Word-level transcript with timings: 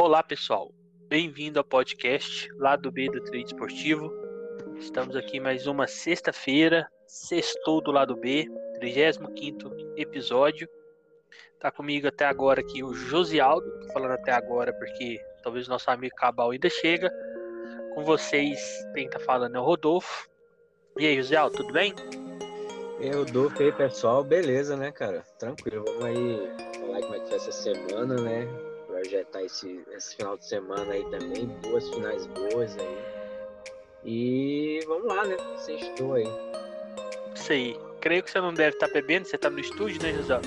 Olá 0.00 0.22
pessoal, 0.22 0.72
bem-vindo 1.08 1.58
ao 1.58 1.64
podcast 1.64 2.48
lá 2.54 2.76
do 2.76 2.88
B 2.88 3.10
do 3.10 3.20
Trade 3.20 3.46
Esportivo. 3.46 4.12
Estamos 4.76 5.16
aqui 5.16 5.40
mais 5.40 5.66
uma 5.66 5.88
sexta-feira, 5.88 6.88
sextou 7.04 7.82
do 7.82 7.90
lado 7.90 8.14
B, 8.14 8.46
35 8.74 9.32
episódio. 9.96 10.68
Tá 11.58 11.72
comigo 11.72 12.06
até 12.06 12.26
agora 12.26 12.60
aqui 12.60 12.80
o 12.84 12.94
Josialdo, 12.94 13.68
tô 13.80 13.92
falando 13.92 14.12
até 14.12 14.30
agora 14.30 14.72
porque 14.72 15.20
talvez 15.42 15.66
nosso 15.66 15.90
amigo 15.90 16.14
Cabal 16.14 16.52
ainda 16.52 16.70
chega. 16.70 17.10
Com 17.92 18.04
vocês, 18.04 18.60
quem 18.94 19.10
tá 19.10 19.18
falando 19.18 19.56
é 19.56 19.58
o 19.58 19.64
Rodolfo. 19.64 20.28
E 20.96 21.08
aí, 21.08 21.16
Josialdo, 21.16 21.56
tudo 21.56 21.72
bem? 21.72 21.92
Eu 23.00 23.24
dou 23.24 23.52
aí, 23.58 23.72
pessoal. 23.72 24.22
Beleza, 24.22 24.76
né, 24.76 24.92
cara? 24.92 25.24
Tranquilo. 25.40 25.84
Vamos 25.84 26.04
aí 26.04 26.52
falar 26.78 27.00
como 27.00 27.14
é 27.16 27.18
que 27.18 27.26
foi 27.26 27.36
essa 27.36 27.50
semana, 27.50 28.14
né? 28.14 28.67
Projetar 28.98 29.44
esse, 29.44 29.80
esse 29.92 30.16
final 30.16 30.36
de 30.36 30.44
semana 30.44 30.92
aí 30.92 31.04
também. 31.04 31.46
Duas 31.62 31.88
finais 31.88 32.26
boas 32.26 32.76
aí. 32.76 32.98
E 34.04 34.80
vamos 34.88 35.06
lá, 35.06 35.24
né? 35.24 35.36
Sextou 35.56 36.14
aí. 36.14 36.26
Isso 37.32 37.52
aí. 37.52 37.80
Creio 38.00 38.24
que 38.24 38.30
você 38.32 38.40
não 38.40 38.52
deve 38.52 38.74
estar 38.74 38.88
bebendo, 38.88 39.28
você 39.28 39.38
tá 39.38 39.48
no 39.48 39.60
estúdio, 39.60 40.02
né, 40.02 40.12
José? 40.14 40.40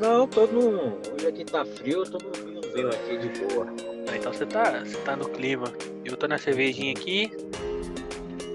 Não, 0.00 0.26
tô 0.26 0.46
no. 0.46 0.98
Hoje 1.14 1.26
aqui 1.26 1.44
tá 1.44 1.66
frio, 1.66 1.98
eu 1.98 2.10
tô 2.10 2.16
no 2.16 2.32
vinhozinho 2.32 2.88
aqui 2.88 3.18
de 3.18 3.44
boa. 3.44 3.66
Ah, 4.10 4.16
Então 4.16 4.32
você 4.32 4.46
tá, 4.46 4.80
você 4.80 4.96
tá 5.02 5.14
no 5.14 5.28
clima. 5.28 5.70
Eu 6.06 6.16
tô 6.16 6.26
na 6.26 6.38
cervejinha 6.38 6.92
aqui. 6.92 7.30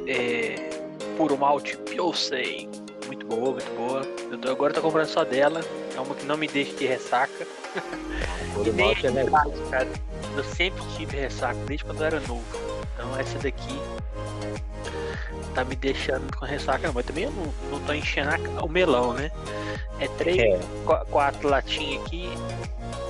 É. 0.08 0.56
Puro 1.16 1.38
malte 1.38 1.78
Pilsen. 1.78 2.72
Muito 3.06 3.24
boa, 3.28 3.52
muito 3.52 3.72
boa. 3.76 4.02
Eu 4.32 4.38
tô, 4.40 4.50
agora 4.50 4.74
tô 4.74 4.82
comprando 4.82 5.06
só 5.06 5.24
dela. 5.24 5.62
É 5.96 6.00
uma 6.00 6.16
que 6.16 6.26
não 6.26 6.38
me 6.38 6.48
deixa 6.48 6.74
de 6.76 6.86
ressaca. 6.86 7.46
Todo 8.54 8.68
E 8.68 8.72
nem 8.72 8.92
é 8.92 9.12
verdade, 9.12 9.52
cara. 9.70 9.88
Eu 10.36 10.44
sempre 10.44 10.82
tive 10.98 11.18
ressaca, 11.18 11.56
desde 11.68 11.86
quando 11.86 12.02
eu 12.02 12.06
era 12.08 12.20
novo. 12.22 12.44
Então 12.96 13.18
essa 13.20 13.38
daqui 13.40 13.80
tá 15.54 15.64
me 15.64 15.76
deixando 15.76 16.36
com 16.36 16.46
ressaca. 16.46 16.92
Mas 16.92 17.06
também 17.06 17.26
eu 17.26 17.32
não, 17.32 17.54
não 17.72 17.80
tô 17.82 17.94
enchendo 17.94 18.32
o 18.64 18.68
melão, 18.70 19.14
né? 19.14 19.32
É 20.00 20.08
três, 20.08 20.38
É, 20.40 20.60
qu- 20.86 21.06
quatro 21.12 21.48
latinhas 21.48 22.04
aqui, 22.04 22.30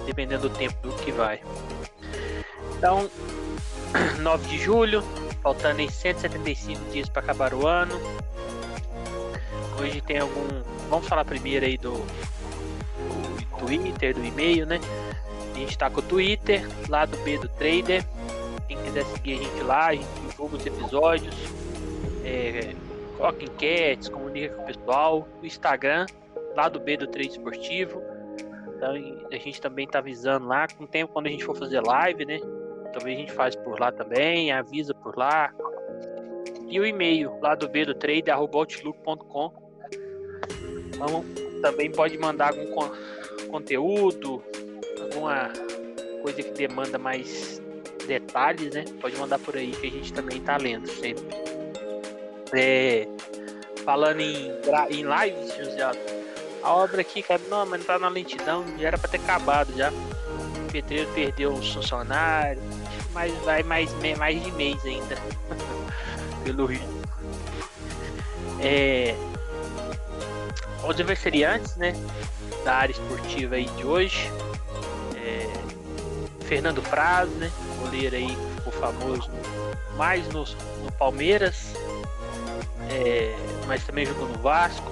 dependendo 0.05 0.49
do 0.49 0.55
tempo 0.55 0.75
do 0.87 0.93
que 1.03 1.11
vai. 1.11 1.39
Então, 2.77 3.09
9 4.19 4.47
de 4.49 4.57
julho, 4.61 5.01
faltando 5.41 5.79
em 5.81 5.89
175 5.89 6.91
dias 6.91 7.07
para 7.07 7.21
acabar 7.21 7.53
o 7.53 7.65
ano. 7.65 7.97
Hoje 9.79 10.01
tem 10.01 10.19
algum. 10.19 10.45
Vamos 10.89 11.07
falar 11.07 11.23
primeiro 11.25 11.65
aí 11.65 11.77
do 11.77 12.05
Twitter, 13.65 14.13
do 14.13 14.23
e-mail, 14.23 14.65
né? 14.65 14.79
A 15.53 15.57
gente 15.57 15.77
tá 15.77 15.89
com 15.89 15.99
o 15.99 16.03
Twitter, 16.03 16.67
lá 16.89 17.05
do 17.05 17.17
B 17.17 17.37
do 17.37 17.47
Trader. 17.47 18.03
Quem 18.67 18.77
quiser 18.77 19.05
seguir 19.05 19.33
a 19.33 19.37
gente 19.37 19.63
lá, 19.63 19.87
a 19.87 19.95
gente 19.95 20.07
divulga 20.27 20.57
os 20.57 20.65
episódios. 20.65 21.35
É, 22.25 22.73
coloca 23.17 23.43
enquetes, 23.43 24.09
comunica 24.09 24.55
com 24.55 24.63
o 24.63 24.65
pessoal. 24.65 25.27
O 25.41 25.45
Instagram, 25.45 26.05
lá 26.55 26.69
do 26.69 26.79
B 26.79 26.97
do 26.97 27.07
Trade 27.07 27.29
Esportivo. 27.29 28.01
Então 28.75 28.91
a 29.31 29.35
gente 29.37 29.61
também 29.61 29.87
tá 29.87 29.99
avisando 29.99 30.47
lá. 30.47 30.67
Com 30.67 30.83
o 30.83 30.87
tempo, 30.87 31.13
quando 31.13 31.27
a 31.27 31.29
gente 31.29 31.45
for 31.45 31.55
fazer 31.55 31.81
live, 31.81 32.25
né? 32.25 32.39
Também 32.91 33.15
a 33.15 33.19
gente 33.19 33.31
faz 33.31 33.55
por 33.55 33.79
lá 33.79 33.91
também, 33.91 34.51
avisa 34.51 34.93
por 34.93 35.17
lá. 35.17 35.53
E 36.67 36.79
o 36.79 36.85
e-mail 36.85 37.37
lá 37.41 37.55
do 37.55 37.69
B 37.69 37.85
do 37.85 37.93
Trade, 37.93 38.29
arroba 38.31 38.57
outlook.com. 38.57 39.53
Então, 40.87 41.25
também 41.61 41.91
pode 41.91 42.17
mandar 42.17 42.49
algum 42.49 42.71
conteúdo, 43.53 44.43
alguma 44.99 45.53
coisa 46.23 46.41
que 46.41 46.51
demanda 46.53 46.97
mais 46.97 47.61
detalhes, 48.07 48.73
né? 48.73 48.83
Pode 48.99 49.15
mandar 49.17 49.37
por 49.37 49.55
aí 49.55 49.71
que 49.71 49.85
a 49.85 49.91
gente 49.91 50.11
também 50.11 50.41
tá 50.41 50.57
lendo 50.57 50.87
sempre. 50.87 51.23
É, 52.51 53.07
falando 53.85 54.21
em, 54.21 54.51
em 54.89 55.03
lives, 55.03 55.55
José, 55.55 55.83
a 56.63 56.73
obra 56.73 57.01
aqui, 57.01 57.21
cara, 57.21 57.41
não, 57.47 57.63
mas 57.63 57.81
não 57.81 57.85
tá 57.85 57.99
na 57.99 58.09
lentidão, 58.09 58.65
já 58.79 58.87
era 58.87 58.97
pra 58.97 59.07
ter 59.07 59.17
acabado 59.17 59.71
já. 59.77 59.91
O 59.91 60.71
pedreiro 60.71 61.07
perdeu 61.13 61.53
os 61.53 61.73
funcionários, 61.73 62.63
mas 63.11 63.31
vai 63.43 63.61
mais, 63.61 63.91
mais 64.17 64.43
de 64.43 64.51
mês 64.53 64.83
ainda. 64.83 65.15
Pelo 66.43 66.65
Rio. 66.65 66.81
É, 68.59 69.15
os 70.83 70.95
aniversariantes, 70.95 71.75
né? 71.75 71.93
Da 72.63 72.75
área 72.75 72.91
esportiva 72.91 73.55
aí 73.55 73.65
de 73.65 73.85
hoje. 73.85 74.31
É, 75.15 75.47
Fernando 76.45 76.81
Fraz, 76.81 77.29
né? 77.31 77.51
Goleiro 77.79 78.15
aí, 78.15 78.37
ficou 78.55 78.73
famoso 78.73 79.29
mais 79.95 80.27
no, 80.29 80.43
no 80.83 80.91
Palmeiras, 80.97 81.73
é, 82.89 83.35
mas 83.67 83.83
também 83.85 84.05
jogou 84.05 84.27
no 84.27 84.37
Vasco. 84.39 84.91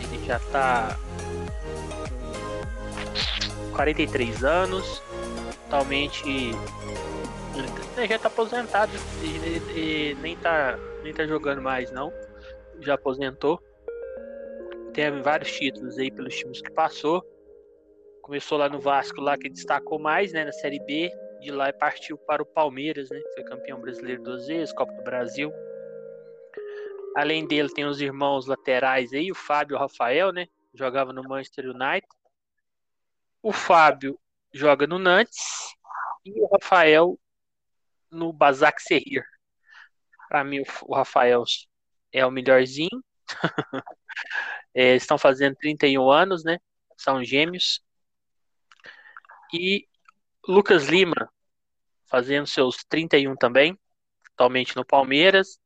Ele 0.00 0.24
já 0.26 0.38
tá 0.38 0.96
com 3.70 3.76
43 3.76 4.44
anos, 4.44 5.02
atualmente 5.66 6.54
ele 7.96 8.08
já 8.08 8.18
tá 8.18 8.28
aposentado, 8.28 8.92
ele 9.22 10.16
nem 10.20 10.36
tá 10.36 10.78
nem 11.02 11.12
tá 11.12 11.26
jogando 11.26 11.62
mais 11.62 11.90
não, 11.90 12.12
já 12.80 12.94
aposentou. 12.94 13.62
Teve 14.92 15.22
vários 15.22 15.52
títulos 15.52 15.98
aí 15.98 16.10
pelos 16.10 16.34
times 16.36 16.60
que 16.60 16.70
passou. 16.72 17.22
Começou 18.22 18.58
lá 18.58 18.68
no 18.68 18.80
Vasco, 18.80 19.20
lá 19.20 19.36
que 19.36 19.48
destacou 19.48 19.98
mais, 19.98 20.32
né, 20.32 20.44
na 20.44 20.52
Série 20.52 20.80
B. 20.80 21.10
De 21.40 21.50
lá 21.50 21.72
partiu 21.72 22.18
para 22.18 22.42
o 22.42 22.46
Palmeiras, 22.46 23.08
né? 23.08 23.20
Foi 23.34 23.42
campeão 23.44 23.80
brasileiro 23.80 24.22
duas 24.22 24.46
vezes, 24.46 24.74
Copa 24.74 24.92
do 24.92 25.02
Brasil. 25.02 25.50
Além 27.16 27.46
dele, 27.46 27.68
tem 27.72 27.86
os 27.86 28.00
irmãos 28.00 28.46
laterais 28.46 29.12
aí, 29.12 29.32
o 29.32 29.34
Fábio 29.34 29.74
e 29.74 29.76
o 29.76 29.80
Rafael, 29.80 30.32
né? 30.32 30.46
Jogava 30.74 31.12
no 31.12 31.22
Manchester 31.22 31.70
United. 31.70 32.06
O 33.42 33.52
Fábio 33.52 34.18
joga 34.52 34.86
no 34.86 34.98
Nantes 34.98 35.74
e 36.24 36.40
o 36.40 36.48
Rafael 36.52 37.18
no 38.10 38.32
Basak 38.32 38.82
Serrir. 38.82 39.24
Para 40.28 40.44
mim, 40.44 40.62
o 40.82 40.94
Rafael 40.94 41.42
é 42.12 42.24
o 42.26 42.30
melhorzinho. 42.30 43.02
É, 44.74 44.94
estão 44.94 45.18
fazendo 45.18 45.56
31 45.56 46.10
anos, 46.10 46.44
né? 46.44 46.58
São 46.96 47.24
gêmeos. 47.24 47.80
E 49.52 49.86
Lucas 50.46 50.86
Lima 50.86 51.30
fazendo 52.10 52.46
seus 52.46 52.84
31 52.84 53.36
também, 53.36 53.78
atualmente 54.32 54.76
no 54.76 54.84
Palmeiras. 54.84 55.58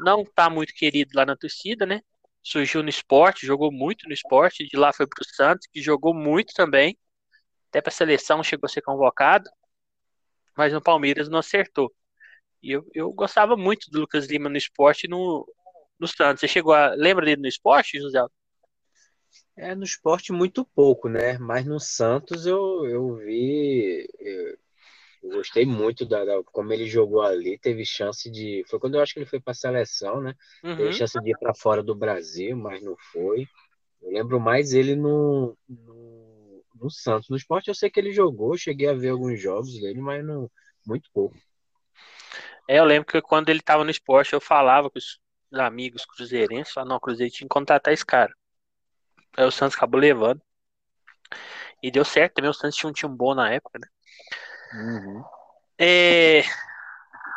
Não 0.00 0.24
tá 0.24 0.50
muito 0.50 0.74
querido 0.74 1.12
lá 1.14 1.26
na 1.26 1.36
torcida, 1.36 1.86
né? 1.86 2.02
Surgiu 2.42 2.82
no 2.82 2.88
esporte, 2.88 3.46
jogou 3.46 3.72
muito 3.72 4.06
no 4.06 4.14
esporte, 4.14 4.66
de 4.66 4.76
lá 4.76 4.92
foi 4.92 5.06
pro 5.06 5.24
Santos, 5.24 5.66
que 5.72 5.82
jogou 5.82 6.14
muito 6.14 6.54
também. 6.54 6.96
Até 7.68 7.80
pra 7.80 7.90
seleção 7.92 8.42
chegou 8.42 8.66
a 8.66 8.68
ser 8.68 8.82
convocado, 8.82 9.48
mas 10.56 10.72
no 10.72 10.82
Palmeiras 10.82 11.28
não 11.28 11.38
acertou. 11.38 11.92
E 12.62 12.72
eu, 12.72 12.86
eu 12.94 13.12
gostava 13.12 13.56
muito 13.56 13.90
do 13.90 14.00
Lucas 14.00 14.26
Lima 14.26 14.48
no 14.48 14.56
esporte 14.56 15.08
no, 15.08 15.46
no 16.00 16.08
Santos. 16.08 16.40
Você 16.40 16.48
chegou 16.48 16.72
a. 16.74 16.90
Lembra 16.94 17.24
dele 17.24 17.42
no 17.42 17.48
esporte, 17.48 17.98
José? 18.00 18.20
É, 19.56 19.74
no 19.74 19.84
esporte 19.84 20.32
muito 20.32 20.64
pouco, 20.64 21.08
né? 21.08 21.38
Mas 21.38 21.64
no 21.66 21.78
Santos 21.78 22.46
eu, 22.46 22.86
eu 22.86 23.16
vi. 23.16 24.06
Eu, 24.18 24.58
eu 25.24 25.30
gostei 25.38 25.66
muito 25.66 26.06
da, 26.06 26.24
da- 26.24 26.42
como 26.46 26.72
ele 26.72 26.86
jogou 26.88 27.22
ali. 27.22 27.58
Teve 27.58 27.84
chance 27.86 28.30
de. 28.30 28.64
Foi 28.68 28.78
quando 28.80 28.96
eu 28.96 29.02
acho 29.02 29.14
que 29.14 29.20
ele 29.20 29.26
foi 29.26 29.40
para 29.40 29.52
a 29.52 29.54
seleção, 29.54 30.20
né? 30.22 30.34
Teve 30.76 30.92
Uhum. 30.92 30.94
chance 30.94 31.20
de 31.20 31.30
ir 31.30 31.38
para 31.38 31.54
fora 31.54 31.82
do 31.82 31.94
Brasil, 31.94 32.56
mas 32.56 32.82
não 32.82 32.96
foi. 33.12 33.46
Eu 34.02 34.12
lembro 34.12 34.40
mais 34.40 34.72
ele 34.74 34.96
no, 34.96 35.56
no, 35.68 36.64
no 36.76 36.90
Santos. 36.90 37.30
No 37.30 37.36
esporte 37.36 37.68
eu 37.68 37.74
sei 37.76 37.90
que 37.90 38.00
ele 38.00 38.12
jogou, 38.12 38.56
cheguei 38.58 38.88
a 38.88 38.94
ver 38.94 39.10
alguns 39.10 39.40
jogos 39.40 39.80
dele, 39.80 40.00
mas 40.00 40.24
não, 40.24 40.50
muito 40.86 41.10
pouco. 41.14 41.36
É, 42.68 42.78
eu 42.78 42.84
lembro 42.84 43.06
que 43.10 43.20
quando 43.22 43.48
ele 43.48 43.60
tava 43.60 43.84
no 43.84 43.90
esporte, 43.90 44.32
eu 44.32 44.40
falava 44.40 44.90
com 44.90 44.98
os 44.98 45.19
amigos 45.52 46.04
cruzeirenses, 46.04 46.72
falava, 46.72 46.90
não, 46.90 46.96
o 46.96 47.00
Cruzeiro 47.00 47.32
tinha 47.32 47.48
que 47.48 47.52
contratar 47.52 47.92
esse 47.92 48.04
cara. 48.04 48.32
Aí 49.36 49.44
o 49.44 49.50
Santos 49.50 49.76
acabou 49.76 50.00
levando. 50.00 50.40
E 51.82 51.90
deu 51.90 52.04
certo 52.04 52.34
também, 52.34 52.50
o 52.50 52.54
Santos 52.54 52.76
tinha 52.76 52.90
um 52.90 52.92
time 52.92 53.14
bom 53.16 53.34
na 53.34 53.50
época, 53.50 53.78
né? 53.78 53.88
É... 55.78 56.42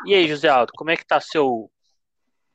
E 0.06 0.13
aí, 0.13 0.27
José 0.27 0.50
Aldo, 0.50 0.74
como 0.75 0.92
é 0.92 0.98
que 0.98 1.06
tá 1.06 1.19
seu, 1.21 1.71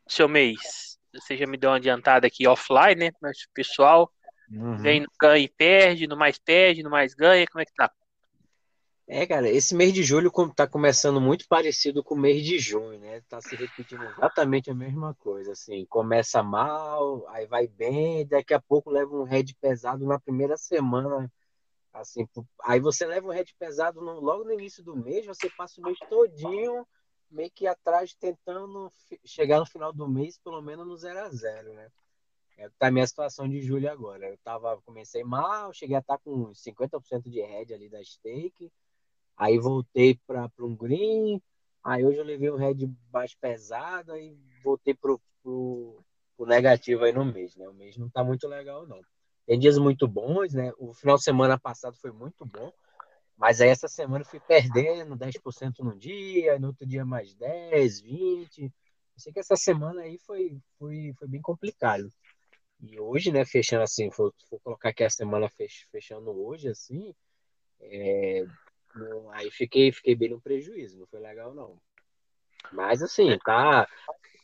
seu 0.06 0.28
mês? 0.28 0.98
Você 1.14 1.36
já 1.36 1.46
me 1.46 1.56
deu 1.56 1.70
uma 1.70 1.76
adiantada 1.76 2.26
aqui 2.26 2.46
offline, 2.46 2.96
né? 2.96 3.10
Mas 3.20 3.38
o 3.38 3.50
pessoal 3.54 4.12
Uhum. 4.50 4.78
vem, 4.78 5.00
no 5.00 5.08
ganha 5.20 5.44
e 5.44 5.48
perde, 5.48 6.06
no 6.06 6.16
mais 6.16 6.38
perde, 6.38 6.82
no 6.82 6.90
mais 6.90 7.14
ganha, 7.14 7.46
como 7.46 7.60
é 7.60 7.64
que 7.64 7.74
tá? 7.74 7.90
É, 9.10 9.26
cara, 9.26 9.48
esse 9.48 9.74
mês 9.74 9.92
de 9.92 10.02
julho 10.02 10.30
com- 10.30 10.48
tá 10.50 10.66
começando 10.66 11.20
muito 11.20 11.46
parecido 11.48 12.04
com 12.04 12.14
o 12.14 12.18
mês 12.18 12.44
de 12.44 12.58
junho, 12.58 12.98
né? 13.00 13.22
Tá 13.22 13.40
se 13.40 13.56
repetindo 13.56 14.04
exatamente 14.04 14.70
a 14.70 14.74
mesma 14.74 15.14
coisa, 15.14 15.52
assim, 15.52 15.86
começa 15.86 16.42
mal, 16.42 17.26
aí 17.28 17.46
vai 17.46 17.66
bem, 17.66 18.26
daqui 18.26 18.52
a 18.52 18.60
pouco 18.60 18.90
leva 18.90 19.14
um 19.16 19.24
head 19.24 19.54
pesado 19.60 20.04
na 20.06 20.20
primeira 20.20 20.56
semana, 20.56 21.30
Assim, 21.92 22.28
aí 22.62 22.78
você 22.80 23.06
leva 23.06 23.26
o 23.26 23.30
head 23.30 23.52
pesado 23.58 24.00
no, 24.00 24.20
logo 24.20 24.44
no 24.44 24.52
início 24.52 24.84
do 24.84 24.96
mês, 24.96 25.26
você 25.26 25.48
passa 25.56 25.80
o 25.80 25.84
mês 25.84 25.98
todinho 26.08 26.86
meio 27.30 27.50
que 27.50 27.66
atrás 27.66 28.14
tentando 28.14 28.92
chegar 29.24 29.58
no 29.58 29.66
final 29.66 29.92
do 29.92 30.08
mês 30.08 30.38
pelo 30.38 30.62
menos 30.62 30.86
no 30.86 30.96
0 30.96 31.18
a 31.18 31.28
0 31.28 31.74
né? 31.74 31.90
É, 32.56 32.68
tá 32.78 32.88
a 32.88 32.90
minha 32.90 33.06
situação 33.06 33.48
de 33.48 33.60
julho 33.60 33.90
agora. 33.90 34.28
Eu 34.28 34.38
tava, 34.38 34.80
comecei 34.82 35.22
mal, 35.24 35.72
cheguei 35.72 35.96
a 35.96 36.00
estar 36.00 36.18
tá 36.18 36.22
com 36.24 36.52
50% 36.54 37.28
de 37.30 37.40
head 37.40 37.72
ali 37.74 37.88
da 37.88 38.02
stake, 38.02 38.70
aí 39.38 39.58
voltei 39.58 40.18
para 40.26 40.50
um 40.60 40.74
green, 40.74 41.40
aí 41.82 42.04
hoje 42.04 42.18
eu 42.18 42.24
levei 42.24 42.50
um 42.50 42.56
head 42.56 42.92
mais 43.12 43.34
pesado 43.34 44.16
e 44.16 44.36
voltei 44.62 44.94
pro, 44.94 45.20
pro 45.42 46.46
negativo 46.46 47.04
aí 47.04 47.12
no 47.12 47.24
mês, 47.24 47.54
né? 47.56 47.68
O 47.68 47.74
mês 47.74 47.96
não 47.96 48.10
tá 48.10 48.24
muito 48.24 48.48
legal 48.48 48.86
não. 48.86 49.00
Tem 49.46 49.58
dias 49.58 49.78
muito 49.78 50.06
bons, 50.06 50.52
né? 50.52 50.72
O 50.78 50.92
final 50.92 51.16
de 51.16 51.22
semana 51.22 51.58
passado 51.58 51.96
foi 51.96 52.10
muito 52.10 52.44
bom. 52.44 52.70
Mas 53.36 53.60
aí 53.60 53.68
essa 53.68 53.86
semana 53.86 54.22
eu 54.22 54.28
fui 54.28 54.40
perdendo 54.40 55.16
10% 55.16 55.78
num 55.84 55.96
dia, 55.96 56.58
no 56.58 56.68
outro 56.68 56.84
dia 56.84 57.04
mais 57.04 57.34
10, 57.34 58.00
20. 58.00 58.64
Eu 58.64 58.70
sei 59.16 59.32
que 59.32 59.38
essa 59.38 59.56
semana 59.56 60.02
aí 60.02 60.18
foi, 60.18 60.58
foi, 60.78 61.14
foi 61.16 61.28
bem 61.28 61.40
complicado. 61.40 62.12
E 62.80 62.98
hoje, 62.98 63.32
né, 63.32 63.44
fechando 63.44 63.84
assim, 63.84 64.10
vou, 64.10 64.34
vou 64.50 64.60
colocar 64.60 64.90
aqui 64.90 65.04
a 65.04 65.10
semana 65.10 65.48
fech, 65.48 65.86
fechando 65.90 66.30
hoje, 66.30 66.68
assim, 66.68 67.14
é, 67.80 68.44
aí 69.32 69.50
fiquei, 69.50 69.92
fiquei 69.92 70.14
bem 70.14 70.30
no 70.30 70.40
prejuízo, 70.40 70.98
não 70.98 71.06
foi 71.06 71.20
legal 71.20 71.54
não. 71.54 71.80
Mas 72.72 73.02
assim, 73.02 73.38
tá, 73.44 73.88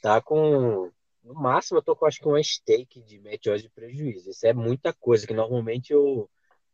tá 0.01 0.21
com 0.21 0.91
no 1.25 1.35
máximo 1.35 1.79
eu 1.79 1.83
tô 1.83 1.97
com 1.97 2.05
acho 2.05 2.21
que 2.21 2.29
uma 2.29 2.43
stake 2.43 3.03
de 3.03 3.19
meteoros 3.19 3.63
de 3.63 3.71
prejuízo. 3.71 4.31
Isso 4.31 4.47
é 4.47 4.53
muita 4.53 4.93
coisa, 4.93 5.27
que 5.27 5.33
normalmente 5.33 5.91
eu, 5.91 6.31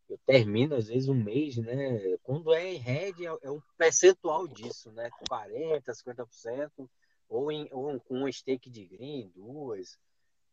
eu 0.08 0.18
termino 0.26 0.74
às 0.74 0.88
vezes 0.88 1.08
um 1.08 1.14
mês, 1.14 1.56
né? 1.56 2.16
Quando 2.22 2.52
é 2.52 2.74
em 2.74 2.76
red, 2.76 3.14
é, 3.20 3.38
é 3.42 3.50
um 3.50 3.62
percentual 3.78 4.48
disso, 4.48 4.90
né? 4.90 5.08
40%, 5.30 5.84
50%, 5.84 6.90
ou, 7.28 7.52
em, 7.52 7.68
ou 7.70 7.98
com 8.00 8.24
um 8.24 8.32
stake 8.32 8.68
de 8.68 8.84
green, 8.84 9.30
duas. 9.36 9.96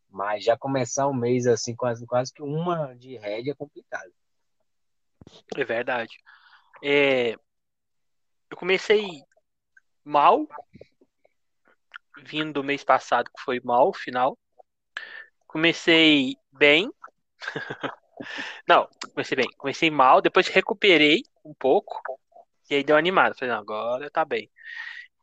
Mas 0.09 0.43
já 0.43 0.55
começar 0.55 1.07
um 1.07 1.13
mês 1.13 1.47
assim, 1.47 1.75
quase, 1.75 2.05
quase 2.05 2.31
que 2.31 2.43
uma 2.43 2.93
de 2.93 3.17
red 3.17 3.49
é 3.49 3.55
complicado. 3.55 4.13
É 5.55 5.65
verdade. 5.65 6.19
É, 6.83 7.31
eu 8.49 8.57
comecei 8.57 9.21
mal, 10.03 10.47
vindo 12.23 12.53
do 12.53 12.63
mês 12.63 12.83
passado, 12.83 13.29
que 13.35 13.41
foi 13.41 13.59
mal 13.59 13.93
final. 13.93 14.37
Comecei 15.45 16.35
bem. 16.51 16.91
não, 18.67 18.87
comecei 19.13 19.35
bem. 19.35 19.47
Comecei 19.57 19.89
mal, 19.89 20.21
depois 20.21 20.47
recuperei 20.47 21.23
um 21.43 21.53
pouco. 21.53 22.01
E 22.69 22.75
aí 22.75 22.83
deu 22.83 22.97
animado. 22.97 23.35
Falei, 23.37 23.53
não, 23.53 23.61
agora 23.61 24.09
tá 24.09 24.25
bem. 24.25 24.49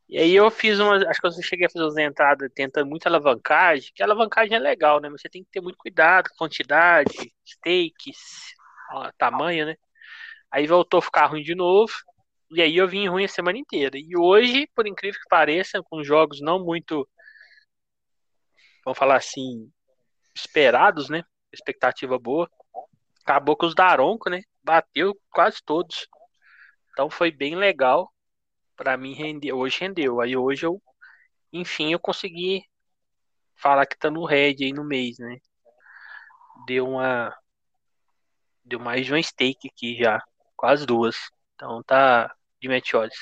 E 0.07 0.17
aí 0.19 0.35
eu 0.35 0.51
fiz 0.51 0.79
umas. 0.79 1.03
Acho 1.03 1.19
que 1.19 1.27
eu 1.27 1.31
cheguei 1.43 1.65
a 1.65 1.69
fazer 1.69 1.83
umas 1.83 1.97
entradas 1.97 2.49
tentando 2.53 2.87
muita 2.87 3.09
alavancagem, 3.09 3.91
que 3.93 4.03
a 4.03 4.05
alavancagem 4.05 4.55
é 4.55 4.59
legal, 4.59 4.99
né? 5.01 5.09
Mas 5.09 5.21
você 5.21 5.29
tem 5.29 5.43
que 5.43 5.49
ter 5.49 5.61
muito 5.61 5.77
cuidado, 5.77 6.29
quantidade, 6.37 7.33
stakes, 7.43 8.53
ó, 8.91 9.11
tamanho, 9.17 9.65
né? 9.65 9.75
Aí 10.55 10.67
voltou 10.67 10.99
a 10.99 11.01
ficar 11.01 11.25
ruim 11.25 11.43
de 11.43 11.53
novo. 11.53 11.91
E 12.49 12.61
aí 12.61 12.77
eu 12.77 12.87
vim 12.87 13.09
ruim 13.09 13.25
a 13.25 13.27
semana 13.27 13.57
inteira. 13.57 13.97
E 13.97 14.15
hoje, 14.15 14.65
por 14.73 14.87
incrível 14.87 15.19
que 15.19 15.27
pareça, 15.27 15.83
com 15.83 16.01
jogos 16.01 16.39
não 16.39 16.63
muito, 16.63 17.05
vamos 18.85 18.97
falar 18.97 19.17
assim, 19.17 19.69
esperados, 20.33 21.09
né? 21.09 21.25
Expectativa 21.51 22.17
boa. 22.17 22.49
Acabou 23.21 23.57
com 23.57 23.65
os 23.65 23.75
Daronco, 23.75 24.29
né? 24.29 24.43
Bateu 24.63 25.13
quase 25.29 25.57
todos. 25.61 26.07
Então 26.93 27.09
foi 27.09 27.31
bem 27.31 27.57
legal. 27.57 28.09
Para 28.77 28.95
mim 28.95 29.13
render, 29.13 29.51
hoje 29.51 29.81
rendeu. 29.81 30.21
Aí 30.21 30.37
hoje 30.37 30.65
eu, 30.65 30.81
enfim, 31.51 31.91
eu 31.91 31.99
consegui 31.99 32.63
falar 33.57 33.85
que 33.85 33.97
tá 33.97 34.09
no 34.09 34.23
red 34.23 34.55
aí 34.61 34.71
no 34.71 34.85
mês, 34.85 35.17
né? 35.19 35.37
Deu 36.65 36.87
uma 36.87 37.35
deu 38.63 38.79
mais 38.79 39.05
de 39.05 39.11
uma 39.11 39.21
stake 39.21 39.67
aqui 39.67 39.97
já, 39.97 40.23
quase 40.55 40.85
duas. 40.85 41.15
Então 41.55 41.81
tá 41.83 42.33
de 42.61 42.67
meteores. 42.67 43.15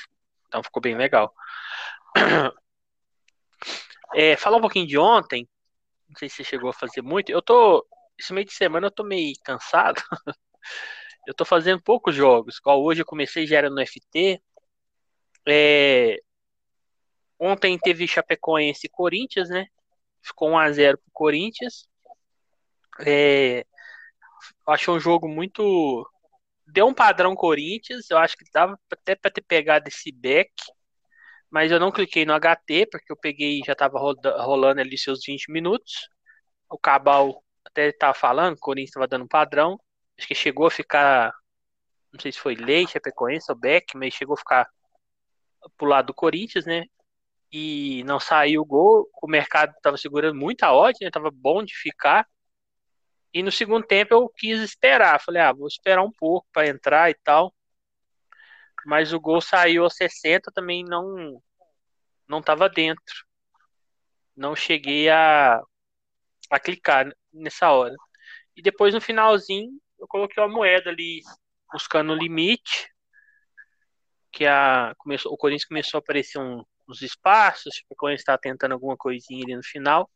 Então 0.48 0.62
ficou 0.62 0.82
bem 0.82 0.96
legal. 0.96 1.32
É, 4.16 4.36
falar 4.36 4.58
um 4.58 4.60
pouquinho 4.60 4.86
de 4.86 4.96
ontem. 4.96 5.48
Não 6.08 6.16
sei 6.16 6.28
se 6.28 6.36
você 6.36 6.44
chegou 6.44 6.70
a 6.70 6.72
fazer 6.72 7.02
muito. 7.02 7.30
Eu 7.30 7.42
tô. 7.42 7.84
Esse 8.16 8.32
meio 8.32 8.46
de 8.46 8.52
semana 8.52 8.86
eu 8.86 8.90
tô 8.90 9.02
meio 9.02 9.34
cansado. 9.42 10.00
eu 11.26 11.34
tô 11.34 11.44
fazendo 11.44 11.82
poucos 11.82 12.14
jogos. 12.14 12.58
Igual 12.58 12.82
hoje 12.82 13.02
eu 13.02 13.06
comecei 13.06 13.46
já 13.46 13.58
era 13.58 13.70
no 13.70 13.80
FT. 13.80 14.40
É, 15.48 16.20
ontem 17.38 17.78
teve 17.78 18.06
Chapecoense 18.06 18.86
e 18.86 18.90
Corinthians, 18.90 19.48
né? 19.48 19.66
Ficou 20.22 20.50
1x0 20.50 20.96
pro 20.96 21.10
Corinthians. 21.12 21.88
É, 23.00 23.66
achei 24.66 24.92
um 24.92 25.00
jogo 25.00 25.28
muito 25.28 26.08
deu 26.74 26.88
um 26.88 26.94
padrão 26.94 27.36
Corinthians, 27.36 28.10
eu 28.10 28.18
acho 28.18 28.36
que 28.36 28.44
dava 28.52 28.76
até 28.90 29.14
para 29.14 29.30
ter 29.30 29.42
pegado 29.42 29.88
esse 29.88 30.10
back, 30.10 30.50
mas 31.48 31.70
eu 31.70 31.78
não 31.78 31.92
cliquei 31.92 32.26
no 32.26 32.34
HT, 32.34 32.86
porque 32.90 33.12
eu 33.12 33.16
peguei 33.16 33.60
já 33.64 33.74
estava 33.74 33.96
rolando 33.96 34.80
ali 34.80 34.98
seus 34.98 35.20
20 35.24 35.52
minutos. 35.52 36.08
O 36.68 36.76
Cabal 36.76 37.44
até 37.64 37.90
estava 37.90 38.12
falando, 38.12 38.56
o 38.56 38.58
Corinthians 38.58 38.90
estava 38.90 39.06
dando 39.06 39.24
um 39.24 39.28
padrão, 39.28 39.78
acho 40.18 40.26
que 40.26 40.34
chegou 40.34 40.66
a 40.66 40.70
ficar, 40.70 41.32
não 42.12 42.18
sei 42.20 42.32
se 42.32 42.40
foi 42.40 42.56
Leite, 42.56 42.94
Chapecoense 42.94 43.46
ou 43.52 43.56
Beck, 43.56 43.96
mas 43.96 44.12
chegou 44.12 44.34
a 44.34 44.38
ficar 44.38 44.68
pro 45.78 45.86
lado 45.86 46.06
do 46.06 46.14
Corinthians, 46.14 46.66
né? 46.66 46.82
E 47.52 48.02
não 48.04 48.18
saiu 48.18 48.62
o 48.62 48.66
gol, 48.66 49.08
o 49.22 49.28
mercado 49.28 49.72
estava 49.76 49.96
segurando 49.96 50.36
muita 50.36 50.72
odd, 50.72 50.98
né? 51.00 51.08
Tava 51.08 51.30
bom 51.32 51.62
de 51.62 51.72
ficar. 51.76 52.26
E 53.34 53.42
no 53.42 53.50
segundo 53.50 53.84
tempo 53.84 54.14
eu 54.14 54.28
quis 54.28 54.60
esperar. 54.60 55.20
Falei, 55.20 55.42
ah, 55.42 55.52
vou 55.52 55.66
esperar 55.66 56.02
um 56.04 56.12
pouco 56.12 56.46
para 56.52 56.68
entrar 56.68 57.10
e 57.10 57.14
tal. 57.14 57.52
Mas 58.86 59.12
o 59.12 59.20
gol 59.20 59.40
saiu 59.40 59.82
aos 59.82 59.96
60, 59.96 60.52
também 60.52 60.84
não 60.84 61.42
não 62.28 62.38
estava 62.38 62.68
dentro. 62.68 63.26
Não 64.36 64.54
cheguei 64.54 65.10
a, 65.10 65.60
a 66.50 66.60
clicar 66.60 67.10
nessa 67.32 67.70
hora. 67.72 67.94
E 68.56 68.62
depois 68.62 68.94
no 68.94 69.00
finalzinho 69.00 69.70
eu 69.98 70.06
coloquei 70.06 70.42
uma 70.42 70.48
moeda 70.48 70.90
ali 70.90 71.20
buscando 71.72 72.12
o 72.12 72.16
limite. 72.16 72.88
Que 74.30 74.46
a, 74.46 74.94
começou, 74.98 75.32
o 75.32 75.36
Corinthians 75.36 75.68
começou 75.68 75.98
a 75.98 76.00
aparecer 76.00 76.38
um, 76.38 76.64
uns 76.88 77.02
espaços, 77.02 77.82
o 77.88 77.96
Corinthians 77.96 78.22
está 78.22 78.38
tentando 78.38 78.72
alguma 78.72 78.96
coisinha 78.96 79.42
ali 79.44 79.56
no 79.56 79.62
final. 79.62 80.08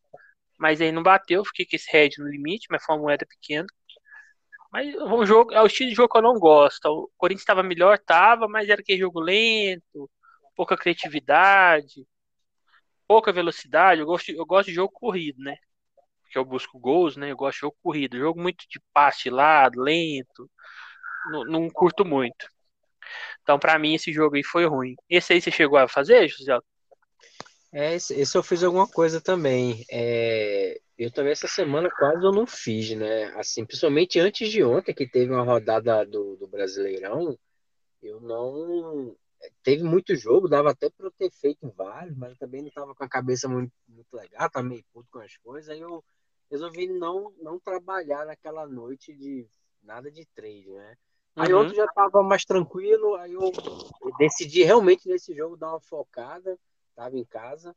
Mas 0.58 0.80
aí 0.80 0.92
não 0.92 1.02
bateu, 1.02 1.44
fiquei 1.44 1.66
com 1.66 1.76
esse 1.76 1.90
head 1.92 2.18
no 2.18 2.28
limite, 2.28 2.66
mas 2.70 2.84
foi 2.84 2.96
uma 2.96 3.02
moeda 3.02 3.26
pequena. 3.26 3.66
Mas 4.72 4.94
o 4.94 5.24
jogo 5.24 5.52
é 5.52 5.62
o 5.62 5.66
estilo 5.66 5.90
de 5.90 5.96
jogo 5.96 6.10
que 6.10 6.18
eu 6.18 6.22
não 6.22 6.38
gosto. 6.38 6.86
O 6.86 7.10
Corinthians 7.16 7.42
estava 7.42 7.62
melhor, 7.62 7.98
tava, 7.98 8.46
mas 8.48 8.68
era 8.68 8.80
aquele 8.80 8.98
jogo 8.98 9.20
lento, 9.20 10.10
pouca 10.54 10.76
criatividade, 10.76 12.06
pouca 13.06 13.32
velocidade. 13.32 14.00
Eu 14.00 14.06
gosto, 14.06 14.30
eu 14.30 14.46
gosto 14.46 14.68
de 14.68 14.74
jogo 14.74 14.92
corrido, 14.92 15.42
né? 15.42 15.56
Porque 16.22 16.38
eu 16.38 16.44
busco 16.44 16.78
gols, 16.78 17.16
né? 17.16 17.30
Eu 17.32 17.36
gosto 17.36 17.56
de 17.56 17.60
jogo 17.62 17.76
corrido. 17.82 18.18
Jogo 18.18 18.40
muito 18.40 18.66
de 18.68 18.80
passe 18.92 19.30
lado, 19.30 19.80
lento. 19.80 20.50
Não, 21.32 21.44
não 21.44 21.70
curto 21.70 22.04
muito. 22.04 22.48
Então, 23.42 23.58
para 23.58 23.78
mim, 23.78 23.94
esse 23.94 24.12
jogo 24.12 24.36
aí 24.36 24.44
foi 24.44 24.66
ruim. 24.66 24.94
Esse 25.08 25.32
aí 25.32 25.40
você 25.40 25.50
chegou 25.50 25.78
a 25.78 25.88
fazer, 25.88 26.28
José? 26.28 26.58
É, 27.72 27.94
esse, 27.94 28.36
eu 28.36 28.42
fiz 28.42 28.62
alguma 28.62 28.88
coisa 28.88 29.20
também. 29.20 29.84
É, 29.90 30.80
eu 30.96 31.12
também 31.12 31.32
essa 31.32 31.46
semana 31.46 31.90
quase 31.90 32.24
eu 32.24 32.32
não 32.32 32.46
fiz, 32.46 32.96
né? 32.96 33.26
Assim, 33.36 33.64
principalmente 33.64 34.18
antes 34.18 34.50
de 34.50 34.64
ontem, 34.64 34.94
que 34.94 35.06
teve 35.06 35.32
uma 35.32 35.44
rodada 35.44 36.04
do, 36.06 36.36
do 36.36 36.48
Brasileirão, 36.48 37.38
eu 38.02 38.20
não. 38.20 39.14
Teve 39.62 39.84
muito 39.84 40.16
jogo, 40.16 40.48
dava 40.48 40.70
até 40.70 40.90
para 40.90 41.06
eu 41.06 41.12
ter 41.12 41.30
feito 41.30 41.72
vários, 41.76 42.16
mas 42.16 42.32
eu 42.32 42.38
também 42.38 42.60
não 42.60 42.68
estava 42.68 42.94
com 42.94 43.04
a 43.04 43.08
cabeça 43.08 43.48
muito, 43.48 43.72
muito 43.86 44.12
legal, 44.12 44.50
tava 44.50 44.66
meio 44.66 44.84
puto 44.92 45.08
com 45.12 45.20
as 45.20 45.36
coisas, 45.36 45.70
aí 45.70 45.80
eu 45.80 46.02
resolvi 46.50 46.88
não, 46.88 47.32
não 47.40 47.60
trabalhar 47.60 48.26
naquela 48.26 48.66
noite 48.66 49.14
de 49.14 49.46
nada 49.80 50.10
de 50.10 50.26
trade, 50.34 50.68
né? 50.68 50.96
Aí 51.36 51.52
uhum. 51.52 51.60
ontem 51.60 51.76
já 51.76 51.84
estava 51.84 52.20
mais 52.20 52.44
tranquilo, 52.44 53.14
aí 53.14 53.32
eu 53.32 53.52
decidi 54.18 54.64
realmente 54.64 55.06
nesse 55.08 55.32
jogo 55.32 55.56
dar 55.56 55.70
uma 55.70 55.80
focada 55.80 56.58
estava 56.98 57.16
em 57.16 57.24
casa. 57.24 57.74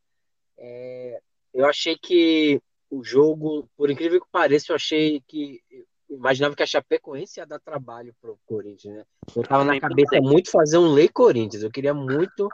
É, 0.57 1.21
eu 1.53 1.65
achei 1.65 1.95
que 1.97 2.59
o 2.89 3.03
jogo, 3.03 3.69
por 3.77 3.89
incrível 3.89 4.19
que 4.19 4.27
pareça, 4.31 4.71
eu 4.71 4.75
achei 4.75 5.21
que 5.27 5.61
eu 6.09 6.17
imaginava 6.17 6.55
que 6.55 6.63
a 6.63 6.67
Chapecoense 6.67 7.39
ia 7.39 7.45
dar 7.45 7.59
trabalho 7.59 8.13
pro 8.19 8.37
Corinthians, 8.45 8.97
né? 8.97 9.05
Eu 9.35 9.43
tava 9.43 9.63
na 9.63 9.79
cabeça 9.79 10.19
muito 10.19 10.51
fazer 10.51 10.77
um 10.77 10.91
lei 10.91 11.07
Corinthians, 11.07 11.63
eu 11.63 11.71
queria 11.71 11.93
muito 11.93 12.49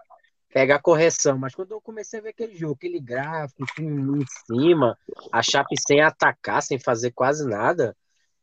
pegar 0.50 0.79
correção, 0.79 1.38
mas 1.38 1.55
quando 1.55 1.71
eu 1.71 1.81
comecei 1.81 2.19
a 2.19 2.24
ver 2.24 2.29
aquele 2.29 2.55
jogo, 2.55 2.75
aquele 2.75 3.00
gráfico 3.00 3.63
em 3.79 4.25
cima, 4.45 4.97
a 5.31 5.41
Chape 5.41 5.75
sem 5.88 6.01
atacar, 6.01 6.62
sem 6.62 6.77
fazer 6.77 7.12
quase 7.12 7.47
nada, 7.47 7.95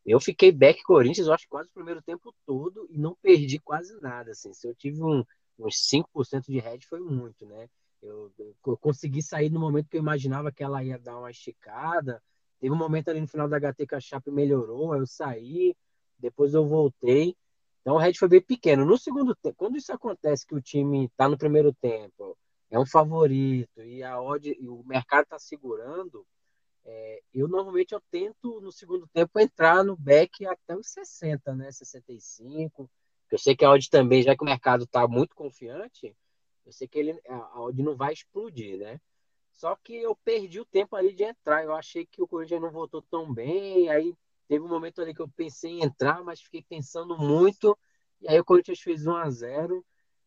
Eu 0.06 0.20
fiquei 0.20 0.52
back 0.52 0.82
Corinthians, 0.82 1.28
eu 1.28 1.32
acho, 1.32 1.48
quase 1.48 1.68
o 1.70 1.72
primeiro 1.72 2.02
tempo 2.02 2.34
todo 2.44 2.86
e 2.90 2.98
não 2.98 3.16
perdi 3.22 3.58
quase 3.58 3.98
nada. 4.02 4.32
Assim. 4.32 4.52
Se 4.52 4.68
eu 4.68 4.74
tive 4.74 5.02
um, 5.02 5.24
uns 5.58 5.76
5% 5.90 6.44
de 6.46 6.58
head, 6.58 6.86
foi 6.86 7.00
muito, 7.00 7.46
né? 7.46 7.68
Eu, 8.04 8.30
eu, 8.38 8.76
consegui 8.76 9.23
sair 9.23 9.50
no 9.50 9.58
momento 9.58 9.88
que 9.88 9.96
eu 9.96 10.02
imaginava 10.02 10.52
que 10.52 10.62
ela 10.62 10.84
ia 10.84 10.99
dar 10.99 11.18
uma 11.18 11.30
esticada. 11.30 12.23
Teve 12.61 12.73
um 12.73 12.78
momento 12.78 13.08
ali 13.08 13.20
no 13.20 13.28
final 13.28 13.49
da 13.49 13.58
HT 13.58 13.87
que 13.87 13.94
a 13.94 14.00
Chape 14.00 14.30
melhorou, 14.30 14.92
aí 14.92 15.00
eu 15.00 15.06
saí, 15.06 15.76
depois 16.18 16.54
eu 16.54 16.66
voltei. 16.66 17.34
Então 17.80 17.96
o 17.96 17.99
head 17.99 18.18
foi 18.18 18.28
bem 18.28 18.40
pequeno. 18.40 18.84
No 18.84 18.99
segundo 18.99 19.34
tempo, 19.34 19.56
quando 19.56 19.76
isso 19.76 19.92
acontece 19.92 20.46
que 20.46 20.54
o 20.54 20.61
time 20.61 21.06
está 21.06 21.28
no 21.28 21.38
primeiro 21.38 21.73
tempo, 21.75 22.37
é 22.70 22.78
um 22.78 22.87
favorito 22.87 23.82
e 23.82 24.02
a 24.02 24.20
odd, 24.20 24.56
e 24.58 24.68
o 24.68 24.82
mercado 24.84 25.25
está 25.25 25.38
segurando, 25.38 26.26
é, 26.84 27.23
eu 27.32 27.49
normalmente 27.49 27.94
eu 27.94 28.02
tento 28.11 28.61
no 28.61 28.70
segundo 28.70 29.06
tempo 29.08 29.38
entrar 29.40 29.82
no 29.82 29.96
back 29.96 30.44
até 30.46 30.76
os 30.76 30.88
60, 30.88 31.54
né? 31.54 31.73
65. 31.73 32.90
Eu 33.30 33.38
sei 33.38 33.56
que 33.56 33.64
a 33.64 33.70
odd 33.70 33.88
também, 33.88 34.23
já 34.23 34.37
que 34.37 34.42
o 34.42 34.46
mercado 34.46 34.84
está 34.84 35.08
muito 35.08 35.34
confiante, 35.34 36.14
eu 36.66 36.73
sei 36.73 36.88
que 36.88 36.99
ele, 36.99 37.21
a 37.28 37.61
odd 37.61 37.83
não 37.83 37.97
vai 37.97 38.12
explodir, 38.12 38.78
né? 38.78 39.00
Só 39.52 39.76
que 39.76 39.94
eu 39.94 40.16
perdi 40.16 40.61
o 40.61 40.64
tempo 40.64 40.97
ali 40.97 41.12
de 41.12 41.23
entrar. 41.23 41.64
Eu 41.64 41.75
achei 41.75 42.04
que 42.04 42.23
o 42.23 42.26
Corinthians 42.26 42.61
não 42.61 42.71
voltou 42.71 43.02
tão 43.02 43.33
bem. 43.33 43.88
Aí 43.88 44.16
teve 44.49 44.64
um 44.64 44.68
momento 44.68 45.00
ali 45.00 45.14
que 45.14 45.23
eu 45.23 45.28
pensei 45.28 45.73
em 45.73 45.85
entrar, 45.85 46.23
mas 46.25 46.40
fiquei 46.40 46.62
pensando 46.62 47.16
muito. 47.16 47.78
E 48.21 48.28
aí 48.28 48.38
o 48.38 48.44
Corinthians 48.44 48.80
fez 48.80 49.06
1 49.06 49.14
a 49.14 49.30
0 49.30 49.85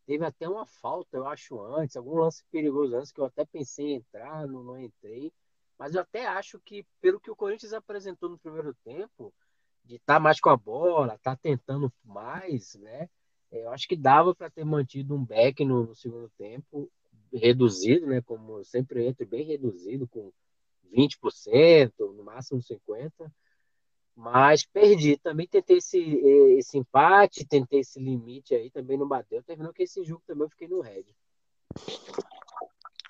Teve 0.07 0.23
até 0.23 0.47
uma 0.47 0.65
falta, 0.65 1.17
eu 1.17 1.27
acho, 1.27 1.59
antes, 1.59 1.97
algum 1.97 2.15
lance 2.15 2.41
perigoso 2.49 2.95
antes, 2.95 3.11
que 3.11 3.19
eu 3.19 3.25
até 3.25 3.43
pensei 3.43 3.87
em 3.87 3.95
entrar, 3.95 4.47
não, 4.47 4.63
não 4.63 4.79
entrei. 4.79 5.33
Mas 5.77 5.95
eu 5.95 6.01
até 6.01 6.25
acho 6.25 6.61
que, 6.61 6.85
pelo 7.01 7.19
que 7.19 7.29
o 7.29 7.35
Corinthians 7.35 7.73
apresentou 7.73 8.29
no 8.29 8.37
primeiro 8.37 8.73
tempo, 8.85 9.33
de 9.83 9.95
estar 9.95 10.13
tá 10.13 10.19
mais 10.19 10.39
com 10.39 10.49
a 10.49 10.55
bola, 10.55 11.15
estar 11.15 11.35
tá 11.35 11.39
tentando 11.41 11.91
mais, 12.05 12.75
né? 12.75 13.09
É, 13.51 13.63
eu 13.63 13.69
acho 13.71 13.87
que 13.87 13.95
dava 13.95 14.35
para 14.35 14.49
ter 14.49 14.65
mantido 14.65 15.15
um 15.15 15.23
back 15.23 15.63
no, 15.63 15.87
no, 15.87 15.95
segundo 15.95 16.29
tempo, 16.37 16.89
reduzido, 17.33 18.07
né? 18.07 18.21
Como 18.21 18.59
eu 18.59 18.63
sempre 18.63 19.05
entro, 19.05 19.25
bem 19.25 19.45
reduzido, 19.45 20.07
com 20.07 20.31
20%, 20.93 21.91
no 21.99 22.23
máximo 22.23 22.61
50%. 22.61 23.31
Mas 24.15 24.65
perdi. 24.65 25.17
Também 25.17 25.47
tentei 25.47 25.77
esse, 25.77 25.99
esse 26.57 26.77
empate, 26.77 27.45
tentei 27.45 27.81
esse 27.81 27.99
limite 27.99 28.55
aí, 28.55 28.71
também 28.71 28.97
não 28.97 29.07
bateu. 29.07 29.43
Terminou 29.43 29.71
que 29.71 29.83
esse 29.83 30.03
jogo 30.03 30.23
também 30.25 30.43
eu 30.43 30.49
fiquei 30.49 30.67
no 30.67 30.81
red. 30.81 31.05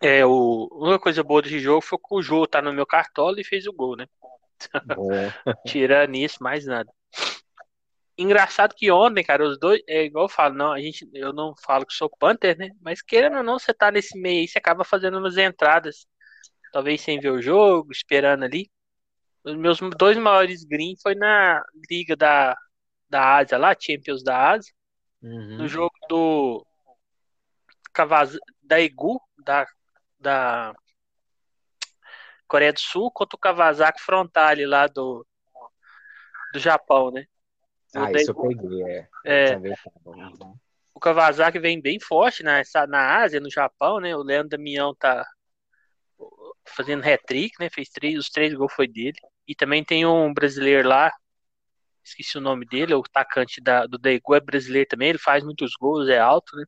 É, 0.01 0.25
o, 0.25 0.67
uma 0.71 0.99
coisa 0.99 1.23
boa 1.23 1.41
desse 1.41 1.59
jogo 1.59 1.81
foi 1.81 1.97
que 1.97 2.13
o 2.13 2.21
Jô 2.21 2.45
tá 2.45 2.61
no 2.61 2.73
meu 2.73 2.85
cartola 2.85 3.39
e 3.39 3.43
fez 3.43 3.65
o 3.65 3.73
gol, 3.73 3.95
né? 3.95 4.07
Tirando 5.65 6.15
isso, 6.15 6.43
mais 6.43 6.65
nada. 6.65 6.91
Engraçado 8.17 8.73
que 8.75 8.91
ontem, 8.91 9.23
cara, 9.23 9.47
os 9.47 9.59
dois, 9.59 9.81
é 9.87 10.05
igual 10.05 10.25
eu 10.25 10.29
falo, 10.29 10.55
não, 10.55 10.71
a 10.71 10.79
gente, 10.79 11.07
eu 11.13 11.31
não 11.31 11.53
falo 11.63 11.85
que 11.85 11.93
sou 11.93 12.09
Panther, 12.09 12.57
né? 12.57 12.71
Mas 12.81 13.01
querendo 13.01 13.37
ou 13.37 13.43
não, 13.43 13.59
você 13.59 13.73
tá 13.73 13.91
nesse 13.91 14.19
meio 14.19 14.41
aí, 14.41 14.47
você 14.47 14.57
acaba 14.57 14.83
fazendo 14.83 15.19
umas 15.19 15.37
entradas, 15.37 16.07
talvez 16.71 17.01
sem 17.01 17.19
ver 17.19 17.31
o 17.31 17.41
jogo, 17.41 17.91
esperando 17.91 18.43
ali. 18.43 18.71
Os 19.43 19.55
meus 19.55 19.79
dois 19.97 20.17
maiores 20.17 20.63
green 20.63 20.95
foi 21.01 21.13
na 21.15 21.63
liga 21.89 22.15
da, 22.15 22.57
da 23.09 23.37
Ásia 23.37 23.57
lá, 23.57 23.75
Champions 23.79 24.23
da 24.23 24.51
Ásia, 24.51 24.73
uhum. 25.21 25.57
no 25.59 25.67
jogo 25.67 25.93
do 26.09 26.65
Cavaz, 27.93 28.37
da 28.63 28.81
Egu, 28.81 29.21
da 29.37 29.65
da 30.19 30.73
Coreia 32.47 32.73
do 32.73 32.79
Sul 32.79 33.11
contra 33.11 33.35
o 33.35 33.39
Kawasaki 33.39 34.01
Frontale 34.01 34.65
lá 34.65 34.87
do, 34.87 35.25
do 36.53 36.59
Japão, 36.59 37.11
né? 37.11 37.25
Ah, 37.97 38.11
isso 38.11 38.31
eu 38.31 38.35
peguei, 38.35 38.83
é. 38.83 39.07
é 39.25 39.57
uhum. 40.05 40.55
o 40.93 40.99
Kawasaki 40.99 41.59
vem 41.59 41.81
bem 41.81 41.99
forte 41.99 42.43
na, 42.43 42.61
na 42.87 43.17
Ásia, 43.17 43.39
no 43.39 43.49
Japão, 43.49 43.99
né? 43.99 44.15
O 44.15 44.23
Leandro 44.23 44.49
Damião 44.49 44.93
tá 44.95 45.25
fazendo 46.65 47.03
hat-trick, 47.03 47.55
né? 47.59 47.69
Fez 47.69 47.89
três, 47.89 48.17
os 48.17 48.29
três 48.29 48.53
gols 48.53 48.73
foi 48.73 48.87
dele. 48.87 49.17
E 49.47 49.55
também 49.55 49.83
tem 49.83 50.05
um 50.05 50.33
brasileiro 50.33 50.87
lá, 50.87 51.11
esqueci 52.03 52.37
o 52.37 52.41
nome 52.41 52.65
dele, 52.65 52.93
o 52.93 52.99
atacante 52.99 53.61
da, 53.61 53.85
do 53.85 53.97
Daegu 53.97 54.35
é 54.35 54.39
brasileiro 54.39 54.87
também, 54.87 55.09
ele 55.09 55.17
faz 55.17 55.43
muitos 55.43 55.73
gols, 55.79 56.09
é 56.09 56.19
alto, 56.19 56.55
né? 56.55 56.65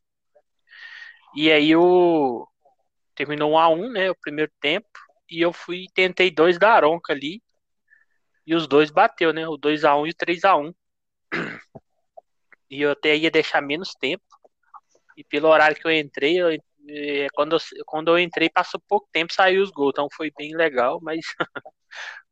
E 1.36 1.52
aí 1.52 1.76
o, 1.76 2.48
terminou 3.16 3.52
1 3.52 3.58
a 3.58 3.70
1 3.70 3.92
né? 3.92 4.12
O 4.12 4.16
primeiro 4.16 4.52
tempo. 4.60 4.88
E 5.30 5.42
eu 5.42 5.54
fui 5.54 5.86
tentei 5.94 6.32
dois 6.32 6.58
da 6.58 6.72
Aronca 6.74 7.14
ali. 7.14 7.42
E 8.48 8.56
os 8.56 8.68
dois 8.68 8.90
bateu, 8.90 9.32
né? 9.34 9.48
O 9.48 9.58
2 9.58 9.84
a 9.84 9.96
1 9.96 10.08
e 10.08 10.10
o 10.10 10.16
3 10.16 10.44
a 10.44 10.56
1 10.56 10.74
E 12.70 12.82
eu 12.82 12.92
até 12.92 13.16
ia 13.16 13.32
deixar 13.32 13.62
menos 13.62 13.96
tempo. 13.96 14.24
E 15.18 15.24
pelo 15.24 15.50
horário 15.50 15.76
que 15.76 15.86
eu 15.86 15.92
entrei, 15.92 16.42
eu, 16.42 16.50
é, 16.52 17.28
quando, 17.34 17.56
eu, 17.56 17.60
quando 17.86 18.10
eu 18.10 18.20
entrei, 18.20 18.50
passou 18.50 18.80
pouco 18.88 19.10
tempo, 19.12 19.34
saiu 19.34 19.64
os 19.64 19.72
gols. 19.72 19.92
Então 19.94 20.08
foi 20.14 20.32
bem 20.38 20.56
legal, 20.56 21.00
mas 21.02 21.20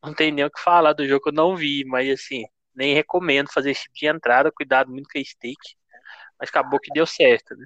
não 0.04 0.14
tem 0.14 0.32
nem 0.32 0.46
o 0.46 0.52
que 0.52 0.62
falar 0.62 0.94
do 0.94 1.08
jogo 1.08 1.24
que 1.24 1.30
eu 1.30 1.34
não 1.34 1.56
vi. 1.56 1.84
Mas 1.86 2.10
assim, 2.10 2.44
nem 2.76 2.94
recomendo 2.94 3.52
fazer 3.52 3.72
esse 3.72 3.84
tipo 3.84 3.96
de 3.96 4.08
entrada. 4.08 4.52
Cuidado 4.52 4.92
muito 4.92 5.10
com 5.12 5.20
a 5.20 5.24
stake. 5.24 5.76
Mas 6.40 6.50
acabou 6.50 6.80
que 6.80 6.94
deu 6.94 7.06
certo, 7.06 7.56
né? 7.56 7.66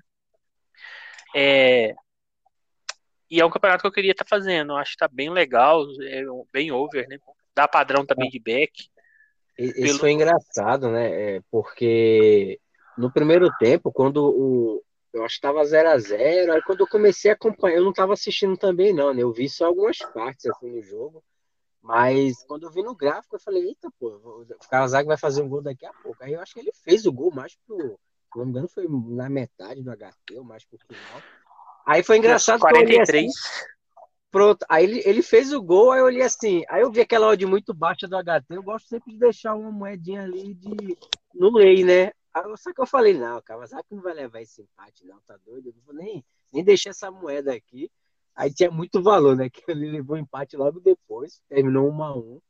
É, 1.35 1.95
e 3.31 3.39
é 3.39 3.45
um 3.45 3.49
campeonato 3.49 3.81
que 3.81 3.87
eu 3.87 3.93
queria 3.93 4.11
estar 4.11 4.25
tá 4.25 4.29
fazendo. 4.29 4.73
Eu 4.73 4.77
acho 4.77 4.91
que 4.91 4.97
tá 4.97 5.07
bem 5.07 5.29
legal, 5.29 5.85
é 6.01 6.21
bem 6.51 6.69
over, 6.73 7.07
né? 7.07 7.17
Dá 7.55 7.65
padrão 7.65 8.05
também 8.05 8.29
de 8.29 8.37
back. 8.37 8.90
Isso 9.65 9.81
Pelo... 9.81 9.99
foi 9.99 10.11
engraçado, 10.11 10.89
né? 10.89 11.35
É 11.35 11.41
porque 11.51 12.59
no 12.97 13.11
primeiro 13.11 13.49
tempo, 13.57 13.91
quando 13.91 14.23
o. 14.23 14.83
Eu 15.13 15.25
acho 15.25 15.35
que 15.35 15.41
tava 15.41 15.65
0 15.65 15.89
a 15.89 15.97
0 15.97 16.53
Aí 16.53 16.61
quando 16.61 16.81
eu 16.81 16.87
comecei 16.87 17.31
a 17.31 17.33
acompanhar, 17.33 17.77
eu 17.77 17.83
não 17.83 17.91
tava 17.91 18.13
assistindo 18.13 18.55
também, 18.55 18.93
não, 18.93 19.13
né? 19.13 19.23
Eu 19.23 19.31
vi 19.33 19.49
só 19.49 19.65
algumas 19.65 19.97
partes 19.97 20.45
assim 20.45 20.69
no 20.69 20.81
jogo. 20.81 21.23
Mas 21.81 22.43
quando 22.45 22.63
eu 22.63 22.71
vi 22.71 22.83
no 22.83 22.95
gráfico, 22.95 23.35
eu 23.35 23.39
falei, 23.39 23.63
eita, 23.63 23.89
pô, 23.99 24.07
o 24.07 24.45
Kawasaki 24.69 25.07
vai 25.07 25.17
fazer 25.17 25.41
um 25.41 25.49
gol 25.49 25.61
daqui 25.61 25.85
a 25.85 25.91
pouco. 25.91 26.23
Aí 26.23 26.33
eu 26.33 26.39
acho 26.39 26.53
que 26.53 26.59
ele 26.59 26.71
fez 26.83 27.05
o 27.05 27.11
gol 27.11 27.31
mais 27.31 27.57
pro. 27.65 27.99
Se 28.31 28.37
não 28.37 28.45
me 28.45 28.51
engano, 28.51 28.67
foi 28.67 28.85
na 28.87 29.29
metade 29.29 29.81
do 29.83 29.91
HT, 29.91 30.37
ou 30.37 30.43
mais 30.43 30.63
pro 30.63 30.77
final. 30.77 31.21
Aí 31.85 32.03
foi 32.03 32.17
engraçado 32.17 32.61
43. 32.61 33.27
Assim, 33.27 33.65
pronto, 34.31 34.65
aí 34.69 34.83
ele, 34.85 35.01
ele 35.05 35.21
fez 35.21 35.53
o 35.53 35.61
gol, 35.61 35.91
aí 35.91 35.99
eu 35.99 36.05
olhei 36.05 36.21
assim, 36.21 36.63
aí 36.69 36.81
eu 36.81 36.91
vi 36.91 37.01
aquela 37.01 37.27
odd 37.27 37.45
muito 37.45 37.73
baixa 37.73 38.07
do 38.07 38.15
HT, 38.15 38.45
eu 38.49 38.63
gosto 38.63 38.87
sempre 38.87 39.11
de 39.11 39.19
deixar 39.19 39.55
uma 39.55 39.71
moedinha 39.71 40.23
ali 40.23 40.53
de, 40.53 40.97
no 41.33 41.51
lei, 41.51 41.83
né? 41.83 42.11
Aí, 42.33 42.57
só 42.57 42.73
que 42.73 42.81
eu 42.81 42.85
falei, 42.85 43.13
não, 43.13 43.37
o 43.37 43.41
Kawasaki 43.41 43.93
não 43.93 44.01
vai 44.01 44.13
levar 44.13 44.41
esse 44.41 44.61
empate, 44.61 45.05
não, 45.05 45.19
tá 45.21 45.37
doido? 45.45 45.69
Eu 45.69 45.73
não 45.75 45.81
vou 45.83 45.93
nem, 45.93 46.23
nem 46.51 46.63
deixar 46.63 46.91
essa 46.91 47.11
moeda 47.11 47.53
aqui. 47.53 47.91
Aí 48.33 48.53
tinha 48.53 48.71
muito 48.71 49.03
valor, 49.03 49.35
né? 49.35 49.49
Que 49.51 49.63
ele 49.69 49.91
levou 49.91 50.15
o 50.15 50.19
empate 50.19 50.55
logo 50.55 50.79
depois, 50.79 51.41
terminou 51.49 51.89
1 51.89 52.03
a 52.03 52.17
1 52.17 52.41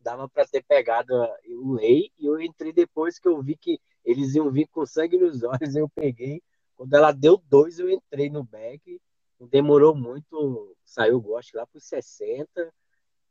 Dava 0.00 0.28
para 0.28 0.46
ter 0.46 0.64
pegado 0.64 1.12
o 1.48 1.74
lei, 1.74 2.10
e 2.18 2.26
eu 2.26 2.40
entrei 2.40 2.72
depois 2.72 3.18
que 3.18 3.28
eu 3.28 3.42
vi 3.42 3.56
que 3.56 3.78
eles 4.04 4.34
iam 4.34 4.50
vir 4.50 4.68
com 4.68 4.86
sangue 4.86 5.18
nos 5.18 5.42
olhos, 5.42 5.74
eu 5.74 5.88
peguei 5.88 6.40
quando 6.76 6.92
ela 6.94 7.10
deu 7.10 7.42
dois, 7.48 7.78
eu 7.78 7.90
entrei 7.90 8.28
no 8.28 8.44
back. 8.44 9.00
Não 9.38 9.46
demorou 9.46 9.94
muito, 9.94 10.76
saiu 10.84 11.16
o 11.16 11.20
gosto 11.20 11.54
lá 11.56 11.66
por 11.66 11.80
60. 11.80 12.72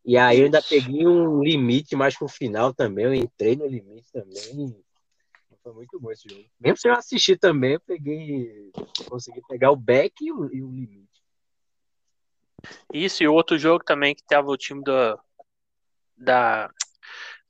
E 0.04 0.18
aí 0.18 0.40
eu 0.40 0.46
ainda 0.46 0.62
peguei 0.62 1.08
um 1.08 1.42
limite 1.42 1.96
mais 1.96 2.18
pro 2.18 2.28
final 2.28 2.74
também. 2.74 3.06
Eu 3.06 3.14
entrei 3.14 3.56
no 3.56 3.66
limite 3.66 4.12
também. 4.12 4.76
Foi 5.64 5.74
muito 5.74 6.00
bom 6.00 6.12
esse 6.12 6.30
jogo. 6.30 6.46
Mesmo 6.60 6.78
se 6.78 6.88
eu 6.88 6.94
assistir 6.94 7.40
também, 7.40 7.74
eu 7.74 7.80
peguei. 7.80 8.72
Consegui 9.10 9.42
pegar 9.50 9.72
o 9.72 9.76
back 9.76 10.14
e 10.24 10.32
o, 10.32 10.54
e 10.54 10.62
o 10.62 10.70
limite. 10.70 11.24
Isso, 12.94 13.24
e 13.24 13.28
outro 13.28 13.58
jogo 13.58 13.84
também 13.84 14.14
que 14.14 14.24
tava 14.24 14.50
o 14.50 14.58
time 14.58 14.84
do, 14.84 15.20
da, 16.18 16.70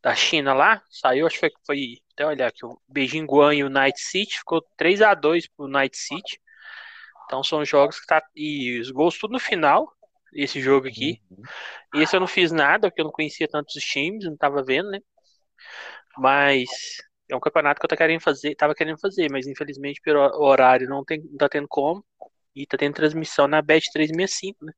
da 0.01 0.15
China 0.15 0.53
lá, 0.53 0.81
saiu, 0.89 1.27
acho 1.27 1.39
que 1.39 1.51
foi 1.65 1.97
até 2.13 2.25
olhar 2.25 2.47
aqui, 2.47 2.65
o 2.65 2.79
Beijing 2.87 3.25
Guan 3.25 3.53
e 3.53 3.63
o 3.63 3.69
Night 3.69 3.99
City, 3.99 4.37
ficou 4.37 4.61
3 4.77 5.01
a 5.01 5.13
2 5.13 5.47
pro 5.47 5.67
Night 5.67 5.97
City. 5.97 6.39
Então 7.25 7.43
são 7.43 7.65
jogos 7.65 7.99
que 7.99 8.07
tá. 8.07 8.23
E 8.35 8.79
os 8.79 8.91
gols 8.91 9.17
tudo 9.17 9.33
no 9.33 9.39
final, 9.39 9.91
esse 10.33 10.61
jogo 10.61 10.87
aqui. 10.87 11.21
Uhum. 11.29 12.01
Esse 12.01 12.15
eu 12.15 12.19
não 12.19 12.27
fiz 12.27 12.51
nada, 12.51 12.89
porque 12.89 13.01
eu 13.01 13.05
não 13.05 13.11
conhecia 13.11 13.47
tantos 13.47 13.83
times, 13.83 14.25
não 14.25 14.37
tava 14.37 14.63
vendo, 14.63 14.89
né? 14.89 14.99
Mas 16.17 16.69
é 17.29 17.35
um 17.35 17.39
campeonato 17.39 17.79
que 17.79 17.85
eu 17.85 17.89
tô 17.89 17.97
querendo 17.97 18.21
fazer, 18.21 18.55
tava 18.55 18.75
querendo 18.75 18.99
fazer, 18.99 19.29
mas 19.31 19.47
infelizmente 19.47 20.01
pelo 20.01 20.19
horário 20.43 20.87
não, 20.87 21.03
tem, 21.03 21.21
não 21.23 21.37
tá 21.37 21.49
tendo 21.49 21.67
como. 21.67 22.05
E 22.55 22.65
tá 22.65 22.77
tendo 22.77 22.93
transmissão 22.95 23.47
na 23.47 23.61
Bet 23.61 23.91
365, 23.91 24.65
né? 24.65 24.73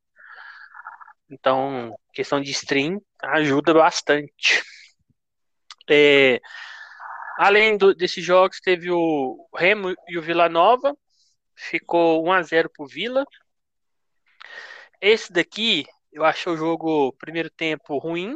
Então, 1.29 1.95
questão 2.13 2.41
de 2.41 2.51
stream 2.51 3.01
ajuda 3.21 3.73
bastante. 3.73 4.63
É, 5.89 6.41
Além 7.37 7.77
do, 7.77 7.93
desses 7.93 8.25
jogos, 8.25 8.59
teve 8.59 8.89
o 8.89 9.47
Remo 9.55 9.93
e 10.07 10.17
o 10.17 10.21
Vila 10.23 10.49
Nova. 10.49 10.97
Ficou 11.57 12.23
1 12.25 12.31
a 12.31 12.41
0 12.43 12.69
pro 12.69 12.85
Vila. 12.85 13.25
Esse 15.01 15.33
daqui, 15.33 15.85
eu 16.11 16.23
achei 16.23 16.51
o 16.51 16.57
jogo 16.57 17.11
primeiro 17.13 17.49
tempo 17.49 17.97
ruim. 17.97 18.33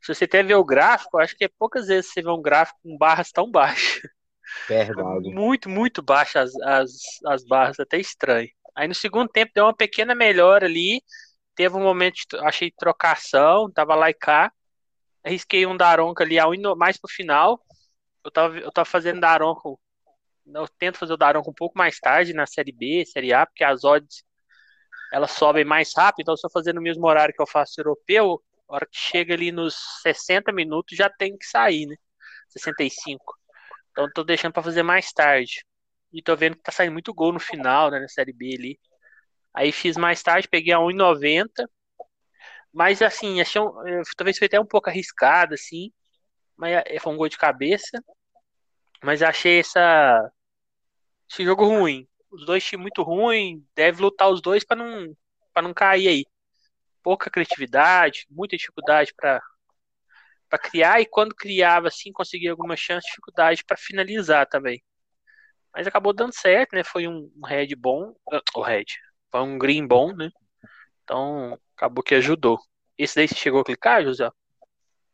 Se 0.00 0.14
você 0.14 0.24
até 0.24 0.42
ver 0.42 0.54
o 0.54 0.64
gráfico, 0.64 1.18
acho 1.18 1.36
que 1.36 1.44
é 1.44 1.48
poucas 1.48 1.88
vezes 1.88 2.12
você 2.12 2.22
vê 2.22 2.30
um 2.30 2.40
gráfico 2.40 2.78
com 2.82 2.96
barras 2.96 3.32
tão 3.32 3.50
baixas. 3.50 4.02
Verdade. 4.68 5.30
Muito, 5.34 5.68
muito 5.68 6.02
baixas 6.02 6.54
as, 6.56 6.62
as, 6.62 6.90
as 7.26 7.44
barras, 7.44 7.80
até 7.80 7.98
estranho. 7.98 8.48
Aí 8.74 8.86
no 8.86 8.94
segundo 8.94 9.28
tempo 9.28 9.52
deu 9.54 9.64
uma 9.64 9.74
pequena 9.74 10.14
melhora 10.14 10.66
ali. 10.66 11.02
Teve 11.54 11.76
um 11.76 11.82
momento, 11.82 12.16
de, 12.16 12.36
achei 12.44 12.70
trocação, 12.70 13.70
tava 13.70 13.94
lá 13.94 14.10
e 14.10 14.14
cá. 14.14 14.52
Arrisquei 15.24 15.66
um 15.66 15.76
Daronco 15.76 16.22
ali 16.22 16.36
mais 16.76 16.98
pro 16.98 17.10
final. 17.10 17.60
Eu 18.24 18.30
tava, 18.30 18.58
eu 18.58 18.72
tava 18.72 18.84
fazendo 18.84 19.20
Daronco. 19.20 19.80
Eu 20.46 20.68
tento 20.78 20.98
fazer 20.98 21.12
o 21.12 21.16
Daronco 21.16 21.50
um 21.50 21.54
pouco 21.54 21.76
mais 21.78 21.98
tarde 21.98 22.32
na 22.34 22.46
série 22.46 22.72
B, 22.72 23.04
série 23.06 23.32
A, 23.32 23.46
porque 23.46 23.64
as 23.64 23.84
odds 23.84 24.24
elas 25.12 25.30
sobem 25.32 25.64
mais 25.64 25.92
rápido, 25.96 26.22
então 26.22 26.36
se 26.36 26.46
eu 26.46 26.50
fazer 26.50 26.74
no 26.74 26.82
mesmo 26.82 27.06
horário 27.06 27.34
que 27.34 27.40
eu 27.40 27.46
faço 27.46 27.80
europeu, 27.80 28.42
a 28.68 28.74
hora 28.74 28.86
que 28.86 28.98
chega 28.98 29.34
ali 29.34 29.52
nos 29.52 29.76
60 30.02 30.52
minutos 30.52 30.96
já 30.96 31.08
tem 31.08 31.36
que 31.38 31.46
sair, 31.46 31.86
né? 31.86 31.96
65. 32.48 33.34
Então 33.92 34.08
tô 34.12 34.24
deixando 34.24 34.52
para 34.52 34.62
fazer 34.62 34.82
mais 34.82 35.12
tarde. 35.12 35.64
E 36.12 36.22
tô 36.22 36.36
vendo 36.36 36.56
que 36.56 36.62
tá 36.62 36.72
saindo 36.72 36.92
muito 36.92 37.14
gol 37.14 37.32
no 37.32 37.40
final, 37.40 37.90
né, 37.90 38.00
na 38.00 38.08
série 38.08 38.32
B 38.32 38.54
ali. 38.58 38.80
Aí 39.54 39.72
fiz 39.72 39.96
mais 39.96 40.22
tarde, 40.22 40.48
peguei 40.48 40.72
a 40.74 40.80
1,90. 40.80 41.68
Mas 42.72 43.02
assim, 43.02 43.40
achei 43.40 43.60
um, 43.60 43.72
talvez 44.16 44.38
foi 44.38 44.46
até 44.46 44.60
um 44.60 44.66
pouco 44.66 44.90
arriscado, 44.90 45.54
assim. 45.54 45.92
Mas 46.56 46.82
é, 46.86 46.98
foi 47.00 47.12
um 47.12 47.16
gol 47.16 47.28
de 47.28 47.38
cabeça. 47.38 48.02
Mas 49.02 49.22
achei 49.22 49.60
essa, 49.60 50.32
esse 51.30 51.44
jogo 51.44 51.64
ruim. 51.64 52.06
Os 52.30 52.44
dois 52.44 52.64
times 52.64 52.82
muito 52.82 53.02
ruim, 53.02 53.64
deve 53.74 54.02
lutar 54.02 54.30
os 54.30 54.40
dois 54.42 54.64
para 54.64 54.76
não 54.76 55.16
para 55.52 55.62
não 55.62 55.72
cair 55.72 56.08
aí. 56.08 56.26
Pouca 57.02 57.30
criatividade, 57.30 58.26
muita 58.30 58.56
dificuldade 58.56 59.12
para 59.14 59.40
para 60.48 60.58
criar 60.58 61.00
e 61.00 61.06
quando 61.06 61.34
criava 61.34 61.88
assim 61.88 62.12
conseguia 62.12 62.50
alguma 62.50 62.76
chance, 62.76 63.06
dificuldade 63.06 63.64
para 63.64 63.76
finalizar 63.76 64.46
também. 64.46 64.82
Mas 65.72 65.86
acabou 65.86 66.12
dando 66.12 66.32
certo, 66.32 66.74
né? 66.74 66.84
Foi 66.84 67.08
um, 67.08 67.30
um 67.36 67.46
red 67.46 67.74
bom, 67.76 68.10
uh, 68.32 68.40
o 68.56 68.62
red, 68.62 68.84
foi 69.30 69.40
um 69.40 69.58
green 69.58 69.86
bom, 69.86 70.14
né? 70.14 70.30
Então 71.02 71.58
acabou 71.76 72.04
que 72.04 72.14
ajudou. 72.14 72.58
Esse 72.96 73.16
daí 73.16 73.28
você 73.28 73.34
chegou 73.34 73.60
a 73.60 73.64
clicar, 73.64 74.04
José? 74.04 74.30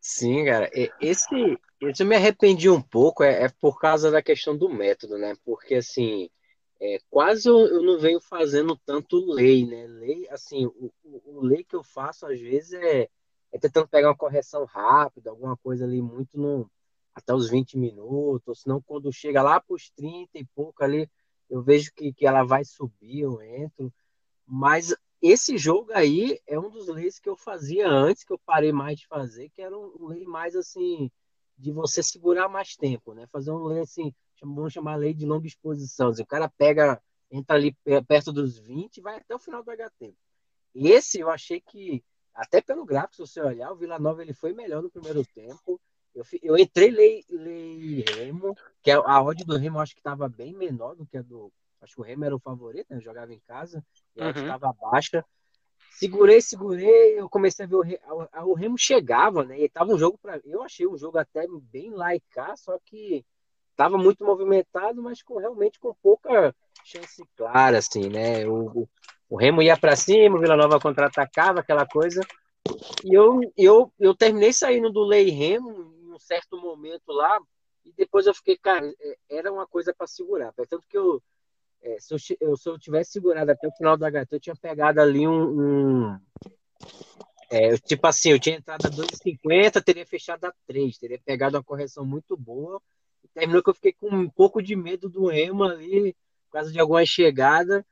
Sim, 0.01 0.45
cara. 0.45 0.71
Esse 1.01 1.59
eu 1.81 2.07
me 2.07 2.17
arrependi 2.17 2.69
um 2.69 2.83
pouco, 2.83 3.23
é, 3.25 3.45
é 3.45 3.49
por 3.49 3.79
causa 3.79 4.11
da 4.11 4.23
questão 4.23 4.57
do 4.57 4.69
método, 4.69 5.17
né? 5.19 5.35
Porque 5.45 5.77
assim, 5.77 6.29
é, 6.81 6.99
quase 7.11 7.49
eu, 7.49 7.59
eu, 7.59 7.83
não 7.83 7.99
venho 7.99 8.21
fazendo 8.21 8.77
tanto 8.85 9.25
lei, 9.33 9.67
né? 9.67 9.87
Lei, 9.87 10.29
assim, 10.31 10.67
o, 10.67 10.93
o, 11.05 11.39
o, 11.39 11.41
lei 11.43 11.65
que 11.65 11.77
eu 11.77 11.83
faço 11.83 12.27
às 12.27 12.41
vezes 12.41 12.73
é, 12.75 13.09
é 13.53 13.59
tentando 13.59 13.89
pegar 13.89 14.09
uma 14.09 14.17
correção 14.17 14.65
rápida, 14.65 15.31
alguma 15.31 15.57
coisa 15.57 15.85
ali 15.85 16.03
muito 16.03 16.39
no, 16.39 16.71
até 17.15 17.35
os 17.35 17.49
20 17.51 17.79
minutos, 17.79 18.49
ou 18.49 18.55
senão 18.55 18.83
quando 18.83 19.13
chega 19.13 19.43
lá 19.43 19.61
para 19.61 19.75
os 19.75 19.91
30 19.91 20.39
e 20.39 20.45
pouco 20.55 20.83
ali, 20.85 21.09
eu 21.49 21.63
vejo 21.63 21.93
que, 21.95 22.13
que 22.13 22.27
ela 22.27 22.45
vai 22.45 22.65
subir, 22.65 23.21
eu 23.21 23.43
entro. 23.43 23.93
Mas 24.47 24.95
esse 25.23 25.59
jogo 25.59 25.93
aí 25.93 26.41
é 26.47 26.59
um 26.59 26.71
dos 26.71 26.89
leis 26.89 27.19
que 27.19 27.29
eu 27.29 27.37
fazia 27.37 27.89
antes, 27.89 28.25
que 28.25 28.33
eu 28.33 28.39
parei 28.39 28.73
mais 28.73 28.99
de 29.01 29.07
fazer, 29.07 29.51
que 29.51 29.61
era 29.61 29.77
um, 29.77 30.07
lei 30.09 30.25
mais 30.25 30.57
assim, 30.57 31.11
de 31.61 31.71
você 31.71 32.03
segurar 32.03 32.49
mais 32.49 32.75
tempo, 32.75 33.13
né? 33.13 33.27
Fazer 33.31 33.51
um 33.51 33.65
lei 33.65 33.81
assim, 33.81 34.15
vamos 34.43 34.73
chamar 34.73 34.97
lei 34.97 35.13
de 35.13 35.27
longa 35.27 35.47
exposição. 35.47 36.09
Assim, 36.09 36.23
o 36.23 36.27
cara 36.27 36.49
pega, 36.49 37.01
entra 37.31 37.57
ali 37.57 37.77
perto 38.09 38.33
dos 38.33 38.59
20 38.59 38.97
e 38.97 39.01
vai 39.01 39.17
até 39.19 39.35
o 39.35 39.39
final 39.39 39.63
do 39.63 39.71
HT. 39.71 40.15
Esse 40.75 41.21
eu 41.21 41.31
achei 41.31 41.61
que, 41.61 42.03
até 42.35 42.63
pelo 42.63 42.85
gráfico, 42.85 43.15
se 43.15 43.33
você 43.33 43.41
olhar, 43.41 43.71
o 43.73 43.77
Vila 43.77 43.99
Nova 43.99 44.23
ele 44.23 44.33
foi 44.33 44.55
melhor 44.55 44.83
no 44.83 44.91
primeiro 44.91 45.25
tempo. 45.35 45.81
Eu, 46.15 46.25
eu 46.43 46.57
entrei 46.57 46.91
lei, 46.91 47.25
lei 47.29 48.05
Remo, 48.17 48.55
que 48.83 48.91
a, 48.91 48.95
é, 48.95 49.03
a 49.05 49.23
odd 49.23 49.45
do 49.45 49.57
Remo 49.57 49.77
eu 49.77 49.83
acho 49.83 49.95
que 49.95 50.01
estava 50.01 50.29
bem 50.29 50.55
menor 50.55 50.97
do 50.97 51.07
que 51.07 51.19
a 51.19 51.23
do. 51.23 51.53
Acho 51.81 51.95
que 51.95 52.01
o 52.01 52.05
Remo 52.05 52.25
era 52.25 52.35
o 52.35 52.41
favorito, 52.41 52.87
né? 52.91 52.97
Eu 52.97 53.03
jogava 53.03 53.33
em 53.33 53.41
casa, 53.41 53.85
e 54.17 54.23
a 54.23 54.27
uhum. 54.27 54.31
estava 54.31 54.73
baixa. 54.73 55.25
Segurei, 55.91 56.41
segurei, 56.41 57.21
eu 57.21 57.29
comecei 57.29 57.65
a 57.65 57.69
ver 57.69 57.77
o, 57.77 57.83
Remo, 57.83 58.01
o 58.45 58.55
Remo 58.55 58.79
chegava, 58.79 59.45
né? 59.45 59.61
E 59.61 59.69
tava 59.69 59.93
um 59.93 59.99
jogo 59.99 60.17
para 60.17 60.41
Eu 60.45 60.63
achei 60.63 60.87
um 60.87 60.97
jogo 60.97 61.19
até 61.19 61.47
bem 61.71 61.91
laicar, 61.91 62.57
só 62.57 62.79
que 62.85 63.25
estava 63.71 63.99
muito 63.99 64.25
movimentado, 64.25 65.03
mas 65.03 65.23
com 65.23 65.39
realmente 65.39 65.79
com 65.79 65.95
pouca 66.03 66.55
chance 66.85 67.23
clara, 67.37 67.79
assim, 67.79 68.09
né? 68.09 68.47
O, 68.47 68.89
o 69.29 69.37
Remo 69.37 69.63
ia 69.63 69.77
para 69.77 69.97
cima, 69.97 70.37
o 70.37 70.41
Vila 70.41 70.57
Nova 70.57 70.81
contra-atacava, 70.81 71.61
aquela 71.61 71.87
coisa. 71.87 72.21
E 73.05 73.15
eu, 73.15 73.41
eu, 73.57 73.93
eu 73.99 74.15
terminei 74.15 74.53
saindo 74.53 74.91
do 74.91 75.05
Lei 75.05 75.31
Remo 75.31 75.95
em 76.03 76.13
um 76.13 76.19
certo 76.19 76.61
momento 76.61 77.11
lá, 77.13 77.39
e 77.85 77.93
depois 77.93 78.27
eu 78.27 78.35
fiquei, 78.35 78.57
cara, 78.57 78.87
é, 79.01 79.17
era 79.31 79.53
uma 79.53 79.67
coisa 79.67 79.95
para 79.97 80.07
segurar. 80.07 80.53
Portanto 80.53 80.87
que 80.89 80.97
eu, 80.97 81.23
é, 81.83 81.97
se 81.99 82.37
eu, 82.41 82.57
se 82.57 82.69
eu 82.69 82.79
tivesse 82.79 83.13
segurado 83.13 83.51
até 83.51 83.67
o 83.69 83.73
final 83.73 83.97
do 83.97 84.05
HT, 84.05 84.29
eu 84.33 84.41
tinha 84.41 84.57
pegado 84.57 85.01
ali 85.01 85.27
um. 85.27 85.61
um 85.61 86.19
é, 87.51 87.77
tipo 87.79 88.07
assim, 88.07 88.31
eu 88.31 88.39
tinha 88.39 88.57
entrado 88.57 88.87
a 88.87 88.91
2,50, 88.91 89.83
teria 89.83 90.07
fechado 90.07 90.45
a 90.45 90.55
3, 90.67 90.99
teria 90.99 91.21
pegado 91.25 91.57
uma 91.57 91.65
correção 91.65 92.05
muito 92.05 92.37
boa 92.37 92.81
terminou 93.35 93.63
que 93.63 93.71
eu 93.71 93.75
fiquei 93.75 93.93
com 93.93 94.09
um 94.09 94.29
pouco 94.29 94.63
de 94.63 94.75
medo 94.77 95.09
do 95.09 95.27
Remo 95.27 95.65
ali, 95.65 96.15
por 96.47 96.53
causa 96.53 96.73
de 96.73 96.81
alguma 96.81 97.05
chegada, 97.05 97.85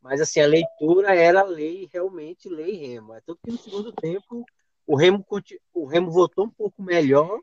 mas 0.00 0.20
assim, 0.20 0.40
a 0.40 0.46
leitura 0.46 1.14
era 1.14 1.42
lei, 1.42 1.88
realmente 1.92 2.48
lei 2.48 2.76
Remo. 2.76 3.14
É 3.14 3.20
tanto 3.20 3.40
que 3.42 3.50
no 3.50 3.58
segundo 3.58 3.92
tempo 3.92 4.44
o 4.86 4.96
Remo, 4.96 5.24
o 5.72 5.86
Remo 5.86 6.10
voltou 6.10 6.44
um 6.44 6.50
pouco 6.50 6.82
melhor, 6.82 7.40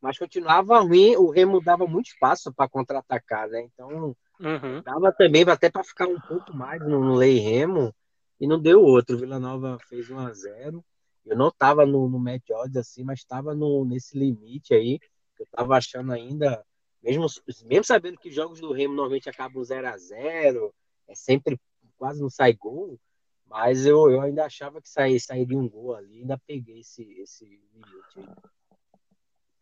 mas 0.00 0.18
continuava 0.18 0.80
ruim, 0.80 1.16
o 1.16 1.30
Remo 1.30 1.62
dava 1.62 1.86
muito 1.86 2.08
espaço 2.08 2.52
para 2.52 2.68
contra-atacar, 2.68 3.48
né? 3.48 3.62
Então, 3.62 4.16
uhum. 4.40 4.82
dava 4.82 5.12
também 5.12 5.42
até 5.48 5.70
para 5.70 5.84
ficar 5.84 6.06
um 6.06 6.20
pouco 6.20 6.54
mais 6.54 6.80
no, 6.80 7.04
no 7.04 7.14
lei 7.14 7.38
Remo, 7.38 7.94
e 8.40 8.46
não 8.46 8.58
deu 8.58 8.82
outro. 8.82 9.18
Vila 9.18 9.38
Nova 9.38 9.78
fez 9.88 10.10
1 10.10 10.18
a 10.18 10.32
0 10.32 10.84
Eu 11.26 11.36
não 11.36 11.48
estava 11.48 11.84
no, 11.84 12.08
no 12.08 12.18
match 12.18 12.48
odds 12.50 12.76
assim, 12.76 13.04
mas 13.04 13.20
estava 13.20 13.54
nesse 13.84 14.18
limite 14.18 14.72
aí. 14.72 14.98
Eu 15.38 15.44
estava 15.44 15.76
achando 15.76 16.12
ainda 16.12 16.64
mesmo, 17.02 17.26
mesmo 17.64 17.84
sabendo 17.84 18.18
que 18.18 18.30
jogos 18.30 18.60
do 18.60 18.72
Remo 18.72 18.94
normalmente 18.94 19.28
acabam 19.28 19.62
0 19.62 19.88
a 19.88 19.96
0 19.96 20.74
é 21.08 21.14
sempre 21.14 21.58
quase 21.96 22.20
não 22.20 22.30
sai 22.30 22.52
gol, 22.52 22.98
mas 23.46 23.84
eu, 23.84 24.10
eu 24.10 24.20
ainda 24.20 24.44
achava 24.44 24.80
que 24.80 24.88
sair, 24.88 25.18
sairia 25.18 25.58
um 25.58 25.68
gol 25.68 25.94
ali, 25.94 26.20
ainda 26.20 26.40
peguei 26.46 26.80
esse, 26.80 27.02
esse 27.20 27.44
limite. 27.44 28.30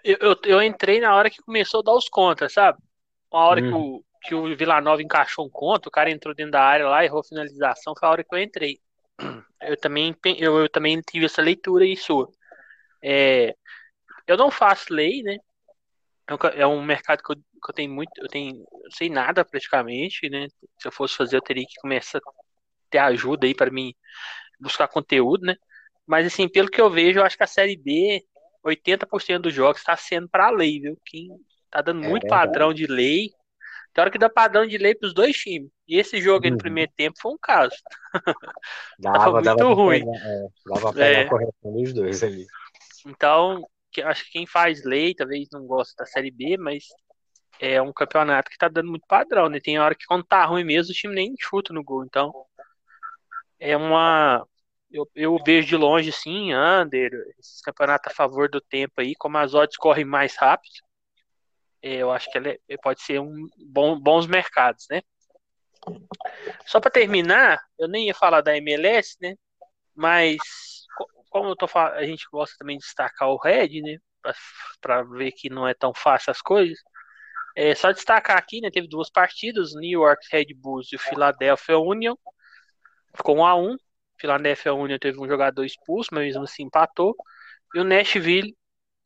Eu, 0.04 0.16
eu, 0.20 0.36
eu, 0.44 0.62
entrei 0.62 1.00
na 1.00 1.14
hora 1.14 1.30
que 1.30 1.42
começou 1.42 1.80
a 1.80 1.82
dar 1.82 1.94
os 1.94 2.08
contas, 2.08 2.52
sabe? 2.52 2.78
Uma 3.32 3.44
hora 3.44 3.60
hum. 3.60 3.68
que, 3.68 3.74
o, 3.74 4.04
que 4.22 4.34
o 4.34 4.56
Vila 4.56 4.80
Nova 4.80 5.02
encaixou 5.02 5.46
um 5.46 5.50
conto, 5.50 5.86
o 5.86 5.90
cara 5.90 6.10
entrou 6.10 6.34
dentro 6.34 6.52
da 6.52 6.62
área 6.62 6.88
lá, 6.88 7.04
errou 7.04 7.20
a 7.20 7.24
finalização, 7.24 7.94
foi 7.98 8.08
a 8.08 8.12
hora 8.12 8.24
que 8.24 8.34
eu 8.34 8.38
entrei. 8.38 8.78
Eu 9.60 9.76
também, 9.76 10.14
eu, 10.38 10.56
eu 10.56 10.68
também 10.68 11.00
tive 11.00 11.26
essa 11.26 11.42
leitura 11.42 11.84
aí 11.84 11.96
sua. 11.96 12.30
É, 13.02 13.56
eu 14.24 14.36
não 14.36 14.52
faço 14.52 14.94
lei, 14.94 15.20
né? 15.20 15.36
É, 16.28 16.60
é 16.60 16.66
um 16.66 16.80
mercado 16.80 17.22
que 17.24 17.32
eu, 17.32 17.36
que 17.36 17.70
eu 17.70 17.74
tenho 17.74 17.90
muito, 17.92 18.12
eu 18.18 18.28
tenho, 18.28 18.54
eu 18.56 18.90
sei 18.92 19.10
nada 19.10 19.44
praticamente, 19.44 20.30
né? 20.30 20.46
Se 20.78 20.86
eu 20.86 20.92
fosse 20.92 21.16
fazer, 21.16 21.36
eu 21.36 21.42
teria 21.42 21.64
que 21.66 21.74
começar 21.80 22.18
a 22.18 22.20
ter 22.88 22.98
ajuda 22.98 23.48
aí 23.48 23.54
para 23.54 23.68
mim 23.68 23.92
buscar 24.60 24.86
conteúdo, 24.86 25.44
né? 25.44 25.56
Mas 26.06 26.26
assim, 26.26 26.48
pelo 26.48 26.70
que 26.70 26.80
eu 26.80 26.88
vejo, 26.90 27.18
eu 27.18 27.24
acho 27.24 27.36
que 27.36 27.44
a 27.44 27.48
série 27.48 27.76
B, 27.76 28.22
80% 28.64 29.42
dos 29.42 29.54
jogos 29.54 29.80
está 29.80 29.96
sendo 29.96 30.28
para 30.28 30.50
lei, 30.50 30.80
viu? 30.80 30.96
Quem 31.04 31.28
tá 31.70 31.80
dando 31.80 32.04
é 32.04 32.08
muito 32.08 32.26
é 32.26 32.28
padrão 32.28 32.72
de 32.72 32.86
lei. 32.86 33.30
Tem 33.92 34.02
hora 34.02 34.10
que 34.10 34.18
dá 34.18 34.28
padrão 34.28 34.66
de 34.66 34.78
lei 34.78 34.94
para 34.94 35.06
os 35.06 35.14
dois 35.14 35.36
times. 35.36 35.70
E 35.86 35.98
esse 35.98 36.20
jogo 36.20 36.44
aí 36.44 36.50
no 36.50 36.56
uhum. 36.56 36.62
primeiro 36.62 36.92
tempo 36.96 37.18
foi 37.20 37.32
um 37.32 37.38
caso. 37.40 37.74
Dava, 38.98 39.18
Tava 39.18 39.32
muito 39.32 39.44
dava 39.44 39.74
ruim. 39.74 40.04
Pegar, 40.04 40.26
é, 40.26 40.46
dava 40.66 40.92
pra 40.92 41.06
é. 41.06 41.24
correção 41.24 41.72
dos 41.72 41.92
dois 41.92 42.22
ali. 42.22 42.46
Então, 43.06 43.66
que 43.90 44.02
acho 44.02 44.24
que 44.24 44.32
quem 44.32 44.46
faz 44.46 44.84
lei 44.84 45.14
talvez 45.14 45.48
não 45.52 45.66
gosta 45.66 45.94
da 45.98 46.06
Série 46.06 46.30
B, 46.30 46.56
mas 46.56 46.84
é 47.60 47.80
um 47.82 47.92
campeonato 47.92 48.50
que 48.50 48.58
tá 48.58 48.68
dando 48.68 48.90
muito 48.90 49.06
padrão, 49.06 49.48
né? 49.48 49.58
Tem 49.60 49.78
hora 49.78 49.94
que 49.94 50.06
quando 50.06 50.24
tá 50.24 50.44
ruim 50.44 50.64
mesmo, 50.64 50.92
o 50.92 50.94
time 50.94 51.14
nem 51.14 51.34
chuta 51.38 51.72
no 51.72 51.82
gol. 51.82 52.04
Então, 52.04 52.32
é 53.58 53.76
uma. 53.76 54.46
Eu, 54.90 55.06
eu 55.14 55.36
vejo 55.44 55.68
de 55.68 55.76
longe, 55.76 56.10
sim, 56.12 56.54
under, 56.54 57.10
esse 57.38 57.62
campeonato 57.62 58.08
a 58.08 58.14
favor 58.14 58.48
do 58.48 58.60
tempo 58.60 58.94
aí, 59.00 59.14
como 59.14 59.36
as 59.36 59.52
odds 59.52 59.76
correm 59.76 60.04
mais 60.04 60.34
rápido, 60.36 60.87
eu 61.82 62.10
acho 62.10 62.30
que 62.30 62.38
ela 62.38 62.48
é, 62.48 62.76
pode 62.82 63.02
ser 63.02 63.20
um 63.20 63.48
bom, 63.66 63.98
bons 63.98 64.26
mercados, 64.26 64.86
né? 64.90 65.02
Só 66.66 66.80
para 66.80 66.90
terminar, 66.90 67.58
eu 67.78 67.88
nem 67.88 68.06
ia 68.06 68.14
falar 68.14 68.40
da 68.40 68.56
MLS, 68.56 69.16
né? 69.20 69.34
Mas 69.94 70.38
como 71.30 71.50
eu 71.50 71.56
tô 71.56 71.66
a 71.76 72.04
gente 72.04 72.26
gosta 72.30 72.56
também 72.58 72.78
de 72.78 72.84
destacar 72.84 73.28
o 73.28 73.36
Red, 73.36 73.80
né? 73.82 73.98
Para 74.80 75.02
ver 75.02 75.32
que 75.32 75.48
não 75.48 75.66
é 75.66 75.74
tão 75.74 75.94
fácil 75.94 76.30
as 76.30 76.40
coisas. 76.40 76.78
É 77.56 77.74
só 77.74 77.92
destacar 77.92 78.36
aqui, 78.36 78.60
né? 78.60 78.70
Teve 78.70 78.88
duas 78.88 79.10
partidas, 79.10 79.74
New 79.74 80.00
York 80.02 80.26
Red 80.30 80.54
Bulls 80.54 80.92
e 80.92 80.96
o 80.96 80.98
Philadelphia 80.98 81.78
Union. 81.78 82.14
Ficou 83.16 83.38
1 83.38 83.46
a 83.46 83.56
1. 83.56 83.76
Philadelphia 84.20 84.74
Union 84.74 84.98
teve 84.98 85.20
um 85.20 85.28
jogador 85.28 85.64
expulso, 85.64 86.10
mas 86.12 86.24
mesmo 86.24 86.44
assim 86.44 86.64
empatou. 86.64 87.16
E 87.74 87.80
o 87.80 87.84
Nashville 87.84 88.56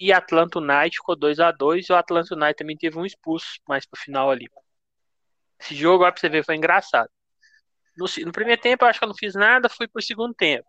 e 0.03 0.13
Atlanta 0.13 0.59
United 0.59 0.97
ficou 0.97 1.15
2 1.15 1.39
a 1.39 1.53
2 1.53 1.89
e 1.89 1.93
o 1.93 1.97
Atlanta 1.97 2.35
United 2.35 2.57
também 2.57 2.77
teve 2.77 2.99
um 2.99 3.07
expulso 3.07 3.47
mais 3.69 3.87
pro 3.87 4.01
final 4.01 4.33
ali. 4.33 4.51
Esse 5.61 5.77
jogo, 5.77 6.03
ó, 6.03 6.11
pra 6.11 6.21
você 6.21 6.29
ver, 6.29 6.45
foi 6.45 6.57
engraçado. 6.57 7.09
No, 7.97 8.07
no, 8.25 8.33
primeiro 8.33 8.61
tempo 8.61 8.85
eu 8.85 8.89
acho 8.89 8.99
que 8.99 9.05
eu 9.05 9.09
não 9.09 9.15
fiz 9.15 9.37
nada, 9.37 9.69
fui 9.69 9.87
pro 9.87 10.03
segundo 10.03 10.35
tempo. 10.35 10.69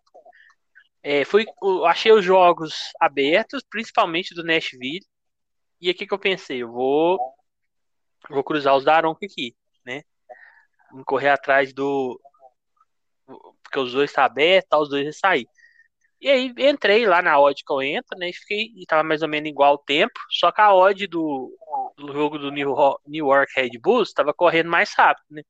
É, 1.01 1.25
fui, 1.25 1.45
achei 1.87 2.11
os 2.11 2.23
jogos 2.23 2.75
abertos, 2.99 3.63
principalmente 3.67 4.35
do 4.35 4.43
Nashville. 4.43 5.03
E 5.81 5.89
aqui 5.89 6.05
que 6.05 6.13
eu 6.13 6.19
pensei, 6.19 6.61
eu 6.61 6.71
vou, 6.71 7.19
vou 8.29 8.43
cruzar 8.43 8.75
os 8.75 8.85
Daronco 8.85 9.25
aqui, 9.25 9.55
né? 9.83 10.03
Vou 10.91 11.03
correr 11.03 11.29
atrás 11.29 11.73
do. 11.73 12.21
Porque 13.63 13.79
os 13.79 13.93
dois 13.93 14.13
tá 14.13 14.25
abertos, 14.25 14.69
tá, 14.69 14.77
os 14.77 14.89
dois 14.89 15.05
vão 15.05 15.13
sair. 15.13 15.47
E 16.23 16.29
aí 16.29 16.53
entrei 16.57 17.05
lá 17.05 17.21
na 17.21 17.37
odd 17.37 17.61
que 17.65 17.73
eu 17.73 17.81
entro, 17.81 18.17
né? 18.17 18.29
E 18.29 18.33
fiquei, 18.33 18.71
e 18.77 18.85
tava 18.85 19.03
mais 19.03 19.21
ou 19.21 19.27
menos 19.27 19.49
igual 19.49 19.73
o 19.73 19.77
tempo, 19.77 20.17
só 20.29 20.53
que 20.53 20.61
a 20.61 20.73
odd 20.73 21.05
do, 21.05 21.53
do 21.97 22.13
jogo 22.13 22.39
do 22.39 22.49
New, 22.49 22.73
New 23.05 23.27
York 23.27 23.51
Red 23.53 23.77
Bulls 23.77 24.07
estava 24.07 24.33
correndo 24.33 24.69
mais 24.69 24.93
rápido, 24.93 25.25
né? 25.29 25.41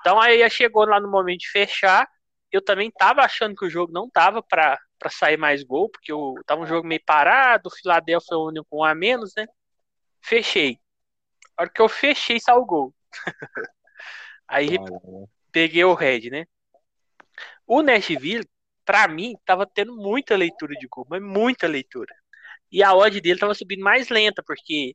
Então 0.00 0.20
aí 0.20 0.48
chegou 0.50 0.84
lá 0.84 1.00
no 1.00 1.10
momento 1.10 1.40
de 1.40 1.50
fechar. 1.50 2.06
Eu 2.52 2.62
também 2.62 2.90
tava 2.90 3.22
achando 3.22 3.54
que 3.54 3.64
o 3.64 3.70
jogo 3.70 3.90
não 3.90 4.10
tava 4.10 4.42
para 4.42 4.78
sair 5.10 5.38
mais 5.38 5.62
gol, 5.64 5.88
porque 5.88 6.12
eu 6.12 6.34
tava 6.46 6.60
um 6.60 6.66
jogo 6.66 6.86
meio 6.86 7.02
parado, 7.06 7.70
o 7.70 7.74
Philadelphia 7.74 8.36
uniu 8.36 8.66
com 8.68 8.80
um 8.80 8.84
a 8.84 8.94
menos, 8.94 9.32
né? 9.34 9.46
Fechei. 10.20 10.78
A 11.56 11.62
hora 11.62 11.70
que 11.70 11.80
eu 11.80 11.88
fechei, 11.88 12.38
saiu 12.38 12.58
o 12.58 12.66
gol. 12.66 12.94
aí 14.46 14.76
peguei 15.50 15.84
o 15.84 15.94
Red, 15.94 16.28
né? 16.30 16.44
O 17.66 17.82
Nashville, 17.82 18.46
para 18.88 19.06
mim, 19.06 19.36
tava 19.44 19.66
tendo 19.66 19.94
muita 19.94 20.34
leitura 20.34 20.74
de 20.74 20.88
gol, 20.88 21.06
mas 21.10 21.20
muita 21.20 21.68
leitura. 21.68 22.14
E 22.72 22.82
a 22.82 22.94
odd 22.94 23.20
dele 23.20 23.38
tava 23.38 23.52
subindo 23.52 23.82
mais 23.82 24.08
lenta, 24.08 24.42
porque 24.42 24.94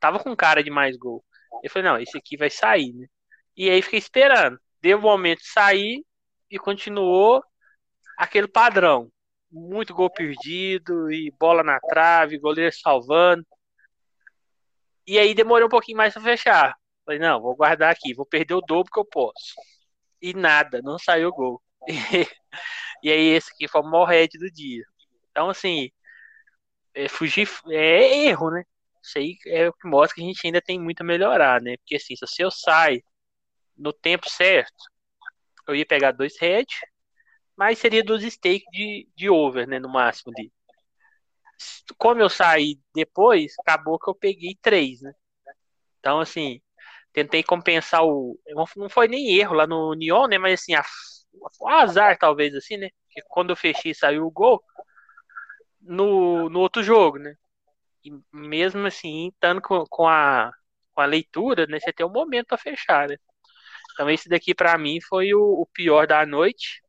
tava 0.00 0.18
com 0.18 0.34
cara 0.34 0.64
de 0.64 0.70
mais 0.70 0.96
gol. 0.96 1.22
Eu 1.62 1.70
falei, 1.70 1.86
não, 1.86 1.98
esse 1.98 2.16
aqui 2.16 2.34
vai 2.38 2.48
sair, 2.48 2.94
né? 2.94 3.06
E 3.54 3.68
aí 3.68 3.82
fiquei 3.82 3.98
esperando. 3.98 4.58
Deu 4.80 4.96
o 4.96 5.02
momento 5.02 5.40
de 5.40 5.48
sair 5.48 6.02
e 6.50 6.58
continuou 6.58 7.44
aquele 8.16 8.48
padrão. 8.48 9.12
Muito 9.52 9.92
gol 9.92 10.08
perdido 10.08 11.12
e 11.12 11.30
bola 11.38 11.62
na 11.62 11.78
trave, 11.80 12.38
goleiro 12.38 12.74
salvando. 12.74 13.46
E 15.06 15.18
aí 15.18 15.34
demorou 15.34 15.66
um 15.66 15.70
pouquinho 15.70 15.98
mais 15.98 16.14
para 16.14 16.22
fechar. 16.22 16.74
Falei, 17.04 17.20
não, 17.20 17.38
vou 17.42 17.54
guardar 17.54 17.92
aqui, 17.92 18.14
vou 18.14 18.24
perder 18.24 18.54
o 18.54 18.62
dobro 18.62 18.90
que 18.90 18.98
eu 18.98 19.04
posso. 19.04 19.54
E 20.22 20.32
nada, 20.32 20.80
não 20.80 20.98
saiu 20.98 21.30
gol. 21.30 21.60
E, 23.04 23.12
aí 23.12 23.28
esse 23.36 23.52
aqui 23.52 23.68
foi 23.68 23.82
o 23.82 23.84
maior 23.84 24.06
head 24.06 24.38
do 24.38 24.50
dia. 24.50 24.84
Então, 25.30 25.50
assim, 25.50 25.90
é, 26.94 27.08
fugir 27.08 27.48
é 27.70 28.26
erro, 28.26 28.50
né? 28.50 28.64
Isso 29.02 29.18
aí 29.18 29.36
é 29.46 29.68
o 29.68 29.72
que 29.72 29.86
mostra 29.88 30.14
que 30.16 30.22
a 30.22 30.24
gente 30.24 30.46
ainda 30.46 30.62
tem 30.62 30.80
muito 30.80 31.02
a 31.02 31.04
melhorar, 31.04 31.60
né? 31.60 31.76
Porque 31.78 31.96
assim, 31.96 32.14
se 32.16 32.42
eu 32.42 32.50
saio 32.50 33.02
no 33.76 33.92
tempo 33.92 34.28
certo, 34.30 34.72
eu 35.68 35.74
ia 35.76 35.86
pegar 35.86 36.12
dois 36.12 36.38
head, 36.40 36.66
mas 37.56 37.78
seria 37.78 38.04
dos 38.04 38.22
stake 38.24 38.64
de, 38.72 39.08
de 39.16 39.30
over, 39.30 39.66
né? 39.68 39.78
No 39.78 39.88
máximo 39.88 40.32
ali. 40.36 40.52
Como 41.98 42.20
eu 42.20 42.28
saí 42.28 42.78
depois, 42.94 43.54
acabou 43.60 43.98
que 43.98 44.08
eu 44.10 44.14
peguei 44.14 44.56
três, 44.60 45.00
né? 45.00 45.12
Então, 46.00 46.20
assim, 46.20 46.60
tentei 47.12 47.42
compensar 47.42 48.04
o. 48.04 48.38
Não 48.76 48.88
foi 48.90 49.08
nem 49.08 49.38
erro 49.38 49.54
lá 49.54 49.66
no 49.66 49.94
Neon, 49.94 50.28
né? 50.28 50.38
Mas 50.38 50.60
assim, 50.60 50.74
a, 50.74 50.84
o 51.60 51.68
azar, 51.68 52.18
talvez, 52.18 52.54
assim, 52.54 52.76
né? 52.76 52.90
Porque 53.06 53.22
quando 53.28 53.50
eu 53.50 53.56
fechei 53.56 53.94
saiu 53.94 54.26
o 54.26 54.30
gol 54.30 54.62
no, 55.80 56.48
no 56.48 56.60
outro 56.60 56.82
jogo, 56.82 57.18
né? 57.18 57.34
E 58.04 58.12
mesmo 58.32 58.86
assim, 58.86 59.28
estando 59.28 59.60
com, 59.60 59.84
com, 59.88 60.08
a, 60.08 60.52
com 60.94 61.00
a 61.00 61.06
leitura, 61.06 61.66
né? 61.66 61.78
Você 61.78 61.92
tem 61.92 62.04
um 62.04 62.12
momento 62.12 62.48
para 62.48 62.58
fechar, 62.58 63.08
né? 63.08 63.16
Então 63.92 64.10
esse 64.10 64.28
daqui 64.28 64.54
para 64.54 64.76
mim 64.76 65.00
foi 65.00 65.34
o, 65.34 65.60
o, 65.60 65.66
pior 65.66 66.06
da 66.06 66.26
noite. 66.26 66.82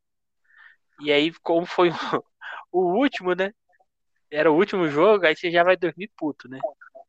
E 1.02 1.12
aí, 1.12 1.32
como 1.42 1.66
foi 1.66 1.90
o, 1.90 1.94
o, 2.72 2.80
último, 2.98 3.34
né? 3.34 3.54
Era 4.32 4.52
o 4.52 4.56
último 4.56 4.88
jogo, 4.88 5.26
aí 5.26 5.36
você 5.36 5.52
já 5.52 5.64
vai 5.64 5.78
dormir 5.78 6.10
puto, 6.18 6.50
né? 6.50 6.60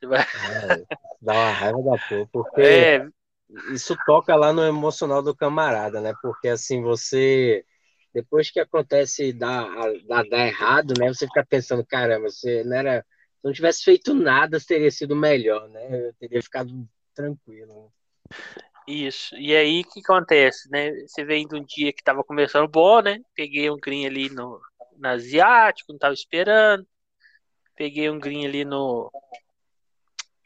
Vai... 0.02 0.20
É, 0.20 0.96
dá 1.22 1.32
uma 1.32 1.50
raiva 1.50 1.82
da 1.82 1.98
porra, 1.98 2.28
porque 2.30 2.60
é... 2.60 3.08
isso 3.72 3.96
toca 4.04 4.34
lá 4.34 4.52
no 4.52 4.64
emocional 4.64 5.22
do 5.22 5.34
camarada, 5.34 6.00
né? 6.00 6.14
Porque 6.20 6.48
assim, 6.48 6.82
você 6.82 7.64
depois 8.16 8.50
que 8.50 8.58
acontece 8.58 9.30
dar, 9.30 9.68
dar, 10.06 10.46
errado, 10.46 10.94
né? 10.98 11.08
Você 11.08 11.26
fica 11.26 11.44
pensando, 11.44 11.84
caramba, 11.84 12.30
você 12.30 12.64
não 12.64 12.74
era. 12.74 13.02
Se 13.02 13.44
não 13.44 13.52
tivesse 13.52 13.84
feito 13.84 14.14
nada, 14.14 14.58
teria 14.58 14.90
sido 14.90 15.14
melhor, 15.14 15.68
né? 15.68 16.08
Eu 16.08 16.14
teria 16.14 16.42
ficado 16.42 16.88
tranquilo. 17.14 17.92
Isso. 18.88 19.36
E 19.36 19.54
aí, 19.54 19.82
o 19.82 19.84
que 19.84 20.00
acontece, 20.00 20.70
né? 20.70 20.92
Você 21.06 21.24
vem 21.26 21.46
de 21.46 21.56
um 21.56 21.62
dia 21.62 21.92
que 21.92 22.02
tava 22.02 22.24
começando 22.24 22.66
bom, 22.66 23.02
né? 23.02 23.20
Peguei 23.34 23.70
um 23.70 23.76
green 23.76 24.06
ali 24.06 24.30
no, 24.30 24.60
no 24.96 25.08
Asiático, 25.08 25.92
não 25.92 25.98
tava 25.98 26.14
esperando. 26.14 26.86
Peguei 27.76 28.08
um 28.08 28.18
green 28.18 28.46
ali 28.46 28.64
no, 28.64 29.12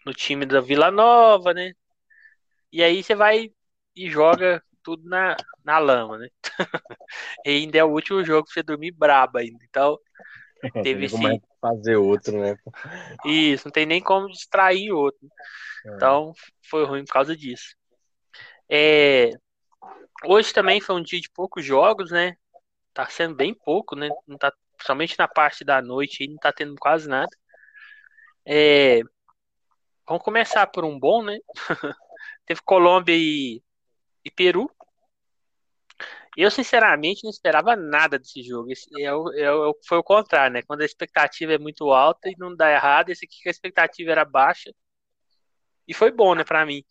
no 0.04 0.12
time 0.12 0.44
da 0.44 0.60
Vila 0.60 0.90
Nova, 0.90 1.54
né? 1.54 1.72
E 2.72 2.82
aí 2.82 3.02
você 3.02 3.14
vai 3.14 3.50
e 3.96 4.10
joga 4.10 4.62
tudo 4.82 5.08
na, 5.08 5.36
na 5.64 5.78
lama, 5.78 6.18
né? 6.18 6.28
e 7.44 7.50
ainda 7.50 7.78
é 7.78 7.84
o 7.84 7.90
último 7.90 8.24
jogo 8.24 8.44
pra 8.44 8.54
você 8.54 8.62
dormir 8.62 8.92
braba 8.92 9.40
ainda. 9.40 9.64
Então, 9.68 9.98
teve 10.82 11.06
esse. 11.06 11.16
fazer 11.60 11.96
outro, 11.96 12.38
né? 12.40 12.56
Isso, 13.24 13.66
não 13.66 13.72
tem 13.72 13.86
nem 13.86 14.00
como 14.00 14.28
distrair 14.28 14.92
outro. 14.92 15.28
É. 15.86 15.94
Então, 15.94 16.32
foi 16.68 16.84
ruim 16.84 17.04
por 17.04 17.12
causa 17.12 17.36
disso. 17.36 17.74
É... 18.68 19.30
Hoje 20.24 20.52
também 20.52 20.80
foi 20.80 20.94
um 20.94 21.02
dia 21.02 21.20
de 21.20 21.30
poucos 21.30 21.64
jogos, 21.64 22.10
né? 22.10 22.36
Tá 22.92 23.06
sendo 23.06 23.34
bem 23.34 23.54
pouco, 23.54 23.96
né? 23.96 24.08
Não 24.26 24.36
tá, 24.36 24.52
principalmente 24.76 25.18
na 25.18 25.26
parte 25.26 25.64
da 25.64 25.80
noite 25.80 26.22
aí, 26.22 26.28
não 26.28 26.36
tá 26.36 26.52
tendo 26.52 26.74
quase 26.76 27.08
nada. 27.08 27.30
É... 28.46 29.00
Vamos 30.06 30.24
começar 30.24 30.66
por 30.66 30.84
um 30.84 30.98
bom, 30.98 31.22
né? 31.22 31.38
Teve 32.50 32.62
Colômbia 32.64 33.14
e 33.16 33.62
e 34.24 34.30
Peru. 34.30 34.68
Eu, 36.36 36.50
sinceramente, 36.50 37.22
não 37.22 37.30
esperava 37.30 37.76
nada 37.76 38.18
desse 38.18 38.42
jogo. 38.42 38.72
Esse 38.72 38.88
é 39.00 39.04
é 39.04 39.52
o, 39.52 39.72
foi 39.86 39.98
o 39.98 40.02
contrário, 40.02 40.54
né? 40.54 40.62
Quando 40.62 40.80
a 40.82 40.84
expectativa 40.84 41.52
é 41.52 41.58
muito 41.58 41.92
alta 41.92 42.28
e 42.28 42.34
não 42.36 42.56
dá 42.56 42.72
errado, 42.72 43.10
esse 43.10 43.24
aqui 43.24 43.40
que 43.40 43.48
a 43.48 43.52
expectativa 43.52 44.10
era 44.10 44.24
baixa. 44.24 44.72
E 45.86 45.94
foi 45.94 46.10
bom, 46.10 46.34
né, 46.34 46.42
pra 46.42 46.66
mim. 46.66 46.82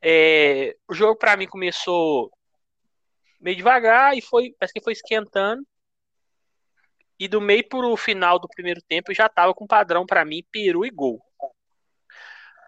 É, 0.00 0.74
o 0.88 0.94
jogo, 0.94 1.18
pra 1.18 1.36
mim, 1.36 1.46
começou 1.46 2.30
meio 3.42 3.58
devagar 3.58 4.16
e 4.16 4.22
foi, 4.22 4.54
parece 4.58 4.72
que 4.72 4.82
foi 4.82 4.94
esquentando. 4.94 5.62
E 7.18 7.28
do 7.28 7.42
meio 7.42 7.68
pro 7.68 7.94
final 7.94 8.38
do 8.38 8.48
primeiro 8.48 8.80
tempo 8.88 9.12
já 9.12 9.28
tava 9.28 9.52
com 9.52 9.66
padrão 9.66 10.06
para 10.06 10.24
mim, 10.24 10.42
Peru 10.50 10.86
e 10.86 10.90
gol. 10.90 11.22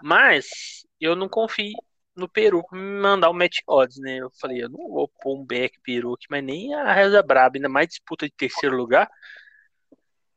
Mas 0.02 0.86
eu 1.00 1.16
não 1.16 1.28
confio, 1.28 1.72
no 2.16 2.28
Peru 2.28 2.64
me 2.72 2.78
mandar 2.78 3.30
o 3.30 3.34
match 3.34 3.58
odds, 3.66 3.98
né? 3.98 4.18
Eu 4.18 4.30
falei, 4.40 4.62
eu 4.62 4.68
não 4.68 4.88
vou 4.88 5.08
pôr 5.20 5.38
um 5.38 5.44
back 5.44 5.78
Peru 5.82 6.14
aqui, 6.14 6.26
mas 6.30 6.44
nem 6.44 6.74
a 6.74 6.92
Reza 6.92 7.22
Braba, 7.22 7.56
ainda 7.56 7.68
mais 7.68 7.88
disputa 7.88 8.26
de 8.26 8.34
terceiro 8.36 8.76
lugar. 8.76 9.08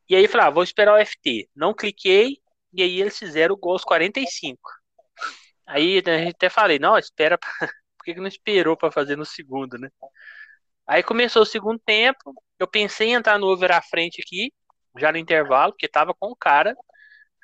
E 0.08 0.16
aí 0.16 0.26
falei, 0.26 0.46
ah, 0.46 0.50
vou 0.50 0.62
esperar 0.62 0.94
o 0.94 1.04
FT. 1.04 1.48
Não 1.54 1.74
cliquei, 1.74 2.38
e 2.72 2.82
aí 2.82 3.00
eles 3.00 3.18
fizeram 3.18 3.54
o 3.54 3.58
gol 3.58 3.72
aos 3.72 3.84
45. 3.84 4.60
Aí 5.66 6.02
a 6.04 6.18
gente 6.18 6.34
até 6.34 6.48
falei, 6.48 6.78
não, 6.78 6.96
espera, 6.98 7.38
pra... 7.38 7.50
por 7.98 8.04
que, 8.04 8.14
que 8.14 8.20
não 8.20 8.28
esperou 8.28 8.76
para 8.76 8.90
fazer 8.92 9.16
no 9.16 9.24
segundo, 9.24 9.78
né? 9.78 9.90
Aí 10.86 11.02
começou 11.02 11.42
o 11.42 11.46
segundo 11.46 11.78
tempo, 11.78 12.34
eu 12.58 12.66
pensei 12.66 13.08
em 13.08 13.14
entrar 13.14 13.38
no 13.38 13.46
over 13.46 13.70
à 13.72 13.82
frente 13.82 14.22
aqui, 14.22 14.52
já 14.96 15.12
no 15.12 15.18
intervalo, 15.18 15.72
porque 15.72 15.86
tava 15.86 16.14
com 16.14 16.28
o 16.28 16.36
cara, 16.36 16.74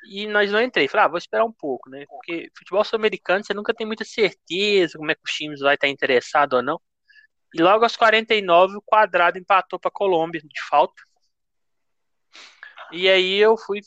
e 0.06 0.26
nós 0.26 0.50
não 0.50 0.60
entrei. 0.60 0.88
Falei, 0.88 1.06
ah, 1.06 1.08
vou 1.08 1.18
esperar 1.18 1.44
um 1.44 1.52
pouco, 1.52 1.88
né? 1.90 2.04
Porque 2.06 2.50
futebol 2.56 2.84
sul-americano 2.84 3.44
você 3.44 3.54
nunca 3.54 3.74
tem 3.74 3.86
muita 3.86 4.04
certeza 4.04 4.98
como 4.98 5.10
é 5.10 5.14
que 5.14 5.22
os 5.24 5.32
times 5.32 5.60
vai 5.60 5.74
estar 5.74 5.88
interessados 5.88 6.56
ou 6.56 6.62
não. 6.62 6.80
E 7.54 7.62
logo 7.62 7.84
aos 7.84 7.96
49 7.96 8.76
o 8.76 8.82
quadrado 8.82 9.38
empatou 9.38 9.78
para 9.78 9.90
Colômbia 9.90 10.40
de 10.42 10.62
falta. 10.68 11.02
E 12.92 13.08
aí 13.08 13.36
eu 13.38 13.56
fui 13.56 13.80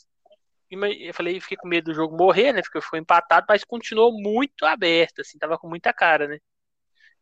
eu 0.70 1.14
falei, 1.14 1.40
fiquei 1.40 1.56
com 1.56 1.66
medo 1.66 1.86
do 1.86 1.94
jogo 1.94 2.16
morrer, 2.16 2.52
né? 2.52 2.60
Porque 2.62 2.80
foi 2.80 2.98
empatado, 2.98 3.46
mas 3.48 3.64
continuou 3.64 4.12
muito 4.12 4.66
aberto, 4.66 5.20
assim, 5.20 5.38
tava 5.38 5.56
com 5.58 5.66
muita 5.68 5.94
cara, 5.94 6.28
né? 6.28 6.38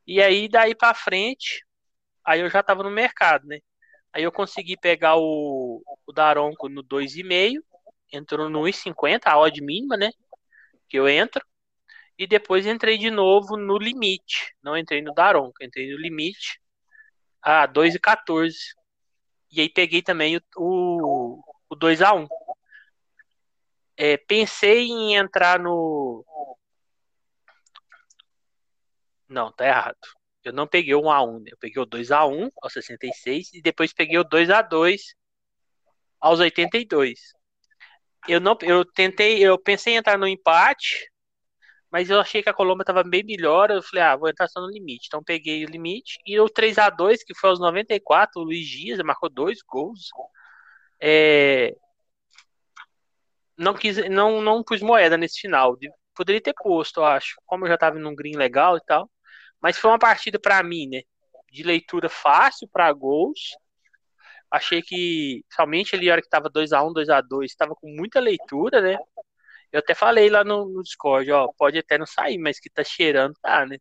E 0.06 0.20
aí 0.22 0.48
daí 0.48 0.74
para 0.74 0.94
frente, 0.94 1.64
aí 2.24 2.40
eu 2.40 2.50
já 2.50 2.62
tava 2.62 2.82
no 2.82 2.90
mercado, 2.90 3.46
né? 3.46 3.60
Aí 4.12 4.22
eu 4.24 4.32
consegui 4.32 4.76
pegar 4.76 5.16
o, 5.16 5.82
o 6.06 6.12
Daronco 6.12 6.68
no 6.68 6.82
2,5 6.82 7.62
entrou 8.12 8.48
no 8.48 8.60
1,50, 8.62 9.26
a 9.26 9.38
odd 9.38 9.60
mínima, 9.62 9.96
né? 9.96 10.10
Que 10.88 10.98
eu 10.98 11.08
entro. 11.08 11.44
E 12.18 12.26
depois 12.26 12.66
entrei 12.66 12.98
de 12.98 13.10
novo 13.10 13.56
no 13.56 13.78
limite. 13.78 14.54
Não 14.62 14.76
entrei 14.76 15.02
no 15.02 15.12
Daronco, 15.12 15.62
entrei 15.62 15.90
no 15.92 15.98
limite 15.98 16.60
a 17.42 17.66
2,14. 17.68 18.54
E 19.50 19.60
aí 19.60 19.68
peguei 19.68 20.02
também 20.02 20.36
o, 20.36 20.42
o, 20.56 21.42
o 21.70 21.76
2 21.76 22.02
a 22.02 22.14
1 22.14 22.26
É, 23.96 24.16
pensei 24.16 24.86
em 24.88 25.16
entrar 25.16 25.58
no. 25.60 26.24
Não, 29.28 29.52
tá 29.52 29.66
errado. 29.66 29.98
Eu 30.44 30.52
não 30.52 30.66
peguei 30.66 30.94
o 30.94 31.02
1x1, 31.02 31.40
né? 31.40 31.50
Eu 31.52 31.58
peguei 31.58 31.82
o 31.82 31.86
2x1 31.86 32.50
aos 32.62 32.72
66 32.72 33.52
e 33.54 33.60
depois 33.62 33.92
peguei 33.92 34.18
o 34.18 34.24
2x2 34.24 35.14
aos 36.20 36.40
82. 36.40 37.35
Eu 38.28 38.40
não, 38.40 38.56
eu 38.62 38.84
tentei, 38.84 39.38
eu 39.44 39.58
pensei 39.58 39.94
em 39.94 39.96
entrar 39.96 40.18
no 40.18 40.26
empate, 40.26 41.10
mas 41.90 42.10
eu 42.10 42.20
achei 42.20 42.42
que 42.42 42.48
a 42.48 42.54
Colômbia 42.54 42.82
estava 42.82 43.02
bem 43.02 43.24
melhor. 43.24 43.70
Eu 43.70 43.82
falei, 43.82 44.04
ah, 44.04 44.16
vou 44.16 44.28
entrar 44.28 44.48
só 44.48 44.60
no 44.60 44.70
limite. 44.70 45.06
Então 45.06 45.22
peguei 45.22 45.64
o 45.64 45.68
limite. 45.68 46.18
E 46.26 46.38
o 46.38 46.48
3 46.48 46.78
a 46.78 46.90
2 46.90 47.24
que 47.24 47.34
foi 47.34 47.50
aos 47.50 47.60
94, 47.60 48.40
o 48.40 48.44
Luiz 48.44 48.66
Dias 48.66 48.98
marcou 49.00 49.30
dois 49.30 49.58
gols. 49.62 50.08
É... 51.00 51.74
Não 53.56 53.74
quis, 53.74 53.96
não, 54.10 54.40
não 54.42 54.62
pus 54.62 54.82
moeda 54.82 55.16
nesse 55.16 55.40
final. 55.40 55.76
Poderia 56.14 56.40
ter 56.40 56.54
posto, 56.54 57.00
eu 57.00 57.04
acho. 57.06 57.36
Como 57.46 57.64
eu 57.64 57.68
já 57.68 57.74
estava 57.74 57.98
num 57.98 58.14
green 58.14 58.36
legal 58.36 58.76
e 58.76 58.80
tal. 58.86 59.10
Mas 59.60 59.78
foi 59.78 59.90
uma 59.90 59.98
partida 59.98 60.38
para 60.38 60.62
mim, 60.62 60.88
né? 60.88 61.02
De 61.50 61.62
leitura 61.62 62.08
fácil 62.08 62.68
para 62.68 62.92
gols. 62.92 63.56
Achei 64.50 64.82
que, 64.82 65.44
somente 65.52 65.96
ali, 65.96 66.08
a 66.08 66.14
hora 66.14 66.22
que 66.22 66.28
tava 66.28 66.50
2x1, 66.50 66.92
2x2, 66.92 67.44
estava 67.44 67.74
com 67.74 67.88
muita 67.88 68.20
leitura, 68.20 68.80
né? 68.80 68.96
Eu 69.72 69.80
até 69.80 69.94
falei 69.94 70.30
lá 70.30 70.44
no, 70.44 70.66
no, 70.68 70.82
Discord, 70.82 71.30
ó, 71.32 71.48
pode 71.58 71.78
até 71.78 71.98
não 71.98 72.06
sair, 72.06 72.38
mas 72.38 72.60
que 72.60 72.70
tá 72.70 72.84
cheirando, 72.84 73.34
tá, 73.42 73.66
né? 73.66 73.76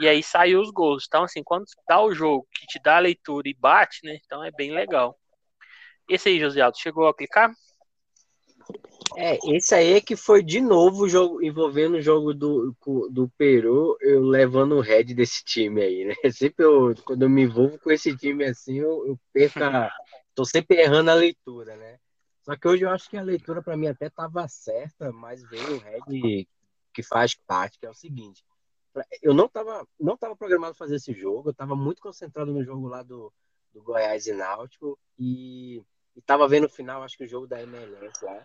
E 0.00 0.08
aí 0.08 0.22
saiu 0.22 0.60
os 0.60 0.70
gols. 0.70 1.04
Então, 1.06 1.24
assim, 1.24 1.42
quando 1.42 1.64
dá 1.88 2.00
o 2.02 2.12
jogo 2.14 2.46
que 2.52 2.66
te 2.66 2.78
dá 2.82 2.96
a 2.96 3.00
leitura 3.00 3.48
e 3.48 3.54
bate, 3.54 4.00
né? 4.04 4.18
Então 4.24 4.44
é 4.44 4.50
bem 4.50 4.72
legal. 4.72 5.18
Esse 6.08 6.28
aí, 6.30 6.40
José 6.40 6.60
Aldo, 6.60 6.78
chegou 6.78 7.08
a 7.08 7.14
clicar? 7.14 7.50
É, 9.18 9.38
esse 9.56 9.74
aí 9.74 9.94
é 9.94 10.00
que 10.00 10.14
foi 10.14 10.42
de 10.42 10.60
novo 10.60 11.04
o 11.04 11.08
jogo 11.08 11.42
envolvendo 11.42 11.94
o 11.94 12.02
jogo 12.02 12.34
do, 12.34 12.76
do 13.10 13.28
Peru, 13.38 13.96
eu 14.00 14.22
levando 14.22 14.76
o 14.76 14.80
head 14.80 15.14
desse 15.14 15.42
time 15.42 15.82
aí, 15.82 16.04
né? 16.04 16.14
Sempre 16.32 16.66
eu, 16.66 16.94
quando 17.02 17.22
eu 17.22 17.30
me 17.30 17.42
envolvo 17.42 17.78
com 17.78 17.90
esse 17.90 18.14
time 18.14 18.44
assim, 18.44 18.76
eu, 18.76 19.06
eu 19.06 19.18
perco 19.32 19.64
a, 19.64 19.90
tô 20.34 20.44
sempre 20.44 20.82
errando 20.82 21.10
a 21.10 21.14
leitura, 21.14 21.76
né? 21.76 21.98
Só 22.42 22.54
que 22.56 22.68
hoje 22.68 22.84
eu 22.84 22.90
acho 22.90 23.08
que 23.08 23.16
a 23.16 23.22
leitura 23.22 23.62
para 23.62 23.76
mim 23.76 23.86
até 23.86 24.10
tava 24.10 24.46
certa, 24.48 25.10
mas 25.10 25.42
veio 25.48 25.76
o 25.76 25.78
head 25.78 26.46
que 26.92 27.02
faz 27.02 27.34
parte, 27.34 27.78
que 27.78 27.86
é 27.86 27.90
o 27.90 27.94
seguinte. 27.94 28.44
Eu 29.22 29.32
não 29.32 29.48
tava, 29.48 29.86
não 29.98 30.16
tava 30.16 30.36
programado 30.36 30.74
fazer 30.74 30.96
esse 30.96 31.14
jogo, 31.14 31.50
eu 31.50 31.54
tava 31.54 31.74
muito 31.74 32.02
concentrado 32.02 32.52
no 32.52 32.62
jogo 32.62 32.86
lá 32.86 33.02
do, 33.02 33.32
do 33.72 33.82
Goiás 33.82 34.26
e 34.26 34.32
Náutico 34.32 34.98
e, 35.18 35.82
e 36.14 36.20
tava 36.20 36.46
vendo 36.46 36.64
o 36.64 36.70
final, 36.70 37.02
acho 37.02 37.16
que 37.16 37.24
o 37.24 37.28
jogo 37.28 37.46
da 37.46 37.62
MLS 37.62 38.22
lá. 38.22 38.42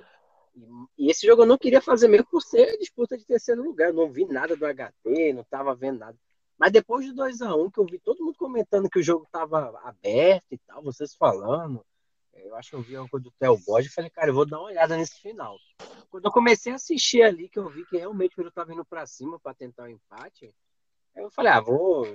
E, 0.97 1.09
esse 1.09 1.25
jogo 1.25 1.43
eu 1.43 1.47
não 1.47 1.57
queria 1.57 1.81
fazer 1.81 2.07
mesmo 2.07 2.27
por 2.27 2.41
ser 2.41 2.77
disputa 2.77 3.17
de 3.17 3.25
terceiro 3.25 3.63
lugar. 3.63 3.89
Eu 3.89 3.93
não 3.93 4.11
vi 4.11 4.25
nada 4.25 4.55
do 4.55 4.65
HT, 4.65 5.33
não 5.33 5.43
tava 5.43 5.75
vendo 5.75 5.99
nada. 5.99 6.17
Mas 6.57 6.71
depois 6.71 7.05
de 7.05 7.13
2 7.13 7.41
a 7.41 7.55
1 7.55 7.63
um, 7.63 7.71
que 7.71 7.79
eu 7.79 7.85
vi 7.85 7.99
todo 7.99 8.23
mundo 8.23 8.37
comentando 8.37 8.89
que 8.89 8.99
o 8.99 9.03
jogo 9.03 9.27
tava 9.31 9.79
aberto 9.83 10.51
e 10.51 10.57
tal, 10.59 10.83
vocês 10.83 11.15
falando, 11.15 11.83
é, 12.33 12.47
eu 12.47 12.55
acho 12.55 12.69
que 12.69 12.75
eu 12.75 12.81
vi 12.81 12.95
algo 12.95 13.19
do 13.19 13.31
Theo 13.31 13.57
Borges 13.65 13.91
e 13.91 13.95
falei, 13.95 14.09
cara, 14.09 14.29
eu 14.29 14.33
vou 14.33 14.45
dar 14.45 14.59
uma 14.59 14.67
olhada 14.67 14.95
nesse 14.95 15.19
final. 15.19 15.57
Quando 16.09 16.25
eu 16.25 16.31
comecei 16.31 16.71
a 16.71 16.75
assistir 16.75 17.23
ali, 17.23 17.49
que 17.49 17.57
eu 17.57 17.69
vi 17.69 17.85
que 17.85 17.97
realmente 17.97 18.33
o 18.33 18.35
Peru 18.35 18.51
tava 18.51 18.73
indo 18.73 18.85
para 18.85 19.07
cima 19.07 19.39
para 19.39 19.55
tentar 19.55 19.83
o 19.83 19.85
um 19.87 19.89
empate, 19.89 20.53
eu 21.15 21.31
falei, 21.31 21.51
ah, 21.51 21.61
vou. 21.61 22.05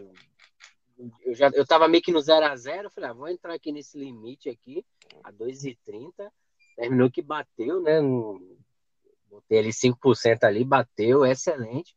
Eu 1.22 1.34
já 1.34 1.50
eu 1.52 1.66
tava 1.66 1.88
meio 1.88 2.02
que 2.02 2.12
no 2.12 2.20
0 2.20 2.46
a 2.46 2.56
0 2.56 2.84
eu 2.86 2.90
falei, 2.90 3.10
ah, 3.10 3.12
vou 3.12 3.28
entrar 3.28 3.52
aqui 3.52 3.72
nesse 3.72 3.98
limite 3.98 4.48
aqui, 4.48 4.84
a 5.24 5.32
2,30 5.32 6.30
terminou 6.76 7.10
que 7.10 7.22
bateu, 7.22 7.80
né? 7.80 8.00
Botei 9.28 9.58
ali 9.58 9.72
5% 9.72 10.44
ali, 10.44 10.64
bateu, 10.64 11.24
excelente. 11.24 11.96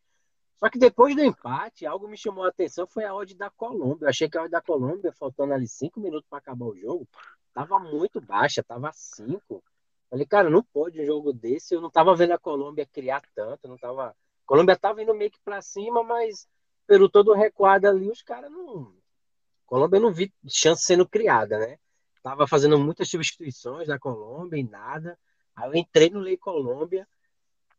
Só 0.57 0.69
que 0.69 0.77
depois 0.77 1.15
do 1.15 1.23
empate, 1.23 1.85
algo 1.85 2.07
me 2.07 2.17
chamou 2.17 2.43
a 2.43 2.49
atenção, 2.49 2.85
foi 2.87 3.05
a 3.05 3.13
odd 3.13 3.33
da 3.35 3.49
Colômbia. 3.49 4.05
Eu 4.05 4.09
achei 4.09 4.29
que 4.29 4.37
a 4.37 4.41
odd 4.41 4.51
da 4.51 4.61
Colômbia, 4.61 5.13
faltando 5.13 5.53
ali 5.53 5.67
5 5.67 5.99
minutos 5.99 6.27
para 6.29 6.39
acabar 6.39 6.65
o 6.65 6.75
jogo, 6.75 7.07
tava 7.53 7.79
muito 7.79 8.19
baixa, 8.19 8.63
tava 8.63 8.91
5. 8.91 9.63
Falei, 10.09 10.25
cara, 10.25 10.49
não 10.49 10.63
pode 10.63 10.99
um 10.99 11.05
jogo 11.05 11.31
desse. 11.31 11.75
Eu 11.75 11.81
não 11.81 11.89
tava 11.89 12.15
vendo 12.15 12.33
a 12.33 12.37
Colômbia 12.37 12.85
criar 12.85 13.21
tanto, 13.33 13.67
não 13.67 13.77
tava. 13.77 14.09
A 14.09 14.15
Colômbia 14.45 14.75
tava 14.75 15.01
indo 15.01 15.13
meio 15.13 15.31
que 15.31 15.39
para 15.45 15.61
cima, 15.61 16.03
mas 16.03 16.47
pelo 16.85 17.07
todo 17.07 17.33
recuado 17.33 17.87
ali, 17.87 18.09
os 18.09 18.21
caras 18.21 18.51
não. 18.51 18.93
A 19.65 19.67
Colômbia 19.67 19.99
não 19.99 20.11
vi 20.11 20.33
chance 20.47 20.83
sendo 20.83 21.07
criada, 21.07 21.57
né? 21.59 21.77
Tava 22.21 22.47
fazendo 22.47 22.77
muitas 22.77 23.09
substituições 23.09 23.87
na 23.87 23.97
Colômbia 23.97 24.57
e 24.57 24.63
nada. 24.63 25.17
Aí 25.55 25.69
eu 25.69 25.75
entrei 25.75 26.09
no 26.09 26.19
Lei 26.19 26.37
Colômbia, 26.37 27.07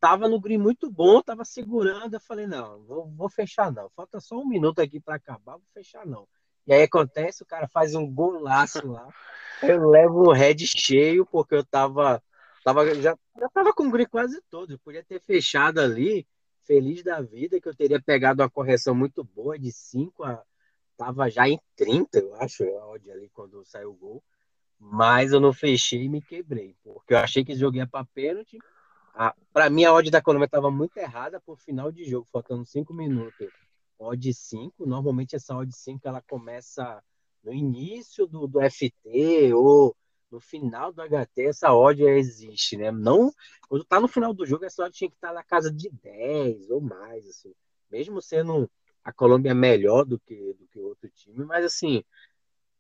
tava 0.00 0.28
no 0.28 0.40
green 0.40 0.58
muito 0.58 0.90
bom, 0.90 1.20
tava 1.22 1.44
segurando. 1.44 2.14
Eu 2.14 2.20
falei, 2.20 2.46
não, 2.46 2.82
vou, 2.84 3.08
vou 3.10 3.28
fechar 3.28 3.70
não. 3.70 3.90
Falta 3.90 4.20
só 4.20 4.38
um 4.38 4.46
minuto 4.46 4.80
aqui 4.80 4.98
para 4.98 5.16
acabar, 5.16 5.52
vou 5.52 5.66
fechar 5.74 6.06
não. 6.06 6.26
E 6.66 6.72
aí 6.72 6.82
acontece, 6.82 7.42
o 7.42 7.46
cara 7.46 7.68
faz 7.68 7.94
um 7.94 8.10
golaço 8.10 8.86
lá. 8.86 9.08
Eu 9.62 9.88
levo 9.88 10.28
o 10.28 10.32
head 10.32 10.66
cheio, 10.66 11.26
porque 11.26 11.54
eu 11.54 11.64
tava. 11.64 12.22
tava 12.64 12.94
já, 12.94 13.16
já 13.38 13.48
tava 13.50 13.72
com 13.72 13.88
o 13.88 13.90
green 13.90 14.06
quase 14.06 14.40
todo. 14.50 14.72
Eu 14.72 14.78
podia 14.78 15.04
ter 15.04 15.20
fechado 15.20 15.80
ali, 15.80 16.26
feliz 16.62 17.02
da 17.02 17.20
vida, 17.20 17.60
que 17.60 17.68
eu 17.68 17.74
teria 17.74 18.00
pegado 18.00 18.42
uma 18.42 18.50
correção 18.50 18.94
muito 18.94 19.22
boa 19.24 19.58
de 19.58 19.70
5 19.70 20.24
a. 20.24 20.42
Tava 21.00 21.30
já 21.30 21.48
em 21.48 21.58
30, 21.76 22.18
eu 22.18 22.34
acho, 22.36 22.62
a 22.62 22.90
odd 22.90 23.10
ali 23.10 23.30
quando 23.30 23.64
saiu 23.64 23.90
o 23.90 23.94
gol 23.94 24.22
mas 24.80 25.32
eu 25.32 25.40
não 25.40 25.52
fechei 25.52 26.04
e 26.04 26.08
me 26.08 26.22
quebrei, 26.22 26.74
porque 26.82 27.12
eu 27.12 27.18
achei 27.18 27.44
que 27.44 27.52
esse 27.52 27.60
jogo 27.60 27.76
ia 27.76 27.86
para 27.86 28.06
pênalti. 28.14 28.56
Para 29.52 29.68
mim, 29.68 29.84
a 29.84 29.92
odd 29.92 30.10
da 30.10 30.22
Colômbia 30.22 30.46
estava 30.46 30.70
muito 30.70 30.96
errada 30.96 31.38
por 31.38 31.58
final 31.58 31.92
de 31.92 32.04
jogo, 32.04 32.26
faltando 32.32 32.64
5 32.64 32.94
minutos. 32.94 33.48
Odd 33.98 34.32
5, 34.32 34.86
normalmente 34.86 35.36
essa 35.36 35.54
odd 35.54 35.70
5 35.70 36.08
ela 36.08 36.22
começa 36.22 37.04
no 37.44 37.52
início 37.52 38.26
do, 38.26 38.46
do 38.46 38.58
FT 38.62 39.52
ou 39.52 39.94
no 40.30 40.40
final 40.40 40.92
do 40.92 41.02
HT, 41.02 41.42
essa 41.42 41.74
odd 41.74 42.02
existe, 42.02 42.78
né? 42.78 42.90
Não, 42.90 43.30
quando 43.68 43.84
tá 43.84 44.00
no 44.00 44.08
final 44.08 44.32
do 44.32 44.46
jogo, 44.46 44.64
essa 44.64 44.84
odd 44.84 44.96
tinha 44.96 45.10
que 45.10 45.16
estar 45.16 45.28
tá 45.28 45.34
na 45.34 45.44
casa 45.44 45.70
de 45.70 45.90
10 45.90 46.70
ou 46.70 46.80
mais, 46.80 47.28
assim. 47.28 47.52
Mesmo 47.90 48.22
sendo 48.22 48.70
a 49.04 49.12
Colômbia 49.12 49.54
melhor 49.54 50.04
do 50.04 50.18
que, 50.18 50.34
do 50.54 50.66
que 50.68 50.78
outro 50.78 51.08
time, 51.10 51.44
mas 51.44 51.64
assim, 51.64 52.04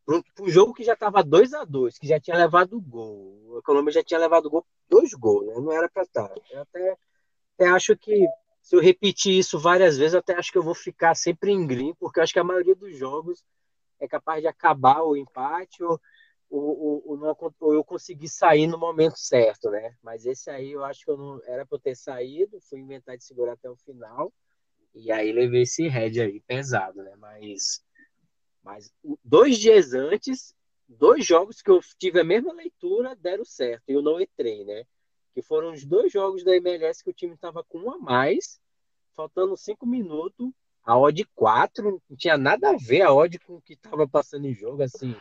para 0.04 0.44
um 0.44 0.48
jogo 0.48 0.74
que 0.74 0.84
já 0.84 0.94
estava 0.94 1.22
2 1.22 1.54
a 1.54 1.64
2 1.64 1.98
que 1.98 2.06
já 2.06 2.18
tinha 2.18 2.36
levado 2.36 2.80
gol. 2.80 3.58
A 3.58 3.62
Colômbia 3.62 3.92
já 3.92 4.02
tinha 4.02 4.18
levado 4.18 4.50
gol, 4.50 4.66
dois 4.88 5.12
gols, 5.14 5.46
né? 5.46 5.54
Não 5.54 5.72
era 5.72 5.88
para 5.88 6.02
estar. 6.02 6.28
Tá. 6.28 6.34
Eu 6.50 6.62
até, 6.62 6.96
até 7.54 7.68
acho 7.68 7.96
que 7.96 8.26
se 8.62 8.76
eu 8.76 8.80
repetir 8.80 9.38
isso 9.38 9.58
várias 9.58 9.96
vezes, 9.96 10.14
até 10.14 10.34
acho 10.34 10.52
que 10.52 10.58
eu 10.58 10.62
vou 10.62 10.74
ficar 10.74 11.14
sempre 11.14 11.50
em 11.50 11.66
green, 11.66 11.94
porque 11.94 12.18
eu 12.18 12.22
acho 12.22 12.32
que 12.32 12.38
a 12.38 12.44
maioria 12.44 12.74
dos 12.74 12.96
jogos 12.96 13.44
é 13.98 14.08
capaz 14.08 14.40
de 14.40 14.48
acabar 14.48 15.02
o 15.02 15.16
empate 15.16 15.82
ou, 15.82 16.00
ou, 16.48 17.02
ou, 17.06 17.16
não, 17.16 17.36
ou 17.60 17.74
eu 17.74 17.84
conseguir 17.84 18.28
sair 18.28 18.66
no 18.66 18.78
momento 18.78 19.18
certo, 19.18 19.70
né? 19.70 19.94
Mas 20.02 20.26
esse 20.26 20.50
aí 20.50 20.72
eu 20.72 20.84
acho 20.84 21.04
que 21.04 21.10
eu 21.10 21.16
não 21.16 21.40
era 21.44 21.64
para 21.64 21.76
eu 21.76 21.80
ter 21.80 21.94
saído, 21.94 22.60
fui 22.62 22.80
inventar 22.80 23.16
de 23.16 23.24
segurar 23.24 23.52
até 23.52 23.68
o 23.68 23.76
final. 23.76 24.32
E 24.94 25.10
aí 25.12 25.32
levei 25.32 25.62
esse 25.62 25.86
head 25.88 26.20
aí 26.20 26.40
pesado, 26.40 27.02
né? 27.02 27.14
Mas 27.16 27.82
mas 28.62 28.92
dois 29.24 29.58
dias 29.58 29.94
antes, 29.94 30.54
dois 30.86 31.24
jogos 31.24 31.62
que 31.62 31.70
eu 31.70 31.80
tive 31.98 32.20
a 32.20 32.24
mesma 32.24 32.52
leitura 32.52 33.16
deram 33.16 33.44
certo 33.44 33.84
e 33.88 33.92
eu 33.92 34.02
não 34.02 34.20
entrei, 34.20 34.64
né? 34.64 34.84
Que 35.34 35.42
foram 35.42 35.72
os 35.72 35.84
dois 35.84 36.12
jogos 36.12 36.44
da 36.44 36.54
MLS 36.56 37.02
que 37.02 37.10
o 37.10 37.14
time 37.14 37.34
estava 37.34 37.64
com 37.64 37.78
um 37.78 37.90
a 37.90 37.98
mais, 37.98 38.60
faltando 39.14 39.56
cinco 39.56 39.86
minutos, 39.86 40.50
a 40.82 40.98
odd 40.98 41.24
4, 41.34 42.02
não 42.08 42.16
tinha 42.16 42.36
nada 42.36 42.70
a 42.70 42.76
ver 42.76 43.02
a 43.02 43.12
odd 43.12 43.38
com 43.40 43.56
o 43.56 43.62
que 43.62 43.74
estava 43.74 44.08
passando 44.08 44.46
em 44.46 44.54
jogo, 44.54 44.82
assim. 44.82 45.14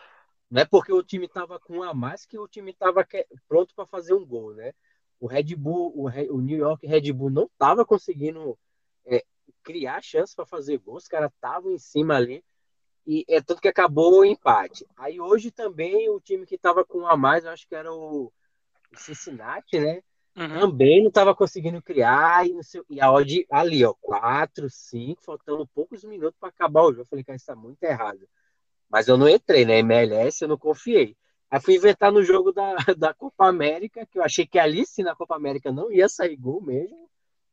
Não 0.50 0.62
é 0.62 0.64
porque 0.64 0.92
o 0.92 1.02
time 1.02 1.26
estava 1.26 1.60
com 1.60 1.78
um 1.78 1.82
a 1.82 1.94
mais 1.94 2.26
que 2.26 2.38
o 2.38 2.48
time 2.48 2.72
estava 2.72 3.06
pronto 3.48 3.74
para 3.74 3.86
fazer 3.86 4.14
um 4.14 4.26
gol, 4.26 4.52
né? 4.54 4.72
O 5.20 5.26
Red 5.26 5.54
Bull, 5.54 5.92
o, 5.94 6.40
New 6.40 6.58
York 6.58 6.86
Red 6.86 7.12
Bull 7.12 7.30
não 7.30 7.44
estava 7.44 7.84
conseguindo 7.84 8.58
é, 9.04 9.24
criar 9.62 10.02
chance 10.02 10.34
para 10.34 10.46
fazer 10.46 10.78
gol, 10.78 10.96
os 10.96 11.08
caras 11.08 11.30
estavam 11.32 11.72
em 11.72 11.78
cima 11.78 12.16
ali. 12.16 12.44
E 13.06 13.24
é 13.28 13.40
tanto 13.40 13.60
que 13.60 13.68
acabou 13.68 14.20
o 14.20 14.24
empate. 14.24 14.86
Aí 14.96 15.20
hoje 15.20 15.50
também 15.50 16.08
o 16.08 16.20
time 16.20 16.46
que 16.46 16.54
estava 16.54 16.84
com 16.84 17.00
um 17.00 17.06
a 17.06 17.16
mais, 17.16 17.44
eu 17.44 17.50
acho 17.50 17.66
que 17.66 17.74
era 17.74 17.92
o 17.92 18.32
Cincinnati, 18.94 19.80
né? 19.80 20.02
Uhum. 20.36 20.60
Também 20.60 21.00
não 21.00 21.08
estava 21.08 21.34
conseguindo 21.34 21.82
criar. 21.82 22.46
E, 22.46 22.62
sei, 22.62 22.82
e, 22.88 23.00
a 23.00 23.10
odd 23.10 23.46
ali, 23.50 23.84
ó, 23.84 23.94
4, 24.00 24.68
5, 24.70 25.22
faltando 25.24 25.66
poucos 25.68 26.04
minutos 26.04 26.38
para 26.38 26.50
acabar 26.50 26.82
o 26.82 26.90
jogo. 26.90 27.02
Eu 27.02 27.06
falei, 27.06 27.24
cara, 27.24 27.36
isso 27.36 27.46
tá 27.46 27.56
muito 27.56 27.82
errado. 27.82 28.28
Mas 28.88 29.08
eu 29.08 29.16
não 29.16 29.28
entrei, 29.28 29.64
né? 29.64 29.78
MLS, 29.78 30.42
eu 30.42 30.48
não 30.48 30.58
confiei. 30.58 31.16
Aí 31.50 31.60
fui 31.60 31.74
inventar 31.74 32.12
no 32.12 32.22
jogo 32.22 32.52
da, 32.52 32.74
da 32.96 33.12
Copa 33.12 33.46
América, 33.46 34.06
que 34.06 34.18
eu 34.18 34.22
achei 34.22 34.46
que 34.46 34.58
ali 34.58 34.86
sim 34.86 35.02
na 35.02 35.16
Copa 35.16 35.34
América 35.34 35.72
não 35.72 35.90
ia 35.90 36.08
sair 36.08 36.36
gol 36.36 36.60
mesmo. 36.62 37.09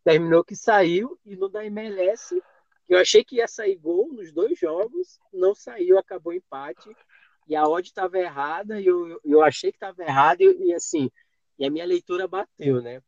Terminou 0.08 0.42
que 0.42 0.56
saiu, 0.56 1.20
e 1.26 1.36
no 1.36 1.50
da 1.50 1.66
MLS 1.66 2.42
eu 2.88 2.98
achei 2.98 3.26
que 3.26 3.36
ia 3.36 3.48
sair 3.50 3.76
gol 3.76 4.08
nos 4.14 4.32
dois 4.32 4.58
jogos, 4.58 5.20
não 5.34 5.54
saiu, 5.54 6.00
acabou 6.00 6.32
empate. 6.32 6.90
E 7.46 7.54
a 7.54 7.68
odd 7.68 7.86
estava 7.86 8.18
errada, 8.18 8.80
e 8.80 8.86
eu, 8.86 9.20
eu 9.26 9.42
achei 9.42 9.70
que 9.70 9.76
estava 9.76 10.02
errada, 10.02 10.42
e, 10.42 10.68
e, 10.68 10.74
assim, 10.74 11.12
e 11.60 11.66
a 11.66 11.70
minha 11.70 11.86
leitura 11.86 12.26
bateu, 12.26 12.82
né? 12.82 13.02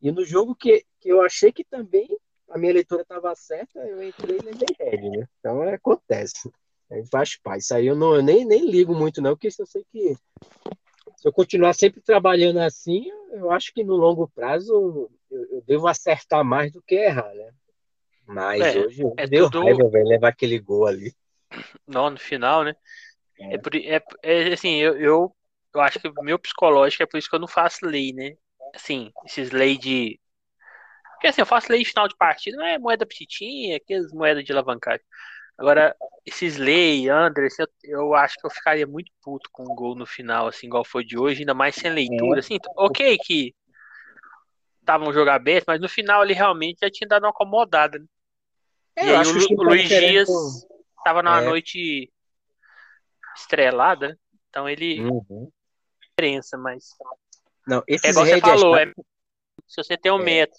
E 0.00 0.12
no 0.12 0.24
jogo 0.24 0.54
que, 0.54 0.86
que 1.00 1.08
eu 1.08 1.20
achei 1.20 1.50
que 1.50 1.64
também 1.64 2.06
a 2.48 2.56
minha 2.56 2.74
leitura 2.74 3.02
estava 3.02 3.34
certa, 3.34 3.80
eu 3.80 4.00
entrei 4.00 4.38
e 4.38 4.42
levei 4.42 4.68
red, 4.78 5.10
né? 5.10 5.28
Então 5.40 5.64
é, 5.64 5.74
acontece. 5.74 6.48
Aí 6.92 7.04
faz 7.06 7.36
paz. 7.36 7.64
Isso 7.64 7.74
aí 7.74 7.88
eu, 7.88 7.96
não, 7.96 8.14
eu 8.14 8.22
nem, 8.22 8.44
nem 8.44 8.70
ligo 8.70 8.94
muito, 8.94 9.20
não, 9.20 9.32
porque 9.32 9.48
eu 9.48 9.66
sei 9.66 9.84
que 9.90 10.16
se 11.16 11.26
eu 11.26 11.32
continuar 11.32 11.72
sempre 11.72 12.00
trabalhando 12.00 12.58
assim, 12.58 13.10
eu 13.32 13.50
acho 13.50 13.74
que 13.74 13.82
no 13.82 13.96
longo 13.96 14.28
prazo 14.28 15.10
eu, 15.36 15.56
eu 15.56 15.62
devo 15.66 15.86
acertar 15.86 16.44
mais 16.44 16.72
do 16.72 16.82
que 16.82 16.94
errar, 16.94 17.32
né? 17.34 17.50
Mas 18.26 18.60
é, 18.60 18.78
hoje 18.78 19.02
é 19.16 19.26
deu 19.26 19.50
tudo... 19.50 19.64
raiva, 19.64 19.88
velho, 19.88 20.08
levar 20.08 20.28
aquele 20.28 20.58
gol 20.58 20.86
ali. 20.86 21.14
Não, 21.86 22.10
no 22.10 22.18
final, 22.18 22.64
né? 22.64 22.74
É, 23.38 23.54
é, 23.54 23.96
é, 23.96 24.50
é 24.50 24.52
assim, 24.52 24.76
eu, 24.76 24.96
eu, 24.98 25.36
eu 25.74 25.80
acho 25.80 26.00
que 26.00 26.08
o 26.08 26.22
meu 26.22 26.38
psicológico 26.38 27.02
é 27.02 27.06
por 27.06 27.18
isso 27.18 27.28
que 27.28 27.36
eu 27.36 27.40
não 27.40 27.48
faço 27.48 27.86
lei, 27.86 28.12
né? 28.12 28.34
Assim, 28.74 29.12
esses 29.24 29.50
lei 29.50 29.78
de. 29.78 30.18
Porque 31.12 31.28
assim, 31.28 31.40
eu 31.40 31.46
faço 31.46 31.70
lei 31.70 31.82
de 31.82 31.88
final 31.88 32.08
de 32.08 32.16
partida, 32.16 32.56
não 32.56 32.66
é 32.66 32.78
moeda 32.78 33.06
petitinha, 33.06 33.76
aquelas 33.76 34.12
moedas 34.12 34.44
de 34.44 34.52
alavancagem. 34.52 35.04
Agora, 35.56 35.96
esses 36.26 36.56
lei, 36.56 37.08
André, 37.08 37.48
eu, 37.58 37.68
eu, 37.84 38.14
acho 38.14 38.36
que 38.36 38.46
eu 38.46 38.50
ficaria 38.50 38.86
muito 38.86 39.10
puto 39.22 39.48
com 39.50 39.62
um 39.62 39.74
gol 39.74 39.94
no 39.94 40.04
final, 40.04 40.48
assim, 40.48 40.66
igual 40.66 40.84
foi 40.84 41.04
de 41.04 41.16
hoje, 41.16 41.40
ainda 41.40 41.54
mais 41.54 41.74
sem 41.74 41.90
leitura, 41.90 42.38
é. 42.38 42.40
assim, 42.40 42.58
ok 42.76 43.16
que 43.24 43.54
estavam 44.86 45.12
jogar 45.12 45.34
aberto, 45.34 45.64
mas 45.66 45.80
no 45.80 45.88
final 45.88 46.22
ele 46.22 46.32
realmente 46.32 46.78
já 46.80 46.90
tinha 46.90 47.08
dado 47.08 47.24
uma 47.24 47.30
acomodada, 47.30 47.98
né? 47.98 48.06
É, 48.94 49.06
e 49.06 49.14
aí 49.14 49.26
o, 49.26 49.60
o 49.60 49.62
Luiz 49.64 49.88
Dias 49.88 50.28
estava 50.96 51.22
numa 51.22 51.42
é. 51.42 51.44
noite 51.44 52.10
estrelada, 53.36 54.08
né? 54.08 54.16
então 54.48 54.68
ele 54.68 55.02
uhum. 55.02 55.50
diferença, 56.00 56.56
mas 56.56 56.88
não, 57.66 57.82
é 57.88 58.08
igual 58.08 58.24
você 58.24 58.40
falou, 58.40 58.76
é, 58.78 58.86
se 59.66 59.76
você 59.76 59.98
tem 59.98 60.10
um 60.12 60.20
é. 60.20 60.24
método 60.24 60.54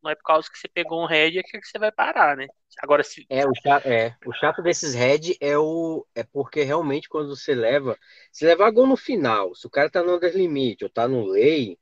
não 0.00 0.10
é 0.10 0.14
por 0.14 0.22
causa 0.22 0.48
que 0.48 0.56
você 0.56 0.68
pegou 0.68 1.02
um 1.02 1.06
head 1.06 1.36
é 1.36 1.42
que 1.42 1.60
você 1.60 1.78
vai 1.78 1.90
parar, 1.90 2.36
né? 2.36 2.46
Agora 2.78 3.02
se 3.02 3.26
é 3.28 3.44
o 3.44 3.52
chato, 3.52 3.86
é 3.86 4.16
o 4.24 4.32
chato 4.32 4.62
desses 4.62 4.94
head 4.94 5.36
é 5.40 5.58
o 5.58 6.06
é 6.14 6.22
porque 6.22 6.62
realmente 6.62 7.08
quando 7.08 7.34
você 7.34 7.52
leva, 7.52 7.98
se 8.30 8.46
levar 8.46 8.70
gol 8.70 8.86
no 8.86 8.96
final, 8.96 9.52
se 9.56 9.66
o 9.66 9.70
cara 9.70 9.90
tá 9.90 10.04
no 10.04 10.14
under 10.14 10.32
limite 10.34 10.84
ou 10.84 10.90
tá 10.90 11.08
no 11.08 11.26
lei, 11.26 11.76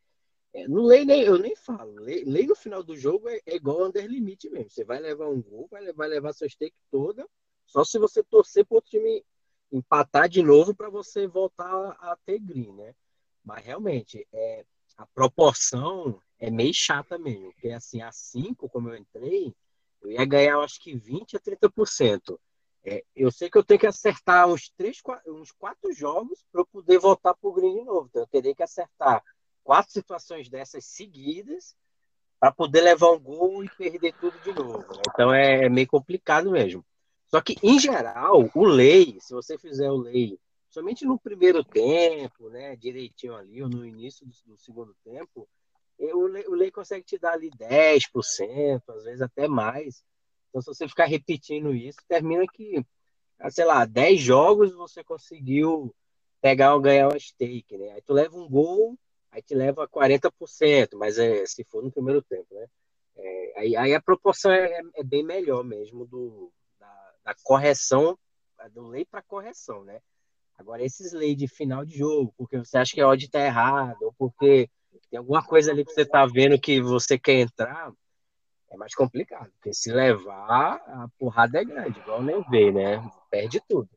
no 0.69 0.83
lei 0.83 1.05
nem 1.05 1.23
eu 1.23 1.39
nem 1.39 1.55
falo, 1.55 1.93
lei, 2.01 2.25
no 2.25 2.55
final 2.55 2.83
do 2.83 2.97
jogo 2.97 3.29
é, 3.29 3.41
é 3.47 3.57
igual 3.57 3.85
under 3.85 4.07
limite 4.07 4.49
mesmo. 4.49 4.71
Você 4.71 4.85
vai 4.85 4.99
levar 4.99 5.29
um 5.29 5.43
gol, 5.43 5.69
vai, 5.71 5.93
vai 5.93 6.09
levar 6.09 6.33
sua 6.33 6.49
stake 6.49 6.77
toda, 6.91 7.29
só 7.67 7.85
se 7.85 7.99
você 7.99 8.23
torcer 8.23 8.65
pro 8.65 8.77
outro 8.77 8.91
time 8.91 9.25
empatar 9.71 10.29
de 10.29 10.43
novo 10.43 10.75
para 10.75 10.89
você 10.89 11.27
voltar 11.27 11.97
a 12.01 12.17
ter 12.25 12.39
green, 12.39 12.73
né? 12.73 12.95
Mas 13.45 13.65
realmente 13.65 14.27
é 14.33 14.65
a 14.97 15.07
proporção 15.07 16.21
é 16.39 16.51
meio 16.51 16.73
chata 16.73 17.19
mesmo, 17.19 17.53
porque 17.53 17.69
assim, 17.71 18.01
a 18.01 18.11
5, 18.11 18.69
como 18.69 18.89
eu 18.89 18.97
entrei, 18.97 19.55
eu 20.01 20.11
ia 20.11 20.25
ganhar 20.25 20.59
acho 20.61 20.81
que 20.81 20.97
20 20.97 21.37
a 21.37 21.41
30%. 21.41 22.39
É, 22.85 23.05
eu 23.15 23.31
sei 23.31 23.51
que 23.51 23.59
eu 23.59 23.65
tenho 23.65 23.81
que 23.81 23.87
acertar 23.87 24.49
uns, 24.49 24.71
três, 24.71 25.03
uns 25.27 25.53
quatro 25.53 25.93
jogos 25.93 26.45
para 26.51 26.63
eu 26.63 26.67
poder 26.67 26.99
voltar 26.99 27.35
para 27.35 27.49
o 27.49 27.53
green 27.53 27.75
de 27.75 27.85
novo. 27.85 28.09
Então 28.09 28.23
eu 28.23 28.29
teria 28.29 28.55
que 28.55 28.63
acertar 28.63 29.23
quatro 29.69 29.93
situações 29.93 30.49
dessas 30.49 30.87
seguidas 30.87 31.77
para 32.41 32.51
poder 32.51 32.81
levar 32.81 33.11
um 33.11 33.21
gol 33.21 33.63
e 33.63 33.69
perder 33.69 34.15
tudo 34.19 34.41
de 34.41 34.51
novo. 34.55 34.79
Né? 34.79 35.03
Então 35.13 35.35
é, 35.35 35.67
é 35.67 35.69
meio 35.69 35.87
complicado 35.87 36.51
mesmo. 36.51 36.83
Só 37.27 37.43
que, 37.43 37.55
em 37.63 37.79
geral, 37.79 38.51
o 38.55 38.65
lei, 38.65 39.19
se 39.21 39.35
você 39.35 39.59
fizer 39.59 39.91
o 39.91 39.99
lei 39.99 40.39
somente 40.71 41.05
no 41.05 41.19
primeiro 41.19 41.63
tempo, 41.63 42.49
né, 42.49 42.77
direitinho 42.77 43.37
ali, 43.37 43.63
ou 43.63 43.69
no 43.69 43.85
início 43.85 44.25
do, 44.25 44.33
do 44.47 44.57
segundo 44.57 44.97
tempo, 45.05 45.47
o 45.99 46.27
lei, 46.27 46.47
o 46.47 46.55
lei 46.55 46.71
consegue 46.71 47.05
te 47.05 47.19
dar 47.19 47.33
ali 47.35 47.51
10%, 47.51 48.83
às 48.89 49.05
vezes 49.05 49.21
até 49.21 49.47
mais. 49.47 50.03
Então, 50.49 50.63
se 50.63 50.69
você 50.69 50.89
ficar 50.89 51.05
repetindo 51.05 51.75
isso, 51.75 51.99
termina 52.09 52.47
que, 52.51 52.83
ah, 53.39 53.51
sei 53.51 53.67
lá, 53.67 53.85
10 53.85 54.19
jogos 54.19 54.73
você 54.73 55.05
conseguiu 55.05 55.95
pegar 56.41 56.75
ou 56.75 56.81
ganhar 56.81 57.09
uma 57.09 57.21
stake, 57.21 57.77
né? 57.77 57.91
Aí 57.91 58.01
tu 58.01 58.15
leva 58.15 58.35
um 58.35 58.49
gol, 58.49 58.99
aí 59.39 59.43
te 59.43 59.55
leva 59.55 59.89
40%, 59.89 60.97
mas 60.97 61.19
é, 61.19 61.47
se 61.47 61.65
for 61.65 61.83
no 61.83 61.91
primeiro 61.91 62.23
tempo, 62.23 62.47
né? 62.55 62.67
É, 63.17 63.53
aí, 63.57 63.77
aí, 63.77 63.95
a 63.95 64.01
proporção 64.01 64.53
é, 64.53 64.81
é, 64.95 65.03
bem 65.03 65.25
melhor 65.25 65.65
mesmo 65.65 66.07
do, 66.07 66.53
da, 66.79 67.13
da 67.25 67.35
correção, 67.43 68.17
do 68.73 68.87
lei 68.87 69.05
para 69.05 69.23
correção, 69.23 69.85
né? 69.85 70.01
Agora, 70.57 70.85
esses 70.85 71.13
leis 71.13 71.37
de 71.37 71.47
final 71.47 71.85
de 71.85 71.97
jogo, 71.97 72.33
porque 72.37 72.59
você 72.59 72.79
acha 72.79 72.93
que 72.93 73.01
a 73.01 73.09
odd 73.09 73.25
está 73.25 73.41
errada, 73.41 73.97
ou 74.03 74.13
porque 74.19 74.69
tem 75.11 75.19
alguma 75.19 75.45
coisa 75.45 75.71
ali 75.71 75.85
que 75.85 75.93
você 75.93 76.05
tá 76.05 76.27
vendo 76.27 76.61
que 76.61 76.81
você 76.81 77.19
quer 77.19 77.41
entrar, 77.41 77.93
é 78.71 78.77
mais 78.77 78.95
complicado. 78.95 79.51
Porque 79.53 79.73
se 79.73 79.93
levar, 79.93 80.75
a 80.75 81.09
porrada 81.19 81.61
é 81.61 81.65
grande, 81.65 81.99
igual 82.01 82.23
nem 82.23 82.43
vê, 82.51 82.73
né? 82.73 83.01
Perde 83.31 83.61
tudo. 83.69 83.89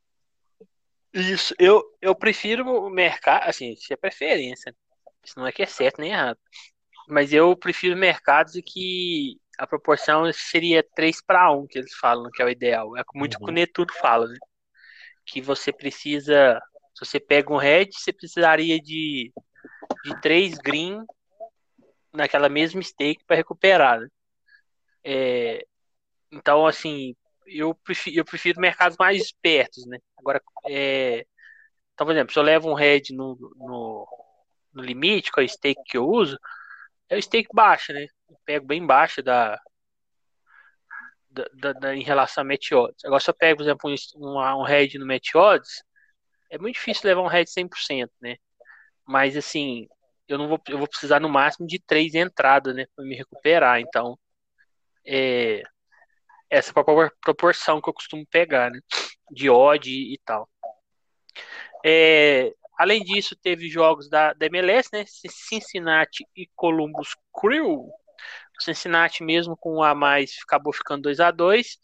Isso, 1.14 1.54
eu, 1.60 1.84
eu 2.02 2.16
prefiro 2.16 2.64
o 2.64 2.90
mercado, 2.90 3.50
assim, 3.50 3.74
isso 3.74 3.92
é 3.92 3.98
preferência. 3.98 4.74
Isso 5.24 5.38
não 5.38 5.48
é 5.48 5.52
que 5.52 5.64
é 5.64 5.66
certo 5.66 6.00
nem 6.00 6.12
errado. 6.12 6.40
Mas 7.08 7.34
eu 7.34 7.56
prefiro 7.56 7.98
mercados 7.98 8.56
em 8.56 8.62
que 8.62 9.38
a 9.58 9.68
proporção 9.68 10.32
seria 10.34 10.84
3 10.96 11.22
para 11.24 11.52
1, 11.52 11.68
que 11.68 11.80
eles 11.80 11.94
falam 11.96 12.30
que 12.32 12.42
é 12.42 12.46
o 12.46 12.50
ideal. 12.50 12.98
É 12.98 13.04
muito 13.14 13.36
uhum. 13.36 13.46
que 13.46 13.52
o 13.52 13.54
Netuno 13.54 13.94
fala, 14.00 14.28
né? 14.28 14.38
Que 15.26 15.42
você 15.42 15.72
precisa. 15.72 16.60
Se 16.96 17.06
você 17.06 17.20
pega 17.20 17.54
um 17.54 17.58
red, 17.58 17.90
você 17.92 18.12
precisaria 18.14 18.80
de 18.80 19.32
de 20.04 20.20
três 20.22 20.58
green 20.58 21.04
naquela 22.14 22.50
mesma 22.50 22.82
stake 22.82 23.24
para 23.26 23.36
recuperar. 23.36 24.00
Né? 24.00 24.08
É, 25.04 25.66
então, 26.32 26.66
assim, 26.66 27.16
eu 27.46 27.76
prefiro, 27.76 28.18
eu 28.18 28.26
prefiro 28.26 28.62
mercados 28.62 28.98
mais 28.98 29.22
espertos, 29.22 29.86
né? 29.86 29.98
Agora, 30.18 30.42
é, 30.68 31.26
então, 31.94 32.06
por 32.06 32.14
exemplo, 32.14 32.34
se 32.34 32.40
eu 32.40 32.44
levo 32.44 32.70
um 32.70 32.74
head 32.74 33.14
no, 33.14 33.36
no, 33.56 34.08
no 34.74 34.82
limite, 34.84 35.32
com 35.32 35.42
a 35.42 35.48
stake 35.48 35.82
que 35.86 35.98
eu 35.98 36.08
uso, 36.08 36.38
é 37.10 37.18
o 37.18 37.22
stake 37.22 37.50
baixa, 37.54 37.94
né? 37.94 38.08
Eu 38.30 38.38
pego 38.46 38.66
bem 38.66 38.86
baixa 38.86 39.22
da, 39.22 39.60
da, 41.30 41.46
da, 41.54 41.74
da, 41.74 41.96
em 41.96 42.04
relação 42.04 42.42
a 42.42 42.46
Meteods. 42.46 43.04
Agora, 43.06 43.20
se 43.20 43.30
eu 43.30 43.34
pego, 43.34 43.58
por 43.58 43.64
exemplo, 43.64 43.90
um, 44.18 44.62
um, 44.62 44.64
head 44.64 44.98
no 44.98 45.06
Meteods, 45.06 45.84
é 46.50 46.58
muito 46.58 46.76
difícil 46.76 47.08
levar 47.08 47.22
um 47.22 47.28
head 47.28 47.50
100%, 47.50 48.10
né? 48.22 48.38
Mas 49.06 49.36
assim, 49.38 49.88
eu 50.28 50.38
não 50.38 50.48
vou, 50.48 50.62
eu 50.70 50.78
vou 50.78 50.88
precisar 50.88 51.20
no 51.20 51.30
máximo 51.30 51.68
de 51.68 51.80
três 51.80 52.16
entradas, 52.16 52.74
né, 52.76 52.86
para 52.96 53.06
me 53.06 53.16
recuperar. 53.16 53.80
Então, 53.82 54.18
é, 55.06 55.64
essa 56.50 56.72
é 56.72 56.80
a 56.80 57.10
proporção 57.22 57.82
que 57.82 57.90
eu 57.90 57.94
costumo 57.94 58.26
pegar, 58.28 58.72
né, 58.72 58.80
de 59.32 59.50
odd 59.50 59.90
e, 59.90 60.18
tal. 60.26 60.50
É, 61.84 62.54
além 62.82 63.04
disso, 63.04 63.36
teve 63.36 63.70
jogos 63.70 64.10
da, 64.10 64.34
da 64.34 64.48
MLS, 64.48 64.90
né, 64.92 65.06
Cincinnati 65.08 66.26
e 66.36 66.50
Columbus 66.56 67.16
Crew. 67.32 67.76
O 67.86 68.64
Cincinnati 68.64 69.24
mesmo 69.24 69.56
com 69.56 69.76
um 69.76 69.84
a 69.84 69.94
mais 69.94 70.36
acabou 70.44 70.74
ficando 70.74 71.04
2 71.04 71.20
a 71.20 71.30
2 71.30 71.78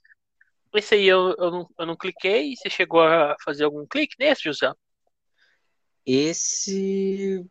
Esse 0.74 0.96
aí 0.96 1.08
eu, 1.08 1.36
eu, 1.38 1.52
não, 1.52 1.70
eu 1.78 1.86
não 1.86 1.96
cliquei. 1.96 2.56
Você 2.56 2.68
chegou 2.68 3.02
a 3.02 3.36
fazer 3.44 3.66
algum 3.66 3.86
clique 3.86 4.16
nesse, 4.20 4.46
José? 4.46 4.72
Esse 6.04 7.46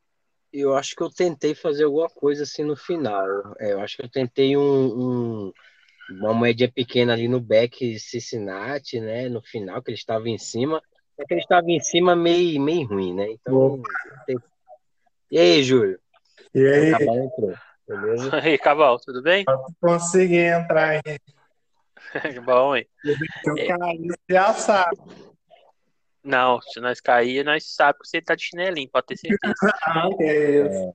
eu 0.52 0.74
acho 0.74 0.96
que 0.96 1.02
eu 1.02 1.10
tentei 1.10 1.54
fazer 1.54 1.84
alguma 1.84 2.08
coisa 2.08 2.42
assim 2.42 2.64
no 2.64 2.74
final. 2.74 3.26
É, 3.60 3.74
eu 3.74 3.80
acho 3.80 3.96
que 3.96 4.02
eu 4.02 4.08
tentei 4.08 4.56
um, 4.56 4.62
um, 4.62 5.52
uma 6.18 6.34
moedinha 6.34 6.70
pequena 6.72 7.12
ali 7.12 7.28
no 7.28 7.40
back 7.40 7.96
Cincinnati, 8.00 8.98
né? 8.98 9.28
No 9.28 9.40
final, 9.40 9.80
que 9.82 9.90
ele 9.90 9.98
estava 9.98 10.28
em 10.28 10.38
cima. 10.38 10.82
É 11.18 11.24
que 11.24 11.34
ele 11.34 11.40
estava 11.40 11.70
em 11.70 11.80
cima 11.80 12.14
meio, 12.14 12.60
meio 12.60 12.86
ruim, 12.86 13.14
né? 13.14 13.30
Então. 13.30 13.82
E 15.30 15.38
aí, 15.38 15.62
Júlio? 15.62 15.98
E 16.54 16.66
aí? 16.66 16.90
Cabal 16.92 17.16
entrou, 17.16 17.54
beleza? 17.88 18.30
E 18.44 18.48
aí, 18.48 18.58
Cabal, 18.58 18.98
tudo 19.00 19.22
bem? 19.22 19.44
Consegui 19.80 20.38
entrar 20.38 20.90
aí. 20.90 21.18
Bom, 22.44 22.76
hein? 22.76 22.86
Eu 23.44 23.78
caí, 23.78 24.08
já 24.30 24.52
sabe. 24.54 24.96
Não, 26.22 26.60
se 26.60 26.80
nós 26.80 27.00
cair, 27.00 27.44
nós 27.44 27.64
sabemos 27.72 28.02
que 28.02 28.08
você 28.08 28.20
tá 28.20 28.34
de 28.34 28.44
chinelinho, 28.44 28.90
pode 28.90 29.06
ter 29.06 29.16
certeza. 29.16 29.54
ah, 29.82 30.08
é 30.20 30.92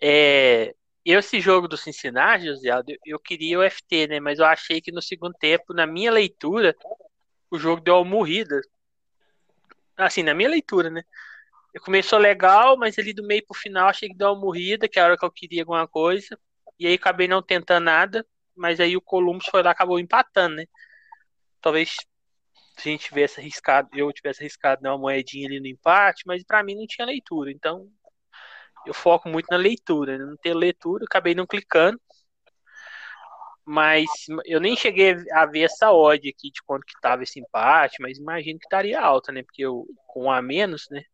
é, 0.00 0.74
esse 1.04 1.40
jogo 1.40 1.66
do 1.68 1.76
Cincinnati, 1.76 2.46
José, 2.46 2.70
eu 3.04 3.18
queria 3.18 3.58
o 3.58 3.68
FT, 3.68 4.06
né? 4.06 4.20
Mas 4.20 4.38
eu 4.38 4.44
achei 4.44 4.80
que 4.80 4.92
no 4.92 5.02
segundo 5.02 5.34
tempo, 5.34 5.74
na 5.74 5.86
minha 5.86 6.10
leitura, 6.10 6.74
o 7.50 7.58
jogo 7.58 7.82
deu 7.82 7.96
uma 7.96 8.04
morrida. 8.04 8.60
Assim, 9.96 10.22
na 10.22 10.34
minha 10.34 10.48
leitura, 10.48 10.90
né? 10.90 11.02
Começou 11.84 12.18
legal, 12.18 12.76
mas 12.76 12.98
ali 12.98 13.12
do 13.12 13.22
meio 13.22 13.44
pro 13.46 13.54
final 13.54 13.88
achei 13.88 14.08
que 14.08 14.16
deu 14.16 14.28
uma 14.28 14.40
morrida, 14.40 14.88
que 14.88 14.98
é 14.98 15.02
a 15.02 15.06
hora 15.06 15.16
que 15.16 15.24
eu 15.24 15.30
queria 15.30 15.62
alguma 15.62 15.86
coisa. 15.86 16.38
E 16.78 16.86
aí 16.86 16.94
acabei 16.94 17.28
não 17.28 17.42
tentando 17.42 17.84
nada, 17.84 18.26
mas 18.56 18.80
aí 18.80 18.96
o 18.96 19.00
Columbus 19.00 19.46
foi 19.50 19.62
lá 19.62 19.70
acabou 19.70 19.98
empatando, 19.98 20.56
né? 20.56 20.66
Talvez 21.60 21.94
se 22.80 22.88
a 22.88 22.92
gente 22.92 23.04
tivesse 23.04 23.40
arriscado, 23.40 23.90
eu 23.92 24.10
tivesse 24.12 24.42
arriscado 24.42 24.82
dar 24.82 24.92
uma 24.92 24.98
moedinha 24.98 25.46
ali 25.46 25.60
no 25.60 25.66
empate, 25.66 26.22
mas 26.26 26.42
para 26.42 26.62
mim 26.62 26.74
não 26.74 26.86
tinha 26.86 27.06
leitura. 27.06 27.52
Então, 27.52 27.86
eu 28.86 28.94
foco 28.94 29.28
muito 29.28 29.46
na 29.50 29.56
leitura. 29.56 30.18
Né? 30.18 30.24
Não 30.24 30.36
ter 30.36 30.54
leitura, 30.54 31.04
acabei 31.04 31.34
não 31.34 31.46
clicando. 31.46 32.00
Mas 33.70 34.10
eu 34.46 34.58
nem 34.58 34.74
cheguei 34.74 35.14
a 35.30 35.46
ver 35.46 35.60
essa 35.60 35.92
odd 35.92 36.28
aqui 36.28 36.50
de 36.50 36.60
quanto 36.66 36.84
que 36.84 37.00
tava 37.00 37.22
esse 37.22 37.38
empate, 37.38 38.02
mas 38.02 38.18
imagino 38.18 38.58
que 38.58 38.66
estaria 38.66 39.00
alta, 39.00 39.30
né? 39.30 39.44
Porque 39.44 39.62
eu, 39.62 39.86
com 40.08 40.24
um 40.24 40.30
a 40.32 40.42
menos, 40.42 40.88
né? 40.90 41.04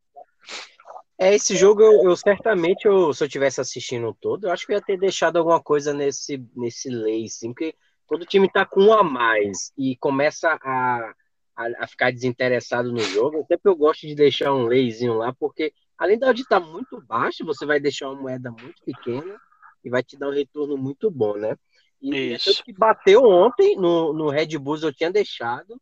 É, 1.18 1.34
esse 1.34 1.54
jogo 1.54 1.82
eu, 1.82 2.04
eu 2.04 2.16
certamente, 2.16 2.86
eu, 2.86 3.12
se 3.12 3.22
eu 3.22 3.28
tivesse 3.28 3.60
assistindo 3.60 4.16
todo, 4.18 4.46
eu 4.46 4.52
acho 4.52 4.64
que 4.64 4.72
eu 4.72 4.76
ia 4.76 4.82
ter 4.82 4.98
deixado 4.98 5.36
alguma 5.36 5.62
coisa 5.62 5.92
nesse, 5.92 6.42
nesse 6.56 6.88
lay, 6.88 7.28
sim, 7.28 7.48
porque 7.48 7.74
todo 8.08 8.24
time 8.24 8.50
tá 8.50 8.64
com 8.64 8.84
um 8.84 8.92
a 8.94 9.02
mais 9.04 9.70
e 9.76 9.94
começa 9.98 10.58
a, 10.62 11.14
a, 11.54 11.84
a 11.84 11.86
ficar 11.86 12.10
desinteressado 12.10 12.90
no 12.90 13.00
jogo. 13.00 13.44
Sempre 13.46 13.70
eu 13.70 13.76
gosto 13.76 14.06
de 14.06 14.14
deixar 14.14 14.54
um 14.54 14.64
layzinho 14.64 15.12
lá, 15.12 15.30
porque 15.30 15.74
além 15.98 16.18
da 16.18 16.30
odd 16.30 16.40
estar 16.40 16.58
tá 16.58 16.66
muito 16.66 17.02
baixa, 17.02 17.44
você 17.44 17.66
vai 17.66 17.78
deixar 17.78 18.08
uma 18.08 18.22
moeda 18.22 18.50
muito 18.50 18.82
pequena 18.82 19.38
e 19.84 19.90
vai 19.90 20.02
te 20.02 20.16
dar 20.16 20.28
um 20.30 20.32
retorno 20.32 20.78
muito 20.78 21.10
bom, 21.10 21.36
né? 21.36 21.54
E 22.00 22.34
Isso. 22.34 22.62
que 22.62 22.72
bateu 22.72 23.22
ontem 23.24 23.76
no, 23.76 24.12
no 24.12 24.28
Red 24.28 24.58
Bulls, 24.58 24.82
eu 24.82 24.92
tinha 24.92 25.10
deixado. 25.10 25.80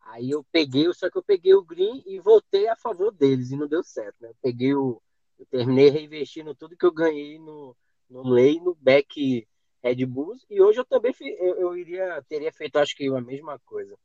Aí 0.00 0.30
eu 0.30 0.44
peguei, 0.52 0.92
só 0.94 1.10
que 1.10 1.18
eu 1.18 1.22
peguei 1.22 1.54
o 1.54 1.64
green 1.64 2.02
e 2.06 2.20
voltei 2.20 2.68
a 2.68 2.76
favor 2.76 3.12
deles 3.12 3.50
e 3.50 3.56
não 3.56 3.66
deu 3.66 3.82
certo, 3.82 4.16
né? 4.20 4.28
Eu 4.28 4.36
peguei 4.40 4.74
o. 4.74 5.02
Eu 5.38 5.46
terminei 5.46 5.90
reinvestindo 5.90 6.54
tudo 6.54 6.76
que 6.76 6.86
eu 6.86 6.92
ganhei 6.92 7.38
no, 7.38 7.76
no 8.08 8.22
lay, 8.22 8.58
no 8.58 8.74
back 8.74 9.46
Red 9.82 10.06
Bulls. 10.06 10.46
E 10.48 10.62
hoje 10.62 10.80
eu 10.80 10.84
também 10.84 11.14
eu, 11.20 11.56
eu 11.56 11.76
iria, 11.76 12.22
teria 12.28 12.52
feito, 12.52 12.78
acho 12.78 12.96
que 12.96 13.06
a 13.08 13.20
mesma 13.20 13.58
coisa. 13.66 13.96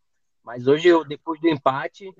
Mas 0.44 0.68
hoje, 0.68 0.88
eu, 0.88 1.06
depois 1.06 1.40
do 1.40 1.48
empate, 1.48 2.14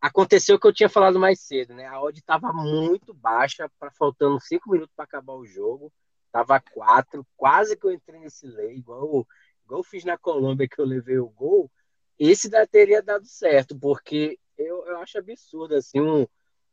aconteceu 0.00 0.56
o 0.56 0.60
que 0.60 0.66
eu 0.66 0.72
tinha 0.72 0.88
falado 0.88 1.18
mais 1.18 1.40
cedo, 1.40 1.74
né? 1.74 1.86
A 1.86 2.00
odd 2.00 2.18
estava 2.18 2.52
muito 2.52 3.14
baixa, 3.14 3.70
para 3.78 3.90
faltando 3.92 4.40
cinco 4.40 4.70
minutos 4.70 4.94
para 4.94 5.04
acabar 5.04 5.34
o 5.34 5.46
jogo. 5.46 5.92
Tava 6.34 6.58
quatro, 6.58 7.24
quase 7.36 7.76
que 7.76 7.86
eu 7.86 7.92
entrei 7.92 8.18
nesse 8.18 8.44
lay, 8.44 8.76
igual, 8.76 9.24
igual 9.64 9.80
eu 9.80 9.84
fiz 9.84 10.04
na 10.04 10.18
Colômbia 10.18 10.66
que 10.68 10.80
eu 10.80 10.84
levei 10.84 11.16
o 11.16 11.28
gol 11.28 11.70
esse 12.18 12.48
da 12.48 12.66
teria 12.66 13.02
dado 13.02 13.24
certo, 13.26 13.78
porque 13.78 14.38
eu, 14.56 14.84
eu 14.86 14.98
acho 14.98 15.18
absurdo, 15.18 15.74
assim, 15.74 16.00
um, 16.00 16.26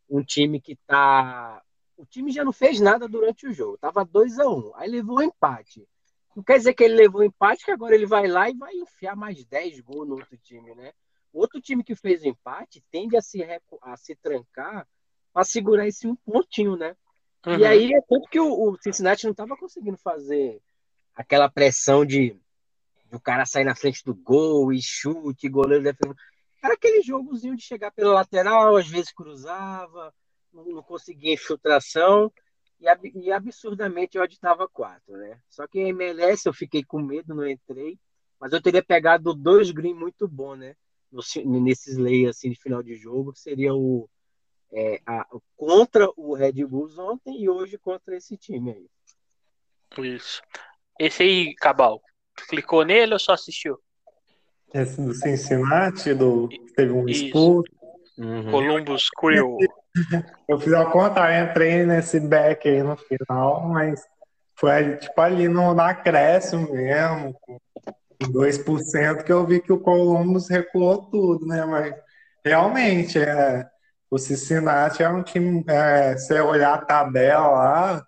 um 0.10 0.24
time 0.24 0.60
que 0.62 0.76
tá. 0.88 1.62
O 1.98 2.06
time 2.06 2.32
já 2.32 2.44
não 2.44 2.52
fez 2.52 2.80
nada 2.80 3.08
durante 3.08 3.48
o 3.48 3.54
jogo, 3.54 3.78
tava 3.78 4.04
2 4.04 4.40
a 4.40 4.48
1 4.48 4.58
um, 4.58 4.72
aí 4.76 4.90
levou 4.90 5.20
um 5.20 5.22
empate. 5.22 5.88
Não 6.36 6.44
quer 6.44 6.58
dizer 6.58 6.74
que 6.74 6.84
ele 6.84 6.96
levou 6.96 7.22
um 7.22 7.26
empate, 7.26 7.66
que 7.66 7.72
agora 7.72 7.94
ele 7.94 8.06
vai 8.06 8.28
lá 8.28 8.50
e 8.50 8.56
vai 8.56 8.74
enfiar 8.74 9.16
mais 9.16 9.44
10 9.46 9.82
gols 9.82 10.08
no 10.08 10.16
outro 10.16 10.38
time, 10.38 10.74
né? 10.74 10.94
Outro 11.32 11.62
time 11.62 11.84
que 11.84 11.96
fez 11.96 12.24
o 12.24 12.28
empate 12.28 12.84
tende 12.92 13.16
a 13.16 13.22
se, 13.22 13.44
a 13.82 13.98
se 13.98 14.16
trancar 14.16 14.88
para 15.32 15.44
segurar 15.44 15.88
esse 15.88 16.08
um 16.08 16.16
pontinho, 16.16 16.76
né? 16.76 16.96
Uhum. 17.46 17.58
E 17.58 17.66
aí 17.66 17.94
é 17.94 18.02
tanto 18.02 18.30
que 18.30 18.40
o, 18.40 18.72
o 18.72 18.78
Cincinnati 18.82 19.24
não 19.24 19.32
estava 19.32 19.58
conseguindo 19.58 19.98
fazer 19.98 20.62
aquela 21.16 21.50
pressão 21.50 22.06
de 22.06 22.36
o 23.12 23.20
cara 23.20 23.46
sair 23.46 23.66
na 23.66 23.76
frente 23.76 24.04
do 24.06 24.16
gol 24.16 24.72
e 24.72 24.82
chute, 24.82 25.50
goleiro 25.50 25.84
defendendo. 25.84 26.16
Era 26.64 26.76
aquele 26.76 27.02
jogozinho 27.02 27.56
de 27.56 27.64
chegar 27.64 27.92
pela 27.92 28.14
lateral, 28.14 28.78
às 28.78 28.88
vezes 28.88 29.12
cruzava, 29.12 30.14
não, 30.54 30.66
não 30.66 30.84
conseguia 30.84 31.34
infiltração, 31.34 32.32
e, 32.80 32.86
e 33.26 33.32
absurdamente 33.32 34.18
eu 34.18 34.24
aditava 34.24 34.68
quatro, 34.68 35.18
né? 35.18 35.40
Só 35.50 35.68
que 35.68 35.80
em 35.80 35.90
MLS 35.90 36.46
eu 36.46 36.54
fiquei 36.54 36.84
com 36.84 37.02
medo, 37.02 37.36
não 37.36 37.48
entrei, 37.48 38.00
mas 38.40 38.54
eu 38.54 38.62
teria 38.62 38.84
pegado 38.84 39.34
dois 39.34 39.72
green 39.72 39.94
muito 39.94 40.28
bom, 40.28 40.56
né? 40.56 40.76
No, 41.12 41.22
nesses 41.62 41.98
leis 41.98 42.30
assim 42.30 42.50
de 42.50 42.62
final 42.62 42.82
de 42.82 42.96
jogo, 42.96 43.34
que 43.34 43.40
seria 43.40 43.74
o, 43.74 44.10
é, 44.74 45.02
a, 45.06 45.26
contra 45.58 46.10
o 46.16 46.34
Red 46.34 46.66
Bulls 46.66 46.98
ontem 46.98 47.42
e 47.42 47.50
hoje 47.50 47.78
contra 47.78 48.16
esse 48.16 48.38
time 48.38 48.72
aí. 48.72 50.06
Isso. 50.06 50.42
Esse 51.00 51.24
aí, 51.24 51.56
Cabal, 51.56 52.02
clicou 52.48 52.86
nele 52.86 53.14
ou 53.14 53.20
só 53.20 53.34
assistiu? 53.34 53.78
Esse 54.74 55.02
do 55.02 55.14
Cincinnati, 55.14 56.14
do 56.14 56.48
teve 56.76 56.94
um 56.94 57.08
expulso. 57.08 57.70
Uhum. 58.18 58.52
Columbus 58.52 59.10
Crew. 59.10 59.58
Eu 60.48 60.60
fiz 60.60 60.72
ao 60.74 60.90
contrário, 60.92 61.50
entrei 61.50 61.86
nesse 61.86 62.20
back 62.20 62.68
aí 62.68 62.82
no 62.82 62.96
final, 62.96 63.68
mas 63.68 64.02
foi 64.56 64.96
tipo 64.98 65.20
ali 65.20 65.48
no, 65.48 65.74
no 65.74 65.82
acréscimo 65.82 66.72
mesmo, 66.72 67.34
com 67.42 67.60
2% 68.22 69.24
que 69.24 69.32
eu 69.34 69.46
vi 69.46 69.60
que 69.60 69.74
o 69.74 69.80
Columbus 69.80 70.48
recuou 70.48 71.10
tudo, 71.10 71.46
né? 71.48 71.66
Mas 71.66 71.96
realmente, 72.46 73.18
é, 73.18 73.68
o 74.12 74.18
Cincinnati 74.20 75.02
é 75.02 75.10
um 75.10 75.24
time, 75.24 75.64
é, 75.68 76.18
se 76.18 76.40
olhar 76.42 76.74
a 76.74 76.86
tabela 76.86 77.48
lá, 77.48 78.04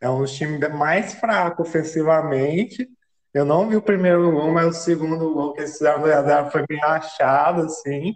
é 0.00 0.10
um 0.10 0.24
time 0.24 0.58
mais 0.68 1.14
fraco 1.14 1.62
ofensivamente, 1.62 2.88
eu 3.32 3.44
não 3.44 3.68
vi 3.68 3.76
o 3.76 3.82
primeiro 3.82 4.32
gol, 4.32 4.50
mas 4.50 4.66
o 4.66 4.80
segundo 4.80 5.32
gol 5.32 5.52
que 5.52 5.60
eles 5.60 5.72
fizeram 5.72 6.50
foi 6.50 6.66
bem 6.66 6.82
achado, 6.82 7.62
assim. 7.62 8.14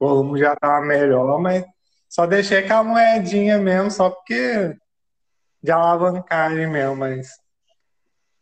O 0.00 0.08
rumo 0.08 0.36
já 0.38 0.54
estava 0.54 0.84
melhor, 0.84 1.38
mas 1.38 1.64
só 2.08 2.26
deixei 2.26 2.58
aquela 2.58 2.82
moedinha 2.82 3.58
mesmo, 3.58 3.90
só 3.90 4.10
porque 4.10 4.74
de 5.62 5.70
alavancagem 5.70 6.66
mesmo, 6.66 6.96
mas 6.96 7.28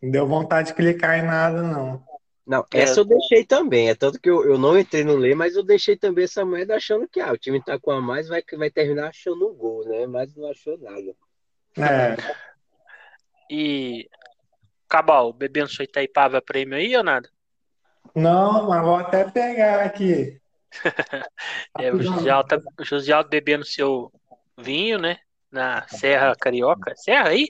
não 0.02 0.10
deu 0.10 0.26
vontade 0.26 0.68
de 0.68 0.74
clicar 0.74 1.18
em 1.18 1.22
nada, 1.22 1.62
não. 1.62 2.02
Não, 2.50 2.66
essa 2.74 2.98
eu 2.98 3.04
deixei 3.04 3.44
também. 3.44 3.90
É 3.90 3.94
tanto 3.94 4.20
que 4.20 4.28
eu, 4.28 4.44
eu 4.44 4.58
não 4.58 4.76
entrei 4.76 5.04
no 5.04 5.14
ler, 5.14 5.36
mas 5.36 5.54
eu 5.54 5.62
deixei 5.62 5.96
também 5.96 6.24
essa 6.24 6.44
moeda 6.44 6.74
achando 6.74 7.06
que 7.06 7.20
ah, 7.20 7.32
o 7.32 7.38
time 7.38 7.62
tá 7.62 7.78
com 7.78 7.92
a 7.92 8.00
mais, 8.00 8.26
vai, 8.26 8.42
vai 8.58 8.68
terminar 8.68 9.10
achando 9.10 9.46
o 9.46 9.54
gol, 9.54 9.84
né? 9.86 10.04
Mas 10.08 10.34
não 10.34 10.50
achou 10.50 10.76
nada. 10.76 11.14
É. 11.78 12.16
E 13.48 14.10
Cabal, 14.88 15.32
bebendo 15.32 15.68
sua 15.68 15.84
Itaipava 15.84 16.42
prêmio 16.42 16.76
aí 16.76 16.96
ou 16.96 17.04
nada? 17.04 17.30
Não, 18.16 18.66
mas 18.68 18.82
vou 18.82 18.96
até 18.96 19.30
pegar 19.30 19.84
aqui. 19.84 20.40
é, 21.78 21.92
o 21.92 22.02
José 22.02 22.30
Alto, 22.30 22.60
o 22.80 22.84
José 22.84 23.12
Alto 23.12 23.30
bebendo 23.30 23.64
seu 23.64 24.12
vinho, 24.58 24.98
né? 24.98 25.18
Na 25.50 25.86
Serra 25.88 26.34
Carioca. 26.36 26.94
Serra 26.96 27.30
aí? 27.30 27.48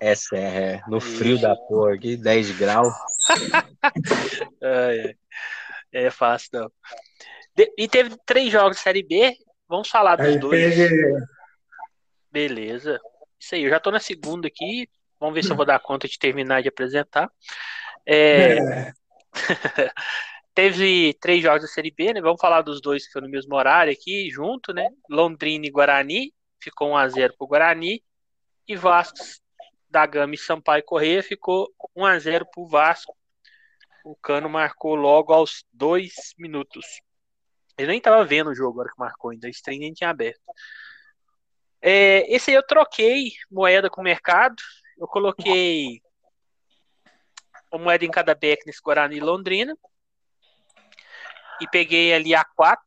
É 0.00 0.14
Serra, 0.14 0.58
é. 0.58 0.80
No 0.86 1.00
frio 1.00 1.40
da 1.40 1.56
porra 1.56 1.94
aqui, 1.94 2.16
10 2.16 2.58
graus. 2.58 2.92
é, 4.62 5.14
é, 5.92 6.04
é 6.04 6.10
fácil, 6.10 6.50
não. 6.52 6.72
De, 7.54 7.72
e 7.78 7.88
teve 7.88 8.16
três 8.26 8.52
jogos 8.52 8.76
de 8.76 8.82
Série 8.82 9.02
B. 9.02 9.34
Vamos 9.68 9.88
falar 9.88 10.16
dos 10.16 10.26
aí 10.26 10.38
dois. 10.38 10.74
Beleza. 12.30 13.00
Isso 13.40 13.54
aí, 13.54 13.64
eu 13.64 13.70
já 13.70 13.80
tô 13.80 13.90
na 13.90 14.00
segunda 14.00 14.46
aqui. 14.48 14.88
Vamos 15.18 15.34
ver 15.34 15.42
se 15.42 15.50
eu 15.50 15.56
vou 15.56 15.64
dar 15.64 15.80
conta 15.80 16.06
de 16.06 16.18
terminar 16.18 16.62
de 16.62 16.68
apresentar. 16.68 17.30
É... 18.06 18.58
É. 18.58 18.92
Teve 20.54 21.14
três 21.20 21.40
jogos 21.40 21.62
da 21.62 21.68
Série 21.68 21.92
B, 21.92 22.12
né? 22.12 22.20
Vamos 22.20 22.40
falar 22.40 22.62
dos 22.62 22.80
dois 22.80 23.06
que 23.06 23.12
foram 23.12 23.28
no 23.28 23.30
mesmo 23.30 23.54
horário 23.54 23.92
aqui, 23.92 24.28
junto, 24.28 24.72
né? 24.72 24.88
Londrina 25.08 25.66
e 25.66 25.70
Guarani, 25.70 26.32
ficou 26.60 26.90
1x0 26.92 27.32
pro 27.36 27.46
Guarani. 27.46 28.02
E 28.66 28.76
Vasco 28.76 29.18
da 29.88 30.04
Gama 30.04 30.34
e 30.34 30.38
Sampaio 30.38 30.84
Correia 30.84 31.22
ficou 31.22 31.72
1x0 31.96 32.44
pro 32.52 32.66
Vasco. 32.66 33.16
O 34.04 34.14
Cano 34.16 34.48
marcou 34.48 34.94
logo 34.94 35.32
aos 35.32 35.64
dois 35.72 36.34
minutos. 36.38 36.84
Ele 37.76 37.92
nem 37.92 38.00
tava 38.00 38.24
vendo 38.24 38.50
o 38.50 38.54
jogo 38.54 38.80
agora 38.80 38.92
que 38.92 38.98
marcou, 38.98 39.30
ainda 39.30 39.48
esse 39.48 39.62
trem 39.62 39.78
nem 39.78 39.92
tinha 39.92 40.10
aberto. 40.10 40.40
É, 41.80 42.24
esse 42.34 42.50
aí 42.50 42.56
eu 42.56 42.66
troquei 42.66 43.32
moeda 43.50 43.88
com 43.88 44.00
o 44.00 44.04
mercado. 44.04 44.56
Eu 44.96 45.06
coloquei 45.06 46.00
uma 47.72 47.84
moeda 47.84 48.04
em 48.04 48.10
cada 48.10 48.34
beck 48.34 48.66
nesse 48.66 48.82
Guarani 48.82 49.20
Londrina. 49.20 49.76
E 51.60 51.68
peguei 51.68 52.12
ali 52.12 52.34
a 52.34 52.44
4 52.44 52.82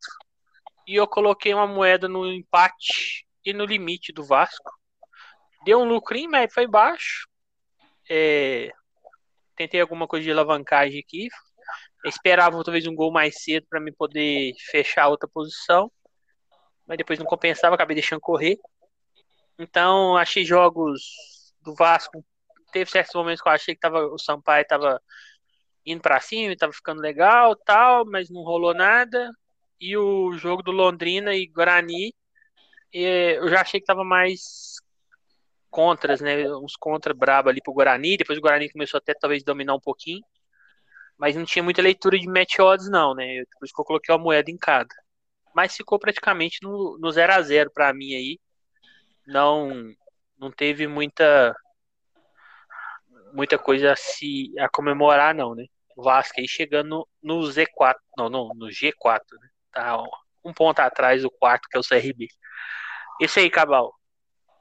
e 0.87 0.95
eu 0.95 1.07
coloquei 1.07 1.53
uma 1.53 1.67
moeda 1.67 2.07
no 2.07 2.25
empate 2.31 3.25
e 3.45 3.53
no 3.53 3.65
limite 3.65 4.11
do 4.11 4.23
Vasco. 4.23 4.71
Deu 5.63 5.79
um 5.79 5.85
lucrinho, 5.87 6.31
mas 6.31 6.53
foi 6.53 6.67
baixo. 6.67 7.27
É, 8.09 8.71
tentei 9.55 9.79
alguma 9.79 10.07
coisa 10.07 10.23
de 10.23 10.31
alavancagem 10.31 10.99
aqui. 10.99 11.27
esperava 12.05 12.63
talvez 12.63 12.87
um 12.87 12.95
gol 12.95 13.11
mais 13.11 13.43
cedo 13.43 13.65
para 13.69 13.79
me 13.79 13.91
poder 13.91 14.53
fechar 14.69 15.07
outra 15.07 15.29
posição. 15.29 15.91
Mas 16.87 16.97
depois 16.97 17.19
não 17.19 17.25
compensava, 17.25 17.75
acabei 17.75 17.95
deixando 17.95 18.19
correr. 18.19 18.57
Então 19.59 20.17
achei 20.17 20.43
jogos 20.43 21.53
do 21.61 21.75
Vasco, 21.75 22.25
teve 22.71 22.89
certos 22.89 23.13
momentos 23.13 23.41
que 23.41 23.47
eu 23.47 23.53
achei 23.53 23.75
que 23.75 23.81
tava, 23.81 24.07
o 24.07 24.17
Sampaio 24.17 24.65
tava 24.65 24.99
indo 25.85 26.01
para 26.01 26.19
cima, 26.19 26.55
tava 26.55 26.73
ficando 26.73 27.01
legal, 27.01 27.55
tal, 27.55 28.05
mas 28.05 28.29
não 28.29 28.41
rolou 28.41 28.73
nada. 28.73 29.29
E 29.79 29.95
o 29.97 30.33
jogo 30.33 30.63
do 30.63 30.71
Londrina 30.71 31.35
e 31.35 31.47
Guarani, 31.47 32.13
eu 32.93 33.49
já 33.49 33.61
achei 33.61 33.79
que 33.79 33.85
tava 33.85 34.03
mais 34.03 34.75
contras, 35.69 36.21
né? 36.21 36.47
Uns 36.55 36.75
contra 36.75 37.13
brabo 37.13 37.49
ali 37.49 37.61
pro 37.61 37.73
Guarani. 37.73 38.17
Depois 38.17 38.37
o 38.37 38.41
Guarani 38.41 38.69
começou 38.69 38.97
até 38.97 39.13
talvez 39.13 39.43
dominar 39.43 39.73
um 39.75 39.79
pouquinho. 39.79 40.23
Mas 41.17 41.35
não 41.35 41.45
tinha 41.45 41.63
muita 41.63 41.81
leitura 41.81 42.19
de 42.19 42.27
match 42.27 42.59
odds, 42.59 42.89
não, 42.89 43.15
né? 43.15 43.43
Por 43.59 43.65
isso 43.65 43.73
que 43.73 43.81
eu 43.81 43.85
coloquei 43.85 44.13
uma 44.13 44.21
moeda 44.21 44.51
em 44.51 44.57
cada. 44.57 44.93
Mas 45.55 45.75
ficou 45.75 45.99
praticamente 45.99 46.59
no, 46.61 46.97
no 46.99 47.11
0 47.11 47.33
a 47.33 47.41
0 47.41 47.71
para 47.71 47.93
mim 47.93 48.13
aí. 48.15 48.39
Não 49.27 49.69
não 50.37 50.51
teve 50.51 50.87
muita 50.87 51.55
muita 53.33 53.57
coisa 53.57 53.93
a 53.93 53.95
se 53.95 54.51
a 54.59 54.67
comemorar 54.69 55.33
não, 55.35 55.55
né? 55.55 55.65
O 55.95 56.03
Vasco 56.03 56.39
aí 56.39 56.47
chegando 56.47 57.07
no 57.21 57.41
Z4, 57.41 57.95
não, 58.17 58.29
não, 58.29 58.49
no 58.55 58.67
G4, 58.67 59.19
né? 59.39 59.49
Tá 59.71 60.01
um 60.43 60.53
ponto 60.53 60.79
atrás 60.79 61.21
do 61.21 61.31
quarto 61.31 61.67
que 61.69 61.77
é 61.77 61.79
o 61.79 61.83
CRB. 61.83 62.27
Esse 63.21 63.39
aí, 63.39 63.51
Cabal. 63.51 63.93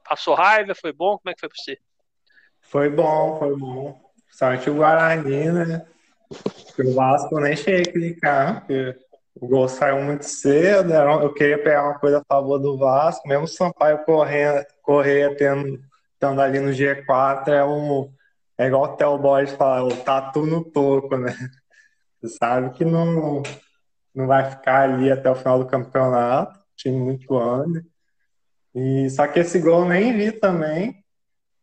Passou 0.06 0.34
raiva, 0.34 0.74
foi 0.74 0.92
bom? 0.92 1.16
Como 1.16 1.30
é 1.30 1.34
que 1.34 1.40
foi 1.40 1.48
pra 1.48 1.56
você? 1.56 1.78
Foi 2.61 2.90
bom, 2.90 3.38
foi 3.38 3.56
bom. 3.56 3.98
Sorte 4.30 4.68
o 4.68 4.74
Guarani, 4.74 5.50
né? 5.50 5.86
O 6.78 6.94
Vasco 6.94 7.40
nem 7.40 7.56
cheguei 7.56 7.80
a 7.80 7.92
clicar, 7.92 8.61
porque 8.61 8.98
o 9.34 9.48
gol 9.48 9.66
saiu 9.66 10.02
muito 10.02 10.26
cedo. 10.26 10.92
Eu 10.92 11.32
queria 11.32 11.56
pegar 11.56 11.84
uma 11.84 11.98
coisa 11.98 12.18
a 12.18 12.24
favor 12.34 12.58
do 12.58 12.76
Vasco, 12.76 13.26
mesmo 13.26 13.44
o 13.44 13.48
Sampaio 13.48 14.04
correr, 14.04 14.68
correr 14.82 15.34
tendo, 15.36 15.80
estando 16.12 16.42
ali 16.42 16.61
no 16.61 16.70
G4, 16.70 17.48
é 17.48 17.64
um. 17.64 18.12
É 18.58 18.66
igual 18.66 18.82
o 18.82 18.88
Theo 18.94 19.16
Borges 19.16 19.54
fala, 19.54 19.88
o 19.88 19.96
tatu 20.04 20.44
no 20.44 20.62
toco, 20.62 21.16
né? 21.16 21.34
Você 22.20 22.36
sabe 22.36 22.76
que 22.76 22.84
não, 22.84 23.42
não 24.14 24.26
vai 24.26 24.50
ficar 24.50 24.82
ali 24.82 25.11
até 25.11 25.30
o 25.30 25.34
final 25.34 25.58
do 25.58 25.66
campeonato, 25.66 26.61
time 26.76 26.98
muito 26.98 27.26
grande. 27.26 27.89
E, 28.74 29.10
só 29.10 29.26
que 29.26 29.40
esse 29.40 29.58
gol 29.58 29.82
eu 29.82 29.88
nem 29.88 30.16
vi 30.16 30.32
também. 30.32 31.00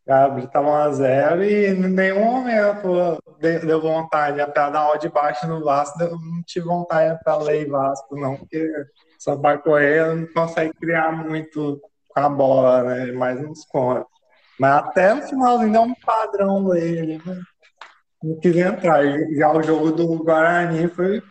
Gabriel 0.05 0.47
estava 0.47 0.89
1x0 0.89 1.43
e 1.43 1.67
em 1.67 1.89
nenhum 1.89 2.23
momento 2.23 3.21
deu 3.39 3.81
vontade, 3.81 4.37
para 4.53 4.69
dar 4.69 4.79
aula 4.79 4.97
de 4.97 5.09
baixo 5.09 5.45
no 5.47 5.63
Vasco, 5.63 6.01
eu 6.01 6.11
não 6.11 6.41
tive 6.45 6.65
vontade 6.65 7.19
para 7.23 7.35
ler 7.37 7.67
Vasco, 7.67 8.17
não, 8.17 8.37
porque 8.37 8.71
Sampaio 9.19 9.59
Correia 9.59 10.15
não 10.15 10.25
consegue 10.27 10.73
criar 10.79 11.11
muito 11.11 11.81
com 12.07 12.19
a 12.21 12.29
bola, 12.29 12.83
né? 12.83 13.11
Mais 13.11 13.37
uns 13.41 13.65
contos. 13.65 14.07
Mas 14.57 14.73
até 14.75 15.13
no 15.13 15.21
finalzinho 15.23 15.71
deu 15.73 15.81
um 15.81 15.93
padrão 15.95 16.69
dele, 16.69 17.21
né? 17.25 17.41
Não 18.23 18.39
quis 18.39 18.55
entrar. 18.55 19.03
Já 19.35 19.51
o 19.51 19.61
jogo 19.61 19.91
do 19.91 20.23
Guarani 20.23 20.87
foi 20.87 21.21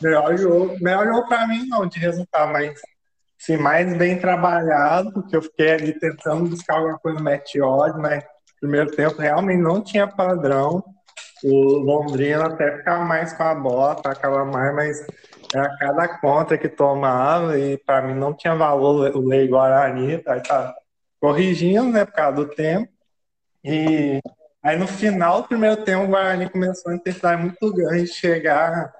melhor 0.00 0.36
jogo. 0.36 0.76
Melhor 0.80 1.06
jogo 1.06 1.28
para 1.28 1.46
mim, 1.46 1.66
não, 1.68 1.86
de 1.86 1.98
resultado, 1.98 2.52
mas 2.52 2.80
assim, 3.42 3.56
mais 3.56 3.92
bem 3.96 4.18
trabalhado, 4.18 5.12
porque 5.12 5.36
eu 5.36 5.42
fiquei 5.42 5.72
ali 5.72 5.98
tentando 5.98 6.48
buscar 6.48 6.76
alguma 6.76 6.98
coisa 6.98 7.18
no 7.18 7.24
Meteor, 7.24 7.98
mas 7.98 8.22
no 8.22 8.60
primeiro 8.60 8.90
tempo 8.92 9.20
realmente 9.20 9.60
não 9.60 9.82
tinha 9.82 10.06
padrão. 10.06 10.82
O 11.42 11.78
Londrina 11.78 12.46
até 12.46 12.78
ficava 12.78 13.04
mais 13.04 13.32
com 13.32 13.42
a 13.42 13.54
bola, 13.54 13.92
atacava 13.92 14.44
mais, 14.44 14.74
mas 14.74 15.06
era 15.52 15.76
cada 15.76 16.08
contra 16.20 16.56
que 16.56 16.68
tomava 16.68 17.58
e 17.58 17.76
para 17.78 18.02
mim 18.02 18.14
não 18.14 18.32
tinha 18.32 18.54
valor 18.54 19.14
o 19.16 19.26
Lei 19.26 19.48
Guarani, 19.48 20.18
tá, 20.18 20.38
tá 20.38 20.74
corrigindo, 21.20 21.90
né, 21.90 22.04
por 22.04 22.14
causa 22.14 22.36
do 22.36 22.48
tempo. 22.48 22.88
E 23.64 24.20
aí 24.62 24.78
no 24.78 24.86
final 24.86 25.42
do 25.42 25.48
primeiro 25.48 25.84
tempo 25.84 26.04
o 26.04 26.08
Guarani 26.08 26.48
começou 26.48 26.92
a 26.92 26.94
intensidade 26.94 27.42
muito 27.42 27.72
grande, 27.72 28.06
chegar 28.06 28.92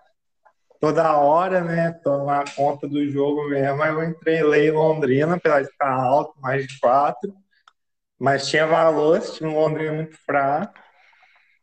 toda 0.82 1.16
hora, 1.16 1.62
né? 1.62 1.92
Tomar 2.02 2.52
conta 2.56 2.88
do 2.88 3.08
jogo 3.08 3.48
mesmo. 3.48 3.84
Eu 3.84 4.02
entrei 4.02 4.42
lei 4.42 4.68
Londrina, 4.68 5.36
apesar 5.36 5.62
de 5.62 5.68
estar 5.68 5.88
alto, 5.88 6.34
mais 6.40 6.66
de 6.66 6.80
quatro. 6.80 7.32
Mas 8.18 8.48
tinha 8.48 8.66
valores, 8.66 9.32
tinha 9.34 9.48
um 9.48 9.54
Londrina 9.54 9.92
muito 9.92 10.16
fraco. 10.26 10.74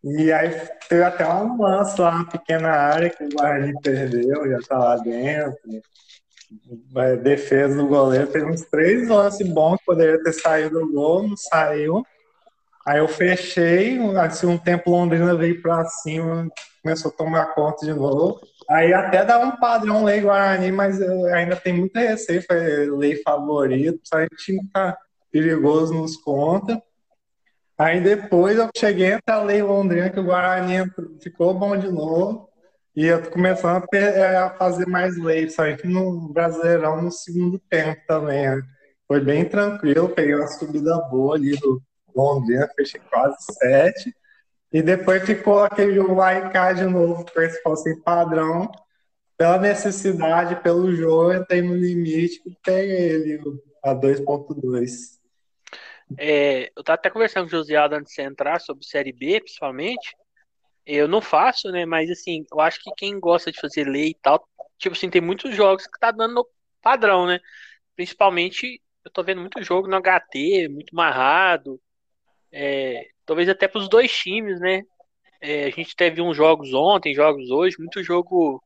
E 0.02 0.32
aí 0.32 0.50
teve 0.88 1.04
até 1.04 1.28
um 1.28 1.62
lance 1.62 2.00
lá, 2.00 2.12
uma 2.12 2.30
pequena 2.30 2.70
área 2.70 3.10
que 3.10 3.26
o 3.26 3.30
Guarani 3.30 3.74
perdeu, 3.82 4.50
já 4.50 4.60
tá 4.66 4.78
lá 4.78 4.96
dentro. 4.96 5.60
Defesa 7.22 7.76
do 7.76 7.88
goleiro, 7.88 8.28
teve 8.28 8.46
uns 8.46 8.62
três 8.62 9.10
lances 9.10 9.46
bons 9.46 9.80
que 9.80 9.86
poderia 9.86 10.24
ter 10.24 10.32
saído 10.32 10.80
do 10.80 10.94
gol, 10.94 11.28
não 11.28 11.36
saiu. 11.36 12.06
Aí 12.88 13.00
eu 13.00 13.08
fechei, 13.10 14.00
assim, 14.18 14.48
um 14.48 14.58
tempo 14.58 14.90
Londrina 14.90 15.36
veio 15.36 15.62
para 15.62 15.84
cima, 15.86 16.48
começou 16.82 17.12
a 17.12 17.14
tomar 17.14 17.54
conta 17.54 17.86
de 17.86 17.94
novo. 17.94 18.40
Aí 18.70 18.94
até 18.94 19.26
dá 19.26 19.40
um 19.40 19.58
padrão 19.58 20.04
lei 20.04 20.22
Guarani, 20.22 20.72
mas 20.72 21.02
ainda 21.02 21.56
tem 21.56 21.74
muita 21.74 22.00
receita, 22.00 22.54
lei 22.96 23.16
favorito, 23.24 24.00
só 24.04 24.18
a 24.18 24.22
gente 24.22 24.70
tá 24.72 24.96
perigoso 25.32 25.94
nos 25.94 26.16
conta. 26.18 26.80
Aí 27.76 28.00
depois 28.00 28.58
eu 28.58 28.70
cheguei 28.78 29.14
até 29.14 29.32
a 29.32 29.42
lei 29.42 29.64
Londrina, 29.64 30.10
que 30.10 30.20
o 30.20 30.24
Guarani 30.24 30.92
ficou 31.20 31.54
bom 31.54 31.76
de 31.76 31.90
novo. 31.90 32.48
E 32.96 33.06
eu 33.06 33.24
tô 33.24 33.32
começando 33.32 33.84
a, 33.92 33.98
é, 33.98 34.38
a 34.38 34.50
fazer 34.52 34.86
mais 34.86 35.18
leis, 35.18 35.56
só 35.56 35.64
que 35.76 35.88
no 35.88 36.32
Brasileirão 36.34 37.02
no 37.02 37.12
segundo 37.12 37.58
tempo 37.70 38.02
também. 38.08 38.50
Né? 38.50 38.62
Foi 39.08 39.22
bem 39.22 39.46
tranquilo, 39.46 40.10
peguei 40.10 40.36
uma 40.36 40.48
subida 40.48 40.96
boa 41.10 41.36
ali 41.36 41.58
do 41.58 41.82
Londrina, 42.16 42.70
fechei 42.76 43.02
quase 43.10 43.38
sete. 43.54 44.14
E 44.72 44.82
depois 44.82 45.26
ficou 45.26 45.64
aquele 45.64 45.96
jogo 45.96 46.16
lá 46.16 46.36
em 46.36 46.50
cá 46.52 46.74
de 46.74 46.86
novo, 46.86 47.26
que 47.26 47.50
se 47.50 47.62
fosse 47.62 48.00
padrão. 48.02 48.72
Pela 49.36 49.58
necessidade, 49.58 50.62
pelo 50.62 50.94
jogo, 50.94 51.34
entrei 51.34 51.62
no 51.62 51.74
limite 51.74 52.42
e 52.46 52.56
peguei 52.64 53.12
ele 53.12 53.42
a 53.82 53.96
2.2. 53.96 55.18
É, 56.18 56.72
eu 56.76 56.84
tava 56.84 56.96
até 56.96 57.10
conversando 57.10 57.44
com 57.44 57.48
o 57.48 57.52
Josiado 57.52 57.96
antes 57.96 58.14
de 58.14 58.22
entrar 58.22 58.60
sobre 58.60 58.86
Série 58.86 59.14
B, 59.14 59.40
principalmente. 59.40 60.16
Eu 60.86 61.08
não 61.08 61.22
faço, 61.22 61.72
né? 61.72 61.86
Mas 61.86 62.10
assim, 62.10 62.46
eu 62.52 62.60
acho 62.60 62.82
que 62.82 62.92
quem 62.98 63.20
gosta 63.20 63.52
de 63.52 63.60
fazer 63.60 63.86
lei 63.86 64.10
e 64.10 64.16
tal, 64.16 64.48
tipo 64.78 64.96
assim, 64.96 65.10
tem 65.10 65.22
muitos 65.22 65.56
jogos 65.56 65.86
que 65.86 66.00
tá 66.00 66.12
dando 66.12 66.48
padrão, 66.82 67.28
né? 67.28 67.40
Principalmente, 67.96 68.82
eu 69.06 69.12
tô 69.12 69.24
vendo 69.24 69.42
muito 69.42 69.64
jogo 69.64 69.88
no 69.88 70.02
HT, 70.02 70.68
muito 70.70 70.96
marrado. 70.96 71.80
É, 72.52 73.08
talvez 73.30 73.48
até 73.48 73.68
para 73.68 73.80
os 73.80 73.88
dois 73.88 74.12
times, 74.12 74.60
né? 74.60 74.82
É, 75.40 75.66
a 75.66 75.70
gente 75.70 75.96
teve 75.96 76.20
uns 76.20 76.36
jogos 76.36 76.74
ontem, 76.74 77.14
jogos 77.14 77.52
hoje, 77.52 77.78
muito 77.78 78.04
jogo 78.04 78.60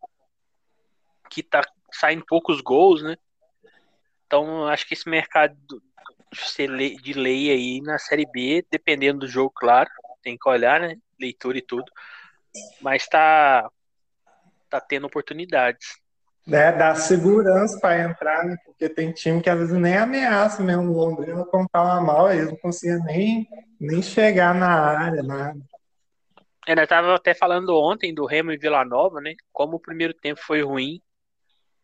que 1.30 1.43
tá 1.43 1.61
saindo 1.91 2.24
poucos 2.26 2.61
gols, 2.61 3.03
né? 3.03 3.18
Então 4.26 4.66
acho 4.66 4.88
que 4.88 4.93
esse 4.93 5.09
mercado 5.09 5.57
de 7.01 7.11
lei 7.11 7.51
aí 7.51 7.82
na 7.82 7.99
Série 7.99 8.26
B, 8.26 8.66
dependendo 8.72 9.20
do 9.20 9.28
jogo, 9.28 9.51
claro, 9.53 9.89
tem 10.22 10.38
que 10.38 10.47
olhar, 10.47 10.80
né? 10.80 10.95
Leitura 11.20 11.57
e 11.57 11.61
tudo, 11.61 11.91
mas 12.80 13.05
tá 13.05 13.70
tá 14.70 14.80
tendo 14.80 15.07
oportunidades. 15.07 16.01
É, 16.52 16.72
dá 16.74 16.94
segurança 16.96 17.80
para 17.80 18.02
entrar, 18.02 18.44
né? 18.44 18.58
Porque 18.66 18.89
tem 18.89 19.14
time 19.14 19.41
que 19.41 19.50
às 19.50 19.58
vezes 19.58 19.74
nem 19.74 19.96
ameaça 19.96 20.62
mesmo 20.62 20.91
o 20.91 20.98
Londrina 20.98 21.46
comprar 21.46 21.84
uma 21.84 22.02
mal, 22.02 22.32
eles 22.32 22.48
não 22.48 22.58
conseguiam 22.58 23.02
nem, 23.06 23.48
nem 23.80 24.02
chegar 24.02 24.54
na 24.54 24.68
área, 24.68 25.24
nada. 25.24 25.60
É, 26.68 26.76
nós 26.76 26.88
tava 26.88 27.16
até 27.16 27.34
falando 27.34 27.78
ontem 27.78 28.14
do 28.14 28.26
Remo 28.26 28.52
e 28.52 28.58
Vila 28.58 28.84
Nova, 28.84 29.22
né? 29.22 29.36
Como 29.52 29.78
o 29.78 29.80
primeiro 29.80 30.14
tempo 30.14 30.41
foi 30.41 30.62
ruim. 30.62 31.02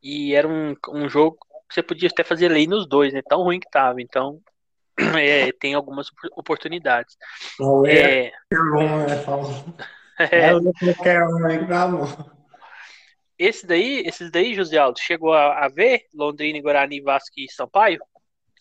E 0.02 0.34
era 0.34 0.48
um, 0.48 0.76
um 0.90 1.10
jogo 1.10 1.38
que 1.68 1.74
você 1.74 1.84
podia 1.84 2.10
até 2.10 2.24
fazer 2.24 2.50
lei 2.50 2.68
nos 2.68 2.88
dois, 2.88 3.14
né? 3.14 3.22
Tão 3.28 3.44
ruim 3.44 3.60
que 3.60 3.70
tava. 3.70 4.02
Então, 4.02 4.42
é, 5.18 5.52
tem 5.54 5.74
algumas 5.74 6.08
oportunidades. 6.36 7.16
Não 7.60 7.86
é, 7.86 8.28
é... 8.28 8.32
Um, 8.54 9.06
né? 9.06 9.24
É, 10.20 10.52
qualquer 10.52 11.26
um 11.26 11.46
aí, 11.46 11.66
tá 11.66 11.88
bom. 11.88 12.39
Esse 13.40 13.66
daí, 13.66 14.04
esses 14.06 14.30
daí, 14.30 14.54
José 14.54 14.78
Aldo, 14.78 15.00
chegou 15.00 15.32
a, 15.32 15.66
a, 15.66 15.70
ver 15.70 16.02
Londrina, 16.14 16.62
Guarani, 16.62 17.00
Vasco 17.00 17.36
e 17.38 17.50
Sampaio? 17.50 18.00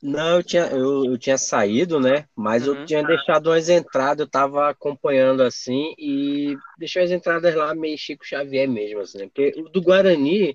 Não, 0.00 0.36
eu 0.36 0.42
tinha, 0.44 0.66
eu, 0.66 1.04
eu 1.04 1.18
tinha 1.18 1.36
saído, 1.36 1.98
né? 1.98 2.26
Mas 2.36 2.68
uhum. 2.68 2.74
eu 2.76 2.86
tinha 2.86 3.02
deixado 3.02 3.50
umas 3.50 3.68
entradas, 3.68 4.20
eu 4.20 4.30
tava 4.30 4.70
acompanhando 4.70 5.42
assim 5.42 5.92
e 5.98 6.56
deixei 6.78 7.02
as 7.02 7.10
entradas 7.10 7.52
lá 7.56 7.74
meio 7.74 7.98
Chico 7.98 8.24
Xavier 8.24 8.68
mesmo, 8.68 9.00
assim, 9.00 9.18
né? 9.18 9.24
Porque 9.26 9.52
o 9.60 9.68
do 9.68 9.82
Guarani, 9.82 10.54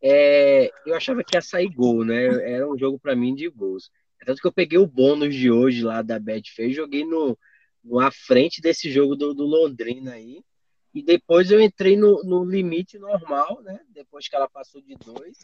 é, 0.00 0.70
eu 0.86 0.94
achava 0.94 1.24
que 1.24 1.36
ia 1.36 1.42
sair 1.42 1.68
gol, 1.68 2.04
né? 2.04 2.26
Era 2.52 2.70
um 2.70 2.78
jogo 2.78 2.96
para 2.96 3.16
mim 3.16 3.34
de 3.34 3.48
gols. 3.48 3.90
Tanto 4.24 4.40
que 4.40 4.46
eu 4.46 4.52
peguei 4.52 4.78
o 4.78 4.86
bônus 4.86 5.34
de 5.34 5.50
hoje 5.50 5.82
lá 5.82 6.00
da 6.00 6.18
Betfair 6.20 6.70
e 6.70 6.74
joguei 6.74 7.04
no, 7.04 7.36
no 7.82 7.98
à 7.98 8.12
frente 8.12 8.60
desse 8.60 8.88
jogo 8.88 9.16
do, 9.16 9.34
do 9.34 9.44
Londrina 9.44 10.12
aí. 10.12 10.42
E 10.94 11.02
depois 11.02 11.50
eu 11.50 11.60
entrei 11.60 11.96
no, 11.96 12.22
no 12.22 12.44
limite 12.44 12.98
normal, 12.98 13.60
né? 13.62 13.80
Depois 13.88 14.28
que 14.28 14.36
ela 14.36 14.48
passou 14.48 14.80
de 14.80 14.94
dois. 14.94 15.38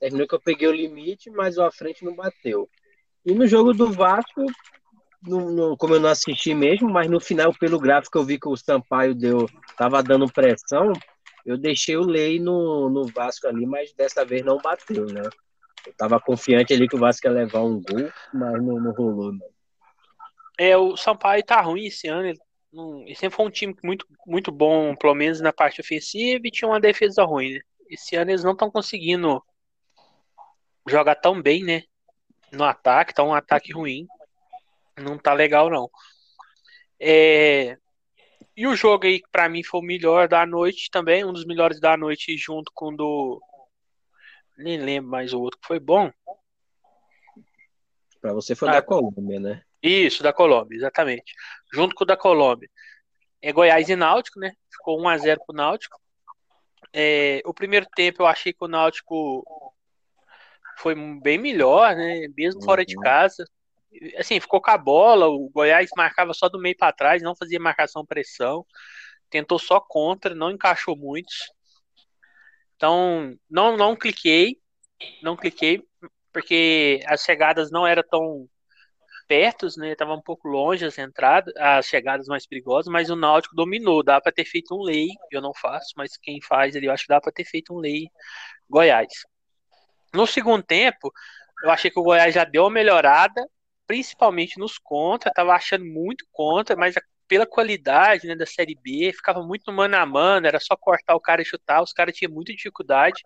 Terminou 0.00 0.26
que 0.26 0.34
eu 0.34 0.40
peguei 0.40 0.66
o 0.66 0.72
limite, 0.72 1.30
mas 1.30 1.56
o 1.56 1.62
à 1.62 1.70
frente 1.70 2.04
não 2.04 2.14
bateu. 2.14 2.68
E 3.24 3.32
no 3.32 3.46
jogo 3.46 3.72
do 3.72 3.92
Vasco, 3.92 4.44
no, 5.22 5.50
no, 5.52 5.76
como 5.76 5.94
eu 5.94 6.00
não 6.00 6.08
assisti 6.08 6.52
mesmo, 6.52 6.88
mas 6.90 7.08
no 7.08 7.20
final, 7.20 7.52
pelo 7.54 7.78
gráfico, 7.78 8.18
eu 8.18 8.24
vi 8.24 8.40
que 8.40 8.48
o 8.48 8.56
Sampaio 8.56 9.14
deu, 9.14 9.46
tava 9.76 10.02
dando 10.02 10.32
pressão. 10.32 10.92
Eu 11.46 11.56
deixei 11.56 11.96
o 11.96 12.04
Lei 12.04 12.40
no, 12.40 12.90
no 12.90 13.06
Vasco 13.06 13.46
ali, 13.46 13.66
mas 13.66 13.92
dessa 13.94 14.24
vez 14.24 14.44
não 14.44 14.58
bateu, 14.58 15.06
né? 15.06 15.22
Eu 15.86 15.92
tava 15.96 16.20
confiante 16.20 16.72
ali 16.72 16.88
que 16.88 16.96
o 16.96 16.98
Vasco 16.98 17.26
ia 17.26 17.32
levar 17.32 17.62
um 17.62 17.80
gol, 17.80 18.10
mas 18.34 18.62
não, 18.64 18.80
não 18.80 18.92
rolou, 18.92 19.32
não. 19.32 19.46
É, 20.58 20.76
o 20.76 20.96
Sampaio 20.96 21.44
tá 21.44 21.60
ruim 21.60 21.86
esse 21.86 22.08
ano, 22.08 22.26
ele 22.26 22.40
não, 22.72 23.02
ele 23.02 23.14
sempre 23.14 23.36
foi 23.36 23.46
um 23.46 23.50
time 23.50 23.74
muito, 23.82 24.06
muito 24.26 24.52
bom, 24.52 24.94
pelo 24.94 25.14
menos 25.14 25.40
na 25.40 25.52
parte 25.52 25.80
ofensiva, 25.80 26.46
e 26.46 26.50
tinha 26.50 26.68
uma 26.68 26.80
defesa 26.80 27.24
ruim, 27.24 27.54
né? 27.54 27.60
Esse 27.88 28.16
ano 28.16 28.30
eles 28.30 28.44
não 28.44 28.52
estão 28.52 28.70
conseguindo 28.70 29.42
jogar 30.86 31.14
tão 31.14 31.40
bem, 31.40 31.64
né? 31.64 31.82
No 32.52 32.64
ataque, 32.64 33.14
tá 33.14 33.22
um 33.22 33.34
ataque 33.34 33.72
ruim. 33.72 34.06
Não 34.98 35.18
tá 35.18 35.32
legal, 35.32 35.70
não. 35.70 35.90
É... 37.00 37.78
E 38.56 38.66
o 38.66 38.74
jogo 38.74 39.06
aí, 39.06 39.22
para 39.30 39.48
mim, 39.48 39.62
foi 39.62 39.80
o 39.80 39.84
melhor 39.84 40.28
da 40.28 40.44
noite 40.44 40.90
também, 40.90 41.24
um 41.24 41.32
dos 41.32 41.44
melhores 41.44 41.80
da 41.80 41.96
noite, 41.96 42.36
junto 42.36 42.72
com 42.74 42.88
o 42.88 42.96
do. 42.96 43.42
Nem 44.58 44.76
lembro 44.76 45.10
mais 45.10 45.32
o 45.32 45.40
outro 45.40 45.60
que 45.60 45.66
foi 45.66 45.78
bom. 45.78 46.10
Para 48.20 48.32
você 48.32 48.56
foi 48.56 48.68
ah, 48.68 48.72
da 48.72 48.82
Colômbia, 48.82 49.38
né? 49.38 49.62
Isso, 49.82 50.22
da 50.22 50.32
Colômbia, 50.32 50.76
exatamente. 50.76 51.32
Junto 51.72 51.94
com 51.94 52.04
o 52.04 52.06
da 52.06 52.16
Colômbia. 52.16 52.68
É 53.40 53.52
Goiás 53.52 53.88
e 53.88 53.96
Náutico, 53.96 54.40
né? 54.40 54.52
Ficou 54.70 55.00
1x0 55.00 55.38
pro 55.46 55.54
Náutico. 55.54 56.00
É, 56.92 57.40
o 57.44 57.54
primeiro 57.54 57.86
tempo 57.94 58.22
eu 58.22 58.26
achei 58.26 58.52
que 58.52 58.64
o 58.64 58.68
Náutico 58.68 59.44
foi 60.78 60.94
bem 61.20 61.38
melhor, 61.38 61.94
né? 61.94 62.26
Mesmo 62.36 62.62
fora 62.64 62.84
de 62.84 62.96
uhum. 62.96 63.02
casa 63.02 63.44
assim, 64.16 64.40
ficou 64.40 64.60
com 64.60 64.70
a 64.70 64.78
bola, 64.78 65.28
o 65.28 65.48
Goiás 65.50 65.90
marcava 65.96 66.32
só 66.34 66.48
do 66.48 66.58
meio 66.58 66.76
para 66.76 66.92
trás, 66.92 67.22
não 67.22 67.36
fazia 67.36 67.58
marcação 67.60 68.04
pressão, 68.04 68.64
tentou 69.30 69.58
só 69.58 69.80
contra, 69.80 70.34
não 70.34 70.50
encaixou 70.50 70.96
muitos. 70.96 71.36
Então, 72.76 73.36
não 73.50 73.76
não 73.76 73.96
cliquei, 73.96 74.60
não 75.22 75.36
cliquei 75.36 75.82
porque 76.32 77.00
as 77.06 77.22
chegadas 77.22 77.70
não 77.70 77.86
eram 77.86 78.02
tão 78.08 78.48
perto, 79.28 79.68
né? 79.76 79.94
Tava 79.94 80.14
um 80.14 80.22
pouco 80.22 80.48
longe 80.48 80.84
as 80.86 80.98
entradas, 80.98 81.54
as 81.56 81.86
chegadas 81.86 82.26
mais 82.26 82.46
perigosas, 82.46 82.90
mas 82.90 83.10
o 83.10 83.16
Náutico 83.16 83.54
dominou, 83.54 84.02
dá 84.02 84.20
para 84.20 84.32
ter 84.32 84.44
feito 84.46 84.74
um 84.74 84.82
lei, 84.82 85.08
eu 85.30 85.42
não 85.42 85.52
faço, 85.54 85.92
mas 85.96 86.16
quem 86.16 86.40
faz 86.40 86.74
ele 86.74 86.88
eu 86.88 86.92
acho 86.92 87.04
que 87.04 87.08
dá 87.10 87.20
para 87.20 87.32
ter 87.32 87.44
feito 87.44 87.74
um 87.74 87.78
lei 87.78 88.08
Goiás. 88.68 89.12
No 90.14 90.26
segundo 90.26 90.62
tempo, 90.62 91.12
eu 91.62 91.70
achei 91.70 91.90
que 91.90 91.98
o 92.00 92.02
Goiás 92.02 92.34
já 92.34 92.44
deu 92.44 92.64
uma 92.64 92.70
melhorada, 92.70 93.46
principalmente 93.86 94.58
nos 94.58 94.78
contra, 94.78 95.32
tava 95.32 95.52
achando 95.52 95.84
muito 95.84 96.26
contra, 96.32 96.76
mas 96.76 96.94
pela 97.28 97.46
qualidade 97.46 98.26
né, 98.26 98.34
da 98.34 98.46
Série 98.46 98.74
B, 98.74 99.12
ficava 99.12 99.42
muito 99.42 99.70
mano 99.72 99.96
a 99.96 100.06
mano, 100.06 100.46
era 100.46 100.58
só 100.58 100.76
cortar 100.76 101.14
o 101.14 101.20
cara 101.20 101.42
e 101.42 101.44
chutar, 101.44 101.82
os 101.82 101.92
caras 101.92 102.16
tinham 102.16 102.32
muita 102.32 102.52
dificuldade. 102.52 103.22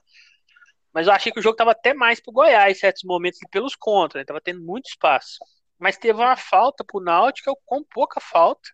Mas 0.93 1.07
eu 1.07 1.13
achei 1.13 1.33
que 1.33 1.41
o 1.41 1.43
jogo 1.43 1.57
tava 1.57 1.71
até 1.71 1.95
mais 1.95 2.21
pro 2.21 2.33
Goiás 2.33 2.77
em 2.77 2.81
certos 2.81 3.05
momentos 3.05 3.39
pelos 3.51 3.77
contra, 3.77 4.21
né, 4.21 4.25
tava 4.25 4.41
tendo 4.41 4.61
muito 4.61 4.87
espaço. 4.89 5.39
Mas 5.83 5.99
teve 5.99 6.19
uma 6.19 6.37
falta 6.37 6.85
pro 6.85 7.01
Náutico, 7.01 7.59
com 7.67 7.83
pouca 7.83 8.21
falta, 8.21 8.69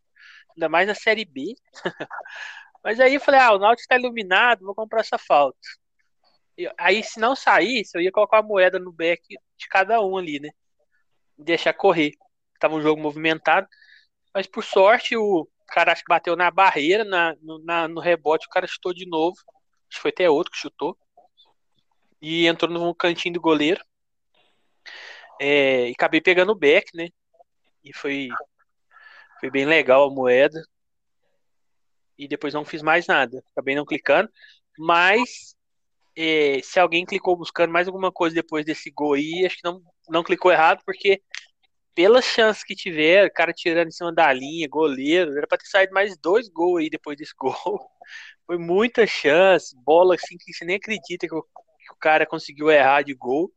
ainda 0.54 0.68
mais 0.68 0.86
na 0.86 0.94
Série 0.94 1.24
B. 1.24 1.54
mas 2.84 3.00
aí 3.00 3.14
eu 3.14 3.20
falei, 3.20 3.40
ah, 3.40 3.54
o 3.54 3.58
Náutico 3.58 3.88
tá 3.88 3.96
iluminado, 3.96 4.66
vou 4.66 4.74
comprar 4.74 5.00
essa 5.00 5.18
falta. 5.18 5.58
E, 6.56 6.70
aí 6.76 7.02
se 7.02 7.18
não 7.18 7.34
saísse, 7.34 7.96
eu 7.96 8.02
ia 8.02 8.12
colocar 8.12 8.38
a 8.38 8.42
moeda 8.42 8.78
no 8.78 8.92
back 8.92 9.22
de 9.56 9.68
cada 9.68 10.00
um 10.02 10.18
ali, 10.18 10.38
né? 10.38 10.50
deixar 11.38 11.72
correr. 11.72 12.12
Tava 12.58 12.74
um 12.74 12.82
jogo 12.82 13.00
movimentado. 13.00 13.66
Mas 14.34 14.46
por 14.46 14.64
sorte, 14.64 15.16
o 15.16 15.48
cara 15.68 15.92
acho 15.92 16.02
que 16.02 16.08
bateu 16.08 16.36
na 16.36 16.50
barreira, 16.50 17.04
na, 17.04 17.34
no, 17.40 17.58
na, 17.64 17.88
no 17.88 18.00
rebote, 18.00 18.46
o 18.46 18.50
cara 18.50 18.66
chutou 18.66 18.92
de 18.92 19.06
novo. 19.06 19.36
Acho 19.88 19.96
que 19.96 20.02
foi 20.02 20.10
até 20.10 20.28
outro 20.28 20.52
que 20.52 20.58
chutou. 20.58 20.98
E 22.20 22.46
entrou 22.46 22.70
no 22.70 22.94
cantinho 22.94 23.34
do 23.34 23.40
goleiro. 23.40 23.82
É, 25.40 25.88
e 25.88 25.92
acabei 25.92 26.20
pegando 26.20 26.52
o 26.52 26.58
back, 26.58 26.96
né? 26.96 27.08
E 27.84 27.92
foi, 27.92 28.28
foi 29.40 29.50
bem 29.50 29.64
legal 29.64 30.08
a 30.08 30.14
moeda. 30.14 30.60
E 32.18 32.26
depois 32.26 32.52
não 32.54 32.64
fiz 32.64 32.82
mais 32.82 33.06
nada. 33.06 33.42
Acabei 33.52 33.74
não 33.74 33.84
clicando. 33.84 34.28
Mas 34.78 35.56
é, 36.16 36.60
se 36.62 36.80
alguém 36.80 37.06
clicou 37.06 37.36
buscando 37.36 37.72
mais 37.72 37.86
alguma 37.86 38.10
coisa 38.10 38.34
depois 38.34 38.64
desse 38.64 38.90
gol 38.90 39.14
aí, 39.14 39.46
acho 39.46 39.56
que 39.56 39.64
não, 39.64 39.80
não 40.08 40.24
clicou 40.24 40.50
errado, 40.50 40.82
porque 40.84 41.22
pelas 41.94 42.24
chances 42.24 42.62
que 42.62 42.74
tiver, 42.74 43.30
cara 43.30 43.52
tirando 43.52 43.88
em 43.88 43.92
cima 43.92 44.12
da 44.12 44.32
linha, 44.32 44.68
goleiro, 44.68 45.36
era 45.36 45.46
para 45.46 45.58
ter 45.58 45.66
saído 45.66 45.92
mais 45.92 46.16
dois 46.16 46.48
gols 46.48 46.80
aí 46.80 46.90
depois 46.90 47.16
desse 47.16 47.34
gol. 47.36 47.54
Foi 48.46 48.58
muita 48.58 49.06
chance, 49.06 49.76
bola 49.84 50.14
assim 50.14 50.36
que 50.38 50.52
você 50.52 50.64
nem 50.64 50.76
acredita 50.76 51.26
que 51.28 51.34
o, 51.34 51.42
que 51.42 51.92
o 51.92 51.96
cara 52.00 52.26
conseguiu 52.26 52.70
errar 52.70 53.02
de 53.02 53.14
gol. 53.14 53.52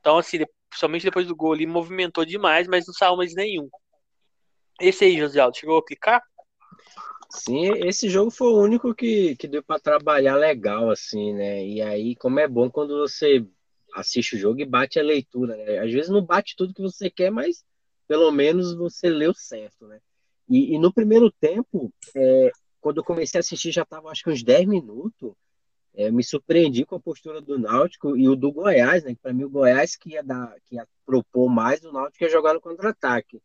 Então, 0.00 0.18
assim, 0.18 0.44
somente 0.78 1.04
depois 1.04 1.26
do 1.26 1.36
gol 1.36 1.52
ali 1.52 1.66
movimentou 1.66 2.24
demais, 2.24 2.66
mas 2.66 2.86
não 2.86 2.94
saiu 2.94 3.16
mais 3.16 3.34
nenhum. 3.34 3.68
Esse 4.80 5.04
aí, 5.04 5.18
José 5.18 5.40
Aldo, 5.40 5.56
chegou 5.56 5.78
a 5.78 5.84
clicar? 5.84 6.22
Sim, 7.30 7.70
esse 7.86 8.08
jogo 8.08 8.30
foi 8.30 8.48
o 8.48 8.60
único 8.60 8.94
que, 8.94 9.34
que 9.36 9.48
deu 9.48 9.62
para 9.62 9.80
trabalhar 9.80 10.36
legal, 10.36 10.90
assim, 10.90 11.34
né? 11.34 11.66
E 11.66 11.82
aí, 11.82 12.14
como 12.16 12.38
é 12.38 12.46
bom 12.46 12.70
quando 12.70 12.98
você 12.98 13.44
assiste 13.94 14.36
o 14.36 14.38
jogo 14.38 14.60
e 14.60 14.66
bate 14.66 14.98
a 14.98 15.02
leitura, 15.02 15.56
né? 15.56 15.78
Às 15.78 15.92
vezes 15.92 16.10
não 16.10 16.24
bate 16.24 16.54
tudo 16.56 16.74
que 16.74 16.82
você 16.82 17.10
quer, 17.10 17.30
mas 17.30 17.64
pelo 18.06 18.30
menos 18.30 18.74
você 18.76 19.08
leu 19.08 19.34
certo, 19.34 19.86
né? 19.86 19.98
E, 20.48 20.74
e 20.74 20.78
no 20.78 20.92
primeiro 20.92 21.30
tempo, 21.30 21.92
é, 22.14 22.52
quando 22.80 22.98
eu 22.98 23.04
comecei 23.04 23.38
a 23.38 23.40
assistir, 23.40 23.72
já 23.72 23.82
estava 23.82 24.10
acho 24.10 24.22
que 24.22 24.30
uns 24.30 24.42
10 24.42 24.66
minutos. 24.66 25.32
É, 25.96 26.10
me 26.10 26.22
surpreendi 26.22 26.84
com 26.84 26.96
a 26.96 27.00
postura 27.00 27.40
do 27.40 27.58
Náutico 27.58 28.16
e 28.16 28.28
o 28.28 28.36
do 28.36 28.52
Goiás, 28.52 29.02
né? 29.02 29.16
Para 29.20 29.32
mim, 29.32 29.44
o 29.44 29.50
Goiás 29.50 29.96
que 29.96 30.10
ia, 30.10 30.22
dar, 30.22 30.54
que 30.66 30.76
ia 30.76 30.86
propor 31.06 31.48
mais, 31.48 31.82
o 31.82 31.90
Náutico 31.90 32.22
ia 32.22 32.30
jogar 32.30 32.52
no 32.52 32.60
contra-ataque. 32.60 33.40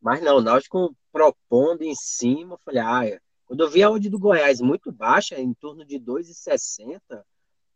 Mas 0.00 0.20
não, 0.20 0.36
o 0.36 0.42
Náutico 0.42 0.94
propondo 1.10 1.82
em 1.82 1.94
cima, 1.94 2.54
eu 2.54 2.60
falei, 2.62 2.82
ah, 2.82 3.20
quando 3.46 3.62
eu 3.62 3.70
vi 3.70 3.82
a 3.82 3.90
odd 3.90 4.10
do 4.10 4.18
Goiás 4.18 4.60
muito 4.60 4.92
baixa, 4.92 5.40
em 5.40 5.54
torno 5.54 5.86
de 5.86 5.98
2,60, 5.98 7.00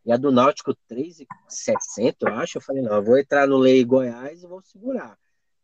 e 0.04 0.12
a 0.12 0.16
do 0.16 0.30
Náutico 0.30 0.74
3,60, 0.90 2.16
eu 2.20 2.34
acho, 2.34 2.58
eu 2.58 2.62
falei, 2.62 2.82
não, 2.82 2.96
eu 2.96 3.02
vou 3.02 3.18
entrar 3.18 3.46
no 3.46 3.56
Lei 3.56 3.82
Goiás 3.84 4.42
e 4.42 4.46
vou 4.46 4.60
segurar. 4.62 5.16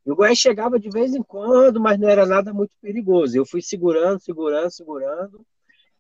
E 0.06 0.10
o 0.10 0.16
Goiás 0.16 0.38
chegava 0.38 0.78
de 0.78 0.88
vez 0.88 1.14
em 1.14 1.22
quando, 1.22 1.80
mas 1.80 1.98
não 1.98 2.08
era 2.08 2.24
nada 2.24 2.54
muito 2.54 2.72
perigoso. 2.80 3.36
Eu 3.36 3.44
fui 3.44 3.60
segurando, 3.60 4.20
segurando, 4.20 4.70
segurando. 4.70 5.44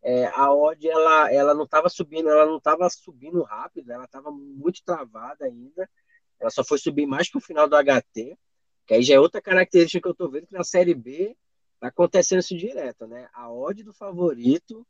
É, 0.08 0.26
a 0.26 0.54
odd, 0.54 0.88
ela, 0.88 1.32
ela 1.32 1.52
não 1.52 1.64
estava 1.64 1.88
subindo, 1.88 2.28
ela 2.28 2.46
não 2.46 2.58
estava 2.58 2.88
subindo 2.88 3.42
rápido, 3.42 3.90
ela 3.90 4.04
estava 4.04 4.30
muito 4.30 4.80
travada 4.84 5.46
ainda. 5.46 5.90
Ela 6.38 6.48
só 6.48 6.62
foi 6.62 6.78
subir 6.78 7.06
mais 7.06 7.28
que 7.28 7.36
o 7.36 7.40
final 7.40 7.68
do 7.68 7.74
HT, 7.74 8.38
que 8.86 8.94
aí 8.94 9.02
já 9.02 9.16
é 9.16 9.18
outra 9.18 9.42
característica 9.42 10.00
que 10.00 10.06
eu 10.06 10.12
estou 10.12 10.30
vendo 10.30 10.46
que 10.46 10.54
na 10.54 10.62
Série 10.62 10.94
B 10.94 11.36
tá 11.80 11.88
acontecendo 11.88 12.38
isso 12.38 12.56
direto, 12.56 13.08
né? 13.08 13.28
A 13.34 13.52
odd 13.52 13.82
do 13.82 13.92
favorito, 13.92 14.86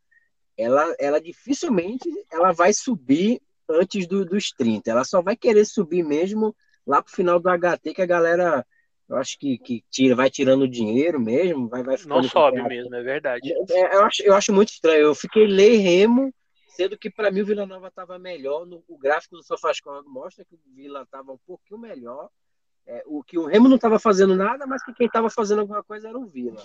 ela, 0.55 0.95
ela 0.99 1.19
dificilmente 1.19 2.11
ela 2.31 2.53
vai 2.53 2.75
subir 2.75 3.41
antes 3.67 4.07
do, 4.07 4.23
dos 4.23 4.51
30. 4.51 4.91
Ela 4.91 5.05
só 5.05 5.23
vai 5.23 5.35
querer 5.35 5.65
subir 5.65 6.03
mesmo 6.03 6.55
lá 6.87 7.01
pro 7.01 7.11
final 7.11 7.41
do 7.41 7.49
HT, 7.49 7.95
que 7.95 8.03
a 8.03 8.07
galera, 8.07 8.67
eu 9.09 9.17
acho 9.17 9.39
que, 9.39 9.57
que 9.59 9.85
tira, 9.91 10.17
vai 10.17 10.29
tirando 10.29 10.67
dinheiro 10.67 11.21
mesmo, 11.21 11.69
vai, 11.69 11.83
vai 11.83 11.97
Não 12.07 12.23
sobe 12.25 12.63
mesmo, 12.63 12.95
é 12.95 13.03
verdade. 13.03 13.53
É, 13.71 13.97
eu, 13.97 14.05
acho, 14.05 14.23
eu 14.23 14.35
acho 14.35 14.53
muito 14.53 14.71
estranho. 14.71 15.03
Eu 15.03 15.15
fiquei 15.15 15.47
lei 15.47 15.77
remo, 15.77 16.35
sendo 16.69 16.99
que 16.99 17.09
para 17.09 17.31
mim 17.31 17.43
o 17.43 17.47
Vila 17.47 17.67
Nova 17.67 17.89
estava 17.89 18.19
melhor. 18.19 18.67
No, 18.67 18.83
o 18.89 18.99
gráfico 18.99 19.37
do 19.37 19.45
SofaScore 19.45 20.07
mostra 20.07 20.45
que 20.45 20.55
o 20.55 20.61
Vila 20.75 21.03
estava 21.03 21.33
um 21.33 21.39
pouquinho 21.47 21.79
melhor. 21.79 22.29
É, 22.85 23.03
o 23.07 23.23
que 23.23 23.37
o 23.37 23.47
Remo 23.47 23.69
não 23.69 23.77
estava 23.77 23.99
fazendo 23.99 24.37
nada, 24.37 24.65
mas 24.67 24.85
que 24.85 24.95
quem 24.95 25.09
estava 25.09 25.29
fazendo 25.29 25.61
alguma 25.61 25.83
coisa 25.83 26.09
era 26.09 26.19
o 26.19 26.27
Vila. 26.27 26.63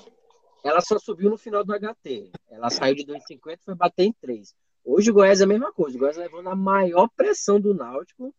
Ela 0.63 0.79
só 0.81 0.99
subiu 0.99 1.29
no 1.29 1.37
final 1.37 1.63
do 1.63 1.73
HT. 1.73 2.31
Ela 2.49 2.69
saiu 2.69 2.95
de 2.95 3.05
2,50 3.05 3.57
e 3.59 3.63
foi 3.63 3.75
bater 3.75 4.03
em 4.03 4.13
3. 4.13 4.53
Hoje 4.83 5.09
o 5.09 5.13
Goiás 5.13 5.41
é 5.41 5.43
a 5.45 5.47
mesma 5.47 5.71
coisa. 5.71 5.97
O 5.97 5.99
Goiás 5.99 6.17
levou 6.17 6.43
na 6.43 6.55
maior 6.55 7.07
pressão 7.15 7.59
do 7.59 7.73
Náutico 7.73 8.33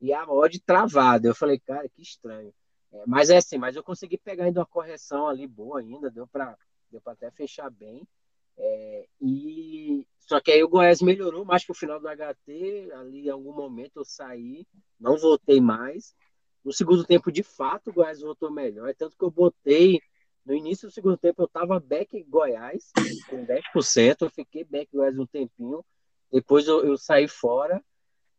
e 0.00 0.12
a 0.12 0.24
odd 0.28 0.60
travada. 0.60 1.28
Eu 1.28 1.34
falei, 1.34 1.60
cara, 1.60 1.88
que 1.88 2.02
estranho. 2.02 2.52
É, 2.92 3.04
mas 3.06 3.30
é 3.30 3.36
assim, 3.36 3.58
mas 3.58 3.76
eu 3.76 3.82
consegui 3.82 4.16
pegar 4.16 4.44
ainda 4.44 4.60
uma 4.60 4.66
correção 4.66 5.28
ali 5.28 5.46
boa 5.46 5.80
ainda, 5.80 6.10
deu 6.10 6.26
para 6.26 6.56
deu 6.90 7.02
até 7.04 7.30
fechar 7.30 7.70
bem. 7.70 8.06
É, 8.56 9.06
e 9.20 10.06
só 10.20 10.40
que 10.40 10.50
aí 10.50 10.62
o 10.62 10.68
Goiás 10.68 11.00
melhorou 11.00 11.44
mais 11.44 11.64
pro 11.64 11.74
final 11.74 12.00
do 12.00 12.08
HT. 12.08 12.90
Ali 12.92 13.26
em 13.26 13.30
algum 13.30 13.54
momento 13.54 14.00
eu 14.00 14.04
saí, 14.04 14.66
não 14.98 15.16
voltei 15.16 15.60
mais. 15.60 16.14
No 16.64 16.72
segundo 16.72 17.04
tempo, 17.04 17.32
de 17.32 17.42
fato, 17.42 17.88
o 17.88 17.92
Goiás 17.92 18.20
voltou 18.20 18.50
melhor. 18.50 18.88
É 18.88 18.94
tanto 18.94 19.16
que 19.16 19.24
eu 19.24 19.30
botei. 19.30 20.00
No 20.44 20.54
início 20.54 20.88
do 20.88 20.92
segundo 20.92 21.16
tempo, 21.16 21.42
eu 21.42 21.46
estava 21.46 21.78
back 21.78 22.22
Goiás, 22.24 22.90
com 23.28 23.44
10%. 23.44 24.22
Eu 24.22 24.30
fiquei 24.30 24.64
back 24.64 24.90
Goiás 24.92 25.18
um 25.18 25.26
tempinho. 25.26 25.84
Depois 26.32 26.66
eu, 26.66 26.84
eu 26.84 26.96
saí 26.96 27.28
fora. 27.28 27.82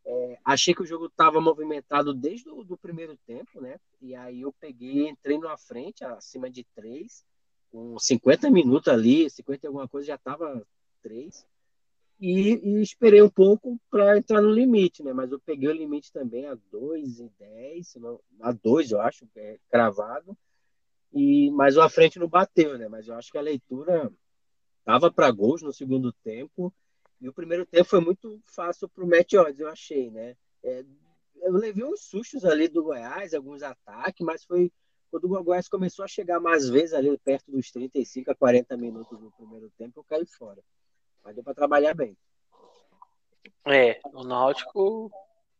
É, 0.05 0.39
achei 0.43 0.73
que 0.73 0.81
o 0.81 0.85
jogo 0.85 1.05
estava 1.07 1.39
movimentado 1.39 2.13
desde 2.13 2.49
o 2.49 2.77
primeiro 2.77 3.17
tempo, 3.27 3.61
né? 3.61 3.79
E 4.01 4.15
aí 4.15 4.41
eu 4.41 4.53
peguei, 4.59 5.07
entrei 5.09 5.37
na 5.37 5.57
frente, 5.57 6.03
acima 6.03 6.49
de 6.49 6.63
3, 6.75 7.23
com 7.71 7.97
50 7.99 8.49
minutos 8.49 8.87
ali, 8.87 9.29
50 9.29 9.65
e 9.65 9.67
alguma 9.67 9.87
coisa, 9.87 10.07
já 10.07 10.15
estava 10.15 10.65
3 11.01 11.45
e, 12.19 12.59
e 12.61 12.81
esperei 12.81 13.21
um 13.21 13.29
pouco 13.29 13.79
para 13.89 14.17
entrar 14.17 14.41
no 14.41 14.51
limite, 14.51 15.01
né? 15.01 15.13
Mas 15.13 15.31
eu 15.31 15.39
peguei 15.39 15.69
o 15.69 15.73
limite 15.73 16.11
também 16.11 16.45
a 16.47 16.57
2 16.69 17.19
e 17.19 17.31
10, 17.39 17.97
a 18.41 18.51
2 18.51 18.91
eu 18.91 19.01
acho, 19.01 19.25
é 19.37 19.57
cravado. 19.71 20.37
E 21.13 21.49
mas 21.51 21.77
o 21.77 21.89
frente 21.89 22.19
não 22.19 22.27
bateu, 22.27 22.77
né? 22.77 22.87
Mas 22.89 23.07
eu 23.07 23.15
acho 23.15 23.31
que 23.31 23.37
a 23.37 23.41
leitura 23.41 24.11
tava 24.83 25.11
para 25.11 25.31
gols 25.31 25.61
no 25.61 25.71
segundo 25.71 26.11
tempo. 26.11 26.73
E 27.21 27.27
o 27.27 27.33
primeiro 27.33 27.65
tempo 27.65 27.85
foi 27.85 27.99
muito 27.99 28.39
fácil 28.45 28.87
para 28.87 29.03
o 29.03 29.07
Matt 29.07 29.33
Odds, 29.33 29.59
eu 29.59 29.67
achei, 29.67 30.09
né? 30.09 30.35
É, 30.63 30.83
eu 31.41 31.53
levei 31.53 31.83
uns 31.83 32.01
sustos 32.01 32.45
ali 32.45 32.67
do 32.67 32.83
Goiás, 32.83 33.33
alguns 33.33 33.61
ataques, 33.61 34.25
mas 34.25 34.43
foi, 34.43 34.71
Quando 35.11 35.25
o 35.25 35.43
Goiás 35.43 35.67
começou 35.67 36.05
a 36.05 36.07
chegar 36.07 36.39
mais 36.39 36.69
vezes 36.69 36.93
ali 36.93 37.17
perto 37.17 37.51
dos 37.51 37.71
35 37.71 38.31
a 38.31 38.35
40 38.35 38.77
minutos 38.77 39.19
no 39.19 39.31
primeiro 39.31 39.69
tempo, 39.77 39.99
eu 39.99 40.03
caí 40.03 40.25
fora. 40.25 40.61
Mas 41.23 41.35
deu 41.35 41.43
para 41.43 41.53
trabalhar 41.53 41.93
bem. 41.93 42.15
É, 43.65 43.99
o 44.13 44.23
Náutico 44.23 45.11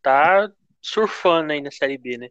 tá 0.01 0.51
surfando 0.81 1.51
aí 1.51 1.61
na 1.61 1.71
Série 1.71 1.97
B, 1.97 2.17
né? 2.17 2.29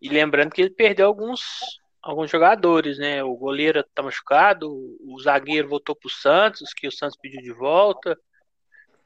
E 0.00 0.08
lembrando 0.08 0.52
que 0.52 0.60
ele 0.60 0.70
perdeu 0.70 1.06
alguns, 1.06 1.80
alguns 2.00 2.30
jogadores, 2.30 2.98
né? 2.98 3.22
O 3.24 3.34
goleiro 3.34 3.82
tá 3.94 4.02
machucado, 4.02 4.70
o 5.00 5.20
zagueiro 5.20 5.68
voltou 5.68 5.96
pro 5.96 6.08
Santos, 6.08 6.72
que 6.72 6.86
o 6.86 6.92
Santos 6.92 7.18
pediu 7.20 7.42
de 7.42 7.52
volta. 7.52 8.18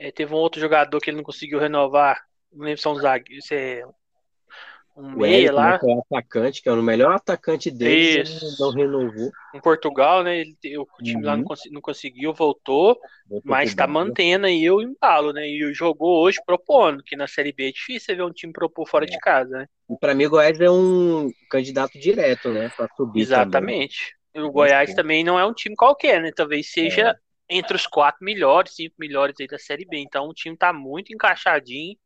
É, 0.02 0.10
teve 0.10 0.34
um 0.34 0.38
outro 0.38 0.60
jogador 0.60 0.98
que 1.00 1.10
ele 1.10 1.18
não 1.18 1.22
conseguiu 1.24 1.60
renovar. 1.60 2.20
Não 2.52 2.64
lembro 2.64 2.80
se 2.80 2.88
é 2.88 2.90
um 2.90 2.96
zagueiro, 2.96 3.40
se 3.40 3.54
é 3.54 3.84
um 4.96 5.10
meia 5.16 5.52
lá. 5.52 5.78
que 5.78 5.86
é 5.88 5.94
o 5.94 6.00
atacante, 6.00 6.60
que 6.60 6.68
é 6.68 6.72
o 6.72 6.82
melhor 6.82 7.12
atacante 7.14 7.70
dele, 7.70 8.22
Isso. 8.22 8.60
não 8.60 8.72
renovou. 8.72 9.30
Em 9.54 9.60
Portugal, 9.60 10.24
né? 10.24 10.40
Ele, 10.40 10.56
o 10.76 10.86
time 11.04 11.22
lá 11.22 11.32
não, 11.36 11.42
Uhum. 11.42 11.44
consi- 11.48 11.70
não 11.70 11.80
conseguiu, 11.80 12.34
voltou, 12.34 12.98
mas 13.44 13.76
tá 13.76 13.86
Bahia. 13.86 13.92
mantendo 14.04 14.46
aí 14.46 14.68
o 14.68 14.82
embalo, 14.82 15.32
né? 15.32 15.46
E 15.48 15.72
jogou 15.72 16.20
hoje 16.20 16.40
propondo, 16.44 17.00
que 17.04 17.14
na 17.14 17.28
Série 17.28 17.52
B 17.52 17.68
é 17.68 17.72
difícil 17.72 18.00
você 18.06 18.14
ver 18.16 18.24
um 18.24 18.32
time 18.32 18.52
propor 18.52 18.88
fora 18.88 19.06
de 19.06 19.16
casa, 19.20 19.56
né? 19.56 19.66
E 19.88 19.96
pra 20.00 20.16
mim, 20.16 20.26
o 20.26 20.30
Goiás 20.30 20.60
é 20.60 20.68
um 20.68 21.30
candidato 21.48 21.96
direto, 21.96 22.52
né? 22.52 22.68
Pra 22.76 22.88
subir 22.96 23.12
também. 23.12 23.22
Exatamente. 23.22 24.14
E 24.34 24.40
o 24.40 24.50
Goiás 24.50 24.92
também 24.94 25.22
não 25.22 25.38
é 25.38 25.46
um 25.46 25.52
time 25.54 25.76
qualquer, 25.76 26.20
né? 26.20 26.32
Talvez 26.34 26.66
É. 26.66 26.70
seja 26.70 27.16
entre 27.48 27.76
os 27.76 27.86
quatro 27.86 28.24
melhores, 28.24 28.74
cinco 28.74 28.94
melhores 28.98 29.36
aí 29.40 29.46
da 29.46 29.58
Série 29.58 29.84
B. 29.84 29.98
Então 29.98 30.28
o 30.28 30.34
time 30.34 30.56
tá 30.56 30.72
muito 30.72 31.12
encaixadinho. 31.12 31.96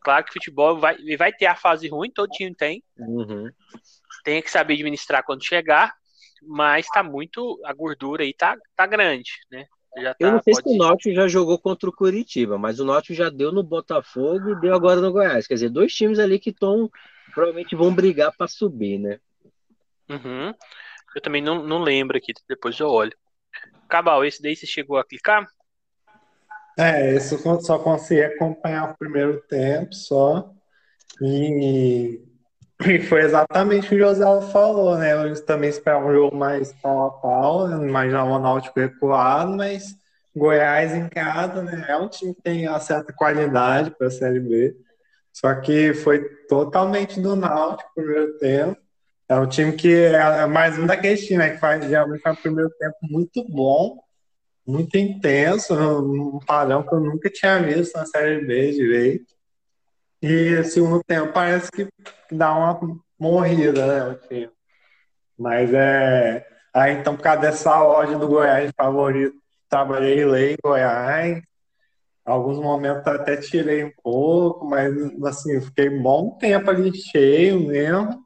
Claro 0.00 0.24
que 0.24 0.32
futebol 0.32 0.78
vai, 0.78 0.96
vai 1.16 1.32
ter 1.32 1.46
a 1.46 1.54
fase 1.54 1.88
ruim, 1.88 2.10
todo 2.10 2.30
time 2.30 2.54
tem. 2.54 2.82
Uhum. 2.98 3.50
Tem 4.24 4.42
que 4.42 4.50
saber 4.50 4.74
administrar 4.74 5.22
quando 5.24 5.44
chegar, 5.44 5.94
mas 6.42 6.86
tá 6.88 7.02
muito. 7.02 7.60
A 7.64 7.72
gordura 7.72 8.24
aí 8.24 8.34
tá, 8.34 8.56
tá 8.74 8.86
grande, 8.86 9.30
né? 9.50 9.66
Já 9.96 10.16
Eu 10.18 10.28
tá, 10.28 10.32
não 10.32 10.42
sei 10.42 10.54
pode- 10.54 10.70
se 10.70 10.74
o 10.74 10.78
Náutico 10.78 11.14
já 11.14 11.28
jogou 11.28 11.58
contra 11.58 11.88
o 11.88 11.92
Curitiba, 11.92 12.56
mas 12.58 12.80
o 12.80 12.84
Náutico 12.84 13.14
já 13.14 13.28
deu 13.28 13.52
no 13.52 13.62
Botafogo 13.62 14.50
e 14.50 14.60
deu 14.60 14.74
agora 14.74 15.00
no 15.00 15.12
Goiás. 15.12 15.46
Quer 15.46 15.54
dizer, 15.54 15.68
dois 15.68 15.92
times 15.94 16.18
ali 16.18 16.38
que 16.38 16.50
estão 16.50 16.90
provavelmente 17.34 17.76
vão 17.76 17.94
brigar 17.94 18.34
para 18.36 18.48
subir, 18.48 18.98
né? 18.98 19.20
Uhum. 20.08 20.52
Eu 21.14 21.20
também 21.20 21.42
não, 21.42 21.62
não 21.62 21.82
lembro 21.82 22.16
aqui, 22.16 22.32
depois 22.48 22.78
eu 22.80 22.88
olho. 22.88 23.16
Cabal, 23.88 24.24
esse 24.24 24.42
daí 24.42 24.56
você 24.56 24.66
chegou 24.66 24.98
a 24.98 25.04
clicar? 25.04 25.46
É, 26.78 27.14
eu 27.14 27.60
só 27.60 27.78
consegui 27.78 28.22
acompanhar 28.22 28.90
o 28.90 28.96
primeiro 28.96 29.40
tempo 29.42 29.94
só. 29.94 30.50
E, 31.20 32.20
e 32.86 33.00
foi 33.00 33.22
exatamente 33.22 33.86
o 33.86 33.88
que 33.90 33.94
o 33.96 33.98
José 33.98 34.24
falou, 34.50 34.96
né? 34.96 35.12
Eu 35.12 35.44
também 35.44 35.70
esperava 35.70 36.06
um 36.06 36.12
jogo 36.12 36.36
mais 36.36 36.72
pau 36.74 37.06
a 37.06 37.10
pau, 37.10 37.70
imaginava 37.82 38.30
o 38.30 38.38
Náutico 38.38 38.80
recuado, 38.80 39.52
mas 39.56 39.94
Goiás 40.34 40.94
em 40.94 41.08
casa, 41.08 41.62
né? 41.62 41.84
É 41.88 41.96
um 41.96 42.08
time 42.08 42.34
que 42.34 42.42
tem 42.42 42.66
uma 42.66 42.80
certa 42.80 43.12
qualidade 43.12 43.90
para 43.90 44.06
a 44.06 44.10
Série 44.10 44.40
B. 44.40 44.74
Só 45.32 45.54
que 45.60 45.92
foi 45.94 46.24
totalmente 46.46 47.20
do 47.20 47.36
Náutico 47.36 47.90
o 47.90 47.94
primeiro 47.94 48.38
tempo. 48.38 48.81
É 49.32 49.36
um 49.40 49.46
time 49.46 49.72
que 49.72 49.92
é 49.92 50.46
mais 50.46 50.78
um 50.78 50.86
daqueles 50.86 51.26
times 51.26 51.38
né, 51.38 51.50
que 51.50 51.58
faz 51.58 51.84
geralmente 51.88 52.20
faz 52.20 52.38
um 52.38 52.42
primeiro 52.42 52.70
tempo 52.78 52.96
muito 53.02 53.42
bom 53.48 54.02
muito 54.66 54.96
intenso, 54.96 55.74
um 55.74 56.38
padrão 56.40 56.82
que 56.82 56.94
eu 56.94 57.00
nunca 57.00 57.28
tinha 57.30 57.60
visto 57.60 57.94
na 57.96 58.06
Série 58.06 58.44
B 58.44 58.72
direito. 58.72 59.34
E 60.20 60.62
segundo 60.64 61.02
tempo 61.02 61.32
parece 61.32 61.70
que 61.70 61.88
dá 62.30 62.54
uma 62.54 63.00
morrida, 63.18 63.86
né, 63.86 64.12
o 64.12 64.28
time. 64.28 64.50
Mas 65.36 65.72
é. 65.74 66.46
Aí 66.72 66.92
então, 66.94 67.16
por 67.16 67.22
causa 67.22 67.40
dessa 67.40 67.82
ordem 67.82 68.18
do 68.18 68.28
Goiás 68.28 68.70
favorito, 68.76 69.36
trabalhei 69.68 70.24
lá 70.24 70.40
em 70.40 70.56
Goiás. 70.62 71.42
Alguns 72.24 72.58
momentos 72.58 73.04
até 73.06 73.36
tirei 73.36 73.82
um 73.82 73.92
pouco, 74.00 74.64
mas 74.64 74.94
assim, 75.24 75.60
fiquei 75.60 75.90
bom 75.90 76.38
tempo 76.38 76.70
ali 76.70 76.94
cheio 76.94 77.66
mesmo. 77.66 78.22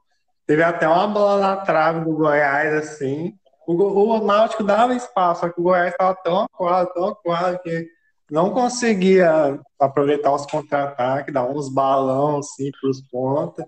Teve 0.47 0.63
até 0.63 0.89
uma 0.89 1.09
bola 1.09 1.41
na 1.41 1.57
trave 1.57 2.05
do 2.05 2.15
Goiás, 2.15 2.73
assim. 2.75 3.35
O, 3.67 3.75
o 3.75 4.25
Náutico 4.25 4.63
dava 4.63 4.95
espaço, 4.95 5.41
só 5.41 5.49
que 5.49 5.61
o 5.61 5.65
Goiás 5.65 5.91
estava 5.91 6.15
tão 6.15 6.45
aquado, 6.45 6.93
tão 6.95 7.09
aquado, 7.09 7.59
que 7.63 7.89
não 8.31 8.51
conseguia 8.51 9.59
aproveitar 9.79 10.33
os 10.33 10.47
contra-ataques, 10.47 11.35
dar 11.35 11.45
uns 11.45 11.73
balão 11.73 12.39
assim 12.39 12.71
para 12.81 12.91
os 12.91 13.01
pontas. 13.09 13.65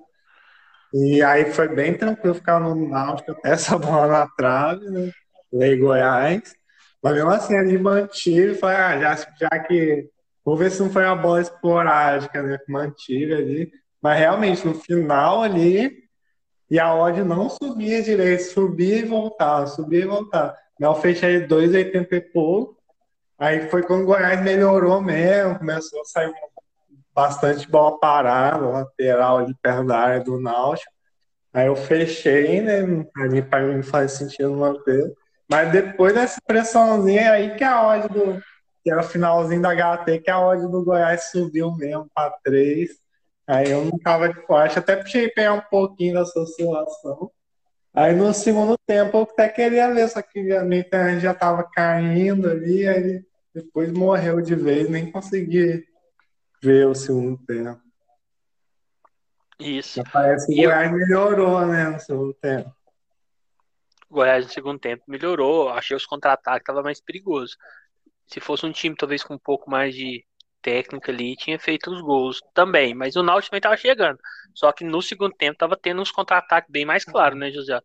E 0.94 1.22
aí 1.22 1.52
foi 1.52 1.68
bem 1.68 1.96
tranquilo 1.96 2.34
ficar 2.34 2.60
no 2.60 2.88
Náutico 2.88 3.32
até 3.32 3.50
essa 3.50 3.76
bola 3.78 4.06
na 4.06 4.28
trave, 4.28 4.84
né? 4.88 5.12
Lei 5.52 5.76
Goiás. 5.76 6.54
Mas 7.02 7.14
mesmo 7.14 7.30
assim, 7.30 7.56
ali 7.56 7.78
mantive, 7.78 8.54
falei, 8.54 8.76
ah, 8.76 9.00
já, 9.00 9.16
já 9.40 9.58
que. 9.60 10.08
Vou 10.44 10.56
ver 10.56 10.70
se 10.70 10.80
não 10.80 10.90
foi 10.90 11.04
uma 11.04 11.16
bola 11.16 11.42
esporádica, 11.42 12.42
né? 12.42 12.58
Mantive 12.68 13.34
ali. 13.34 13.70
Mas 14.02 14.18
realmente, 14.18 14.66
no 14.66 14.74
final 14.74 15.42
ali, 15.42 16.07
e 16.70 16.78
a 16.78 16.94
odd 16.94 17.22
não 17.22 17.48
subia 17.48 18.02
direito, 18.02 18.42
subia 18.42 18.98
e 18.98 19.04
voltava, 19.04 19.66
subia 19.66 20.02
e 20.02 20.06
voltava. 20.06 20.56
Eu 20.78 20.94
fechei 20.94 21.46
2,80 21.46 22.12
e 22.12 22.20
pouco. 22.20 22.76
Aí 23.38 23.68
foi 23.68 23.82
quando 23.82 24.02
o 24.02 24.06
Goiás 24.06 24.40
melhorou 24.42 25.00
mesmo, 25.00 25.58
começou 25.58 26.00
a 26.00 26.04
sair 26.04 26.32
bastante 27.14 27.68
bola 27.68 27.98
parada, 27.98 28.66
lateral 28.66 29.38
ali 29.38 29.54
perto 29.62 29.86
da 29.86 29.98
área 29.98 30.20
do 30.20 30.40
Náutico. 30.40 30.92
Aí 31.52 31.66
eu 31.66 31.74
fechei, 31.74 32.60
né? 32.60 32.82
Ali 33.16 33.42
para 33.42 33.62
mim 33.62 33.82
faz 33.82 34.12
sentido 34.12 34.52
manter. 34.54 35.12
Mas 35.50 35.72
depois 35.72 36.14
dessa 36.14 36.40
pressãozinha 36.46 37.32
aí 37.32 37.56
que 37.56 37.64
a 37.64 37.86
odd 37.86 38.08
do. 38.08 38.40
Que 38.84 38.92
era 38.92 39.00
o 39.00 39.04
finalzinho 39.04 39.60
da 39.60 39.74
HT, 39.74 40.20
que 40.20 40.30
a 40.30 40.38
odd 40.38 40.62
do 40.68 40.84
Goiás 40.84 41.30
subiu 41.30 41.74
mesmo 41.74 42.08
para 42.14 42.30
3. 42.44 42.90
Aí 43.48 43.70
eu 43.70 43.82
não 43.82 43.98
tava 43.98 44.28
de 44.28 44.40
forte, 44.42 44.78
até 44.78 44.94
puxei 44.94 45.30
pegar 45.30 45.54
um 45.54 45.62
pouquinho 45.62 46.18
dessa 46.18 46.38
oscilação. 46.38 47.30
Aí 47.94 48.14
no 48.14 48.34
segundo 48.34 48.76
tempo 48.86 49.16
eu 49.16 49.22
até 49.22 49.48
queria 49.48 49.92
ver, 49.92 50.06
só 50.08 50.20
que 50.20 50.52
a 50.52 50.62
minha 50.62 50.82
internet 50.82 51.22
já 51.22 51.32
tava 51.32 51.64
caindo 51.64 52.50
ali, 52.50 52.86
aí 52.86 53.24
depois 53.54 53.90
morreu 53.90 54.42
de 54.42 54.54
vez, 54.54 54.90
nem 54.90 55.10
consegui 55.10 55.82
ver 56.62 56.86
o 56.86 56.94
segundo 56.94 57.38
tempo. 57.46 57.80
Isso. 59.58 59.96
Já 59.96 60.04
parece 60.12 60.46
que 60.46 60.60
o 60.60 60.64
Goiás 60.64 60.92
melhorou, 60.92 61.66
né, 61.66 61.88
no 61.88 61.98
segundo 61.98 62.34
tempo. 62.34 62.70
Goiás 64.10 64.44
no 64.44 64.52
segundo 64.52 64.78
tempo 64.78 65.04
melhorou. 65.08 65.70
Achei 65.70 65.96
os 65.96 66.04
contra-ataques 66.04 66.66
tava 66.66 66.82
mais 66.82 67.00
perigoso. 67.00 67.56
Se 68.26 68.40
fosse 68.40 68.66
um 68.66 68.72
time 68.72 68.94
talvez 68.94 69.22
com 69.22 69.34
um 69.34 69.38
pouco 69.38 69.70
mais 69.70 69.94
de 69.94 70.22
técnica 70.62 71.12
ali, 71.12 71.36
tinha 71.36 71.58
feito 71.58 71.90
os 71.90 72.00
gols 72.00 72.40
também. 72.54 72.94
Mas 72.94 73.16
o 73.16 73.22
Náutico 73.22 73.50
também 73.50 73.60
tava 73.60 73.76
chegando. 73.76 74.18
Só 74.54 74.72
que 74.72 74.84
no 74.84 75.00
segundo 75.02 75.34
tempo 75.34 75.58
tava 75.58 75.76
tendo 75.76 76.02
uns 76.02 76.10
contra-ataques 76.10 76.70
bem 76.70 76.84
mais 76.84 77.04
claros, 77.04 77.38
né, 77.38 77.50
José? 77.50 77.80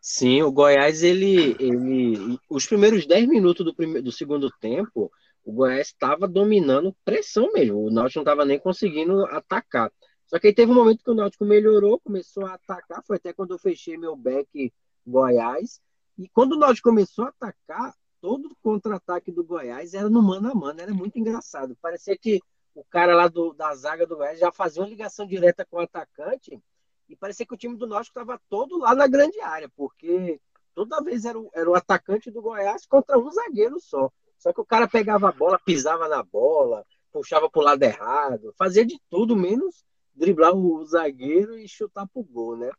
Sim, 0.00 0.42
o 0.42 0.52
Goiás, 0.52 1.02
ele, 1.02 1.56
ele. 1.58 2.38
Os 2.50 2.66
primeiros 2.66 3.06
10 3.06 3.26
minutos 3.26 3.64
do, 3.64 3.74
prime... 3.74 4.02
do 4.02 4.12
segundo 4.12 4.50
tempo, 4.60 5.10
o 5.42 5.52
Goiás 5.52 5.88
estava 5.88 6.28
dominando 6.28 6.94
pressão 7.04 7.50
mesmo. 7.52 7.86
O 7.86 7.90
Náutico 7.90 8.18
não 8.18 8.22
estava 8.22 8.44
nem 8.44 8.58
conseguindo 8.58 9.24
atacar. 9.26 9.90
Só 10.26 10.38
que 10.38 10.48
aí 10.48 10.54
teve 10.54 10.70
um 10.70 10.74
momento 10.74 11.02
que 11.02 11.10
o 11.10 11.14
Náutico 11.14 11.44
melhorou, 11.44 11.98
começou 12.00 12.44
a 12.46 12.54
atacar. 12.54 13.02
Foi 13.06 13.16
até 13.16 13.32
quando 13.32 13.52
eu 13.52 13.58
fechei 13.58 13.96
meu 13.96 14.14
back 14.14 14.72
Goiás. 15.06 15.80
E 16.18 16.28
quando 16.28 16.52
o 16.52 16.58
Náutico 16.58 16.88
começou 16.88 17.24
a 17.24 17.28
atacar, 17.28 17.94
todo 18.24 18.46
o 18.46 18.56
contra-ataque 18.62 19.30
do 19.30 19.44
Goiás 19.44 19.92
era 19.92 20.08
no 20.08 20.22
mano 20.22 20.50
a 20.50 20.54
mano. 20.54 20.80
Era 20.80 20.94
muito 20.94 21.18
engraçado. 21.18 21.76
Parecia 21.76 22.16
que 22.16 22.40
o 22.74 22.82
cara 22.82 23.14
lá 23.14 23.28
do, 23.28 23.52
da 23.52 23.74
zaga 23.74 24.06
do 24.06 24.16
Goiás 24.16 24.38
já 24.38 24.50
fazia 24.50 24.80
uma 24.80 24.88
ligação 24.88 25.26
direta 25.26 25.62
com 25.62 25.76
o 25.76 25.80
atacante. 25.80 26.58
E 27.06 27.14
parecia 27.14 27.44
que 27.44 27.52
o 27.52 27.56
time 27.58 27.76
do 27.76 27.86
Náutico 27.86 28.18
estava 28.18 28.40
todo 28.48 28.78
lá 28.78 28.94
na 28.94 29.06
grande 29.06 29.38
área, 29.42 29.68
porque 29.76 30.40
toda 30.74 31.02
vez 31.02 31.26
era 31.26 31.38
o, 31.38 31.50
era 31.52 31.68
o 31.68 31.74
atacante 31.74 32.30
do 32.30 32.40
Goiás 32.40 32.86
contra 32.86 33.18
um 33.18 33.30
zagueiro 33.30 33.78
só. 33.78 34.10
Só 34.38 34.54
que 34.54 34.60
o 34.62 34.64
cara 34.64 34.88
pegava 34.88 35.28
a 35.28 35.32
bola, 35.32 35.58
pisava 35.58 36.08
na 36.08 36.22
bola, 36.22 36.82
puxava 37.12 37.50
para 37.50 37.60
o 37.60 37.62
lado 37.62 37.82
errado, 37.82 38.54
fazia 38.56 38.86
de 38.86 38.98
tudo, 39.10 39.36
menos 39.36 39.84
driblar 40.14 40.56
o 40.56 40.82
zagueiro 40.86 41.58
e 41.58 41.68
chutar 41.68 42.08
pro 42.08 42.22
gol, 42.22 42.56
né? 42.56 42.70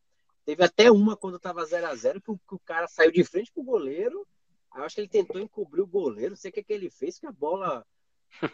Teve 0.43 0.63
até 0.63 0.89
uma 0.89 1.15
quando 1.15 1.37
estava 1.37 1.63
0 1.63 1.85
a 1.85 1.93
0 1.93 2.19
que, 2.19 2.31
que, 2.31 2.55
o 2.55 2.59
cara 2.65 2.87
saiu 2.87 3.11
de 3.11 3.23
frente 3.23 3.51
pro 3.53 3.61
goleiro. 3.61 4.25
Eu 4.75 4.83
acho 4.83 4.95
que 4.95 5.01
ele 5.01 5.07
tentou 5.07 5.39
encobrir 5.39 5.81
o 5.81 5.87
goleiro, 5.87 6.31
não 6.31 6.37
sei 6.37 6.51
o 6.51 6.53
que, 6.53 6.63
que 6.63 6.73
ele 6.73 6.89
fez, 6.89 7.17
que 7.17 7.25
a 7.25 7.31
bola 7.31 7.85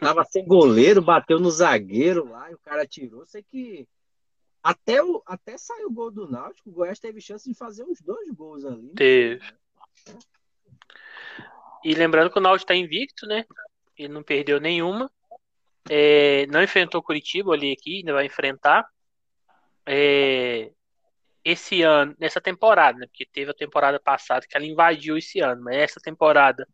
tava 0.00 0.24
sem 0.24 0.44
goleiro, 0.46 1.02
bateu 1.02 1.40
no 1.40 1.50
zagueiro 1.50 2.28
lá 2.28 2.50
e 2.50 2.54
o 2.54 2.58
cara 2.58 2.86
tirou. 2.86 3.26
Sei 3.26 3.42
que 3.42 3.88
até, 4.62 5.02
o, 5.02 5.22
até 5.26 5.58
saiu 5.58 5.88
o 5.88 5.92
gol 5.92 6.10
do 6.10 6.30
Náutico, 6.30 6.70
o 6.70 6.72
Goiás 6.72 7.00
teve 7.00 7.20
chance 7.20 7.48
de 7.48 7.56
fazer 7.56 7.82
uns 7.84 8.00
dois 8.00 8.30
gols 8.30 8.64
ali. 8.64 8.82
Né? 8.82 8.92
Teve. 8.96 9.44
E 11.84 11.94
lembrando 11.94 12.30
que 12.30 12.38
o 12.38 12.42
Náutico 12.42 12.68
tá 12.68 12.76
invicto, 12.76 13.26
né? 13.26 13.44
Ele 13.98 14.12
não 14.12 14.22
perdeu 14.22 14.60
nenhuma. 14.60 15.10
É, 15.90 16.46
não 16.46 16.62
enfrentou 16.62 17.02
Curitiba 17.02 17.52
ali 17.52 17.72
aqui, 17.72 17.98
ainda 17.98 18.12
vai 18.12 18.26
enfrentar. 18.26 18.88
É, 19.84 20.70
esse 21.44 21.82
ano, 21.82 22.14
nessa 22.18 22.40
temporada, 22.40 22.98
né? 22.98 23.06
Porque 23.06 23.26
teve 23.26 23.50
a 23.50 23.54
temporada 23.54 23.98
passada 23.98 24.46
que 24.48 24.56
ela 24.56 24.66
invadiu 24.66 25.16
esse 25.16 25.40
ano, 25.40 25.62
mas 25.62 25.76
essa 25.76 26.00
temporada 26.00 26.66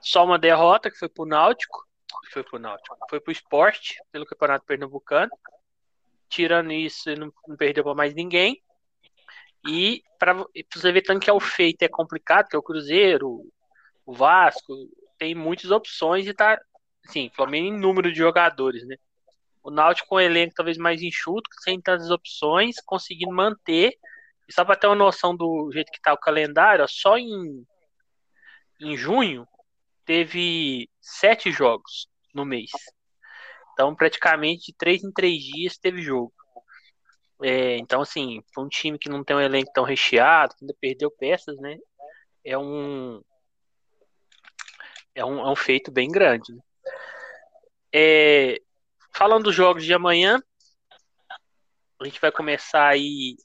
só 0.00 0.24
uma 0.24 0.38
derrota 0.38 0.90
que 0.90 0.98
foi 0.98 1.08
pro 1.08 1.26
Náutico, 1.26 1.86
foi 2.32 2.42
pro 2.42 2.58
Náutico, 2.58 2.96
foi 3.10 3.20
pro 3.20 3.32
esporte 3.32 3.96
pelo 4.10 4.26
Campeonato 4.26 4.64
Pernambucano. 4.64 5.30
Tirando 6.28 6.72
isso, 6.72 7.14
não, 7.14 7.32
não 7.46 7.56
perdeu 7.56 7.84
para 7.84 7.94
mais 7.94 8.14
ninguém. 8.14 8.62
E 9.68 10.02
para 10.18 10.32
você 10.74 10.92
ver 10.92 11.02
tanto 11.02 11.22
que 11.22 11.30
é 11.30 11.32
o 11.32 11.40
feito 11.40 11.82
é 11.82 11.88
complicado, 11.88 12.48
que 12.48 12.56
é 12.56 12.58
o 12.58 12.62
Cruzeiro, 12.62 13.44
o 14.04 14.12
Vasco, 14.12 14.72
tem 15.18 15.34
muitas 15.34 15.70
opções 15.70 16.26
e 16.26 16.34
tá, 16.34 16.60
assim, 17.04 17.30
Flamengo 17.34 17.68
em 17.68 17.78
número 17.78 18.12
de 18.12 18.18
jogadores, 18.18 18.86
né? 18.86 18.96
O 19.66 19.70
Náutico 19.72 20.10
com 20.10 20.14
um 20.14 20.20
elenco 20.20 20.54
talvez 20.54 20.78
mais 20.78 21.02
enxuto, 21.02 21.50
sem 21.64 21.80
tantas 21.80 22.08
opções, 22.08 22.76
conseguindo 22.86 23.34
manter. 23.34 23.98
E 24.48 24.52
só 24.52 24.64
para 24.64 24.76
ter 24.76 24.86
uma 24.86 24.94
noção 24.94 25.36
do 25.36 25.68
jeito 25.72 25.90
que 25.90 26.00
tá 26.00 26.12
o 26.12 26.18
calendário, 26.18 26.84
ó, 26.84 26.86
só 26.86 27.18
em, 27.18 27.66
em 28.80 28.96
junho 28.96 29.44
teve 30.04 30.88
sete 31.00 31.50
jogos 31.50 32.06
no 32.32 32.44
mês. 32.44 32.70
Então, 33.72 33.92
praticamente 33.92 34.66
de 34.66 34.74
três 34.78 35.02
em 35.02 35.10
três 35.10 35.42
dias 35.42 35.76
teve 35.76 36.00
jogo. 36.00 36.32
É, 37.42 37.76
então, 37.78 38.02
assim, 38.02 38.40
para 38.54 38.62
um 38.62 38.68
time 38.68 38.96
que 38.96 39.08
não 39.08 39.24
tem 39.24 39.34
um 39.34 39.40
elenco 39.40 39.72
tão 39.74 39.82
recheado, 39.82 40.54
que 40.54 40.64
ainda 40.64 40.76
perdeu 40.80 41.10
peças, 41.10 41.58
né? 41.58 41.76
É 42.44 42.56
um, 42.56 43.20
é 45.12 45.24
um, 45.24 45.40
é 45.40 45.50
um 45.50 45.56
feito 45.56 45.90
bem 45.90 46.08
grande. 46.08 46.54
Né? 46.54 46.60
É, 47.92 48.60
falando 49.16 49.44
dos 49.44 49.54
jogos 49.54 49.84
de 49.84 49.94
amanhã, 49.94 50.40
a 52.00 52.04
gente 52.04 52.20
vai 52.20 52.30
começar 52.30 52.86
aí. 52.86 53.36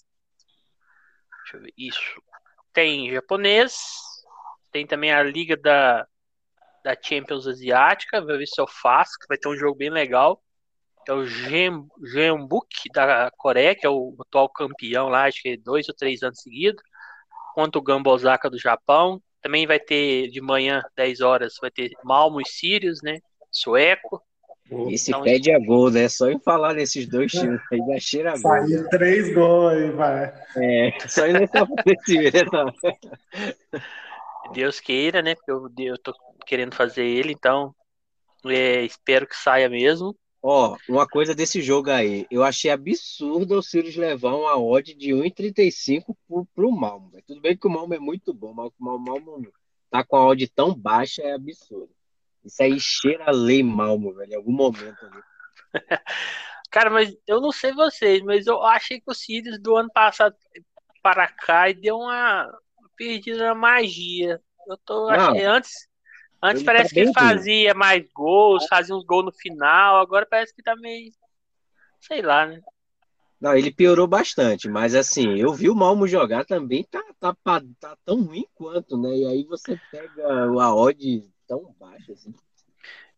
Deixa 1.43 1.57
eu 1.57 1.61
ver, 1.61 1.73
isso. 1.77 2.21
Tem 2.73 3.11
japonês, 3.11 3.77
tem 4.71 4.85
também 4.85 5.11
a 5.11 5.23
Liga 5.23 5.55
da, 5.55 6.05
da 6.83 6.95
Champions 7.01 7.47
Asiática, 7.47 8.21
vai 8.21 8.37
ver 8.37 8.47
se 8.47 8.59
eu 8.59 8.67
faço, 8.67 9.17
que 9.19 9.27
vai 9.27 9.37
ter 9.37 9.47
um 9.47 9.55
jogo 9.55 9.77
bem 9.77 9.89
legal. 9.89 10.41
É 11.07 11.13
o 11.13 11.25
Jeonbuk 11.25 12.89
da 12.93 13.31
Coreia, 13.37 13.75
que 13.75 13.85
é 13.85 13.89
o 13.89 14.15
atual 14.19 14.49
campeão 14.49 15.09
lá, 15.09 15.25
acho 15.25 15.41
que 15.41 15.49
é 15.49 15.57
dois 15.57 15.87
ou 15.89 15.95
três 15.95 16.21
anos 16.21 16.41
seguidos, 16.41 16.83
contra 17.55 17.79
o 17.79 17.83
Gamba 17.83 18.11
Osaka 18.11 18.49
do 18.49 18.59
Japão. 18.59 19.21
Também 19.41 19.65
vai 19.65 19.79
ter 19.79 20.29
de 20.29 20.39
manhã, 20.41 20.83
10 20.95 21.21
horas, 21.21 21.55
vai 21.59 21.71
ter 21.71 21.91
Malmo 22.03 22.39
e 22.39 22.47
Sirius, 22.47 23.01
né? 23.01 23.17
Sueco. 23.51 24.21
E 24.89 24.97
se 24.97 25.11
então, 25.11 25.21
pede 25.21 25.51
a 25.51 25.59
gol, 25.59 25.91
né? 25.91 26.07
Só 26.07 26.29
em 26.29 26.39
falar 26.39 26.73
nesses 26.73 27.05
dois 27.05 27.31
times 27.31 27.59
aí 27.71 27.79
já 27.79 27.99
cheira 27.99 28.29
a 28.29 28.33
gol. 28.33 28.41
Sai 28.41 28.83
três 28.89 29.33
gols 29.33 29.73
aí, 29.73 29.91
vai. 29.91 30.33
É, 30.55 30.97
só 31.07 31.27
em 31.27 31.33
nessa 31.33 31.65
né? 31.65 32.73
Deus 34.53 34.79
queira, 34.79 35.21
né? 35.21 35.35
Porque 35.35 35.51
eu, 35.51 35.69
eu 35.77 35.97
tô 35.97 36.13
querendo 36.45 36.73
fazer 36.73 37.03
ele, 37.03 37.33
então 37.33 37.75
é, 38.45 38.83
espero 38.83 39.27
que 39.27 39.35
saia 39.35 39.69
mesmo. 39.69 40.15
Ó, 40.41 40.75
uma 40.89 41.05
coisa 41.05 41.35
desse 41.35 41.61
jogo 41.61 41.91
aí, 41.91 42.25
eu 42.31 42.43
achei 42.43 42.71
absurdo 42.71 43.59
o 43.59 43.61
Sirius 43.61 43.95
levar 43.95 44.33
uma 44.33 44.57
odd 44.57 44.93
de 44.95 45.11
1,35 45.11 46.15
pro, 46.27 46.47
pro 46.55 46.71
Malmo. 46.71 47.11
Tudo 47.27 47.41
bem 47.41 47.55
que 47.55 47.67
o 47.67 47.69
Malmo 47.69 47.93
é 47.93 47.99
muito 47.99 48.33
bom, 48.33 48.51
mas 48.51 48.71
o 48.79 48.83
Malmo 48.83 49.47
tá 49.91 50.03
com 50.03 50.15
a 50.15 50.25
odd 50.25 50.47
tão 50.47 50.73
baixa 50.73 51.21
é 51.21 51.33
absurdo. 51.33 51.91
Isso 52.43 52.63
aí 52.63 52.79
cheira 52.79 53.25
a 53.27 53.31
lei 53.31 53.63
Malmo, 53.63 54.13
velho, 54.13 54.31
em 54.31 54.35
algum 54.35 54.51
momento 54.51 55.05
ali. 55.05 55.21
Cara, 56.71 56.89
mas 56.89 57.15
eu 57.27 57.41
não 57.41 57.51
sei 57.51 57.73
vocês, 57.73 58.21
mas 58.21 58.47
eu 58.47 58.63
achei 58.63 58.99
que 58.99 59.11
o 59.11 59.13
Sirius 59.13 59.59
do 59.59 59.75
ano 59.75 59.91
passado 59.91 60.35
para 61.03 61.27
cá 61.27 61.69
e 61.69 61.73
deu 61.73 61.97
uma 61.97 62.49
perdida 62.95 63.45
na 63.45 63.55
magia. 63.55 64.39
Eu 64.67 64.77
tô 64.77 65.07
achei, 65.09 65.43
antes 65.43 65.89
Antes 66.43 66.61
ele 66.61 66.65
parece 66.65 66.95
tá 66.95 67.01
que 67.01 67.13
fazia 67.13 67.73
mais 67.75 68.03
gols, 68.13 68.65
fazia 68.67 68.95
uns 68.95 69.05
gols 69.05 69.25
no 69.25 69.31
final, 69.31 70.01
agora 70.01 70.25
parece 70.25 70.53
que 70.53 70.63
tá 70.63 70.75
meio. 70.75 71.11
Sei 71.99 72.21
lá, 72.21 72.47
né? 72.47 72.59
Não, 73.39 73.55
ele 73.55 73.71
piorou 73.71 74.07
bastante, 74.07 74.67
mas 74.67 74.95
assim, 74.95 75.37
eu 75.39 75.53
vi 75.53 75.69
o 75.69 75.75
Malmo 75.75 76.07
jogar 76.07 76.45
também, 76.45 76.83
tá, 76.83 77.03
tá, 77.19 77.35
tá 77.79 77.97
tão 78.05 78.23
ruim 78.23 78.45
quanto, 78.55 78.97
né? 78.97 79.09
E 79.17 79.25
aí 79.25 79.43
você 79.43 79.79
pega 79.91 80.27
a 80.27 80.75
odd 80.75 81.30
tão 81.51 81.75
assim. 82.11 82.33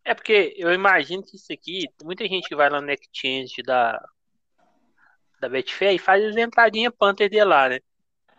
É 0.04 0.14
porque 0.14 0.54
eu 0.56 0.72
imagino 0.72 1.22
que 1.22 1.36
isso 1.36 1.52
aqui, 1.52 1.88
muita 2.02 2.26
gente 2.26 2.48
que 2.48 2.56
vai 2.56 2.68
lá 2.68 2.80
no 2.80 2.90
Exchange 2.90 3.62
da, 3.62 4.04
da 5.40 5.48
Betfair 5.48 5.94
e 5.94 5.98
faz 5.98 6.22
as 6.24 6.36
entradinhas 6.36 6.92
Panther 6.98 7.30
de 7.30 7.42
lá, 7.42 7.68
né? 7.68 7.78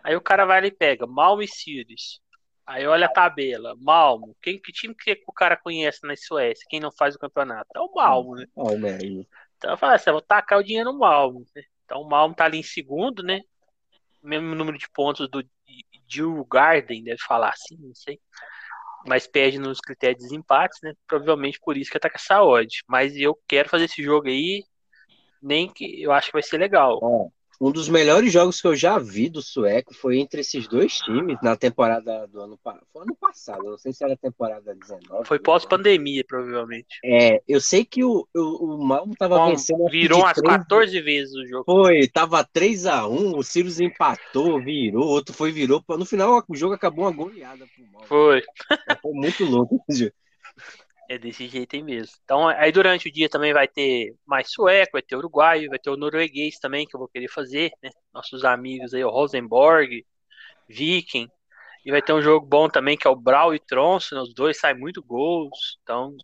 Aí 0.04 0.16
o 0.16 0.22
cara 0.22 0.46
vai 0.46 0.62
lá 0.62 0.68
e 0.68 0.72
pega 0.72 1.08
Malmo 1.08 1.42
e 1.42 1.48
Sirius. 1.48 2.22
Aí 2.68 2.86
olha 2.86 3.06
a 3.06 3.12
tabela. 3.12 3.76
Malmo. 3.80 4.36
Quem, 4.42 4.60
que 4.60 4.72
time 4.72 4.94
que 4.94 5.24
o 5.28 5.34
cara 5.34 5.56
conhece 5.56 6.06
na 6.06 6.16
Suécia? 6.16 6.66
Quem 6.70 6.80
não 6.80 6.92
faz 6.92 7.16
o 7.16 7.20
campeonato? 7.20 7.70
É 7.76 7.80
o 7.80 7.92
Malmo, 7.92 8.36
né? 8.36 8.46
Aí. 9.02 9.28
Então 9.58 9.72
eu 9.72 9.78
falo 9.78 9.94
assim, 9.94 10.10
eu 10.10 10.14
vou 10.14 10.22
tacar 10.22 10.60
o 10.60 10.64
dinheiro 10.64 10.92
no 10.92 11.00
Malmo. 11.00 11.46
Né? 11.56 11.64
Então 11.86 12.02
o 12.02 12.10
Malmo 12.10 12.36
tá 12.36 12.46
ali 12.46 12.60
em 12.60 12.64
segundo, 12.64 13.24
né? 13.24 13.42
Mesmo 14.22 14.56
número 14.56 14.78
de 14.78 14.90
pontos 14.90 15.28
do 15.30 15.44
Jill 16.08 16.46
Garden, 16.46 17.04
deve 17.04 17.22
falar 17.22 17.50
assim, 17.50 17.78
não 17.80 17.96
sei. 17.96 18.20
Mas 19.06 19.28
perde 19.28 19.60
nos 19.60 19.80
critérios 19.80 20.20
de 20.20 20.26
desempates, 20.30 20.80
né? 20.82 20.94
Provavelmente 21.08 21.60
por 21.64 21.78
isso 21.78 21.92
que 21.92 21.98
com 22.10 22.18
essa 22.18 22.44
odd. 22.44 22.84
Mas 22.88 23.16
eu 23.16 23.38
quero 23.48 23.70
fazer 23.70 23.86
esse 23.86 24.02
jogo 24.02 24.28
aí. 24.28 24.64
Nem 25.42 25.72
que 25.72 26.02
eu 26.02 26.12
acho 26.12 26.28
que 26.28 26.34
vai 26.34 26.44
ser 26.44 26.58
legal. 26.58 27.00
É. 27.04 27.35
Um 27.60 27.72
dos 27.72 27.88
melhores 27.88 28.32
jogos 28.32 28.60
que 28.60 28.68
eu 28.68 28.76
já 28.76 28.98
vi 28.98 29.30
do 29.30 29.42
sueco 29.42 29.94
foi 29.94 30.20
entre 30.20 30.42
esses 30.42 30.68
dois 30.68 30.98
times 30.98 31.38
na 31.42 31.56
temporada 31.56 32.28
do 32.28 32.42
ano, 32.42 32.60
foi 32.92 33.02
ano 33.02 33.16
passado. 33.20 33.64
Não 33.64 33.78
sei 33.78 33.94
se 33.94 34.04
era 34.04 34.18
temporada 34.18 34.76
19. 34.76 35.26
Foi 35.26 35.40
pós-pandemia, 35.40 36.24
provavelmente. 36.28 37.00
É, 37.04 37.42
eu 37.48 37.62
sei 37.62 37.86
que 37.86 38.04
o, 38.04 38.28
o, 38.36 38.76
o 38.76 38.86
Malmo 38.86 39.14
tava 39.18 39.38
Bom, 39.38 39.50
vencendo. 39.52 39.88
Virou 39.90 40.20
umas 40.20 40.34
3... 40.34 40.58
14 40.58 41.02
vezes 41.02 41.36
o 41.36 41.48
jogo. 41.48 41.64
Foi, 41.66 42.08
tava 42.08 42.44
3 42.44 42.86
a 42.86 43.08
1 43.08 43.38
o 43.38 43.44
Sirius 43.44 43.80
empatou, 43.80 44.62
virou, 44.62 45.06
outro 45.06 45.34
foi, 45.34 45.52
virou. 45.52 45.84
No 45.90 46.06
final 46.06 46.44
o 46.48 46.56
jogo 46.56 46.74
acabou 46.74 47.06
uma 47.06 47.12
goleada 47.12 47.66
pro 47.66 47.86
Malmo. 47.92 48.08
Foi. 48.08 48.42
Foi 49.02 49.14
muito 49.14 49.46
louco 49.46 49.82
esse 49.90 50.06
jogo. 50.06 50.16
É 51.08 51.18
desse 51.20 51.48
jeito 51.48 51.76
aí 51.76 51.84
mesmo. 51.84 52.16
Então, 52.24 52.48
aí 52.48 52.72
durante 52.72 53.08
o 53.08 53.12
dia 53.12 53.30
também 53.30 53.54
vai 53.54 53.68
ter 53.68 54.16
mais 54.26 54.52
sueco, 54.52 54.94
vai 54.94 55.04
ter 55.04 55.16
uruguaio, 55.16 55.70
vai 55.70 55.78
ter 55.78 55.92
o 55.92 55.98
norueguês 55.98 56.58
também, 56.58 56.88
que 56.88 56.96
eu 56.96 57.00
vou 57.00 57.08
querer 57.08 57.28
fazer, 57.28 57.72
né? 57.82 57.92
Nossos 58.12 58.44
amigos 58.44 58.94
aí, 58.94 59.04
o 59.04 59.10
Rosenborg, 59.12 60.04
Viking. 60.68 61.30
E 61.86 61.92
vai 61.92 62.02
ter 62.02 62.14
um 62.14 62.22
jogo 62.22 62.46
bom 62.46 62.68
também, 62.68 62.98
que 62.98 63.06
é 63.06 63.10
o 63.10 63.16
Brau 63.16 63.54
e 63.54 63.60
Tronso, 63.60 64.16
né? 64.16 64.22
Os 64.22 64.34
dois 64.34 64.60
saem 64.60 64.76
muito 64.78 65.04
gols. 65.04 65.78
Então, 65.84 66.16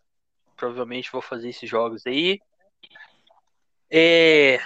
provavelmente 0.55 1.11
vou 1.11 1.21
fazer 1.21 1.49
esses 1.49 1.69
jogos 1.69 2.05
aí. 2.07 2.39
É... 3.89 4.59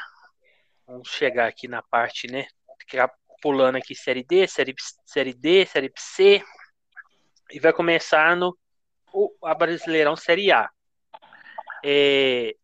Vamos 0.87 1.09
chegar 1.09 1.47
aqui 1.47 1.67
na 1.67 1.81
parte, 1.81 2.27
né? 2.27 2.47
Ficar 2.79 3.11
pulando 3.41 3.75
aqui 3.75 3.93
Série 3.93 4.23
D, 4.23 4.47
Série, 4.47 4.73
série 5.05 5.33
D, 5.33 5.65
Série 5.65 5.91
C. 5.97 6.41
E 7.51 7.59
vai 7.59 7.73
começar 7.73 8.35
no 8.37 8.57
o 9.15 9.33
a 9.43 9.55
Brasileirão 9.55 10.15
Série 10.15 10.51
A. 10.51 10.69
É, 11.83 12.55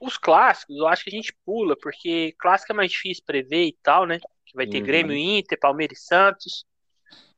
os 0.00 0.18
clássicos, 0.18 0.76
eu 0.76 0.86
acho 0.86 1.04
que 1.04 1.10
a 1.10 1.16
gente 1.16 1.34
pula, 1.44 1.76
porque 1.80 2.34
clássico 2.38 2.72
é 2.72 2.76
mais 2.76 2.90
difícil 2.90 3.24
prever 3.26 3.64
e 3.64 3.76
tal, 3.82 4.04
né? 4.04 4.18
Que 4.44 4.54
vai 4.54 4.66
ter 4.66 4.78
uhum. 4.78 4.84
Grêmio 4.84 5.16
Inter, 5.16 5.58
Palmeiras 5.58 5.98
e 5.98 6.02
Santos. 6.02 6.66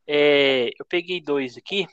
É, 0.06 0.70
eu 0.78 0.84
peguei 0.86 1.20
dois 1.20 1.56
aqui. 1.56 1.86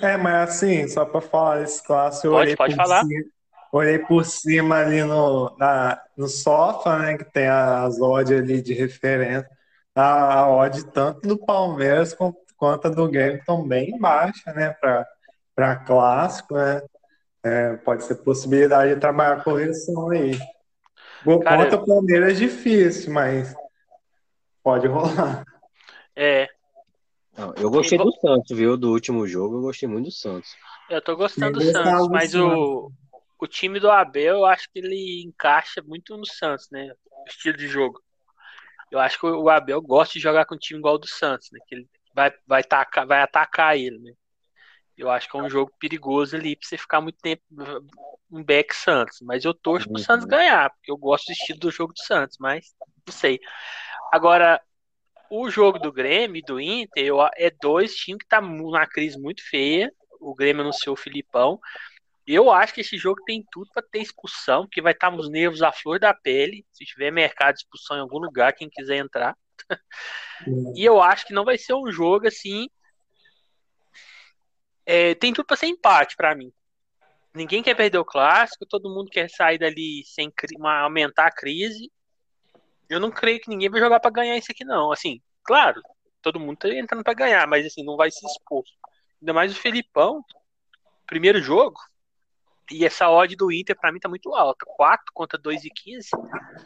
É, 0.00 0.16
mas 0.16 0.50
assim, 0.50 0.86
só 0.88 1.04
para 1.04 1.20
falar 1.20 1.62
esse 1.62 1.84
clássico, 1.84 2.28
eu 2.28 2.32
pode, 2.32 2.42
olhei 2.44 2.56
pode 2.56 2.74
falar. 2.76 3.04
Cima, 3.04 3.24
olhei 3.72 3.98
por 3.98 4.24
cima 4.24 4.76
ali 4.76 5.02
no, 5.02 5.56
na, 5.58 6.00
no 6.16 6.28
sofá, 6.28 6.98
né? 6.98 7.18
Que 7.18 7.24
tem 7.24 7.48
as 7.48 8.00
odds 8.00 8.38
ali 8.38 8.62
de 8.62 8.72
referência. 8.74 9.50
A, 9.94 10.40
a 10.40 10.50
odd 10.50 10.84
tanto 10.92 11.26
do 11.26 11.36
Palmeiras 11.36 12.14
quanto 12.56 12.86
a 12.86 12.90
do 12.90 13.10
Grêmio 13.10 13.40
estão 13.40 13.66
bem 13.66 13.98
baixa, 13.98 14.52
né? 14.52 14.70
Para 14.80 15.06
para 15.54 15.76
clássico, 15.76 16.54
né? 16.54 16.82
É, 17.44 17.76
pode 17.78 18.04
ser 18.04 18.16
possibilidade 18.16 18.94
de 18.94 19.00
trabalhar 19.00 19.42
correção 19.42 20.10
aí. 20.10 20.38
Cara, 21.44 21.64
Contra 21.64 21.76
o 21.76 21.86
Palmeiras 21.86 22.32
é 22.32 22.34
difícil, 22.34 23.12
mas 23.12 23.54
pode 24.62 24.86
rolar. 24.86 25.44
É. 26.14 26.48
Não, 27.36 27.54
eu 27.56 27.70
gostei 27.70 27.98
do 27.98 28.12
Santos, 28.12 28.56
viu? 28.56 28.76
Do 28.76 28.90
último 28.90 29.26
jogo, 29.26 29.56
eu 29.56 29.62
gostei 29.62 29.88
muito 29.88 30.06
do 30.06 30.12
Santos. 30.12 30.54
Eu 30.90 31.00
tô 31.00 31.16
gostando 31.16 31.58
do 31.58 31.64
Santos, 31.64 32.08
mas 32.08 32.34
o, 32.34 32.92
o 33.38 33.46
time 33.46 33.80
do 33.80 33.90
Abel, 33.90 34.38
eu 34.38 34.44
acho 34.44 34.68
que 34.70 34.78
ele 34.78 35.22
encaixa 35.24 35.82
muito 35.82 36.16
no 36.16 36.26
Santos, 36.26 36.68
né? 36.70 36.92
O 37.24 37.28
estilo 37.28 37.56
de 37.56 37.66
jogo. 37.66 38.00
Eu 38.90 38.98
acho 38.98 39.18
que 39.18 39.26
o 39.26 39.48
Abel 39.48 39.80
gosta 39.80 40.14
de 40.14 40.20
jogar 40.20 40.44
com 40.44 40.54
um 40.54 40.58
time 40.58 40.78
igual 40.78 40.94
ao 40.94 40.98
do 40.98 41.08
Santos, 41.08 41.48
né? 41.50 41.58
Que 41.66 41.76
ele 41.76 41.88
vai, 42.14 42.32
vai, 42.46 42.62
tacar, 42.62 43.06
vai 43.06 43.22
atacar 43.22 43.76
ele, 43.76 43.98
né? 43.98 44.12
Eu 44.96 45.10
acho 45.10 45.28
que 45.30 45.36
é 45.36 45.42
um 45.42 45.50
jogo 45.50 45.72
perigoso 45.78 46.36
ali 46.36 46.54
pra 46.54 46.68
você 46.68 46.76
ficar 46.76 47.00
muito 47.00 47.18
tempo 47.18 47.42
um 48.30 48.42
back 48.42 48.74
Santos. 48.74 49.18
Mas 49.22 49.44
eu 49.44 49.54
torço 49.54 49.88
pro 49.88 49.98
Santos 49.98 50.24
uhum. 50.24 50.30
ganhar, 50.30 50.70
porque 50.70 50.90
eu 50.90 50.96
gosto 50.96 51.26
do 51.26 51.32
estilo 51.32 51.58
do 51.58 51.70
jogo 51.70 51.92
do 51.92 52.02
Santos, 52.02 52.36
mas 52.38 52.74
não 53.06 53.12
sei. 53.12 53.40
Agora, 54.12 54.60
o 55.30 55.48
jogo 55.50 55.78
do 55.78 55.92
Grêmio 55.92 56.38
e 56.38 56.42
do 56.42 56.60
Inter 56.60 57.04
eu, 57.04 57.18
é 57.36 57.50
dois 57.50 57.94
times 57.94 58.22
que 58.22 58.28
tá 58.28 58.40
numa 58.40 58.86
crise 58.86 59.18
muito 59.18 59.42
feia. 59.48 59.90
O 60.20 60.34
Grêmio 60.34 60.62
anunciou 60.62 60.94
o 60.94 60.98
Filipão. 60.98 61.58
Eu 62.26 62.50
acho 62.50 62.72
que 62.74 62.82
esse 62.82 62.96
jogo 62.96 63.20
tem 63.24 63.44
tudo 63.50 63.68
para 63.72 63.82
ter 63.82 64.00
expulsão, 64.00 64.62
porque 64.62 64.80
vai 64.80 64.92
estar 64.92 65.10
tá 65.10 65.16
nos 65.16 65.28
nervos 65.28 65.62
à 65.62 65.72
flor 65.72 65.98
da 65.98 66.14
pele. 66.14 66.64
Se 66.72 66.84
tiver 66.84 67.10
mercado 67.10 67.54
de 67.54 67.60
expulsão 67.60 67.96
em 67.96 68.00
algum 68.00 68.18
lugar, 68.18 68.52
quem 68.52 68.68
quiser 68.70 68.96
entrar. 68.98 69.36
e 70.76 70.84
eu 70.84 71.00
acho 71.00 71.26
que 71.26 71.32
não 71.32 71.44
vai 71.44 71.58
ser 71.58 71.74
um 71.74 71.90
jogo 71.90 72.28
assim. 72.28 72.68
É, 74.84 75.14
tem 75.14 75.32
tudo 75.32 75.46
para 75.46 75.56
ser 75.56 75.66
empate 75.66 76.16
para 76.16 76.34
mim. 76.34 76.52
Ninguém 77.34 77.62
quer 77.62 77.74
perder 77.74 77.98
o 77.98 78.04
clássico, 78.04 78.66
todo 78.66 78.92
mundo 78.92 79.10
quer 79.10 79.30
sair 79.30 79.58
dali 79.58 80.02
sem 80.04 80.30
uma, 80.56 80.80
aumentar 80.80 81.26
a 81.26 81.32
crise. 81.32 81.90
Eu 82.88 83.00
não 83.00 83.10
creio 83.10 83.40
que 83.40 83.48
ninguém 83.48 83.70
vai 83.70 83.80
jogar 83.80 84.00
para 84.00 84.10
ganhar 84.10 84.36
isso 84.36 84.52
aqui, 84.52 84.64
não. 84.64 84.92
Assim, 84.92 85.20
claro, 85.42 85.80
todo 86.20 86.38
mundo 86.38 86.58
tá 86.58 86.68
entrando 86.68 87.02
para 87.02 87.14
ganhar, 87.14 87.46
mas 87.46 87.64
assim, 87.64 87.82
não 87.82 87.96
vai 87.96 88.10
se 88.10 88.24
expor. 88.26 88.62
Ainda 89.20 89.32
mais 89.32 89.52
o 89.52 89.60
Felipão, 89.60 90.22
primeiro 91.06 91.40
jogo, 91.40 91.80
e 92.70 92.86
essa 92.86 93.10
odd 93.10 93.36
do 93.36 93.52
Inter, 93.52 93.78
para 93.78 93.92
mim, 93.92 93.98
tá 93.98 94.08
muito 94.08 94.34
alta. 94.34 94.64
4 94.66 95.04
contra 95.12 95.38
2,15. 95.38 96.08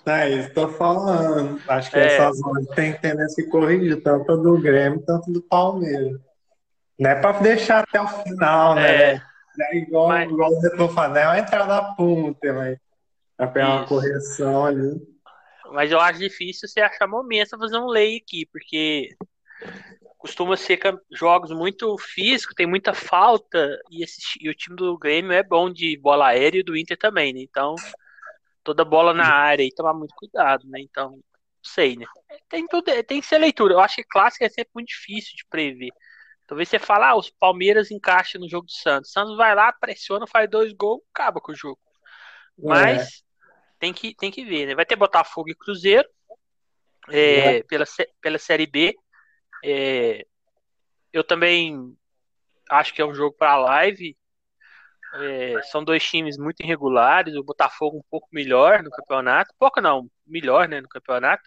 É 0.07 0.31
isso, 0.31 0.55
tô 0.55 0.69
falando. 0.69 1.61
Acho 1.69 1.91
que 1.91 1.97
é. 1.97 2.07
essas 2.07 2.41
odds 2.45 2.69
tem 2.75 2.97
tendência 2.99 3.45
a 3.45 3.51
corrigir, 3.51 4.03
tanto 4.03 4.37
do 4.37 4.61
Grêmio, 4.61 5.03
tanto 5.05 5.33
do 5.33 5.43
Palmeiras. 5.43 6.21
Não 6.99 7.11
é 7.11 7.15
para 7.15 7.39
deixar 7.41 7.85
até 7.85 8.01
o 8.01 8.09
final, 8.09 8.75
né? 8.75 9.13
É, 9.13 9.23
é 9.61 9.77
igual, 9.77 10.09
mas... 10.09 10.31
igual 10.31 10.51
o 10.51 10.61
Retrofanel, 10.61 11.23
é 11.23 11.27
uma 11.27 11.39
entrada 11.39 11.95
punta, 11.95 12.53
mas 12.53 12.79
pra 13.37 13.47
pegar 13.49 13.69
uma 13.69 13.87
correção 13.87 14.67
ali. 14.67 15.01
Mas 15.73 15.91
eu 15.91 16.01
acho 16.01 16.19
difícil 16.19 16.69
você 16.69 16.81
achar 16.81 17.07
momento 17.07 17.51
pra 17.51 17.59
fazer 17.59 17.79
um 17.79 17.87
lay 17.87 18.17
aqui, 18.17 18.47
porque 18.47 19.11
costuma 20.17 20.57
ser 20.57 20.81
jogos 21.13 21.51
muito 21.51 21.97
físicos, 21.99 22.55
tem 22.55 22.67
muita 22.67 22.95
falta, 22.95 23.79
e, 23.91 24.03
esse, 24.03 24.21
e 24.41 24.49
o 24.49 24.55
time 24.55 24.77
do 24.77 24.97
Grêmio 24.99 25.33
é 25.33 25.43
bom 25.43 25.71
de 25.71 25.97
bola 25.99 26.29
aérea 26.29 26.61
e 26.61 26.65
do 26.65 26.77
Inter 26.77 26.97
também, 26.97 27.33
né? 27.33 27.41
Então, 27.41 27.75
toda 28.65 28.85
bola 28.85 29.15
na 29.15 29.33
área 29.33 29.63
e 29.63 29.73
tomar 29.73 29.95
muito 29.95 30.15
cuidado, 30.17 30.67
né? 30.67 30.81
Então, 30.81 31.11
não 31.11 31.23
sei, 31.63 31.97
né? 31.97 32.07
Tem, 32.49 32.67
tudo, 32.67 32.91
tem 33.05 33.21
que 33.21 33.27
ser 33.27 33.39
leitura. 33.39 33.75
Eu 33.75 33.81
acho 33.81 33.97
que 33.97 34.05
clássico 34.05 34.45
é 34.45 34.49
sempre 34.49 34.71
muito 34.75 34.89
difícil 34.89 35.33
de 35.37 35.45
prever. 35.49 35.91
Talvez 36.47 36.69
você 36.69 36.79
fala, 36.79 37.11
ah, 37.11 37.17
os 37.17 37.29
Palmeiras 37.29 37.91
encaixam 37.91 38.41
no 38.41 38.49
jogo 38.49 38.67
do 38.67 38.73
Santos. 38.73 39.11
Santos 39.11 39.37
vai 39.37 39.55
lá, 39.55 39.73
pressiona, 39.73 40.27
faz 40.27 40.49
dois 40.49 40.73
gols, 40.73 41.03
acaba 41.13 41.41
com 41.41 41.53
o 41.53 41.57
jogo. 41.57 41.81
É. 42.59 42.63
Mas 42.63 43.03
é. 43.03 43.11
tem, 43.81 43.93
que, 43.93 44.15
tem 44.15 44.31
que 44.31 44.45
ver, 44.45 44.67
né? 44.67 44.75
Vai 44.75 44.87
ter 44.87 44.97
Botafogo 44.97 45.51
e 45.51 45.55
Cruzeiro 45.55 46.09
é, 47.09 47.57
é. 47.57 47.63
Pela, 47.65 47.85
pela 48.21 48.39
Série 48.39 48.67
B. 48.67 48.95
É, 49.65 50.25
eu 51.13 51.25
também 51.25 51.97
acho 52.71 52.95
que 52.95 53.03
é 53.03 53.07
um 53.07 53.15
jogo 53.15 53.37
para 53.37 53.57
live. 53.57 54.17
É, 55.15 55.63
são 55.63 55.83
dois 55.83 56.05
times 56.05 56.37
muito 56.37 56.61
irregulares. 56.63 57.35
O 57.35 57.45
Botafogo 57.45 57.99
um 57.99 58.05
pouco 58.11 58.29
melhor 58.33 58.83
no 58.83 58.91
campeonato. 58.91 59.53
Pouco 59.59 59.81
não, 59.81 60.09
melhor 60.27 60.69
né, 60.69 60.81
no 60.81 60.89
campeonato. 60.89 61.43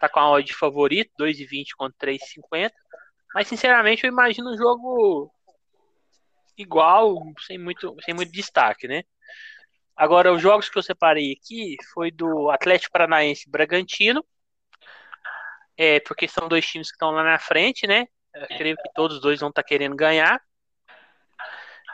Tá 0.00 0.08
com 0.08 0.20
a 0.20 0.30
odd 0.30 0.54
favorito, 0.54 1.10
2,20 1.18 1.70
contra 1.76 2.08
3,50. 2.08 2.70
Mas 3.34 3.48
sinceramente 3.48 4.04
eu 4.04 4.08
imagino 4.08 4.52
um 4.52 4.56
jogo 4.56 5.30
igual, 6.56 7.16
sem 7.46 7.58
muito, 7.58 7.96
sem 8.04 8.14
muito 8.14 8.32
destaque, 8.32 8.88
né? 8.88 9.02
Agora, 9.96 10.32
os 10.32 10.40
jogos 10.40 10.68
que 10.68 10.78
eu 10.78 10.82
separei 10.82 11.32
aqui 11.32 11.76
foi 11.92 12.10
do 12.10 12.50
Atlético 12.50 12.92
Paranaense 12.92 13.50
Bragantino 13.50 14.24
é, 15.78 16.00
porque 16.00 16.26
são 16.26 16.48
dois 16.48 16.66
times 16.66 16.88
que 16.88 16.96
estão 16.96 17.12
lá 17.12 17.22
na 17.22 17.38
frente, 17.38 17.86
né? 17.86 18.06
Eu 18.34 18.46
creio 18.48 18.76
que 18.76 18.92
todos 18.94 19.16
os 19.16 19.22
dois 19.22 19.38
vão 19.38 19.48
estar 19.48 19.62
tá 19.62 19.68
querendo 19.68 19.94
ganhar. 19.94 20.42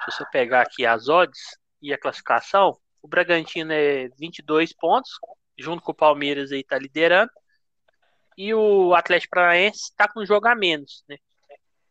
Deixa 0.06 0.22
eu 0.22 0.30
pegar 0.30 0.62
aqui 0.62 0.86
as 0.86 1.08
odds 1.08 1.58
e 1.82 1.92
a 1.92 1.98
classificação. 1.98 2.78
O 3.02 3.08
Bragantino 3.08 3.72
é 3.72 4.08
22 4.18 4.72
pontos, 4.72 5.10
junto 5.58 5.82
com 5.82 5.92
o 5.92 5.94
Palmeiras 5.94 6.50
aí 6.50 6.64
tá 6.64 6.78
liderando. 6.78 7.30
E 8.36 8.52
o 8.54 8.94
Atlético 8.94 9.34
Paranaense 9.36 9.90
está 9.90 10.08
com 10.08 10.20
um 10.20 10.26
jogo 10.26 10.48
a 10.48 10.54
menos, 10.54 11.04
né? 11.08 11.16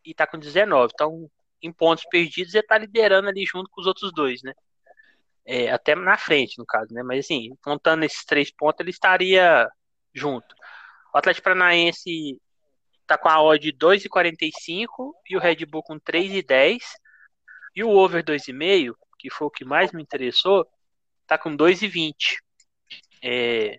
E 0.06 0.14
tá 0.14 0.28
com 0.28 0.38
19. 0.38 0.92
Então, 0.94 1.30
em 1.62 1.72
pontos 1.72 2.06
perdidos, 2.10 2.54
ele 2.54 2.68
tá 2.68 2.78
liderando 2.78 3.30
ali 3.30 3.46
junto 3.46 3.70
com 3.70 3.82
os 3.82 3.88
outros 3.88 4.12
dois, 4.14 4.42
né? 4.44 4.54
É, 5.46 5.72
até 5.72 5.96
na 5.96 6.18
frente, 6.18 6.58
no 6.58 6.66
caso, 6.66 6.94
né? 6.94 7.04
Mas 7.04 7.26
assim, 7.26 7.56
contando 7.64 8.04
esses 8.04 8.26
três 8.26 8.52
pontos, 8.52 8.80
ele 8.82 8.92
estaria 8.92 9.70
junto. 10.14 10.56
O 11.14 11.18
Atlético 11.18 11.46
Paranaense 11.46 12.40
tá 13.06 13.18
com 13.18 13.30
a 13.30 13.42
odd 13.42 13.72
de 13.72 13.78
2,45 13.78 15.14
e 15.30 15.38
o 15.38 15.40
Red 15.40 15.66
Bull 15.66 15.84
com 15.84 16.00
3,10. 16.00 16.80
E 17.76 17.84
o 17.84 17.90
over 17.90 18.24
2,5, 18.24 18.94
que 19.18 19.30
foi 19.30 19.48
o 19.48 19.52
que 19.52 19.66
mais 19.66 19.92
me 19.92 20.02
interessou, 20.02 20.68
tá 21.26 21.38
com 21.38 21.56
2,20. 21.56 22.38
É, 23.24 23.78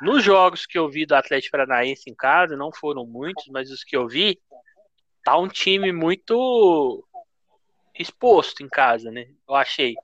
nos 0.00 0.22
jogos 0.22 0.66
que 0.66 0.78
eu 0.78 0.88
vi 0.88 1.04
do 1.04 1.14
Atlético 1.14 1.52
Paranaense 1.52 2.08
em 2.08 2.14
casa, 2.14 2.56
não 2.56 2.72
foram 2.72 3.06
muitos, 3.06 3.46
mas 3.48 3.70
os 3.70 3.82
que 3.82 3.96
eu 3.96 4.06
vi, 4.06 4.40
tá 5.24 5.36
um 5.36 5.48
time 5.48 5.92
muito 5.92 7.04
exposto 7.94 8.62
em 8.62 8.68
casa, 8.68 9.10
né? 9.10 9.26
Eu 9.48 9.54
achei. 9.54 9.94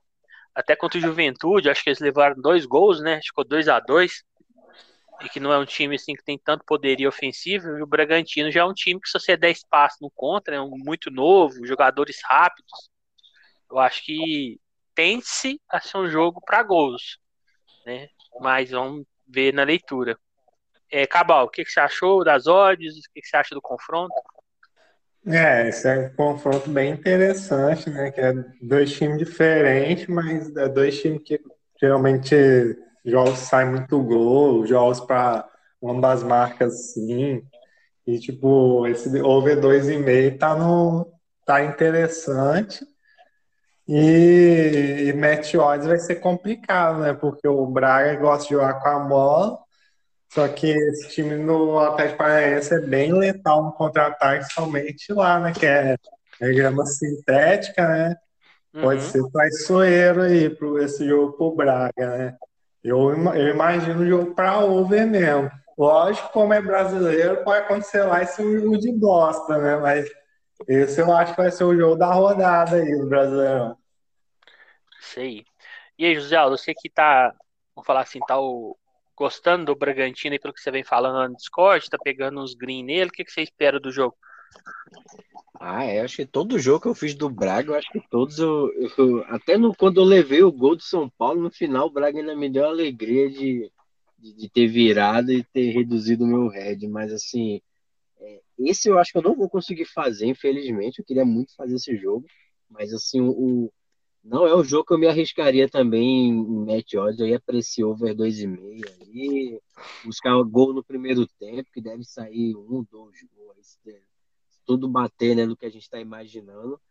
Até 0.53 0.75
contra 0.75 0.97
o 0.97 1.01
Juventude, 1.01 1.69
acho 1.69 1.83
que 1.83 1.89
eles 1.89 1.99
levaram 1.99 2.41
dois 2.41 2.65
gols, 2.65 3.01
né? 3.01 3.19
Ficou 3.21 3.43
2 3.43 3.67
a 3.67 3.79
2 3.79 4.23
e 5.21 5.29
que 5.29 5.39
não 5.39 5.51
é 5.51 5.57
um 5.57 5.65
time 5.65 5.95
assim 5.95 6.13
que 6.13 6.23
tem 6.23 6.37
tanto 6.37 6.65
poderio 6.65 7.07
ofensivo, 7.07 7.77
e 7.77 7.81
o 7.81 7.87
Bragantino 7.87 8.51
já 8.51 8.61
é 8.61 8.65
um 8.65 8.73
time 8.73 8.99
que 8.99 9.07
se 9.07 9.17
você 9.17 9.37
der 9.37 9.51
espaço 9.51 9.97
no 10.01 10.11
contra, 10.11 10.55
é 10.55 10.61
um 10.61 10.77
muito 10.77 11.09
novo, 11.09 11.65
jogadores 11.65 12.19
rápidos. 12.23 12.89
Eu 13.69 13.79
acho 13.79 14.03
que 14.03 14.59
tem-se 14.93 15.59
a 15.69 15.79
ser 15.79 15.97
um 15.97 16.09
jogo 16.09 16.41
para 16.41 16.63
gols, 16.63 17.17
né? 17.85 18.09
Mas 18.41 18.71
vamos 18.71 19.05
ver 19.27 19.53
na 19.53 19.63
leitura. 19.63 20.17
É, 20.91 21.05
Cabal, 21.05 21.45
o 21.45 21.49
que, 21.49 21.63
que 21.63 21.71
você 21.71 21.79
achou 21.79 22.23
das 22.23 22.47
odds? 22.47 22.97
O 22.97 23.13
que, 23.13 23.21
que 23.21 23.27
você 23.27 23.37
acha 23.37 23.55
do 23.55 23.61
confronto? 23.61 24.13
É, 25.27 25.69
esse 25.69 25.87
é 25.87 26.07
um 26.07 26.15
confronto 26.15 26.69
bem 26.69 26.93
interessante, 26.93 27.89
né? 27.89 28.11
Que 28.11 28.21
é 28.21 28.33
dois 28.61 28.93
times 28.93 29.17
diferentes, 29.17 30.05
mas 30.07 30.55
é 30.55 30.69
dois 30.69 31.01
times 31.01 31.21
que 31.23 31.39
geralmente 31.81 32.35
jogos 33.03 33.39
sai 33.39 33.65
muito 33.65 34.01
gol, 34.03 34.65
jogos 34.67 34.99
para 34.99 35.47
ambas 35.83 36.23
marcas 36.23 36.93
sim. 36.93 37.41
E 38.05 38.19
tipo, 38.19 38.85
esse 38.87 39.19
over 39.21 39.59
2,5 39.59 40.37
tá 40.37 40.55
no 40.55 41.11
tá 41.43 41.63
interessante. 41.63 42.85
E, 43.87 45.07
e 45.07 45.13
match 45.13 45.53
odds 45.55 45.85
vai 45.85 45.99
ser 45.99 46.15
complicado, 46.15 46.99
né? 46.99 47.13
Porque 47.13 47.47
o 47.47 47.65
Braga 47.67 48.15
gosta 48.15 48.43
de 48.43 48.55
jogar 48.55 48.75
com 48.75 48.89
a 48.89 48.99
bola. 48.99 49.59
Só 50.33 50.47
que 50.47 50.67
esse 50.67 51.09
time 51.09 51.35
no 51.35 51.79
Atlético 51.79 52.17
Paranaense 52.17 52.73
é 52.73 52.79
bem 52.79 53.13
letal 53.13 53.63
no 53.63 53.71
contra-ataque, 53.71 54.51
somente 54.53 55.13
lá, 55.13 55.39
né? 55.39 55.53
Que 55.53 55.65
é, 55.65 55.95
é 56.41 56.53
grama 56.53 56.85
sintética, 56.85 57.87
né? 57.87 58.15
Pode 58.81 59.01
uhum. 59.01 59.09
ser 59.09 59.31
traiçoeiro 59.31 60.21
aí 60.23 60.49
para 60.49 60.83
esse 60.83 61.07
jogo 61.07 61.33
pro 61.37 61.55
Braga, 61.55 62.17
né? 62.17 62.35
Eu, 62.83 63.11
eu 63.33 63.49
imagino 63.49 64.01
o 64.01 64.07
jogo 64.07 64.35
para 64.35 64.59
over 64.59 65.07
mesmo. 65.07 65.49
Lógico, 65.77 66.31
como 66.31 66.53
é 66.53 66.61
brasileiro, 66.61 67.43
pode 67.43 67.59
acontecer 67.59 68.03
lá 68.03 68.21
esse 68.21 68.41
jogo 68.59 68.77
de 68.77 68.91
bosta, 68.91 69.57
né? 69.57 69.77
Mas 69.77 70.09
esse 70.67 71.01
eu 71.01 71.11
acho 71.15 71.33
que 71.33 71.41
vai 71.41 71.51
ser 71.51 71.63
o 71.63 71.75
jogo 71.75 71.95
da 71.95 72.11
rodada 72.11 72.77
aí 72.77 72.97
do 72.97 73.07
Brasileirão. 73.07 73.77
Sei. 74.99 75.45
E 75.97 76.05
aí, 76.05 76.15
José 76.15 76.35
Aldo, 76.35 76.57
você 76.57 76.73
que 76.73 76.89
tá, 76.89 77.33
vamos 77.75 77.85
falar 77.85 78.01
assim, 78.01 78.19
tá 78.19 78.39
o, 78.39 78.77
gostando 79.15 79.65
do 79.65 79.75
Bragantino 79.75 80.35
e 80.35 80.39
pelo 80.39 80.53
que 80.53 80.59
você 80.59 80.71
vem 80.71 80.83
falando 80.83 81.29
no 81.29 81.37
Discord, 81.37 81.89
tá 81.89 81.97
pegando 81.97 82.41
uns 82.41 82.53
green 82.53 82.83
nele, 82.83 83.09
o 83.09 83.13
que, 83.13 83.23
que 83.23 83.31
você 83.31 83.41
espera 83.41 83.79
do 83.79 83.91
jogo? 83.91 84.15
Ah, 85.59 85.85
é, 85.85 86.01
acho 86.01 86.17
que 86.17 86.25
todo 86.25 86.59
jogo 86.59 86.81
que 86.81 86.87
eu 86.89 86.95
fiz 86.95 87.15
do 87.15 87.29
Braga, 87.29 87.71
eu 87.71 87.75
acho 87.75 87.89
que 87.91 88.01
todos 88.09 88.39
eu, 88.39 88.69
eu, 88.97 89.23
até 89.27 89.57
no, 89.57 89.73
quando 89.73 90.01
eu 90.01 90.03
levei 90.03 90.43
o 90.43 90.51
gol 90.51 90.75
do 90.75 90.83
São 90.83 91.09
Paulo, 91.09 91.41
no 91.41 91.49
final 91.49 91.87
o 91.87 91.89
Braga 91.89 92.19
ainda 92.19 92.35
me 92.35 92.49
deu 92.49 92.65
a 92.65 92.69
alegria 92.69 93.29
de, 93.29 93.71
de, 94.17 94.33
de 94.33 94.49
ter 94.49 94.67
virado 94.67 95.31
e 95.31 95.43
ter 95.43 95.71
reduzido 95.71 96.25
o 96.25 96.27
meu 96.27 96.47
head, 96.49 96.85
mas 96.87 97.11
assim, 97.11 97.61
esse 98.59 98.89
eu 98.89 98.97
acho 98.99 99.11
que 99.11 99.17
eu 99.17 99.21
não 99.21 99.35
vou 99.35 99.49
conseguir 99.49 99.85
fazer, 99.85 100.27
infelizmente, 100.27 100.99
eu 100.99 101.05
queria 101.05 101.25
muito 101.25 101.55
fazer 101.55 101.75
esse 101.75 101.95
jogo, 101.97 102.25
mas 102.69 102.93
assim, 102.93 103.21
o, 103.21 103.71
não 104.23 104.47
é 104.47 104.55
o 104.55 104.63
jogo 104.63 104.85
que 104.85 104.93
eu 104.93 104.97
me 104.97 105.07
arriscaria 105.07 105.69
também 105.69 106.29
em 106.29 106.65
match 106.65 106.95
odds, 106.95 107.19
eu 107.19 107.27
ia 107.27 107.39
para 107.39 107.57
esse 107.57 107.83
over 107.83 108.15
2,5 108.15 109.01
ali, 109.01 109.61
buscar 110.03 110.35
o 110.35 110.43
gol 110.43 110.73
no 110.73 110.83
primeiro 110.83 111.27
tempo, 111.39 111.69
que 111.71 111.79
deve 111.79 112.03
sair 112.03 112.55
um, 112.55 112.83
dois 112.89 113.19
gols, 113.35 113.79
tudo 114.65 114.87
bater 114.87 115.35
né, 115.35 115.45
do 115.45 115.55
que 115.55 115.65
a 115.65 115.69
gente 115.69 115.83
está 115.83 115.99
imaginando. 115.99 116.81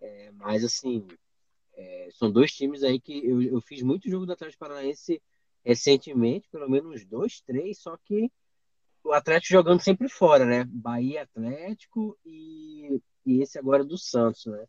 É, 0.00 0.30
mas, 0.32 0.64
assim, 0.64 1.06
é, 1.74 2.08
são 2.12 2.30
dois 2.30 2.52
times 2.52 2.82
aí 2.82 2.98
que 2.98 3.24
eu, 3.26 3.42
eu 3.42 3.60
fiz 3.60 3.82
muito 3.82 4.08
jogo 4.08 4.24
do 4.24 4.32
Atlético 4.32 4.60
Paranaense 4.60 5.20
recentemente, 5.62 6.48
pelo 6.48 6.70
menos 6.70 7.04
dois, 7.04 7.42
três, 7.42 7.78
só 7.80 7.98
que 7.98 8.30
o 9.04 9.12
Atlético 9.12 9.52
jogando 9.52 9.80
sempre 9.80 10.08
fora, 10.08 10.44
né? 10.44 10.64
Bahia 10.66 11.22
Atlético 11.22 12.18
e, 12.24 13.00
e 13.24 13.42
esse 13.42 13.58
agora 13.58 13.84
do 13.84 13.96
Santos, 13.96 14.46
né? 14.46 14.64